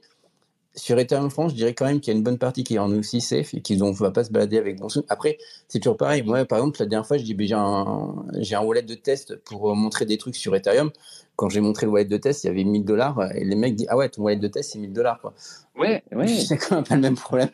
sur 0.76 0.98
Ethereum 0.98 1.30
France, 1.30 1.52
je 1.52 1.56
dirais 1.56 1.74
quand 1.74 1.86
même 1.86 2.00
qu'il 2.00 2.12
y 2.12 2.16
a 2.16 2.18
une 2.18 2.24
bonne 2.24 2.38
partie 2.40 2.64
qui 2.64 2.76
est 2.76 2.80
en 2.80 2.92
aussi 2.98 3.22
safe 3.22 3.54
et 3.54 3.62
qu'ils 3.62 3.84
ne 3.84 3.92
va 3.92 4.12
pas 4.12 4.24
se 4.24 4.32
balader 4.32 4.58
avec 4.58 4.80
bon. 4.80 4.88
Après, 5.10 5.38
c'est 5.68 5.80
toujours 5.80 5.98
pareil. 5.98 6.24
Moi, 6.24 6.46
par 6.46 6.58
exemple, 6.60 6.78
la 6.80 6.86
dernière 6.88 7.06
fois, 7.08 7.18
je 7.18 7.24
dis, 7.24 7.34
ben, 7.36 7.46
j'ai 7.48 7.54
un, 7.56 8.16
j'ai 8.40 8.56
un 8.56 8.62
wallet 8.62 8.82
de 8.82 8.96
test 8.96 9.36
pour 9.44 9.70
euh, 9.72 9.76
montrer 9.76 10.06
des 10.06 10.18
trucs 10.18 10.36
sur 10.36 10.56
Ethereum. 10.56 10.92
Quand 11.36 11.50
j'ai 11.50 11.62
montré 11.62 11.86
le 11.86 11.92
wallet 11.92 12.06
de 12.06 12.18
test, 12.18 12.44
il 12.44 12.48
y 12.48 12.50
avait 12.50 12.64
1000 12.64 12.86
dollars 12.86 13.32
et 13.36 13.44
les 13.44 13.56
mecs 13.56 13.76
disent, 13.76 13.88
ah 13.90 13.98
ouais, 13.98 14.10
ton 14.10 14.24
wallet 14.24 14.40
de 14.40 14.48
test, 14.48 14.72
c'est 14.74 14.80
1000 14.80 14.94
dollars. 14.94 15.20
quoi. 15.22 15.34
Ouais, 15.78 16.04
ouais. 16.12 16.28
C'est 16.28 16.58
quand 16.58 16.76
même 16.76 16.84
pas 16.86 16.96
le 16.96 17.02
même 17.02 17.16
problème. 17.16 17.50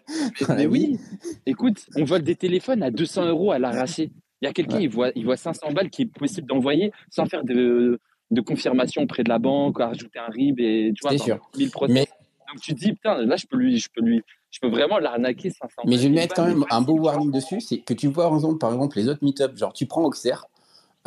la 0.48 0.56
Mais 0.56 0.66
oui, 0.66 0.98
écoute, 1.46 1.86
on 1.96 2.04
vole 2.06 2.24
des 2.24 2.36
téléphones 2.36 2.84
à 2.84 2.91
200 2.91 3.28
euros 3.28 3.52
à 3.52 3.60
l'arraché. 3.60 4.12
Il 4.41 4.46
y 4.46 4.48
a 4.48 4.54
quelqu'un, 4.54 4.78
Ouais. 4.78 4.84
il, 4.84 4.90
voit, 4.90 5.12
il 5.16 5.26
voit 5.26 5.36
500 5.38 5.72
balles 5.74 5.90
qui 5.90 6.04
est 6.04 6.06
possible 6.14 6.48
d'envoyer 6.48 6.94
sans 7.10 7.26
faire 7.26 7.44
de, 7.44 8.00
de 8.32 8.41
confirmation 8.41 9.02
auprès 9.04 9.24
de 9.24 9.30
la 9.30 9.40
banque, 9.40 9.80
à 9.82 9.88
rajouter 9.88 10.20
un 10.20 10.30
RIB 10.32 10.60
et 10.62 10.94
tu 10.96 11.02
vois, 11.02 11.12
C'est 11.12 11.18
dans 11.18 11.24
sûr. 11.26 11.50
1000 11.58 11.72
process. 11.72 11.94
Mais, 11.94 12.08
Donc 12.51 12.61
tu 12.61 12.73
te 12.73 12.80
dis, 12.80 12.93
putain, 12.93 13.17
là, 13.21 13.35
je 13.35 13.45
peux 13.45 13.57
lui, 13.57 13.80
je 13.80 13.89
peux 13.93 14.01
lui, 14.01 14.21
je 14.51 14.59
peux 14.59 14.69
vraiment 14.69 14.99
l'arnaquer 14.99 15.49
500 15.49 15.84
Mais 15.85 15.97
je 15.97 16.03
vais 16.03 16.09
mettre 16.09 16.35
quand 16.35 16.47
même 16.47 16.65
un 16.69 16.81
beau 16.81 16.97
warning 16.97 17.31
dessus, 17.31 17.61
c'est 17.61 17.80
que 17.80 17.93
tu 17.93 18.07
vois, 18.07 18.26
par 18.26 18.35
exemple, 18.35 18.57
par 18.57 18.73
exemple 18.73 18.97
les 18.97 19.07
autres 19.07 19.23
meet-up, 19.23 19.55
genre 19.57 19.73
tu 19.73 19.85
prends 19.85 20.03
Auxerre, 20.03 20.45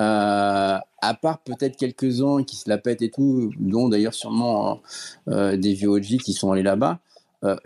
euh, 0.00 0.78
à 1.02 1.14
part 1.14 1.42
peut-être 1.42 1.76
quelques-uns 1.76 2.44
qui 2.44 2.56
se 2.56 2.68
la 2.68 2.78
pètent 2.78 3.02
et 3.02 3.10
tout, 3.10 3.50
dont 3.58 3.88
d'ailleurs 3.88 4.14
sûrement 4.14 4.80
euh, 5.28 5.56
des 5.56 5.74
vieux 5.74 5.88
OG 5.88 6.18
qui 6.24 6.32
sont 6.32 6.52
allés 6.52 6.62
là-bas, 6.62 7.00
euh, 7.44 7.56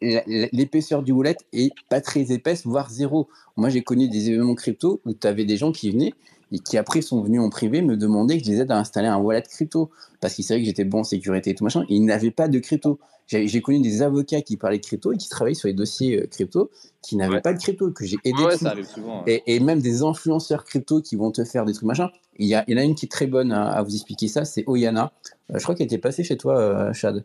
l'épaisseur 0.00 1.02
du 1.02 1.12
wallet 1.12 1.36
est 1.52 1.70
pas 1.90 2.00
très 2.00 2.32
épaisse, 2.32 2.66
voire 2.66 2.88
zéro. 2.88 3.28
Moi, 3.56 3.68
j'ai 3.68 3.82
connu 3.82 4.08
des 4.08 4.30
événements 4.30 4.54
crypto 4.54 5.02
où 5.04 5.12
tu 5.12 5.26
avais 5.26 5.44
des 5.44 5.58
gens 5.58 5.72
qui 5.72 5.90
venaient 5.90 6.14
et 6.52 6.58
qui 6.60 6.76
après 6.78 7.00
sont 7.02 7.20
venus 7.22 7.40
en 7.40 7.50
privé 7.50 7.82
me 7.82 7.96
demander 7.96 8.38
que 8.38 8.44
je 8.46 8.50
les 8.52 8.60
aide 8.60 8.70
à 8.70 8.78
installer 8.78 9.08
un 9.08 9.16
wallet 9.18 9.42
crypto 9.42 9.90
parce 10.20 10.34
qu'ils 10.34 10.44
savaient 10.44 10.60
que 10.60 10.66
j'étais 10.66 10.84
bon 10.84 11.00
en 11.00 11.04
sécurité 11.04 11.50
et 11.50 11.54
tout 11.54 11.64
machin. 11.64 11.82
Et 11.88 11.96
ils 11.96 12.04
n'avaient 12.04 12.30
pas 12.30 12.48
de 12.48 12.58
crypto. 12.58 12.98
J'ai 13.26 13.60
connu 13.60 13.80
des 13.80 14.02
avocats 14.02 14.40
qui 14.40 14.56
parlaient 14.56 14.78
de 14.78 14.84
crypto 14.84 15.12
et 15.12 15.16
qui 15.16 15.28
travaillaient 15.28 15.54
sur 15.56 15.66
les 15.66 15.74
dossiers 15.74 16.22
euh, 16.22 16.26
crypto 16.28 16.70
qui 17.02 17.16
n'avaient 17.16 17.34
Ouais. 17.34 17.40
pas 17.40 17.52
de 17.52 17.58
crypto, 17.58 17.90
que 17.90 18.04
j'ai 18.04 18.16
aidé 18.24 18.40
Ouais, 18.40 18.52
dessus. 18.52 18.62
ça 18.64 18.70
arrive 18.70 18.86
souvent. 18.86 19.18
hein. 19.20 19.24
Et, 19.26 19.42
et 19.46 19.58
même 19.58 19.80
des 19.80 20.02
influenceurs 20.04 20.64
crypto 20.64 21.00
qui 21.02 21.16
vont 21.16 21.32
te 21.32 21.42
faire 21.44 21.64
des 21.64 21.72
trucs 21.72 21.86
machin. 21.88 22.10
Il 22.38 22.46
y, 22.46 22.54
a, 22.54 22.62
il 22.68 22.74
y 22.74 22.78
en 22.78 22.80
a 22.80 22.84
une 22.84 22.94
qui 22.94 23.06
est 23.06 23.08
très 23.10 23.26
bonne 23.26 23.50
à, 23.50 23.64
à 23.70 23.82
vous 23.82 23.94
expliquer 23.94 24.28
ça, 24.28 24.44
c'est 24.44 24.62
Oyana. 24.68 25.10
Euh, 25.50 25.58
je 25.58 25.62
crois 25.64 25.74
qu'elle 25.74 25.86
était 25.86 25.98
passée 25.98 26.22
chez 26.22 26.36
toi, 26.36 26.56
euh, 26.60 26.92
Chad. 26.92 27.24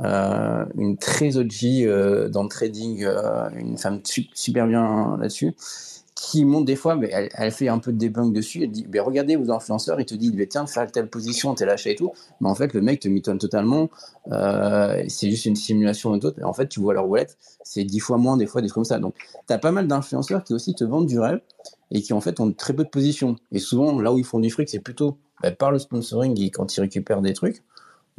Euh, 0.00 0.64
une 0.76 0.96
très 0.96 1.36
OG 1.36 2.30
dans 2.30 2.44
le 2.44 2.48
trading, 2.48 3.04
une 3.58 3.76
femme 3.76 4.00
su- 4.04 4.28
super 4.34 4.68
bien 4.68 5.16
là-dessus, 5.18 5.52
qui 6.22 6.44
montre 6.44 6.66
des 6.66 6.76
fois, 6.76 6.96
mais 6.96 7.08
elle, 7.10 7.30
elle 7.32 7.50
fait 7.50 7.68
un 7.68 7.78
peu 7.78 7.94
de 7.94 7.96
debunk 7.96 8.34
dessus. 8.34 8.62
Elle 8.62 8.70
dit 8.70 8.84
ben, 8.86 9.00
Regardez 9.00 9.36
vos 9.36 9.50
influenceurs, 9.50 9.98
il 10.00 10.04
te 10.04 10.14
dit 10.14 10.30
ben, 10.30 10.46
Tiens, 10.46 10.66
faire 10.66 10.90
telle 10.92 11.08
position, 11.08 11.54
t'es 11.54 11.64
lâché 11.64 11.92
et 11.92 11.94
tout. 11.94 12.12
Mais 12.42 12.48
en 12.50 12.54
fait, 12.54 12.74
le 12.74 12.82
mec 12.82 13.00
te 13.00 13.08
mitonne 13.08 13.38
totalement. 13.38 13.88
Euh, 14.30 15.02
c'est 15.08 15.30
juste 15.30 15.46
une 15.46 15.56
simulation 15.56 16.14
et 16.14 16.20
tout. 16.20 16.34
Et 16.38 16.44
en 16.44 16.52
fait, 16.52 16.68
tu 16.68 16.78
vois 16.78 16.92
leur 16.92 17.08
wallet, 17.08 17.28
c'est 17.64 17.84
dix 17.84 18.00
fois 18.00 18.18
moins, 18.18 18.36
des 18.36 18.46
fois, 18.46 18.60
des 18.60 18.68
trucs 18.68 18.74
comme 18.74 18.84
ça. 18.84 18.98
Donc, 18.98 19.14
tu 19.46 19.52
as 19.54 19.56
pas 19.56 19.72
mal 19.72 19.88
d'influenceurs 19.88 20.44
qui 20.44 20.52
aussi 20.52 20.74
te 20.74 20.84
vendent 20.84 21.06
du 21.06 21.18
rêve 21.18 21.40
et 21.90 22.02
qui 22.02 22.12
en 22.12 22.20
fait 22.20 22.38
ont 22.38 22.52
très 22.52 22.74
peu 22.74 22.84
de 22.84 22.90
position. 22.90 23.36
Et 23.50 23.58
souvent, 23.58 23.98
là 23.98 24.12
où 24.12 24.18
ils 24.18 24.24
font 24.24 24.40
du 24.40 24.50
fric, 24.50 24.68
c'est 24.68 24.80
plutôt 24.80 25.16
bah, 25.42 25.52
par 25.52 25.72
le 25.72 25.78
sponsoring 25.78 26.38
et 26.38 26.50
quand 26.50 26.76
ils 26.76 26.82
récupèrent 26.82 27.22
des 27.22 27.32
trucs. 27.32 27.62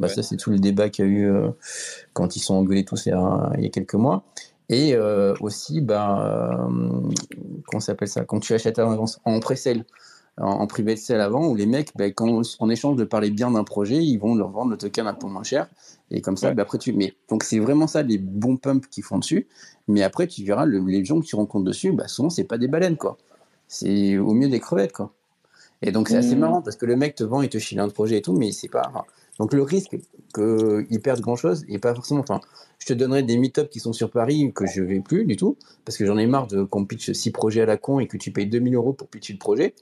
Bah, 0.00 0.08
Ouais. 0.08 0.14
Ça, 0.14 0.24
c'est 0.24 0.36
tout 0.36 0.50
le 0.50 0.58
débat 0.58 0.88
qu'il 0.88 1.04
y 1.04 1.08
a 1.08 1.10
eu 1.10 1.30
euh, 1.30 1.50
quand 2.14 2.34
ils 2.34 2.40
sont 2.40 2.54
engueulés 2.54 2.84
tous 2.84 3.06
il 3.06 3.10
y 3.10 3.12
a, 3.12 3.52
il 3.56 3.62
y 3.62 3.66
a 3.66 3.70
quelques 3.70 3.94
mois. 3.94 4.24
Et 4.68 4.94
euh, 4.94 5.34
aussi, 5.40 5.80
bah, 5.80 6.56
euh, 7.70 7.80
s'appelle 7.80 8.08
ça? 8.08 8.24
Quand 8.24 8.40
tu 8.40 8.54
achètes 8.54 8.78
en 8.78 8.90
avance, 8.90 9.20
en 9.24 9.38
pré-sale, 9.40 9.84
en, 10.38 10.46
en 10.46 10.66
privé 10.66 10.94
de 10.94 10.98
sale 10.98 11.20
avant, 11.20 11.46
où 11.48 11.54
les 11.54 11.66
mecs, 11.66 11.90
bah, 11.96 12.10
quand, 12.10 12.42
en 12.58 12.70
échange 12.70 12.96
de 12.96 13.04
parler 13.04 13.30
bien 13.30 13.50
d'un 13.50 13.64
projet, 13.64 14.02
ils 14.02 14.18
vont 14.18 14.34
leur 14.34 14.50
vendre 14.50 14.70
le 14.70 14.78
token 14.78 15.06
un 15.06 15.14
peu 15.14 15.26
moins 15.26 15.42
cher. 15.42 15.68
Et 16.10 16.20
comme 16.20 16.36
ça, 16.36 16.48
Ouais. 16.48 16.54
bah, 16.54 16.62
après, 16.62 16.78
tu. 16.78 16.92
Mais 16.92 17.14
donc, 17.28 17.42
c'est 17.42 17.58
vraiment 17.58 17.86
ça, 17.86 18.02
les 18.02 18.18
bons 18.18 18.56
pumps 18.56 18.86
qui 18.88 19.02
font 19.02 19.18
dessus. 19.18 19.46
Mais 19.88 20.02
après, 20.02 20.26
tu 20.26 20.44
verras, 20.44 20.64
le- 20.64 20.80
les 20.86 21.04
gens 21.04 21.20
que 21.20 21.26
tu 21.26 21.36
rencontres 21.36 21.64
dessus, 21.64 21.92
bah, 21.92 22.08
souvent, 22.08 22.30
c'est 22.30 22.44
pas 22.44 22.58
des 22.58 22.68
baleines, 22.68 22.96
quoi. 22.96 23.18
C'est 23.68 24.18
au 24.18 24.32
mieux 24.32 24.48
des 24.48 24.60
crevettes, 24.60 24.92
quoi. 24.92 25.12
Et 25.82 25.90
donc, 25.92 26.08
c'est 26.08 26.16
assez 26.16 26.34
Mhm. 26.34 26.40
marrant 26.40 26.62
parce 26.62 26.76
que 26.76 26.86
le 26.86 26.96
mec 26.96 27.14
te 27.16 27.24
vend, 27.24 27.42
il 27.42 27.48
te 27.48 27.58
chile 27.58 27.80
un 27.80 27.88
projet 27.88 28.18
et 28.18 28.22
tout, 28.22 28.32
mais 28.32 28.52
c'est 28.52 28.68
pas. 28.68 28.92
Donc, 29.38 29.54
le 29.54 29.62
risque 29.62 29.96
qu'ils 30.34 31.00
perdent 31.02 31.20
grand 31.20 31.36
chose 31.36 31.64
et 31.68 31.78
pas 31.78 31.94
forcément. 31.94 32.20
Enfin, 32.20 32.40
je 32.78 32.86
te 32.86 32.92
donnerai 32.92 33.22
des 33.22 33.36
meet-up 33.38 33.70
qui 33.70 33.80
sont 33.80 33.92
sur 33.92 34.10
Paris 34.10 34.52
que 34.54 34.66
je 34.66 34.82
vais 34.82 35.00
plus 35.00 35.24
du 35.24 35.36
tout 35.36 35.56
parce 35.84 35.96
que 35.96 36.04
j'en 36.06 36.18
ai 36.18 36.26
marre 36.26 36.46
de 36.48 36.62
qu'on 36.64 36.84
pitch 36.84 37.12
six 37.12 37.30
projets 37.30 37.62
à 37.62 37.66
la 37.66 37.76
con 37.76 37.98
et 38.00 38.06
que 38.06 38.16
tu 38.16 38.30
payes 38.30 38.46
2000 38.46 38.74
euros 38.74 38.92
pour 38.92 39.08
pitcher 39.08 39.32
le 39.32 39.38
projet. 39.38 39.74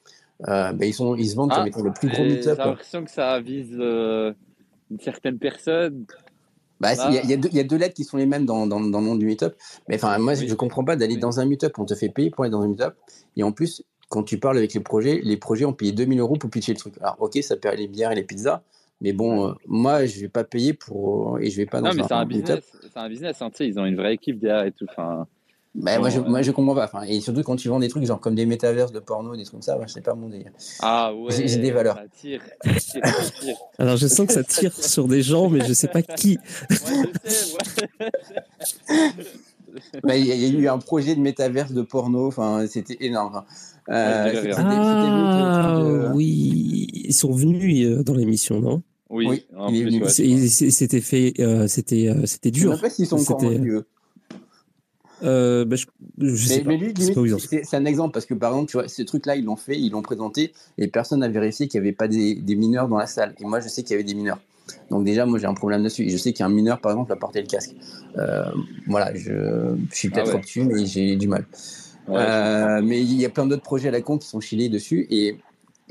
Euh, 0.49 0.73
bah, 0.73 0.87
ils, 0.87 0.95
sont, 0.95 1.17
ils 1.17 1.29
se 1.31 1.37
vendent 1.37 1.51
Ah, 1.53 1.57
comme 1.59 1.67
étant 1.69 1.83
le 1.83 1.93
plus 1.93 2.09
gros 2.09 2.23
Et 2.23 2.29
meet-up. 2.37 2.59
J'ai 2.59 2.69
l'impression 2.69 3.05
que 3.05 3.11
ça 3.11 3.41
vise 3.41 3.77
euh, 3.79 4.33
une 4.91 5.01
certaine 5.01 5.39
personne. 5.39 6.05
Bah, 6.81 6.93
il 7.11 7.15
y 7.15 7.19
a- 7.19 7.25
y, 7.25 7.37
deux- 7.37 7.49
il 7.53 7.57
y 7.57 7.61
a 7.61 7.65
deux 7.65 7.77
lettres 7.77 7.95
qui 7.95 8.05
sont 8.05 8.17
les 8.17 8.25
mêmes 8.27 8.47
dans, 8.47 8.67
dans, 8.67 8.81
dans 8.81 9.01
le 9.01 9.07
nom 9.07 9.17
du 9.17 9.27
meet-up. 9.27 9.55
Mais 9.89 9.97
enfin, 9.97 10.17
moi, 10.19 10.33
Oui. 10.39 10.49
je 10.49 10.55
comprends 10.55 10.83
pas 10.85 10.97
d'aller 10.97 11.15
Oui. 11.15 11.21
dans 11.21 11.39
un 11.41 11.45
meet-up, 11.45 11.79
on 11.79 11.85
te 11.85 11.95
fait 11.95 12.09
payer 12.09 12.31
pour 12.31 12.45
aller 12.45 12.51
dans 12.53 12.63
un 12.63 12.69
meet-up. 12.69 12.95
Et 13.37 13.43
en 13.43 13.53
plus, 13.53 13.83
quand 14.09 14.23
tu 14.23 14.39
parles 14.39 14.57
avec 14.57 14.73
les 14.73 14.81
projets, 14.81 15.21
les 15.23 15.37
projets 15.37 15.67
ont 15.67 15.75
payé 15.75 15.93
2000 15.93 16.21
euros 16.21 16.37
pour 16.37 16.49
pitcher 16.49 16.73
le 16.73 16.79
truc. 16.79 16.95
Alors, 17.03 17.17
ok, 17.21 17.39
ça 17.43 17.57
paye 17.57 17.77
les 17.77 17.87
bières 17.89 18.13
et 18.13 18.15
les 18.15 18.23
pizzas. 18.25 18.63
Mais 19.01 19.13
bon, 19.13 19.49
euh, 19.49 19.53
moi, 19.67 20.05
je 20.07 20.21
vais 20.21 20.29
pas 20.29 20.45
payer 20.45 20.75
pour. 20.75 21.39
Et 21.41 21.51
je 21.51 21.57
vais 21.57 21.67
pas 21.67 21.81
dans 21.81 21.89
Non, 21.89 21.95
mais 21.95 22.03
c'est 22.07 22.13
un 22.15 22.27
business. 22.27 22.65
C'est 22.83 22.99
un 22.99 23.09
business. 23.09 23.41
hein, 23.41 23.51
tu 23.51 23.57
sais, 23.59 23.67
ils 23.69 23.79
ont 23.79 23.87
une 23.87 23.97
vraie 23.97 24.15
équipe 24.15 24.39
derrière 24.39 24.67
et 24.67 24.73
tout. 24.73 24.87
Enfin, 24.91 25.27
Bah, 25.75 25.99
moi, 25.99 26.11
je, 26.11 26.21
moi, 26.21 26.43
je 26.43 26.51
comprends 26.51 26.75
pas. 26.75 26.85
Enfin, 26.85 27.03
et 27.03 27.21
surtout 27.21 27.43
quand 27.43 27.57
tu 27.57 27.69
vends 27.69 27.79
des 27.79 27.89
trucs 27.89 28.05
genre 28.05 28.21
comme 28.21 28.35
des 28.35 28.45
métaverses 28.45 28.93
de 28.93 28.99
porno, 29.01 29.35
des 29.37 29.45
trucs 29.45 29.53
comme 29.53 29.63
ça, 29.63 29.79
bah, 29.79 29.85
c'est 29.87 30.03
pas 30.05 30.15
mon 30.15 30.29
délire. 30.29 30.51
ah 30.81 31.15
ouais. 31.15 31.33
J'ai- 31.33 31.57
des 31.59 31.71
valeurs. 31.71 31.97
Ça 31.97 32.05
tire, 32.09 32.43
ça 32.63 32.73
tire, 32.75 33.03
ça 33.07 33.31
tire. 33.41 33.57
Alors 33.79 33.97
je 33.97 34.07
sens 34.09 34.27
que 34.27 34.33
ça 34.35 34.45
tire 34.45 34.75
sur 34.75 35.09
des 35.09 35.23
gens, 35.23 35.49
mais 35.49 35.61
je 35.65 35.73
sais 35.73 35.89
pas 35.89 36.03
qui. 36.03 36.39
Ouais, 36.71 36.77
je 37.25 37.31
sais, 37.31 37.53
ouais. 37.55 38.01
Bah, 40.03 40.17
Il 40.17 40.27
y, 40.27 40.33
a- 40.33 40.35
il 40.35 40.41
y 40.43 40.45
a 40.57 40.59
eu 40.59 40.69
un 40.69 40.79
projet 40.79 41.15
de 41.15 41.21
métaverse 41.21 41.73
de 41.73 41.83
porno, 41.83 42.27
enfin, 42.27 42.67
c'était 42.67 42.97
énorme. 43.01 43.37
Enfin, 43.37 43.45
euh, 43.91 44.55
Ah 44.57 44.63
le 44.63 45.53
truc 45.63 45.85
de- 45.85 46.13
oui, 46.15 46.89
ils 46.93 47.15
sont 47.15 47.33
venus 47.33 47.87
euh, 47.87 48.03
dans 48.03 48.15
l'émission, 48.15 48.61
non? 48.61 48.83
Oui, 49.11 49.27
Oui, 49.27 50.01
ouais, 50.01 50.09
C'était 50.49 51.01
fait, 51.01 51.35
euh, 51.41 51.67
c'était, 51.67 52.09
euh, 52.09 52.27
c'était 52.27 52.51
Je 52.55 52.61
sais 52.61 52.67
même 52.67 52.75
dur. 52.75 52.81
pas 52.81 52.91
s'ils 52.91 53.07
sont 53.07 53.17
encore 53.19 53.41
C'était- 53.41 53.55
venus, 53.55 53.73
eux. 53.75 53.87
Euh, 55.23 55.67
bah, 55.67 55.77
je, 55.77 55.85
je 56.19 56.47
sais 56.47 56.63
Mais, 56.65 56.79
lui, 56.79 56.95
Je 56.97 57.03
sais 57.03 57.13
c'est 57.47 57.65
c'est 57.65 57.77
un 57.77 57.85
exemple 57.85 58.15
parce 58.15 58.25
que 58.25 58.33
par 58.33 58.53
exemple, 58.53 58.71
tu 58.71 58.79
vois, 58.79 58.89
ce 58.89 59.03
truc-là, 59.03 59.37
ils 59.37 59.45
l'ont 59.45 59.57
fait, 59.57 59.79
ils 59.79 59.91
l'ont 59.91 60.01
présenté 60.01 60.53
et 60.79 60.89
personne 60.89 61.21
n'a 61.21 61.29
vérifié 61.29 61.69
qu'il 61.69 61.79
n'y 61.81 61.89
avait 61.89 61.95
pas 61.95 62.09
des, 62.09 62.35
des 62.37 62.55
mineurs 62.57 62.89
dans 62.89 62.97
la 62.97 63.07
salle. 63.07 63.35
Et 63.39 63.45
moi, 63.45 63.61
je 63.61 63.69
sais 63.69 63.83
qu'il 63.83 63.91
y 63.91 63.95
avait 63.95 64.05
des 64.05 64.15
mineurs. 64.15 64.41
Donc 64.91 65.05
déjà, 65.05 65.27
moi, 65.27 65.39
j'ai 65.39 65.47
un 65.47 65.53
problème 65.55 65.83
dessus. 65.83 66.05
Et 66.05 66.09
je 66.11 66.17
sais 66.17 66.33
qu'il 66.33 66.41
y 66.41 66.43
a 66.45 66.47
un 66.47 66.55
mineur, 66.55 66.81
par 66.81 66.93
exemple, 66.93 67.13
à 67.13 67.17
porter 67.17 67.43
le 67.43 67.49
casque. 67.49 67.75
Euh, 68.17 68.45
voilà, 68.87 69.13
je, 69.15 69.75
je 69.91 69.95
suis 69.95 70.09
peut-être 70.09 70.29
Ah 70.29 70.35
ouais. 70.35 70.37
obtus, 70.37 70.63
mais 70.63 70.87
j'ai 70.87 71.17
du 71.17 71.29
mal. 71.29 71.45
Ouais, 72.09 72.17
Euh, 72.17 72.81
mais 72.83 73.01
il 73.03 73.13
y 73.21 73.27
a 73.27 73.29
plein 73.29 73.47
d'autres 73.47 73.63
projets 73.63 73.89
à 73.89 73.93
la 73.93 74.01
con 74.01 74.17
qui 74.17 74.27
sont 74.27 74.41
chillés 74.41 74.69
dessus 74.71 75.07
et 75.11 75.37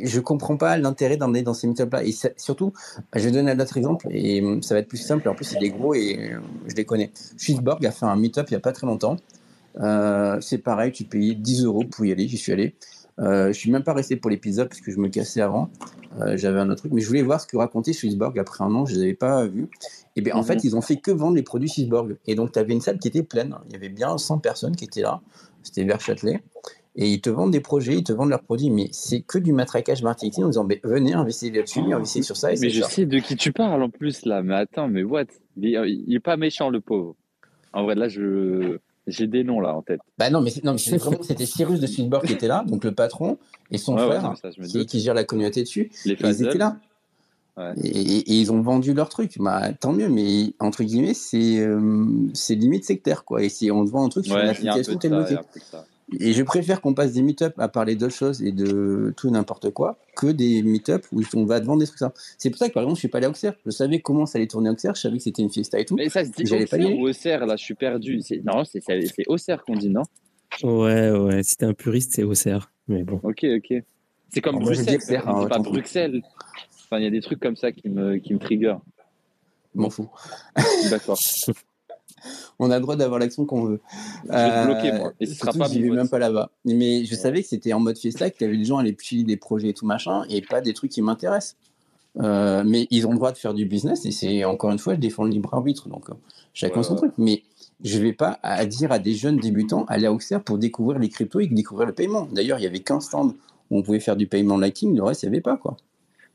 je 0.02 0.20
comprends 0.20 0.58
pas 0.58 0.78
l'intérêt 0.78 1.18
d'emmener 1.18 1.42
dans 1.42 1.54
ces 1.54 1.68
meet-up-là. 1.68 2.04
Et 2.04 2.12
ça- 2.12 2.30
surtout, 2.38 2.74
je 3.16 3.22
vais 3.26 3.32
donner 3.32 3.52
un 3.52 3.60
autre 3.60 3.78
exemple 3.78 4.08
et 4.12 4.42
hum, 4.42 4.62
ça 4.64 4.74
va 4.76 4.80
être 4.82 4.88
plus 4.88 4.98
simple. 4.98 5.28
En 5.30 5.36
plus, 5.36 5.46
c'est 5.46 5.60
des 5.60 5.70
gros 5.70 5.94
et 5.94 6.32
euh, 6.34 6.40
je 6.68 6.76
les 6.76 6.86
connais. 6.86 7.12
Swissborg 7.38 7.86
a 7.86 7.92
fait 7.92 8.06
un 8.06 8.16
meet-up 8.16 8.48
il 8.50 8.54
y 8.54 8.58
a 8.58 8.60
pas 8.60 8.72
très 8.72 8.88
longtemps. 8.88 9.18
Euh, 9.80 10.40
c'est 10.42 10.58
pareil, 10.58 10.92
tu 10.92 11.04
payais 11.06 11.36
10 11.36 11.64
euros 11.64 11.84
pour 11.90 12.06
y 12.06 12.12
aller. 12.12 12.28
J'y 12.28 12.38
suis 12.38 12.52
allé. 12.52 12.76
Euh, 13.20 13.48
je 13.48 13.54
suis 13.54 13.70
même 13.70 13.84
pas 13.84 13.94
resté 13.94 14.16
pour 14.16 14.30
l'épisode 14.30 14.70
parce 14.70 14.80
que 14.82 14.92
je 14.92 14.98
me 14.98 15.10
cassais 15.10 15.42
avant. 15.42 15.70
Euh, 16.22 16.38
J'avais 16.38 16.60
un 16.60 16.70
autre 16.70 16.80
truc, 16.82 16.94
mais 16.94 17.02
je 17.02 17.08
voulais 17.08 17.22
voir 17.22 17.40
ce 17.42 17.46
que 17.48 17.58
racontait 17.58 17.94
Swissborg 17.94 18.38
après 18.40 18.64
un 18.64 18.74
an. 18.74 18.86
Je 18.86 18.96
les 18.96 19.02
avais 19.02 19.14
pas 19.14 19.46
vus. 19.46 19.70
Et 20.16 20.22
bien, 20.22 20.34
en 20.36 20.40
Mhm. 20.40 20.44
fait, 20.46 20.64
ils 20.64 20.76
ont 20.76 20.82
fait 20.82 20.98
que 20.98 21.12
vendre 21.12 21.36
les 21.36 21.44
produits 21.44 21.70
Swissborg. 21.70 22.16
Et 22.28 22.36
donc, 22.36 22.52
tu 22.54 22.60
avais 22.60 22.74
une 22.74 22.82
salle 22.82 22.98
qui 22.98 23.08
était 23.10 23.24
pleine. 23.24 23.56
Il 23.68 23.74
y 23.74 23.76
avait 23.76 23.90
bien 23.90 24.18
100 24.18 24.40
personnes 24.40 24.76
qui 24.76 24.86
étaient 24.86 25.02
là. 25.02 25.22
C'était 25.64 25.84
vers 25.84 26.00
Châtelet. 26.00 26.42
Et 27.02 27.08
ils 27.10 27.22
te 27.22 27.30
vendent 27.30 27.52
des 27.52 27.62
projets, 27.62 27.96
ils 27.96 28.04
te 28.04 28.12
vendent 28.12 28.30
leurs 28.30 28.44
produits, 28.44 28.70
mais 28.70 28.90
c'est 28.92 29.22
que 29.22 29.38
du 29.38 29.54
matraquage 29.54 30.04
marketing 30.04 30.44
en 30.44 30.48
disant 30.48 30.66
ben, 30.66 30.80
venez, 30.84 31.14
investissez 31.14 31.50
là-dessus, 31.56 31.80
investissez 31.94 32.24
sur 32.24 32.36
ça 32.36 32.52
et 32.52 32.58
Mais 32.60 32.70
je 32.70 32.84
sais 32.84 33.06
de 33.06 33.20
qui 33.20 33.38
tu 33.38 33.54
parles 33.54 33.82
en 33.82 33.90
plus 33.90 34.26
là. 34.26 34.44
Mais 34.44 34.56
attends, 34.56 34.90
mais 34.90 35.04
what? 35.04 35.24
Il 35.56 35.74
est, 35.74 35.92
il 36.08 36.14
est 36.14 36.20
pas 36.20 36.36
méchant 36.36 36.70
le 36.70 36.82
pauvre. 36.82 37.16
En 37.72 37.84
vrai, 37.84 37.96
là, 37.96 38.10
je 38.10 38.80
j'ai 39.08 39.28
des 39.28 39.46
noms 39.46 39.62
là 39.62 39.74
en 39.74 39.82
tête. 39.82 40.02
Bah 40.18 40.30
non, 40.30 40.42
mais, 40.42 40.52
non, 40.64 40.74
mais 40.74 40.98
vraiment, 40.98 41.24
c'était 41.24 41.46
Cyrus 41.46 41.80
de 41.80 41.88
Swissborg 41.88 42.26
qui 42.26 42.34
était 42.34 42.48
là, 42.48 42.66
donc 42.68 42.84
le 42.84 42.92
patron, 42.94 43.38
et 43.72 43.78
son 43.78 43.96
Ouais, 43.96 44.02
ouais, 44.02 44.20
frère, 44.20 44.30
mais 44.44 44.68
ça, 44.68 44.78
me 44.80 44.84
qui, 44.84 45.00
gère 45.00 45.14
la 45.14 45.24
communauté 45.24 45.62
dessus. 45.64 45.92
Les 46.04 46.12
Et 46.14 46.18
ils 46.22 46.44
étaient 46.44 46.58
là. 46.58 46.78
Ouais. 47.58 47.74
Et, 47.82 47.88
et- 47.88 48.32
et 48.32 48.40
ils 48.42 48.52
ont 48.52 48.62
vendu 48.62 48.94
leur 48.94 49.08
truc. 49.08 49.38
Bah, 49.40 49.72
tant 49.74 49.94
mieux, 49.94 50.10
mais 50.10 50.54
entre 50.60 50.84
guillemets, 50.84 51.14
c'est 51.14 51.60
euh, 51.60 51.80
limite 52.50 52.84
sectaire, 52.84 53.24
quoi. 53.24 53.42
Et 53.42 53.50
si 53.50 53.72
on 53.72 53.86
te 53.86 53.90
vend 53.90 54.06
un 54.06 54.10
truc 54.10 54.26
sur 54.26 54.36
une 54.36 54.44
Ouais, 54.44 54.50
application, 54.50 54.98
t'es 54.98 55.10
bloqué. 55.10 55.38
Et 56.20 56.34
je 56.34 56.42
préfère 56.44 56.82
qu'on 56.82 56.94
passe 56.94 57.14
des 57.14 57.22
meet-up 57.22 57.54
à 57.60 57.68
parler 57.68 57.96
d'autres 57.96 58.16
choses 58.16 58.42
et 58.42 58.52
de 58.52 59.14
tout 59.16 59.28
et 59.28 59.32
n'importe 59.32 59.70
quoi 59.70 59.98
que 60.16 60.28
des 60.28 60.64
meet-up 60.64 61.06
où 61.12 61.22
on 61.36 61.46
va 61.46 61.60
vendre 61.60 61.80
des 61.82 61.86
trucs 61.86 62.00
ça. 62.00 62.14
C'est 62.38 62.50
pour 62.50 62.58
ça 62.58 62.68
que 62.70 62.74
par 62.74 62.84
exemple, 62.84 62.96
je 62.98 63.02
suis 63.02 63.08
pas 63.10 63.20
allé 63.20 63.28
à 63.28 63.30
Auxerre. 63.30 63.54
Je 63.66 63.70
savais 63.72 64.00
comment 64.02 64.26
ça 64.26 64.38
allait 64.40 64.48
tourner 64.48 64.70
à 64.70 64.72
Auxerre. 64.72 64.96
Je 64.96 65.02
savais 65.02 65.18
que 65.18 65.24
c'était 65.24 65.42
une 65.44 65.52
fiesta 65.52 65.80
et 65.80 65.86
tout. 65.86 65.96
Mais 65.96 66.10
ça 66.10 66.26
se 66.26 66.32
dit 66.32 66.44
pas 66.44 66.56
Auxerre 66.56 66.74
aller. 66.74 66.94
ou 67.00 67.08
Auxerre 67.08 67.46
Là, 67.46 67.56
je 67.56 67.64
suis 67.64 67.76
perdu. 67.76 68.22
C'est- 68.22 68.42
Non, 68.44 68.64
c'est 68.66 68.82
c'est- 68.84 69.06
c'est 69.16 69.24
Auxerre 69.28 69.64
qu'on 69.64 69.76
dit, 69.76 69.90
non? 69.90 70.04
Ouais, 70.64 71.12
ouais. 71.12 71.44
Si 71.44 71.56
t'es 71.58 71.66
un 71.66 71.74
puriste, 71.74 72.14
c'est 72.14 72.24
Auxerre. 72.24 72.72
Mais 72.88 73.04
bon. 73.04 73.20
Ok, 73.24 73.46
ok. 73.46 73.84
C'est 74.30 74.42
comme 74.42 74.58
dis 74.60 74.66
Bruxelles. 74.66 74.98
Dit 75.08 75.16
hein, 75.16 75.46
pas. 75.48 75.60
Bruxelles. 75.60 76.22
Enfin, 76.86 76.98
il 76.98 77.04
y 77.04 77.08
a 77.08 77.12
des 77.12 77.22
trucs 77.22 77.40
comme 77.40 77.56
ça 77.56 77.72
qui 77.72 77.88
me, 77.88 78.18
qui 78.18 78.34
me 78.34 78.40
trigger. 78.40 78.76
Je 79.76 79.80
m'en 79.82 79.90
fous. 79.92 80.10
D'accord. 80.90 81.20
On 82.60 82.72
a 82.72 82.76
le 82.76 82.82
droit 82.82 82.96
d'avoir 82.96 83.20
l'action 83.20 83.46
qu'on 83.46 83.64
veut. 83.64 83.80
Je 84.26 84.32
vais 84.32 84.50
te 84.50 84.66
bloquer, 84.66 84.92
moi. 84.92 85.14
Et 85.20 85.26
ce 85.26 85.34
sera 85.36 85.54
pas 85.54 85.68
j'y 85.68 85.82
vais 85.82 85.90
même 85.90 86.10
pas 86.10 86.20
là-bas. 86.20 86.52
Mais 86.66 87.06
je 87.06 87.16
savais 87.16 87.42
que 87.42 87.48
c'était 87.48 87.74
en 87.74 87.80
mode 87.80 87.98
fiesta, 87.98 88.30
qu'il 88.30 88.46
y 88.46 88.50
avait 88.50 88.58
des 88.58 88.66
gens 88.66 88.78
à 88.78 88.82
aller 88.82 88.94
piler 88.94 89.24
des 89.24 89.38
projets 89.38 89.70
et 89.70 89.74
tout 89.74 89.86
machin, 89.86 90.24
et 90.30 90.42
pas 90.42 90.62
des 90.62 90.74
trucs 90.74 90.92
qui 90.92 91.02
m'intéressent. 91.02 91.56
Euh, 92.20 92.64
mais 92.66 92.88
ils 92.90 93.06
ont 93.08 93.12
le 93.12 93.18
droit 93.18 93.32
de 93.32 93.38
faire 93.38 93.54
du 93.54 93.66
business, 93.66 94.06
et 94.06 94.12
c'est 94.12 94.44
encore 94.44 94.72
une 94.72 94.80
fois, 94.80 94.96
je 94.96 95.00
défends 95.00 95.24
le 95.24 95.30
libre 95.30 95.54
arbitre, 95.54 95.88
donc 95.90 96.10
euh, 96.10 96.14
chacun 96.54 96.78
Ouais, 96.78 96.84
son 96.84 96.94
ouais. 96.94 96.98
truc. 96.98 97.14
Mais 97.18 97.44
je 97.84 98.00
vais 98.00 98.14
pas 98.14 98.40
à 98.44 98.66
dire 98.66 98.92
à 98.92 99.00
des 99.00 99.14
jeunes 99.14 99.38
débutants, 99.38 99.86
aller 99.88 100.08
à 100.08 100.12
Auxerre 100.12 100.44
pour 100.44 100.58
découvrir 100.58 101.00
les 101.00 101.08
cryptos 101.10 101.40
et 101.40 101.48
découvrir 101.48 101.88
le 101.88 101.94
paiement. 101.94 102.28
D'ailleurs, 102.32 102.60
il 102.60 102.64
y 102.64 102.68
avait 102.68 102.80
qu'un 102.80 103.00
stand 103.00 103.36
où 103.70 103.78
on 103.78 103.84
pouvait 103.84 104.00
faire 104.00 104.16
du 104.18 104.28
paiement 104.28 104.58
liking, 104.58 104.96
le 104.98 105.04
reste, 105.04 105.24
il 105.24 105.28
n'y 105.30 105.36
avait 105.36 105.42
pas, 105.42 105.56
quoi. 105.56 105.78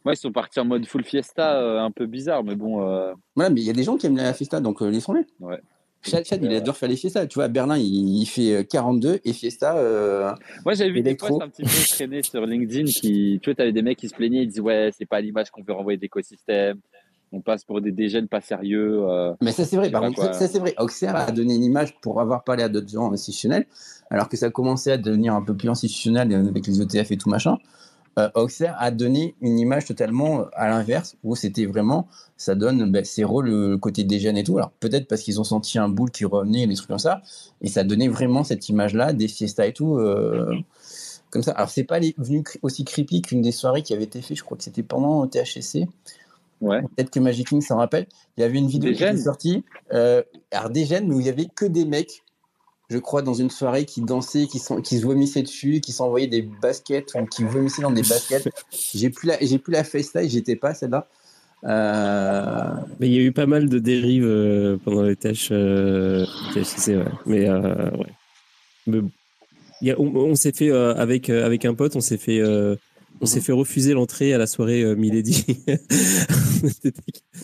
Moi, 0.05 0.15
ils 0.15 0.19
sont 0.19 0.31
partis 0.33 0.61
en 0.61 0.65
mode 0.67 0.87
full 0.87 1.03
fiesta, 1.03 1.59
euh, 1.59 1.81
un 1.81 1.91
peu 1.91 2.07
bizarre, 2.07 2.45
mais 2.45 2.55
bon. 2.55 2.87
euh, 2.87 3.13
Voilà, 3.35 3.51
mais 3.51 3.61
il 3.63 3.67
y 3.67 3.71
a 3.71 3.73
des 3.73 3.83
gens 3.85 3.97
qui 3.97 4.07
aiment 4.07 4.17
la 4.17 4.33
fiesta, 4.35 4.61
donc 4.61 4.81
euh, 4.83 4.89
laissons-les. 4.91 5.27
Ouais. 5.41 5.61
Chad, 6.05 6.27
il 6.43 6.49
Ouais. 6.49 6.57
adore 6.57 6.77
faire 6.77 6.89
les 6.89 6.97
fiestas. 6.97 7.27
Tu 7.27 7.35
vois, 7.37 7.45
à 7.45 7.49
Berlin, 7.49 7.77
il, 7.79 8.21
il 8.21 8.27
fait 8.27 8.55
euh, 8.57 8.63
42 8.63 9.21
et 9.25 9.33
fiesta. 9.33 9.77
euh, 9.77 10.33
Moi, 10.65 10.75
j'avais 10.75 10.91
vu 10.91 11.03
des 11.03 11.15
posts 11.15 11.41
un 11.41 11.49
petit 11.49 11.63
peu 11.63 11.71
traîner 11.89 12.23
sur 12.23 12.45
LinkedIn 12.47 12.85
qui, 12.85 13.41
tu 13.43 13.51
vois, 13.51 13.55
t'avais 13.55 13.73
des 13.73 13.83
mecs 13.83 13.99
qui 13.99 14.09
se 14.09 14.15
plaignaient, 14.15 14.43
ils 14.43 14.49
disaient, 14.49 14.61
ouais, 14.61 14.91
c'est 14.97 15.07
pas 15.07 15.21
l'image 15.21 15.51
qu'on 15.51 15.63
veut 15.63 15.73
renvoyer 15.73 15.99
d'écosystème. 15.99 16.79
On 17.33 17.41
passe 17.41 17.65
pour 17.65 17.81
des 17.81 17.91
dégènes 17.91 18.29
pas 18.29 18.41
sérieux. 18.41 19.03
euh. 19.09 19.33
Mais 19.41 19.51
ça, 19.51 19.65
c'est 19.65 19.77
vrai. 19.77 19.91
Par 19.91 20.03
contre, 20.03 20.21
ça, 20.23 20.33
ça, 20.35 20.47
c'est 20.47 20.61
vrai. 20.61 20.75
Auxerre 20.79 21.17
a 21.17 21.33
donné 21.33 21.57
une 21.57 21.65
image 21.65 21.99
pour 22.01 22.21
avoir 22.21 22.45
parlé 22.45 22.63
à 22.63 22.69
d'autres 22.69 22.89
gens 22.91 23.11
institutionnels, 23.13 23.67
alors 24.09 24.29
que 24.29 24.37
ça 24.37 24.51
commençait 24.51 24.93
à 24.93 24.99
devenir 24.99 25.35
un 25.35 25.43
peu 25.43 25.57
plus 25.57 25.69
institutionnel 25.69 26.33
avec 26.33 26.67
les 26.67 26.81
ETF 26.81 27.11
et 27.11 27.17
tout 27.17 27.29
machin. 27.29 27.57
Euh, 28.19 28.31
Auxerre 28.35 28.77
a 28.79 28.91
donné 28.91 29.35
une 29.41 29.59
image 29.59 29.87
totalement 29.87 30.41
euh, 30.41 30.45
à 30.55 30.69
l'inverse, 30.69 31.17
où 31.25 31.35
c'était 31.35 31.67
vraiment, 31.67 32.07
ça 32.37 32.55
donne 32.55 32.91
ben, 32.93 33.05
zéro 33.05 33.43
le, 33.43 33.71
le 33.71 33.79
côté 33.79 34.05
des 34.05 34.21
jeunes 34.21 34.37
et 34.37 34.45
tout. 34.45 34.57
Alors 34.57 34.71
peut-être 34.79 35.09
parce 35.09 35.23
qu'ils 35.23 35.41
ont 35.41 35.45
senti 35.45 35.79
un 35.79 35.89
boule 35.89 36.11
qui 36.13 36.25
revenait, 36.25 36.67
des 36.67 36.75
trucs 36.75 36.89
comme 36.89 36.99
ça, 36.99 37.23
et 37.61 37.69
ça 37.69 37.83
donnait 37.85 38.09
vraiment 38.09 38.45
cette 38.45 38.69
image-là 38.69 39.13
des 39.13 39.29
fiestas 39.29 39.67
et 39.67 39.73
tout. 39.73 39.97
euh, 39.99 40.55
comme 41.31 41.43
ça. 41.43 41.51
Alors, 41.53 41.69
c'est 41.71 41.83
pas 41.83 41.99
les- 41.99 42.15
venu 42.17 42.45
aussi 42.63 42.85
creepy 42.85 43.21
qu'une 43.23 43.43
des 43.43 43.51
soirées 43.51 43.83
qui 43.83 43.93
avait 43.93 44.05
été 44.05 44.23
faite, 44.23 44.37
je 44.37 44.45
crois 44.45 44.57
que 44.57 44.63
c'était 44.63 44.85
pendant 44.85 45.27
THC. 45.27 45.89
Ouais. 46.61 46.81
Peut-être 46.83 47.11
que 47.11 47.19
Magic 47.19 47.49
King 47.49 47.61
s'en 47.61 47.77
rappelle. 47.79 48.07
Il 48.37 48.43
y 48.43 48.45
avait 48.45 48.59
une 48.59 48.69
vidéo 48.69 48.91
Des 48.91 48.97
qui 48.97 49.03
était 49.03 49.13
jeunes 49.15 49.23
sortie. 49.25 49.65
euh, 49.93 50.23
alors, 50.53 50.71
des 50.71 50.85
jeunes, 50.87 51.09
mais 51.09 51.15
où 51.17 51.21
il 51.21 51.27
y 51.27 51.31
avait 51.31 51.47
que 51.53 51.65
des 51.67 51.85
mecs, 51.85 52.23
je 52.91 52.99
crois, 52.99 53.23
dans 53.23 53.35
une 53.35 53.51
soirée 53.51 53.85
qui 53.85 54.03
dansaient, 54.03 54.47
qui, 54.47 54.59
se 54.59 55.05
vomissaient 55.05 55.43
dessus, 55.43 55.81
qui 55.81 55.93
s'envoyaient 55.93 56.27
des 56.27 56.43
baskets 56.43 57.13
ou 57.15 57.25
qui 57.25 57.45
vomissaient 57.45 57.83
dans 57.83 57.91
des 57.91 58.03
baskets. 58.03 58.49
J'ai 58.95 59.11
plus 59.11 59.29
la, 59.29 59.39
j'ai 59.41 59.59
plus 59.59 59.73
la 59.73 59.83
j'étais 60.27 60.57
pas 60.57 60.75
celle-là. 60.75 61.09
Euh, 61.65 62.75
Mais 63.01 63.09
il 63.09 63.15
y 63.15 63.19
a 63.19 63.23
eu 63.23 63.33
pas 63.33 63.47
mal 63.47 63.71
de 63.71 63.79
dérives 63.79 64.27
euh, 64.27 64.77
pendant 64.85 65.03
les 65.03 65.17
tâches 65.17 65.49
euh, 65.51 66.27
THC, 66.53 66.89
ouais. 66.89 67.05
Mais 67.25 67.49
euh, 67.49 67.91
ouais. 67.93 68.13
Mais 68.87 69.01
bon. 69.01 69.11
Il 69.81 69.89
y 69.89 69.91
a- 69.91 69.99
on 70.01 70.15
on 70.15 70.35
s'est 70.35 70.53
fait 70.53 70.71
avec 70.71 71.31
avec 71.31 71.65
un 71.65 71.75
pote, 71.75 71.97
on 71.97 72.01
s'est 72.01 72.19
fait 72.19 72.41
on 73.21 73.27
s'est 73.27 73.41
fait 73.41 73.53
refuser 73.53 73.93
l'entrée 73.95 74.33
à 74.35 74.39
la 74.39 74.47
soirée 74.47 74.83
euh, 74.83 74.95
Milady. 74.97 75.47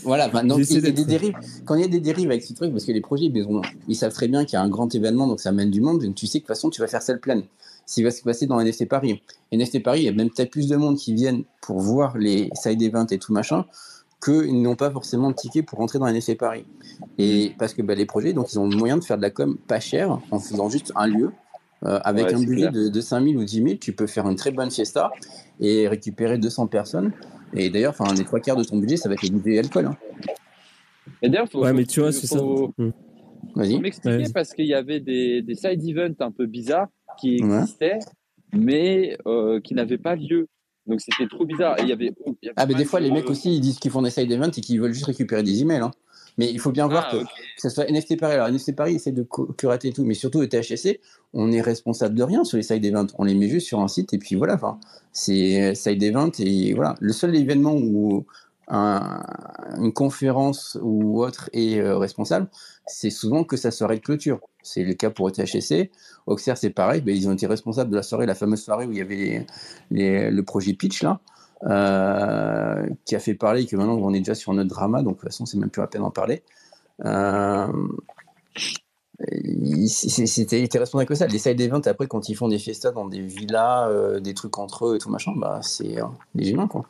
Voilà, 0.03 0.29
bah, 0.29 0.43
donc 0.43 0.59
J'essaie 0.59 0.75
il 0.75 0.77
y 0.77 0.79
a 0.79 0.91
d'être- 0.91 0.95
des 0.97 1.05
dérives. 1.05 1.35
Quand 1.65 1.75
il 1.75 1.83
y 1.83 1.85
a 1.85 1.89
des 1.89 2.01
dérives 2.01 2.31
avec 2.31 2.43
ce 2.43 2.53
truc, 2.55 2.73
parce 2.73 2.85
que 2.85 2.93
les 2.93 3.01
projets, 3.01 3.27
ils, 3.27 3.45
ont- 3.47 3.61
ils 3.89 3.95
savent 3.97 4.13
très 4.13 4.29
bien 4.29 4.45
qu'il 4.45 4.55
y 4.55 4.57
a 4.57 4.63
un 4.63 4.69
grand 4.69 4.93
événement, 4.95 5.27
donc 5.27 5.41
ça 5.41 5.51
amène 5.51 5.71
du 5.71 5.81
monde, 5.81 6.03
donc 6.03 6.15
tu 6.15 6.27
sais 6.27 6.39
que 6.41 6.45
de 6.45 6.47
toute 6.47 6.57
façon, 6.57 6.71
tu 6.71 6.81
vas 6.81 6.87
faire 6.87 7.03
salle 7.03 7.21
pleine. 7.21 7.43
Ce 7.87 7.95
qui 7.97 8.03
va 8.03 8.11
se 8.11 8.23
passer 8.23 8.47
dans 8.47 8.61
NFT 8.63 8.89
Paris. 8.89 9.21
NFT 9.53 9.83
Paris, 9.83 10.01
il 10.01 10.05
y 10.05 10.09
a 10.09 10.13
même 10.13 10.31
peut-être 10.31 10.51
plus 10.51 10.69
de 10.69 10.77
monde 10.77 10.97
qui 10.97 11.13
viennent 11.13 11.43
pour 11.61 11.81
voir 11.81 12.17
les 12.17 12.49
side 12.55 12.81
events 12.83 13.07
et 13.11 13.19
tout 13.19 13.33
machin, 13.33 13.65
qu'ils 14.25 14.63
n'ont 14.63 14.77
pas 14.77 14.91
forcément 14.91 15.31
de 15.31 15.35
ticket 15.37 15.63
pour 15.63 15.79
rentrer 15.79 15.99
dans 15.99 16.07
NFT 16.07 16.37
Paris. 16.39 16.65
Et 17.19 17.53
parce 17.59 17.75
que 17.75 17.83
bah, 17.83 17.95
les 17.95 18.07
projets, 18.07 18.33
donc 18.33 18.53
ils 18.53 18.59
ont 18.59 18.69
le 18.69 18.77
moyen 18.77 18.97
de 18.97 19.05
faire 19.05 19.17
de 19.17 19.23
la 19.23 19.31
com 19.31 19.57
pas 19.67 19.81
cher 19.81 20.19
en 20.31 20.39
faisant 20.39 20.69
juste 20.69 20.93
un 20.95 21.07
lieu. 21.07 21.31
Euh, 21.87 21.99
avec 22.05 22.27
Ouais, 22.27 22.35
un 22.35 22.41
budget 22.41 22.69
clair. 22.69 22.73
de, 22.73 22.89
de 22.89 23.01
5 23.01 23.25
000 23.25 23.37
ou 23.41 23.45
10 23.45 23.63
000, 23.63 23.75
tu 23.81 23.95
peux 23.95 24.07
faire 24.07 24.29
une 24.29 24.37
très 24.37 24.51
bonne 24.51 24.71
fiesta 24.71 25.11
et 25.61 25.89
récupérer 25.89 26.37
200 26.37 26.67
personnes. 26.67 27.13
Et 27.55 27.71
d'ailleurs, 27.71 27.95
enfin, 27.99 28.13
les 28.15 28.25
trois 28.25 28.39
quarts 28.39 28.57
de 28.57 28.65
ton 28.65 28.77
budget, 28.77 28.97
ça 28.99 29.09
va 29.09 29.15
être 29.15 29.23
les 29.23 29.31
bouteilles 29.31 29.57
d'alcool. 29.57 29.87
hein. 29.87 29.97
Et 31.23 31.29
d'ailleurs, 31.31 31.49
faut, 31.51 31.63
ouais, 31.63 31.71
faut- 31.71 31.77
mais 31.77 31.85
tu 31.87 32.01
vois, 32.01 32.13
faut- 32.13 32.19
c'est 32.21 32.27
ça. 32.27 32.39
faut- 32.39 32.75
Mm. 32.77 32.91
Vas-y. 33.57 33.73
faut 33.75 33.81
m'expliquer 33.81 34.17
Ouais. 34.19 34.33
parce 34.33 34.53
qu'il 34.53 34.67
y 34.67 34.75
avait 34.75 35.01
des, 35.01 35.41
des 35.43 35.55
side 35.55 35.83
events 35.89 36.15
un 36.21 36.31
peu 36.31 36.45
bizarres 36.47 36.89
qui 37.19 37.43
Ouais. 37.43 37.61
existaient, 37.61 37.99
mais 38.53 39.17
euh, 39.27 39.61
qui 39.61 39.75
n'avaient 39.75 39.99
pas 39.99 40.15
lieu. 40.17 40.49
Donc 40.87 41.01
c'était 41.01 41.27
trop 41.29 41.45
bizarre. 41.47 41.79
Et 41.81 41.83
il 41.85 41.89
y 41.89 41.93
avait, 41.93 42.13
il 42.27 42.35
y 42.43 42.49
avait 42.49 42.55
Ah, 42.57 42.67
mais 42.67 42.75
des 42.75 42.85
fois, 42.85 43.01
les 43.01 43.11
mecs 43.11 43.29
aussi, 43.31 43.55
ils 43.57 43.61
disent 43.61 43.79
qu'ils 43.79 43.91
font 43.91 44.03
des 44.03 44.11
side 44.11 44.31
events 44.31 44.51
et 44.57 44.61
qu'ils 44.61 44.81
veulent 44.81 44.93
juste 44.93 45.07
récupérer 45.07 45.43
des 45.43 45.63
emails. 45.63 45.81
hein. 45.81 45.91
Mais 46.41 46.51
il 46.51 46.59
faut 46.59 46.73
bien 46.73 46.87
voir 46.89 47.09
Ah, 47.13 47.17
que, 47.17 47.25
ce 47.59 47.69
soit 47.69 47.85
NFT 47.91 48.19
Paris. 48.19 48.33
Alors, 48.35 48.49
NFT 48.49 48.75
Paris 48.75 48.95
essaie 48.95 49.13
de 49.13 49.27
curater 49.59 49.89
et 49.89 49.93
tout, 49.93 50.05
mais 50.05 50.15
surtout 50.15 50.41
le 50.41 50.49
THC, 50.49 51.01
on 51.35 51.53
est 51.53 51.61
responsable 51.61 52.15
de 52.15 52.23
rien 52.23 52.45
sur 52.45 52.57
les 52.57 52.63
side 52.63 52.85
events. 52.85 53.09
On 53.19 53.25
les 53.25 53.35
met 53.35 53.49
juste 53.49 53.67
sur 53.67 53.81
un 53.81 53.89
site 53.89 54.13
et 54.15 54.19
puis 54.19 54.37
voilà. 54.37 54.55
Enfin, 54.55 54.79
c'est 55.13 55.75
side 55.75 56.03
event 56.03 56.31
et 56.39 56.73
voilà. 56.73 56.95
Le 57.01 57.13
seul 57.13 57.37
événement 57.37 57.75
où 57.75 58.25
un- 58.69 59.21
une 59.79 59.93
conférence 59.93 60.79
ou 60.81 61.23
autre 61.23 61.51
est 61.53 61.79
euh, 61.79 61.99
responsable, 61.99 62.49
c'est 62.87 63.11
souvent 63.11 63.45
que 63.45 63.57
sa 63.57 63.71
soirée 63.71 63.97
de 63.97 64.01
clôture. 64.03 64.41
C'est 64.63 64.85
le 64.85 64.95
cas 64.95 65.11
pour 65.11 65.31
THC. 65.33 65.91
Auxerre, 66.27 66.57
c'est 66.57 66.71
pareil. 66.71 67.01
Ben, 67.01 67.15
ils 67.17 67.29
ont 67.29 67.33
été 67.33 67.47
responsables 67.47 67.91
de 67.91 67.97
la 67.97 68.03
soirée, 68.03 68.27
la 68.27 68.35
fameuse 68.35 68.63
soirée 68.63 68.87
où 68.87 68.93
il 68.93 68.99
y 68.99 69.01
avait 69.01 69.17
les- 69.17 69.47
les- 69.91 70.31
le 70.31 70.43
projet 70.45 70.73
Pitch 70.75 71.03
là. 71.03 71.21
Euh, 71.65 72.87
qui 73.05 73.15
a 73.17 73.21
fait 73.21 73.35
parler 73.35 73.63
et 73.63 73.67
que 73.67 73.77
maintenant 73.77 73.97
on 73.97 74.13
est 74.15 74.19
déjà 74.21 74.35
sur 74.35 74.53
notre 74.55 74.71
drama, 74.71 75.03
donc 75.03 75.15
de 75.17 75.21
toute 75.21 75.29
façon 75.29 75.47
c'est 75.47 75.59
même 75.59 75.71
plus 75.71 75.81
la 75.81 75.87
peine 75.89 76.03
d'en 76.03 76.11
parler. 76.11 76.43
Euh, 77.05 77.67
C'était 79.87 80.63
était 80.63 80.79
responsable 80.79 81.09
que 81.09 81.15
ça. 81.15 81.27
Les 81.27 81.39
side 81.39 81.61
events, 81.61 81.83
après, 81.87 82.07
quand 82.07 82.29
ils 82.29 82.35
font 82.35 82.49
des 82.49 82.59
fiestas 82.59 82.93
dans 82.93 83.07
des 83.07 83.21
villas, 83.21 83.89
euh, 83.91 84.21
des 84.21 84.33
trucs 84.35 84.57
entre 84.59 84.87
eux 84.87 84.97
et 84.97 84.99
tout 84.99 85.11
machin, 85.11 85.33
bah, 85.37 85.61
c'est 85.63 86.01
euh, 86.01 86.07
les 86.35 86.51
humains, 86.51 86.69
quoi. 86.69 86.87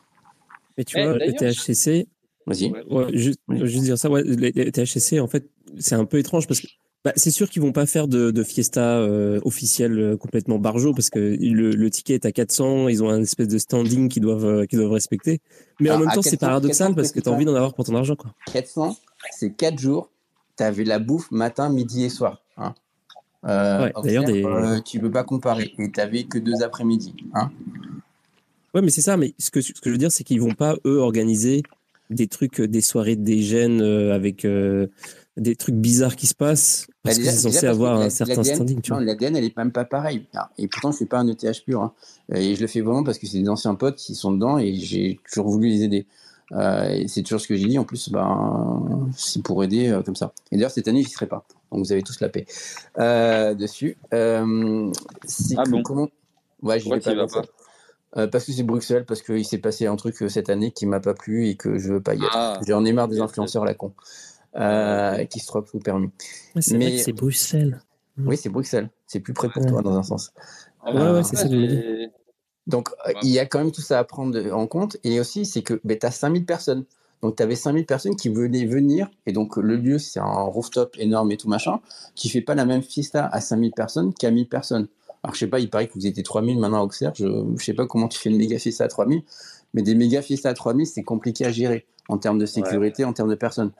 Mais 0.77 0.85
tu 0.85 0.97
Eh, 0.97 1.03
vois, 1.03 1.13
le 1.13 1.19
d'ailleurs, 1.19 1.53
THC, 1.53 2.07
Vas-y. 2.47 2.71
Ouais. 2.89 3.05
Juste, 3.17 3.39
Oui. 3.49 3.59
juste 3.67 3.83
dire 3.83 3.97
ça, 3.97 4.09
ouais, 4.09 4.23
les, 4.23 4.51
les 4.51 4.71
THC, 4.71 5.19
en 5.19 5.27
fait, 5.27 5.49
c'est 5.77 5.95
un 5.95 6.05
peu 6.05 6.17
étrange 6.19 6.47
parce 6.47 6.61
que 6.61 6.67
bah, 7.03 7.11
c'est 7.15 7.31
sûr 7.31 7.49
qu'ils 7.49 7.61
vont 7.61 7.71
pas 7.71 7.85
faire 7.85 8.07
de, 8.07 8.29
de 8.31 8.43
fiesta 8.43 8.97
euh, 8.99 9.39
officielle 9.43 9.97
euh, 9.99 10.17
complètement 10.17 10.59
barjo 10.59 10.93
parce 10.93 11.09
que 11.09 11.19
le, 11.19 11.71
le 11.71 11.89
ticket 11.89 12.13
est 12.15 12.25
à 12.25 12.31
400, 12.31 12.87
ils 12.89 13.03
ont 13.03 13.09
un 13.09 13.21
espèce 13.21 13.47
de 13.47 13.57
standing 13.57 14.07
qu'ils 14.07 14.21
doivent, 14.21 14.45
euh, 14.45 14.65
qu'ils 14.65 14.77
doivent 14.79 14.91
respecter. 14.91 15.39
Mais 15.79 15.89
en 15.89 15.97
même 15.99 16.09
temps, 16.09 16.21
c'est 16.21 16.37
400, 16.37 16.47
paradoxal 16.47 16.87
400, 16.89 16.93
parce 16.95 17.11
que 17.11 17.19
tu 17.19 17.27
as 17.29 17.31
envie 17.31 17.45
d'en 17.45 17.55
avoir 17.55 17.73
pour 17.73 17.85
ton 17.85 17.95
argent. 17.95 18.15
Quoi. 18.15 18.33
400, 18.53 18.95
c'est 19.31 19.51
4 19.55 19.79
jours. 19.79 20.09
Tu 20.57 20.63
avais 20.63 20.83
la 20.83 20.99
bouffe 20.99 21.31
matin, 21.31 21.69
midi 21.69 22.03
et 22.03 22.09
soir. 22.09 22.43
Hein. 22.57 22.75
Euh, 23.45 23.85
Ouais, 23.85 23.93
d'ailleurs, 24.03 24.25
des- 24.25 24.43
euh, 24.45 24.79
tu 24.81 24.99
peux 24.99 25.09
pas 25.09 25.23
comparer. 25.23 25.73
Et 25.79 25.91
tu 25.91 25.99
avais 25.99 26.25
que 26.25 26.37
deux 26.37 26.61
après-midi. 26.61 27.15
Hein. 27.33 27.49
Ouais, 28.75 28.81
mais 28.81 28.91
c'est 28.91 29.01
ça. 29.01 29.17
Mais 29.17 29.33
ce 29.39 29.49
que, 29.49 29.59
ce 29.61 29.71
que 29.73 29.79
je 29.85 29.89
veux 29.91 29.97
dire, 29.97 30.11
c'est 30.11 30.23
qu'ils 30.23 30.39
vont 30.41 30.53
pas, 30.53 30.75
eux, 30.85 30.97
organiser 30.99 31.63
des 32.11 32.27
trucs, 32.27 32.61
des 32.61 32.81
soirées 32.81 33.15
des 33.15 33.41
gènes 33.41 33.81
euh, 33.81 34.13
avec 34.13 34.45
euh, 34.45 34.87
des 35.37 35.55
trucs 35.55 35.75
bizarres 35.75 36.15
qui 36.15 36.27
se 36.27 36.35
passent 36.35 36.87
parce 37.03 37.17
Bah, 37.17 37.23
que 37.23 37.29
c'est 37.29 37.37
censé 37.37 37.65
avoir 37.67 37.99
un 37.99 38.09
certain 38.09 38.35
l'ADN 38.35 38.55
standing. 38.55 38.81
Tu 38.81 38.91
Non, 38.91 38.99
l'ADN, 38.99 39.35
elle 39.35 39.45
est 39.45 39.55
même 39.57 39.71
pas 39.71 39.85
pareille. 39.85 40.25
Et 40.57 40.67
pourtant, 40.67 40.91
je 40.91 40.97
suis 40.97 41.05
pas 41.05 41.19
un 41.19 41.27
ETH 41.27 41.63
pur. 41.65 41.81
hein. 41.81 41.93
Et 42.33 42.55
je 42.55 42.61
le 42.61 42.67
fais 42.67 42.81
vraiment 42.81 43.03
parce 43.03 43.17
que 43.17 43.27
c'est 43.27 43.39
des 43.39 43.49
anciens 43.49 43.75
potes 43.75 43.95
qui 43.95 44.13
sont 44.15 44.31
dedans 44.31 44.57
et 44.57 44.73
j'ai 44.75 45.19
toujours 45.29 45.49
voulu 45.49 45.69
les 45.69 45.83
aider. 45.83 46.05
Euh, 46.53 46.89
et 46.89 47.07
c'est 47.07 47.21
toujours 47.23 47.39
ce 47.39 47.47
que 47.47 47.55
j'ai 47.55 47.67
dit. 47.67 47.79
En 47.79 47.85
plus, 47.85 48.09
ben, 48.09 49.09
c'est 49.15 49.41
pour 49.41 49.63
aider 49.63 49.87
euh, 49.87 50.01
comme 50.03 50.17
ça. 50.17 50.33
Et 50.51 50.57
d'ailleurs, 50.57 50.71
cette 50.71 50.87
année, 50.89 51.01
j'y 51.01 51.09
serai 51.09 51.27
pas. 51.27 51.45
Donc, 51.71 51.85
vous 51.85 51.91
avez 51.93 52.03
tous 52.03 52.19
la 52.19 52.27
paix 52.27 52.45
euh, 52.99 53.53
dessus. 53.53 53.97
Euh, 54.13 54.91
c'est 55.25 55.55
Ah 55.57 55.63
bon 55.69 55.81
comment... 55.81 56.09
Ouais, 56.61 56.79
j'y 56.79 56.89
vais 56.89 56.99
pas. 56.99 57.15
vas 57.15 57.25
Euh, 58.17 58.27
parce 58.27 58.43
que 58.45 58.51
c'est 58.51 58.63
Bruxelles, 58.63 59.05
parce 59.05 59.21
qu'il 59.21 59.45
s'est 59.45 59.57
passé 59.59 59.87
un 59.87 59.95
truc 59.95 60.21
euh, 60.21 60.27
cette 60.27 60.49
année 60.49 60.71
qui 60.71 60.85
m'a 60.85 60.99
pas 60.99 61.13
plu 61.13 61.47
et 61.47 61.55
que 61.55 61.77
je 61.77 61.93
veux 61.93 62.01
pas 62.01 62.13
y 62.15 62.17
être. 62.17 62.29
Ah, 62.33 62.59
J'en 62.67 62.83
ai 62.83 62.91
marre 62.91 63.07
des 63.07 63.21
influenceurs 63.21 63.63
la 63.63 63.73
con. 63.73 63.93
Ah, 64.53 65.13
Euh, 65.15 65.25
qui 65.25 65.39
se 65.39 65.47
trouvent 65.47 65.67
sous 65.69 65.79
permis. 65.79 66.09
C'est 66.59 66.77
Mais- 66.77 66.97
c'est 66.97 67.13
Bruxelles. 67.13 67.81
Oui, 68.17 68.35
c'est 68.37 68.49
Bruxelles. 68.49 68.89
C'est 69.07 69.19
plus 69.21 69.33
près 69.33 69.49
pour 69.49 69.63
Ouais. 69.63 69.69
toi 69.69 69.81
dans 69.81 69.95
un 69.97 70.03
sens. 70.03 70.33
Ah, 70.83 70.93
Ouais, 70.93 71.11
ouais, 71.13 71.23
c'est 71.23 71.35
ça 71.37 71.43
que 71.47 71.51
je 71.51 71.55
me 71.55 71.67
dis. 71.67 71.75
j'ai- 71.75 72.09
Donc, 72.67 72.89
euh, 72.89 73.09
Ouais. 73.09 73.15
il 73.23 73.29
y 73.31 73.39
a 73.39 73.45
quand 73.45 73.59
même 73.59 73.71
tout 73.71 73.81
ça 73.81 73.97
à 73.99 74.03
prendre 74.03 74.37
en 74.53 74.67
compte. 74.67 74.97
Et 75.03 75.19
aussi, 75.19 75.45
c'est 75.45 75.61
que 75.61 75.79
ben, 75.83 75.97
tu 75.97 76.05
as 76.05 76.11
5000 76.11 76.45
personnes. 76.45 76.85
Donc, 77.21 77.35
tu 77.37 77.43
avais 77.43 77.55
5000 77.55 77.85
personnes 77.85 78.15
qui 78.15 78.29
venaient 78.29 78.65
venir. 78.65 79.09
Et 79.25 79.31
donc, 79.31 79.55
le 79.57 79.75
lieu, 79.77 79.97
c'est 79.99 80.19
un 80.19 80.41
rooftop 80.43 80.95
énorme 80.99 81.31
et 81.31 81.37
tout 81.37 81.47
machin. 81.49 81.79
Tu 82.15 82.29
fais 82.29 82.41
pas 82.41 82.53
la 82.55 82.65
même 82.65 82.81
fiesta 82.83 83.25
à 83.27 83.41
5000 83.41 83.71
personnes 83.71 84.13
qu'à 84.13 84.31
1000 84.31 84.47
personnes. 84.49 84.87
Alors, 85.23 85.33
je 85.35 85.39
sais 85.39 85.47
pas, 85.47 85.59
il 85.59 85.69
paraît 85.69 85.87
que 85.87 85.93
vous 85.93 86.05
étiez 86.07 86.23
3000 86.23 86.59
maintenant 86.59 86.79
à 86.81 86.83
Auxerre. 86.83 87.13
Je, 87.15 87.25
je 87.57 87.63
sais 87.63 87.73
pas 87.73 87.85
comment 87.87 88.07
tu 88.07 88.19
fais 88.19 88.29
une 88.29 88.37
méga 88.37 88.57
fiesta 88.59 88.83
à 88.83 88.87
3000. 88.87 89.23
Mais 89.73 89.81
des 89.83 89.95
méga 89.95 90.21
fiestas 90.21 90.49
à 90.49 90.53
3000, 90.53 90.85
c'est 90.87 91.03
compliqué 91.03 91.45
à 91.45 91.51
gérer 91.51 91.85
en 92.09 92.17
termes 92.17 92.37
de 92.39 92.45
sécurité, 92.45 93.05
en 93.05 93.13
termes 93.13 93.29
de 93.29 93.35
personnes. 93.35 93.71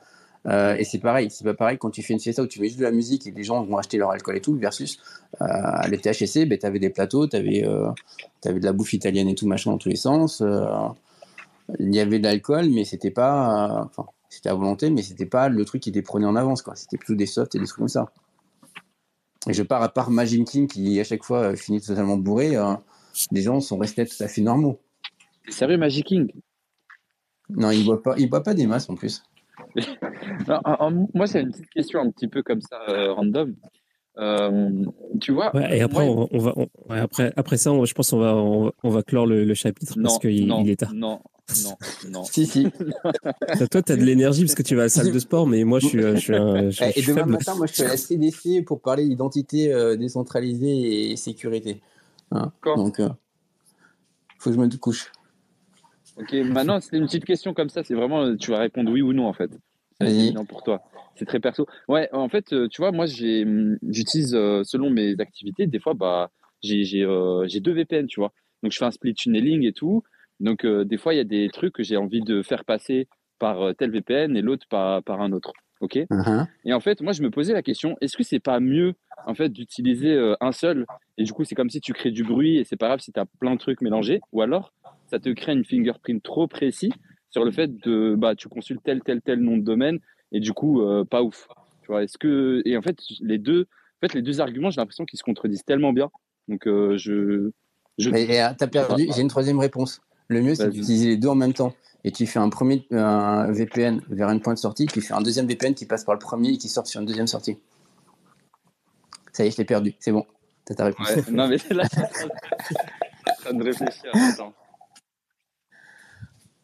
Euh, 0.46 0.74
et 0.76 0.84
c'est 0.84 0.98
pareil, 0.98 1.30
c'est 1.30 1.44
pas 1.44 1.54
pareil 1.54 1.78
quand 1.78 1.90
tu 1.90 2.02
fais 2.02 2.14
une 2.14 2.20
fiesta 2.20 2.42
où 2.42 2.46
tu 2.46 2.60
mets 2.60 2.66
juste 2.66 2.80
de 2.80 2.84
la 2.84 2.90
musique 2.90 3.26
et 3.26 3.30
les 3.30 3.44
gens 3.44 3.62
vont 3.62 3.76
acheter 3.76 3.96
leur 3.96 4.10
alcool 4.10 4.36
et 4.36 4.40
tout, 4.40 4.56
versus 4.56 4.98
euh, 5.40 5.44
à 5.46 5.86
le 5.88 5.96
THC, 5.98 6.48
ben, 6.48 6.58
tu 6.58 6.66
avais 6.66 6.80
des 6.80 6.90
plateaux, 6.90 7.26
tu 7.28 7.36
avais, 7.36 7.62
de 7.62 8.64
la 8.64 8.72
bouffe 8.72 8.92
italienne 8.92 9.28
et 9.28 9.34
tout 9.34 9.46
machin 9.46 9.70
dans 9.70 9.78
tous 9.78 9.88
les 9.88 9.96
sens. 9.96 10.40
euh, 10.40 10.66
il 11.78 11.94
y 11.94 12.00
avait 12.00 12.18
de 12.18 12.24
l'alcool, 12.24 12.68
mais 12.70 12.84
c'était 12.84 13.10
pas. 13.10 13.82
euh, 13.82 13.84
Enfin, 13.84 14.06
c'était 14.28 14.48
à 14.48 14.54
volonté, 14.54 14.90
mais 14.90 15.02
c'était 15.02 15.26
pas 15.26 15.48
le 15.48 15.64
truc 15.64 15.82
qui 15.82 15.90
était 15.90 16.02
prôné 16.02 16.24
en 16.26 16.36
avance, 16.36 16.62
quoi. 16.62 16.74
C'était 16.74 16.96
plutôt 16.96 17.14
des 17.14 17.26
softs 17.26 17.54
et 17.54 17.58
des 17.58 17.66
trucs 17.66 17.78
comme 17.78 17.88
ça. 17.88 18.10
Et 19.48 19.52
je 19.52 19.62
pars 19.62 19.82
à 19.82 19.88
part 19.88 20.10
Majin 20.10 20.44
King 20.44 20.66
qui 20.66 20.98
à 21.00 21.04
chaque 21.04 21.22
fois 21.22 21.38
euh, 21.38 21.56
finit 21.56 21.80
totalement 21.80 22.16
bourré, 22.16 22.56
euh, 22.56 22.74
les 23.30 23.42
gens 23.42 23.60
sont 23.60 23.76
restés 23.76 24.06
tout 24.06 24.22
à 24.22 24.28
fait 24.28 24.40
normaux. 24.40 24.78
Sérieux, 25.48 25.76
Magic 25.76 26.06
King? 26.06 26.32
Non, 27.50 27.70
ils 27.70 27.84
boivent 27.84 28.02
pas, 28.02 28.14
ils 28.16 28.30
boivent 28.30 28.42
pas 28.42 28.54
des 28.54 28.66
masses 28.66 28.88
en 28.88 28.94
plus. 28.94 29.22
Non, 30.48 31.06
Moi, 31.14 31.26
c'est 31.26 31.40
une 31.42 31.50
petite 31.50 31.70
question 31.70 32.00
un 32.00 32.10
petit 32.10 32.28
peu 32.28 32.42
comme 32.42 32.60
ça, 32.60 32.80
euh, 32.88 33.12
random. 33.12 33.54
Euh, 34.18 34.70
tu 35.22 35.32
vois 35.32 35.54
Ouais, 35.56 35.78
et 35.78 35.80
après, 35.80 36.06
on, 36.06 36.28
on 36.30 36.38
va, 36.38 36.52
on- 36.56 36.68
ouais, 36.90 36.98
après, 37.00 37.32
après 37.34 37.56
ça, 37.56 37.72
on- 37.72 37.86
je 37.86 37.94
pense 37.94 38.10
qu'on 38.10 38.18
va, 38.18 38.36
on, 38.36 38.64
va- 38.66 38.72
on 38.82 38.90
va 38.90 39.02
clore 39.02 39.24
le, 39.26 39.44
le 39.44 39.54
chapitre 39.54 39.94
non, 39.96 40.02
parce 40.02 40.18
qu'il 40.18 40.46
non, 40.46 40.60
il 40.62 40.68
est 40.70 40.76
tard. 40.76 40.92
non, 40.92 41.20
non, 41.64 41.76
non. 42.10 42.22
Si, 42.30 42.44
si. 42.44 42.66
Toi, 43.70 43.82
tu 43.82 43.92
as 43.92 43.96
de 43.96 44.04
l'énergie 44.04 44.42
parce 44.44 44.54
que 44.54 44.62
tu 44.62 44.74
vas 44.74 44.82
à 44.82 44.84
la 44.84 44.88
salle 44.90 45.12
de 45.12 45.18
sport, 45.18 45.46
mais 45.46 45.64
moi, 45.64 45.78
je 45.78 45.86
suis, 45.86 46.02
je 46.02 46.16
suis, 46.16 46.34
un- 46.36 46.68
je, 46.68 46.76
je 46.76 46.84
Et 46.98 47.02
demain 47.02 47.20
faible. 47.20 47.30
matin, 47.32 47.54
moi, 47.54 47.66
je 47.66 47.72
suis 47.72 47.82
à 47.84 47.88
la 47.88 47.96
CDC 47.96 48.62
pour 48.66 48.82
parler 48.82 49.08
d'identité 49.08 49.72
euh, 49.72 49.96
décentralisée 49.96 51.10
et 51.12 51.16
sécurité. 51.16 51.80
Hein, 52.32 52.52
D'accord. 52.62 52.76
Donc, 52.76 53.00
euh, 53.00 53.08
faut 54.38 54.50
que 54.50 54.56
je 54.56 54.60
me 54.60 54.68
couche. 54.76 55.10
Ok, 56.16 56.32
maintenant, 56.32 56.80
c'est 56.80 56.96
une 56.96 57.06
petite 57.06 57.24
question 57.24 57.54
comme 57.54 57.68
ça. 57.68 57.82
C'est 57.84 57.94
vraiment, 57.94 58.22
euh, 58.22 58.36
tu 58.36 58.50
vas 58.50 58.58
répondre 58.58 58.90
oui 58.92 59.02
ou 59.02 59.12
non, 59.12 59.26
en 59.26 59.32
fait. 59.32 59.50
C'est 60.00 60.34
pour 60.48 60.62
toi. 60.62 60.82
C'est 61.16 61.26
très 61.26 61.40
perso. 61.40 61.66
Ouais, 61.88 62.08
en 62.12 62.28
fait, 62.28 62.52
euh, 62.52 62.68
tu 62.68 62.80
vois, 62.80 62.92
moi, 62.92 63.06
hum, 63.06 63.78
j'utilise, 63.88 64.34
euh, 64.34 64.62
selon 64.64 64.90
mes 64.90 65.14
activités, 65.18 65.66
des 65.66 65.78
fois, 65.78 65.94
bah, 65.94 66.30
j'ai, 66.62 66.84
euh, 67.02 67.46
deux 67.60 67.72
VPN, 67.72 68.06
tu 68.06 68.20
vois. 68.20 68.32
Donc, 68.62 68.72
je 68.72 68.78
fais 68.78 68.84
un 68.84 68.90
split 68.90 69.14
tunneling 69.14 69.64
et 69.64 69.72
tout. 69.72 70.02
Donc, 70.40 70.64
euh, 70.64 70.84
des 70.84 70.96
fois, 70.96 71.14
il 71.14 71.18
y 71.18 71.20
a 71.20 71.24
des 71.24 71.48
trucs 71.52 71.74
que 71.74 71.82
j'ai 71.82 71.96
envie 71.96 72.22
de 72.22 72.42
faire 72.42 72.64
passer 72.64 73.08
par 73.38 73.74
tel 73.76 73.90
VPN 73.90 74.36
et 74.36 74.42
l'autre 74.42 74.66
par, 74.68 75.02
par 75.02 75.20
un 75.20 75.32
autre. 75.32 75.52
Ok? 75.82 75.98
Mhm. 76.10 76.46
Et 76.64 76.72
en 76.72 76.80
fait, 76.80 77.00
moi, 77.00 77.12
je 77.12 77.22
me 77.22 77.30
posais 77.30 77.52
la 77.52 77.62
question, 77.62 77.96
est-ce 78.00 78.16
que 78.16 78.22
c'est 78.22 78.38
pas 78.38 78.60
mieux, 78.60 78.94
en 79.26 79.34
fait, 79.34 79.48
d'utiliser 79.48 80.12
euh, 80.12 80.36
un 80.40 80.52
seul? 80.52 80.86
Et 81.18 81.24
du 81.24 81.32
coup, 81.32 81.44
c'est 81.44 81.56
comme 81.56 81.70
si 81.70 81.80
tu 81.80 81.92
crées 81.92 82.12
du 82.12 82.22
bruit 82.22 82.58
et 82.58 82.64
c'est 82.64 82.76
pas 82.76 82.86
grave 82.86 83.00
si 83.00 83.12
tu 83.12 83.18
as 83.18 83.26
plein 83.40 83.54
de 83.54 83.58
trucs 83.58 83.80
mélangés. 83.80 84.20
Ou 84.32 84.42
alors, 84.42 84.72
ça 85.12 85.20
te 85.20 85.28
crée 85.28 85.52
une 85.52 85.64
fingerprint 85.64 86.22
trop 86.22 86.46
précis 86.48 86.90
sur 87.30 87.44
le 87.44 87.50
fait 87.52 87.70
de, 87.80 88.14
bah, 88.16 88.34
tu 88.34 88.48
consultes 88.48 88.82
tel, 88.82 89.02
tel, 89.02 89.20
tel 89.20 89.40
nom 89.40 89.58
de 89.58 89.62
domaine 89.62 89.98
et 90.32 90.40
du 90.40 90.54
coup, 90.54 90.80
euh, 90.80 91.04
pas 91.04 91.22
ouf. 91.22 91.48
Tu 91.82 91.88
vois, 91.88 92.02
est-ce 92.02 92.16
que, 92.16 92.62
et 92.64 92.78
en 92.78 92.82
fait, 92.82 92.96
les 93.20 93.38
deux, 93.38 93.62
en 93.62 94.08
fait, 94.08 94.14
les 94.14 94.22
deux 94.22 94.40
arguments, 94.40 94.70
j'ai 94.70 94.80
l'impression 94.80 95.04
qu'ils 95.04 95.18
se 95.18 95.22
contredisent 95.22 95.64
tellement 95.64 95.92
bien. 95.92 96.10
Donc, 96.48 96.66
euh, 96.66 96.96
je, 96.96 97.50
je, 97.98 98.08
euh, 98.08 98.54
t'as 98.56 98.66
perdu, 98.66 99.06
j'ai 99.14 99.20
une 99.20 99.28
troisième 99.28 99.58
réponse. 99.58 100.00
Le 100.28 100.40
mieux, 100.40 100.54
c'est 100.54 100.70
d'utiliser 100.70 101.08
les 101.08 101.16
deux 101.18 101.28
en 101.28 101.34
même 101.34 101.52
temps. 101.52 101.74
Et 102.04 102.10
tu 102.10 102.26
fais 102.26 102.38
un 102.38 102.48
premier 102.48 102.86
un 102.90 103.52
VPN 103.52 104.00
vers 104.08 104.30
une 104.30 104.40
pointe 104.40 104.56
de 104.56 104.60
sortie, 104.60 104.86
puis 104.86 105.00
tu 105.00 105.06
fais 105.06 105.14
un 105.14 105.20
deuxième 105.20 105.46
VPN 105.46 105.74
qui 105.74 105.84
passe 105.84 106.04
par 106.04 106.14
le 106.14 106.18
premier 106.18 106.50
et 106.54 106.58
qui 106.58 106.68
sort 106.68 106.86
sur 106.86 107.00
une 107.00 107.06
deuxième 107.06 107.26
sortie. 107.26 107.58
Ça 109.32 109.44
y 109.44 109.48
est, 109.48 109.50
je 109.50 109.58
l'ai 109.58 109.64
perdu. 109.64 109.94
C'est 110.00 110.10
bon. 110.10 110.24
T'as 110.64 110.74
ta 110.74 110.84
réponse. 110.86 111.08
ouais, 111.14 111.22
non, 111.30 111.48
mais 111.48 111.58
là, 111.70 111.84
je 111.84 111.96
suis 111.96 112.04
en 113.26 113.34
train 113.40 113.54
de 113.54 113.64
réfléchir. 113.64 114.10
Attends. 114.14 114.54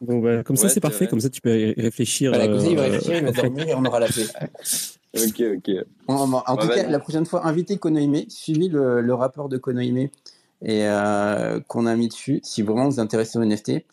Bon, 0.01 0.19
bah, 0.21 0.43
comme 0.45 0.57
ça, 0.57 0.65
Ouais, 0.65 0.69
c'est 0.69 0.75
c'est 0.75 0.81
parfait. 0.81 0.97
vrai. 1.05 1.09
Comme 1.09 1.21
ça, 1.21 1.29
tu 1.31 1.41
peux 1.41 1.59
y 1.59 1.73
réfléchir. 1.81 2.31
Voilà, 2.31 2.47
comme 2.49 2.61
ça, 2.61 2.67
il 2.69 2.77
va 2.77 2.83
euh, 2.83 2.85
réfléchir, 2.91 3.17
il 3.17 3.25
va 3.25 3.33
dormir 3.33 3.69
et 3.69 3.75
on 3.75 3.85
aura 3.85 4.01
la 4.01 4.07
paix. 4.09 4.23
Ok, 5.17 5.43
ok. 5.57 5.71
En, 6.07 6.33
en- 6.35 6.45
en 6.47 6.57
tout 6.59 6.69
cas, 6.69 6.87
la 6.87 6.99
prochaine 6.99 7.25
fois, 7.25 7.47
invitez 7.47 7.79
Konohime, 7.79 8.29
suivez 8.29 8.69
le, 8.69 9.01
le 9.01 9.15
rapport 9.15 9.49
de 9.49 9.57
Konohime 9.57 9.97
et 10.63 10.87
euh, 10.87 11.61
qu'on 11.67 11.87
a 11.87 11.97
mis 11.97 12.09
dessus, 12.09 12.41
si 12.43 12.61
vraiment 12.63 12.85
vous 12.85 12.91
vous 12.97 13.01
intéressez 13.01 13.39
aux 13.39 13.43
NFT. 13.43 13.85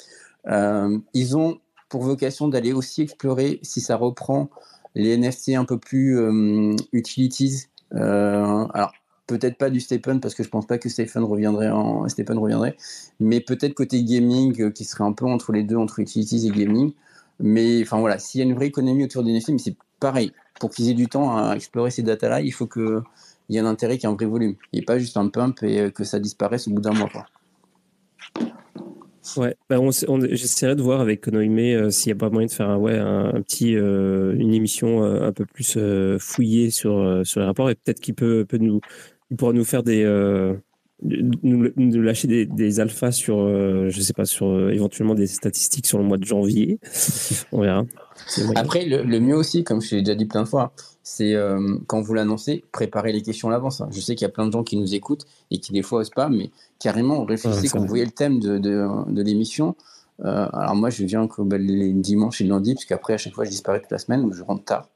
Euh, 0.47 0.99
ils 1.13 1.37
ont 1.37 1.57
pour 1.87 2.03
vocation 2.03 2.49
d'aller 2.49 2.73
aussi 2.73 3.01
explorer 3.01 3.59
si 3.63 3.79
ça 3.79 3.95
reprend 3.95 4.49
les 4.93 5.17
NFT 5.17 5.49
un 5.55 5.63
peu 5.63 5.77
plus 5.79 6.19
euh, 6.19 6.75
utilities. 6.91 7.67
Euh, 7.93 8.67
alors, 8.73 8.91
peut-être 9.27 9.57
pas 9.57 9.69
du 9.69 9.79
Stephen, 9.79 10.19
parce 10.19 10.35
que 10.35 10.43
je 10.43 10.49
pense 10.49 10.65
pas 10.65 10.77
que 10.77 10.89
Stephen 10.89 11.23
reviendrait 11.23 11.69
en 11.69 12.07
Stephen 12.09 12.37
reviendrait, 12.37 12.77
mais 13.19 13.39
peut-être 13.39 13.73
côté 13.73 14.03
gaming, 14.03 14.59
euh, 14.61 14.69
qui 14.69 14.85
serait 14.85 15.03
un 15.03 15.13
peu 15.13 15.25
entre 15.25 15.51
les 15.51 15.63
deux, 15.63 15.77
entre 15.77 15.99
utilities 15.99 16.47
et 16.47 16.51
gaming. 16.51 16.93
Mais 17.39 17.81
enfin 17.81 17.99
voilà, 17.99 18.17
s'il 18.17 18.39
y 18.39 18.43
a 18.43 18.47
une 18.47 18.53
vraie 18.53 18.67
économie 18.67 19.03
autour 19.03 19.23
des 19.23 19.33
mais 19.33 19.57
c'est 19.57 19.75
pareil, 19.99 20.31
pour 20.59 20.69
qu'ils 20.69 20.89
aient 20.89 20.93
du 20.93 21.07
temps 21.07 21.35
à 21.35 21.55
explorer 21.55 21.91
ces 21.91 22.03
datas-là, 22.03 22.41
il 22.41 22.51
faut 22.51 22.67
qu'il 22.67 23.01
y 23.49 23.57
ait 23.57 23.59
un 23.59 23.65
intérêt 23.65 23.97
qui 23.97 24.05
ait 24.05 24.09
un 24.09 24.13
vrai 24.13 24.25
volume, 24.25 24.55
et 24.73 24.81
pas 24.81 24.99
juste 24.99 25.17
un 25.17 25.27
pump 25.27 25.63
et 25.63 25.81
euh, 25.81 25.89
que 25.89 26.03
ça 26.03 26.19
disparaisse 26.19 26.67
au 26.67 26.71
bout 26.71 26.81
d'un 26.81 26.93
mois. 26.93 27.09
Quoi. 27.09 27.25
Ouais, 29.37 29.55
bah, 29.69 29.77
j'essaierai 30.29 30.75
de 30.75 30.83
voir 30.83 31.01
avec 31.01 31.21
Konohime 31.21 31.57
euh, 31.57 31.89
s'il 31.89 32.13
n'y 32.13 32.17
a 32.17 32.19
pas 32.19 32.29
moyen 32.29 32.45
de 32.45 32.51
faire 32.51 32.69
un, 32.69 32.77
ouais, 32.77 32.97
un, 32.97 33.41
petit, 33.41 33.71
une 33.71 34.53
émission 34.53 35.03
un 35.03 35.31
peu 35.31 35.45
plus 35.45 35.79
fouillée 36.19 36.69
sur, 36.69 37.21
sur 37.25 37.39
les 37.39 37.45
rapports 37.45 37.69
et 37.71 37.75
peut-être 37.75 37.99
qu'il 37.99 38.13
peut, 38.13 38.45
peut 38.47 38.59
nous, 38.59 38.81
il 39.35 39.37
pourra 39.37 39.51
nous 39.51 39.65
faire 39.65 39.83
des, 39.83 40.01
euh, 40.05 40.53
nous, 41.03 41.69
nous 41.75 42.01
lâcher 42.01 42.29
des, 42.29 42.45
des 42.45 42.79
alphas 42.79 43.11
sur, 43.11 43.39
euh, 43.41 43.89
je 43.89 43.99
sais 43.99 44.13
pas, 44.13 44.23
sur 44.23 44.47
euh, 44.47 44.69
éventuellement 44.71 45.13
des 45.13 45.27
statistiques 45.27 45.85
sur 45.85 45.97
le 45.97 46.05
mois 46.05 46.15
de 46.15 46.23
janvier. 46.23 46.79
On 47.51 47.59
verra. 47.59 47.83
Après, 48.55 48.85
le, 48.85 49.03
le 49.03 49.19
mieux 49.19 49.35
aussi, 49.35 49.65
comme 49.65 49.81
je 49.81 49.97
l'ai 49.97 50.03
déjà 50.03 50.15
dit 50.15 50.25
plein 50.25 50.43
de 50.43 50.47
fois, 50.47 50.71
c'est 51.03 51.33
euh, 51.35 51.59
quand 51.85 51.99
vous 51.99 52.13
l'annoncez, 52.13 52.63
préparez 52.71 53.11
les 53.11 53.21
questions 53.21 53.49
à 53.49 53.51
l'avance. 53.51 53.81
hein. 53.81 53.89
Je 53.91 53.99
sais 53.99 54.15
qu'il 54.15 54.23
y 54.23 54.29
a 54.29 54.31
plein 54.31 54.47
de 54.47 54.53
gens 54.53 54.63
qui 54.63 54.77
nous 54.77 54.95
écoutent 54.95 55.25
et 55.51 55.57
qui 55.57 55.73
des 55.73 55.81
fois 55.81 55.99
osent 55.99 56.11
pas, 56.11 56.29
mais 56.29 56.49
carrément, 56.79 57.25
réfléchissez 57.25 57.67
quand 57.67 57.81
vous 57.81 57.87
voyez 57.87 58.05
le 58.05 58.11
thème 58.11 58.39
de, 58.39 58.57
de, 58.57 58.87
de 59.11 59.21
l'émission. 59.21 59.75
Alors 60.23 60.75
moi, 60.75 60.89
je 60.89 61.03
viens 61.03 61.27
que 61.27 61.41
les 61.57 61.91
dimanches 61.91 62.39
et 62.39 62.45
le 62.45 62.51
lundi, 62.51 62.73
parce 62.73 62.85
qu'après, 62.85 63.15
à 63.15 63.17
chaque 63.17 63.33
fois, 63.33 63.43
je 63.43 63.49
disparais 63.49 63.81
toute 63.81 63.91
la 63.91 63.97
semaine, 63.97 64.21
donc 64.21 64.33
je 64.33 64.43
rentre 64.43 64.63
tard. 64.63 64.87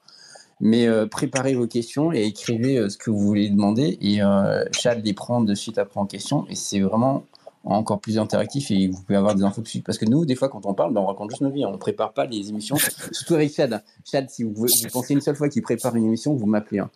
Mais 0.61 0.87
euh, 0.87 1.05
préparez 1.07 1.53
vos 1.53 1.67
questions 1.67 2.11
et 2.11 2.23
écrivez 2.23 2.77
euh, 2.77 2.89
ce 2.89 2.97
que 2.97 3.09
vous 3.09 3.19
voulez 3.19 3.49
demander. 3.49 3.97
Et 4.01 4.21
euh, 4.21 4.63
Chad 4.71 5.05
les 5.05 5.13
prend 5.13 5.41
de 5.41 5.55
suite 5.55 5.77
après 5.77 5.99
en 5.99 6.05
question. 6.05 6.45
Et 6.49 6.55
c'est 6.55 6.81
vraiment 6.81 7.25
encore 7.63 7.99
plus 7.99 8.17
interactif 8.17 8.71
et 8.71 8.87
vous 8.87 9.01
pouvez 9.01 9.17
avoir 9.17 9.35
des 9.35 9.43
infos 9.43 9.61
dessus. 9.61 9.81
Parce 9.81 9.97
que 9.97 10.05
nous, 10.05 10.25
des 10.25 10.35
fois, 10.35 10.49
quand 10.49 10.65
on 10.65 10.73
parle, 10.73 10.93
ben, 10.93 11.01
on 11.01 11.05
raconte 11.05 11.29
juste 11.29 11.41
nos 11.41 11.49
vies. 11.51 11.65
On 11.65 11.71
ne 11.71 11.77
prépare 11.77 12.13
pas 12.13 12.25
les 12.25 12.49
émissions. 12.49 12.75
Surtout 13.11 13.35
avec 13.35 13.53
Chad. 13.53 13.81
Chad, 14.09 14.29
si 14.29 14.43
vous, 14.43 14.53
vous 14.53 14.67
pensez 14.91 15.13
une 15.13 15.21
seule 15.21 15.35
fois 15.35 15.49
qu'il 15.49 15.61
prépare 15.61 15.95
une 15.95 16.05
émission, 16.05 16.33
vous 16.33 16.45
m'appelez. 16.45 16.79
hein. 16.79 16.89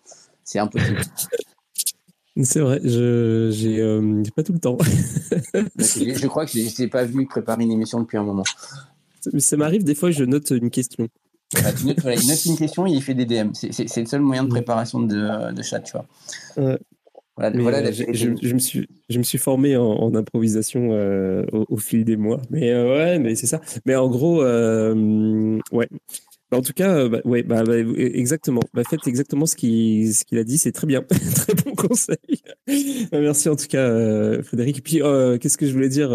C'est 0.43 0.59
impossible. 0.59 0.99
C'est 2.41 2.61
vrai, 2.61 2.81
je 2.83 3.51
j'ai 3.53 3.79
euh, 3.79 4.23
pas 4.35 4.41
tout 4.41 4.53
le 4.53 4.59
temps. 4.59 4.77
je, 5.53 6.15
je 6.15 6.27
crois 6.27 6.47
que 6.47 6.51
je 6.51 6.81
n'ai 6.81 6.87
pas 6.87 7.05
vu 7.05 7.27
préparer 7.27 7.63
une 7.63 7.71
émission 7.71 7.99
depuis 7.99 8.17
un 8.17 8.23
moment. 8.23 8.43
Mais 9.31 9.39
ça 9.39 9.55
m'arrive 9.55 9.83
des 9.83 9.93
fois, 9.93 10.09
je 10.09 10.23
note 10.23 10.49
une 10.49 10.71
question. 10.71 11.07
Bah, 11.53 11.73
tu 11.73 11.85
notes, 11.85 11.99
voilà, 12.01 12.17
il 12.21 12.27
note 12.27 12.45
une 12.45 12.57
question 12.57 12.85
il 12.85 13.01
fait 13.01 13.13
des 13.13 13.25
DM. 13.25 13.49
C'est- 13.53 13.99
le 14.01 14.05
seul 14.05 14.21
moyen 14.21 14.43
de 14.43 14.49
préparation 14.49 15.01
de, 15.01 15.53
de 15.53 15.61
chat, 15.61 15.79
tu 15.81 15.93
vois. 15.93 16.77
Voilà, 17.35 17.59
voilà 17.59 17.77
euh, 17.79 17.91
je, 17.91 18.03
vérité. 18.03 18.13
je- 18.41 18.47
je 18.47 18.53
me 18.53 18.59
suis, 18.59 18.87
je 19.09 19.17
me 19.17 19.23
suis 19.23 19.39
formé 19.39 19.75
en, 19.75 19.83
en 19.85 20.13
improvisation 20.13 20.89
euh, 20.91 21.43
au, 21.51 21.65
au 21.67 21.77
fil 21.77 22.05
des 22.05 22.15
mois. 22.15 22.39
Mais 22.51 22.69
euh, 22.71 22.95
ouais, 22.95 23.19
mais 23.19 23.33
c'est 23.35 23.47
ça. 23.47 23.59
Mais 23.85 23.95
en 23.95 24.07
gros, 24.07 24.43
euh, 24.43 25.59
ouais. 25.71 25.87
Bah, 26.51 26.59
en 26.59 26.61
tout 26.61 26.73
cas, 26.73 27.07
bah, 27.09 27.21
ouais, 27.25 27.41
bah, 27.41 27.63
exactement. 27.97 28.61
Faites 28.87 29.07
exactement 29.07 29.47
ce 29.47 29.55
qu'il 29.55 30.13
ce 30.13 30.25
qu'il 30.25 30.37
a 30.37 30.43
dit. 30.43 30.59
C'est 30.59 30.71
très 30.71 30.85
bien. 30.85 31.01
très 31.35 31.55
bon 31.55 31.73
conseil. 31.73 32.17
Merci 33.11 33.49
en 33.49 33.55
tout 33.55 33.67
cas, 33.67 34.43
Frédéric. 34.43 34.77
Et 34.77 34.81
puis, 34.81 34.99
qu'est-ce 35.39 35.57
que 35.57 35.65
je 35.65 35.73
voulais 35.73 35.89
dire 35.89 36.11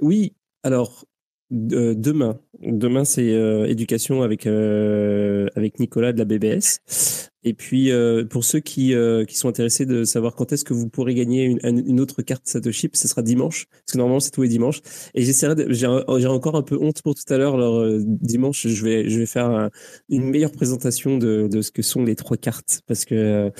Oui, 0.00 0.34
alors, 0.62 1.06
de- 1.52 1.94
demain, 1.94 2.40
demain 2.60 3.04
c'est 3.04 3.34
euh, 3.34 3.66
éducation 3.66 4.22
avec, 4.22 4.46
euh, 4.48 5.46
avec 5.56 5.78
Nicolas 5.78 6.12
de 6.12 6.18
la 6.18 6.24
BBS. 6.24 7.31
Et 7.44 7.54
puis, 7.54 7.90
euh, 7.90 8.24
pour 8.24 8.44
ceux 8.44 8.60
qui, 8.60 8.94
euh, 8.94 9.24
qui 9.24 9.36
sont 9.36 9.48
intéressés 9.48 9.84
de 9.84 10.04
savoir 10.04 10.34
quand 10.36 10.52
est-ce 10.52 10.64
que 10.64 10.74
vous 10.74 10.88
pourrez 10.88 11.14
gagner 11.14 11.44
une, 11.44 11.58
une- 11.64 12.00
autre 12.00 12.22
carte 12.22 12.46
Satoshi, 12.46 12.88
ce 12.92 13.08
sera 13.08 13.22
dimanche, 13.22 13.66
parce 13.70 13.92
que 13.92 13.98
normalement 13.98 14.20
c'est 14.20 14.30
tous 14.30 14.42
les 14.42 14.48
dimanches. 14.48 14.80
Et 15.14 15.22
j'essaierai, 15.24 15.66
j'ai 15.74 15.86
encore 16.28 16.56
un 16.56 16.62
peu 16.62 16.78
honte 16.80 17.02
pour 17.02 17.14
tout 17.16 17.32
à 17.32 17.38
l'heure. 17.38 17.54
Alors 17.54 17.78
euh, 17.80 17.98
dimanche, 18.06 18.66
je 18.68 18.84
vais, 18.84 19.08
je 19.08 19.18
vais 19.18 19.26
faire 19.26 19.46
un- 19.46 19.70
une 20.08 20.24
meilleure 20.30 20.52
présentation 20.52 21.18
de, 21.18 21.48
de 21.50 21.62
ce 21.62 21.72
que 21.72 21.82
sont 21.82 22.04
les 22.04 22.14
trois 22.16 22.36
cartes, 22.36 22.82
parce 22.86 23.04
que 23.04 23.14
euh, 23.14 23.50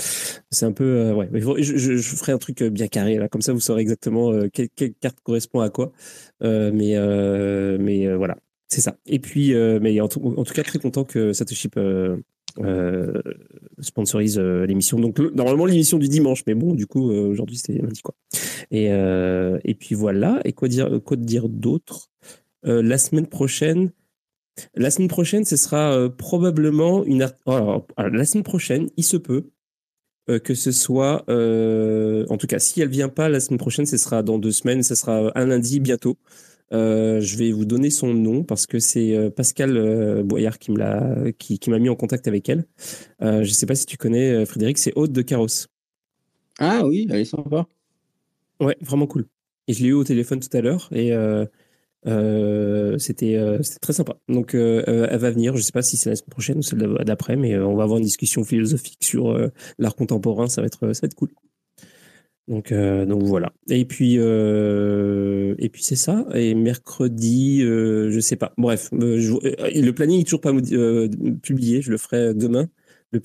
c'est 0.51 0.67
un 0.67 0.73
peu, 0.73 0.85
euh, 0.85 1.15
ouais. 1.15 1.29
Je, 1.63 1.77
je, 1.77 1.97
je 1.97 2.17
ferai 2.17 2.33
un 2.33 2.39
truc 2.39 2.63
euh, 2.63 2.71
bien 2.71 2.87
carré 2.89 3.17
là, 3.19 3.29
comme 3.29 3.43
ça 3.43 3.53
vous 3.53 3.61
saurez 3.61 3.83
exactement 3.83 4.33
quelle, 4.53 4.69
quelle 4.77 4.95
carte 4.95 5.19
correspond 5.23 5.61
à 5.61 5.71
quoi. 5.71 5.93
Mais, 6.41 6.97
mais 7.79 8.15
voilà, 8.17 8.37
c'est 8.69 8.81
ça. 8.81 8.97
Et 9.07 9.19
puis, 9.19 9.55
mais 9.81 10.01
en 10.01 10.09
tout, 10.09 10.21
en 10.37 10.45
tout 10.45 10.55
cas, 10.55 10.63
très 10.63 10.79
content 10.79 11.05
que 11.05 11.33
Satoshi 11.33 11.69
euh, 12.59 13.21
sponsorise 13.81 14.39
euh, 14.39 14.67
l'émission. 14.67 14.99
Donc 14.99 15.19
le- 15.19 15.31
normalement 15.31 15.67
l'émission 15.67 15.99
du 15.99 16.09
dimanche, 16.09 16.43
mais 16.47 16.55
bon, 16.55 16.75
du 16.75 16.87
coup 16.87 17.11
euh, 17.11 17.27
aujourd'hui 17.29 17.57
c'était 17.57 17.81
lundi 17.81 18.03
quoi. 18.03 18.15
Et 18.71 18.87
et 18.87 19.75
puis 19.75 19.95
voilà. 19.95 20.41
Et 20.45 20.53
quoi 20.53 20.69
dire 20.69 21.01
quoi 21.05 21.17
dire 21.17 21.49
d'autre? 21.49 22.11
La 22.65 22.99
semaine 22.99 23.27
prochaine. 23.27 23.91
La 24.75 24.91
semaine 24.91 25.09
prochaine, 25.09 25.45
ce 25.45 25.57
sera 25.57 26.09
probablement 26.17 27.05
une. 27.05 27.27
alors, 27.47 27.87
la 27.99 28.25
semaine 28.25 28.45
prochaine, 28.45 28.89
il 28.97 29.05
se 29.05 29.17
peut 29.17 29.51
que 30.27 30.55
ce 30.55 30.73
soit. 30.73 31.25
en 31.29 32.37
tout 32.37 32.47
cas, 32.47 32.59
si 32.59 32.81
elle 32.81 32.89
vient 32.89 33.09
pas 33.09 33.29
la 33.29 33.41
semaine 33.41 33.59
prochaine, 33.59 33.87
ce 33.87 33.97
sera 33.97 34.23
dans 34.23 34.39
deux 34.39 34.53
semaines. 34.53 34.83
Ce 34.83 34.95
sera 34.95 35.33
un 35.35 35.47
lundi 35.47 35.81
bientôt. 35.81 36.17
Euh, 36.73 37.21
je 37.21 37.37
vais 37.37 37.53
vous 37.53 37.65
donner 37.65 37.91
son 37.91 38.15
nom 38.15 38.45
parce 38.45 38.67
que 38.67 38.79
c'est 38.79 39.15
euh, 39.15 39.31
Pascal 39.31 39.77
euh, 39.77 40.23
Boyard 40.23 40.59
qui 40.59 40.71
me 40.71 40.79
l'a, 40.79 41.33
qui, 41.39 41.59
qui 41.59 41.71
m'a 41.71 41.79
mis 41.79 41.89
en 41.89 41.97
contact 41.97 42.27
avec 42.29 42.49
elle. 42.49 42.65
Euh, 43.23 43.45
je 43.45 43.51
sais 43.51 43.67
pas 43.67 43.75
si 43.75 43.87
tu 43.87 43.97
connais 43.97 44.47
Frédéric, 44.47 44.79
c'est 44.79 44.93
Aude 44.97 45.13
de 45.13 45.23
Carrosse. 45.23 45.69
Ah 46.59 46.83
oui, 46.85 47.07
elle 47.11 47.21
est 47.21 47.25
sympa. 47.25 47.67
Ouais, 48.61 48.77
vraiment 48.81 49.07
cool. 49.07 49.27
Et 49.69 49.75
je 49.75 49.83
l'ai 49.83 49.91
eu 49.91 49.93
au 49.95 50.05
téléphone 50.05 50.41
tout 50.41 50.55
à 50.57 50.61
l'heure 50.61 50.89
et 50.93 51.13
euh, 51.13 52.99
c'était 52.99 53.39
c'était 53.63 53.79
très 53.79 53.93
sympa. 53.93 54.17
Donc 54.29 54.55
elle 54.55 55.19
va 55.19 55.31
venir. 55.31 55.57
Je 55.57 55.63
sais 55.63 55.73
pas 55.73 55.83
si 55.83 55.97
c'est 55.97 56.11
la 56.11 56.17
semaine 56.17 56.31
prochaine 56.31 56.59
ou 56.59 56.63
celle 56.63 56.79
d'après, 57.05 57.37
mais 57.37 57.59
on 57.59 57.75
va 57.75 57.85
avoir 57.85 57.99
une 57.99 58.05
discussion 58.05 58.45
philosophique 58.45 58.99
sur 59.03 59.37
l'art 59.79 59.95
contemporain. 59.95 60.49
Ça 60.49 60.61
va 60.63 60.67
être 60.67 60.93
ça 60.93 61.01
va 61.03 61.07
être 61.07 61.15
cool. 61.15 61.31
Donc 62.49 62.73
euh, 62.73 63.07
donc 63.07 63.23
voilà. 63.23 63.53
Et 63.71 63.85
puis 63.85 64.17
euh, 64.19 65.55
et 65.59 65.69
puis 65.69 65.83
c'est 65.83 65.97
ça. 65.97 66.27
Et 66.35 66.55
mercredi, 66.55 67.63
euh, 67.63 68.11
je 68.11 68.21
sais 68.21 68.37
pas. 68.37 68.53
Bref, 68.59 68.89
euh, 68.93 69.39
le 69.43 69.91
planning 69.93 70.21
est 70.21 70.25
toujours 70.25 70.41
pas 70.41 70.53
publié. 71.43 71.83
Je 71.83 71.91
le 71.91 71.99
ferai 71.99 72.35
demain. 72.35 72.69
Le, 73.13 73.21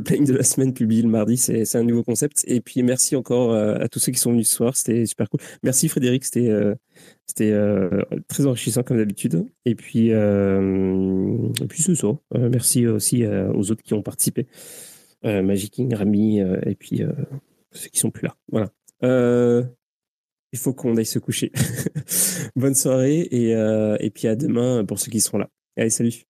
planning 0.00 0.26
de 0.26 0.32
la 0.32 0.42
semaine 0.42 0.72
publié 0.72 1.02
le 1.02 1.10
mardi, 1.10 1.36
c'est 1.36 1.76
un 1.76 1.82
nouveau 1.82 2.02
concept. 2.02 2.44
Et 2.46 2.62
puis 2.62 2.82
merci 2.82 3.14
encore 3.14 3.54
à 3.54 3.86
tous 3.90 3.98
ceux 3.98 4.10
qui 4.10 4.18
sont 4.18 4.30
venus 4.32 4.48
ce 4.48 4.56
soir, 4.56 4.74
c'était 4.74 5.04
super 5.04 5.28
cool. 5.28 5.40
Merci 5.62 5.88
Frédéric, 5.88 6.24
c'était 6.24 6.50
très 8.26 8.46
enrichissant 8.46 8.82
comme 8.82 8.96
d'habitude. 8.96 9.44
Et 9.66 9.74
puis 9.74 10.08
et 10.08 11.66
puis 11.68 11.82
ça. 11.82 12.06
Euh, 12.34 12.48
merci 12.50 12.86
aussi 12.86 13.26
aux 13.26 13.70
autres 13.70 13.82
qui 13.82 13.92
ont 13.92 14.00
participé, 14.00 14.46
Magic 15.22 15.72
King, 15.72 15.94
Rami, 15.94 16.40
et 16.40 16.74
puis 16.74 17.02
ceux 17.76 17.88
qui 17.88 17.98
sont 17.98 18.10
plus 18.10 18.26
là. 18.26 18.36
Voilà. 18.50 18.70
Euh, 19.02 19.64
il 20.52 20.58
faut 20.58 20.72
qu'on 20.72 20.96
aille 20.96 21.06
se 21.06 21.18
coucher. 21.18 21.52
Bonne 22.56 22.74
soirée 22.74 23.28
et, 23.30 23.54
euh, 23.54 23.96
et 24.00 24.10
puis 24.10 24.28
à 24.28 24.36
demain 24.36 24.84
pour 24.84 24.98
ceux 24.98 25.10
qui 25.10 25.20
seront 25.20 25.38
là. 25.38 25.48
Allez, 25.76 25.90
salut. 25.90 26.24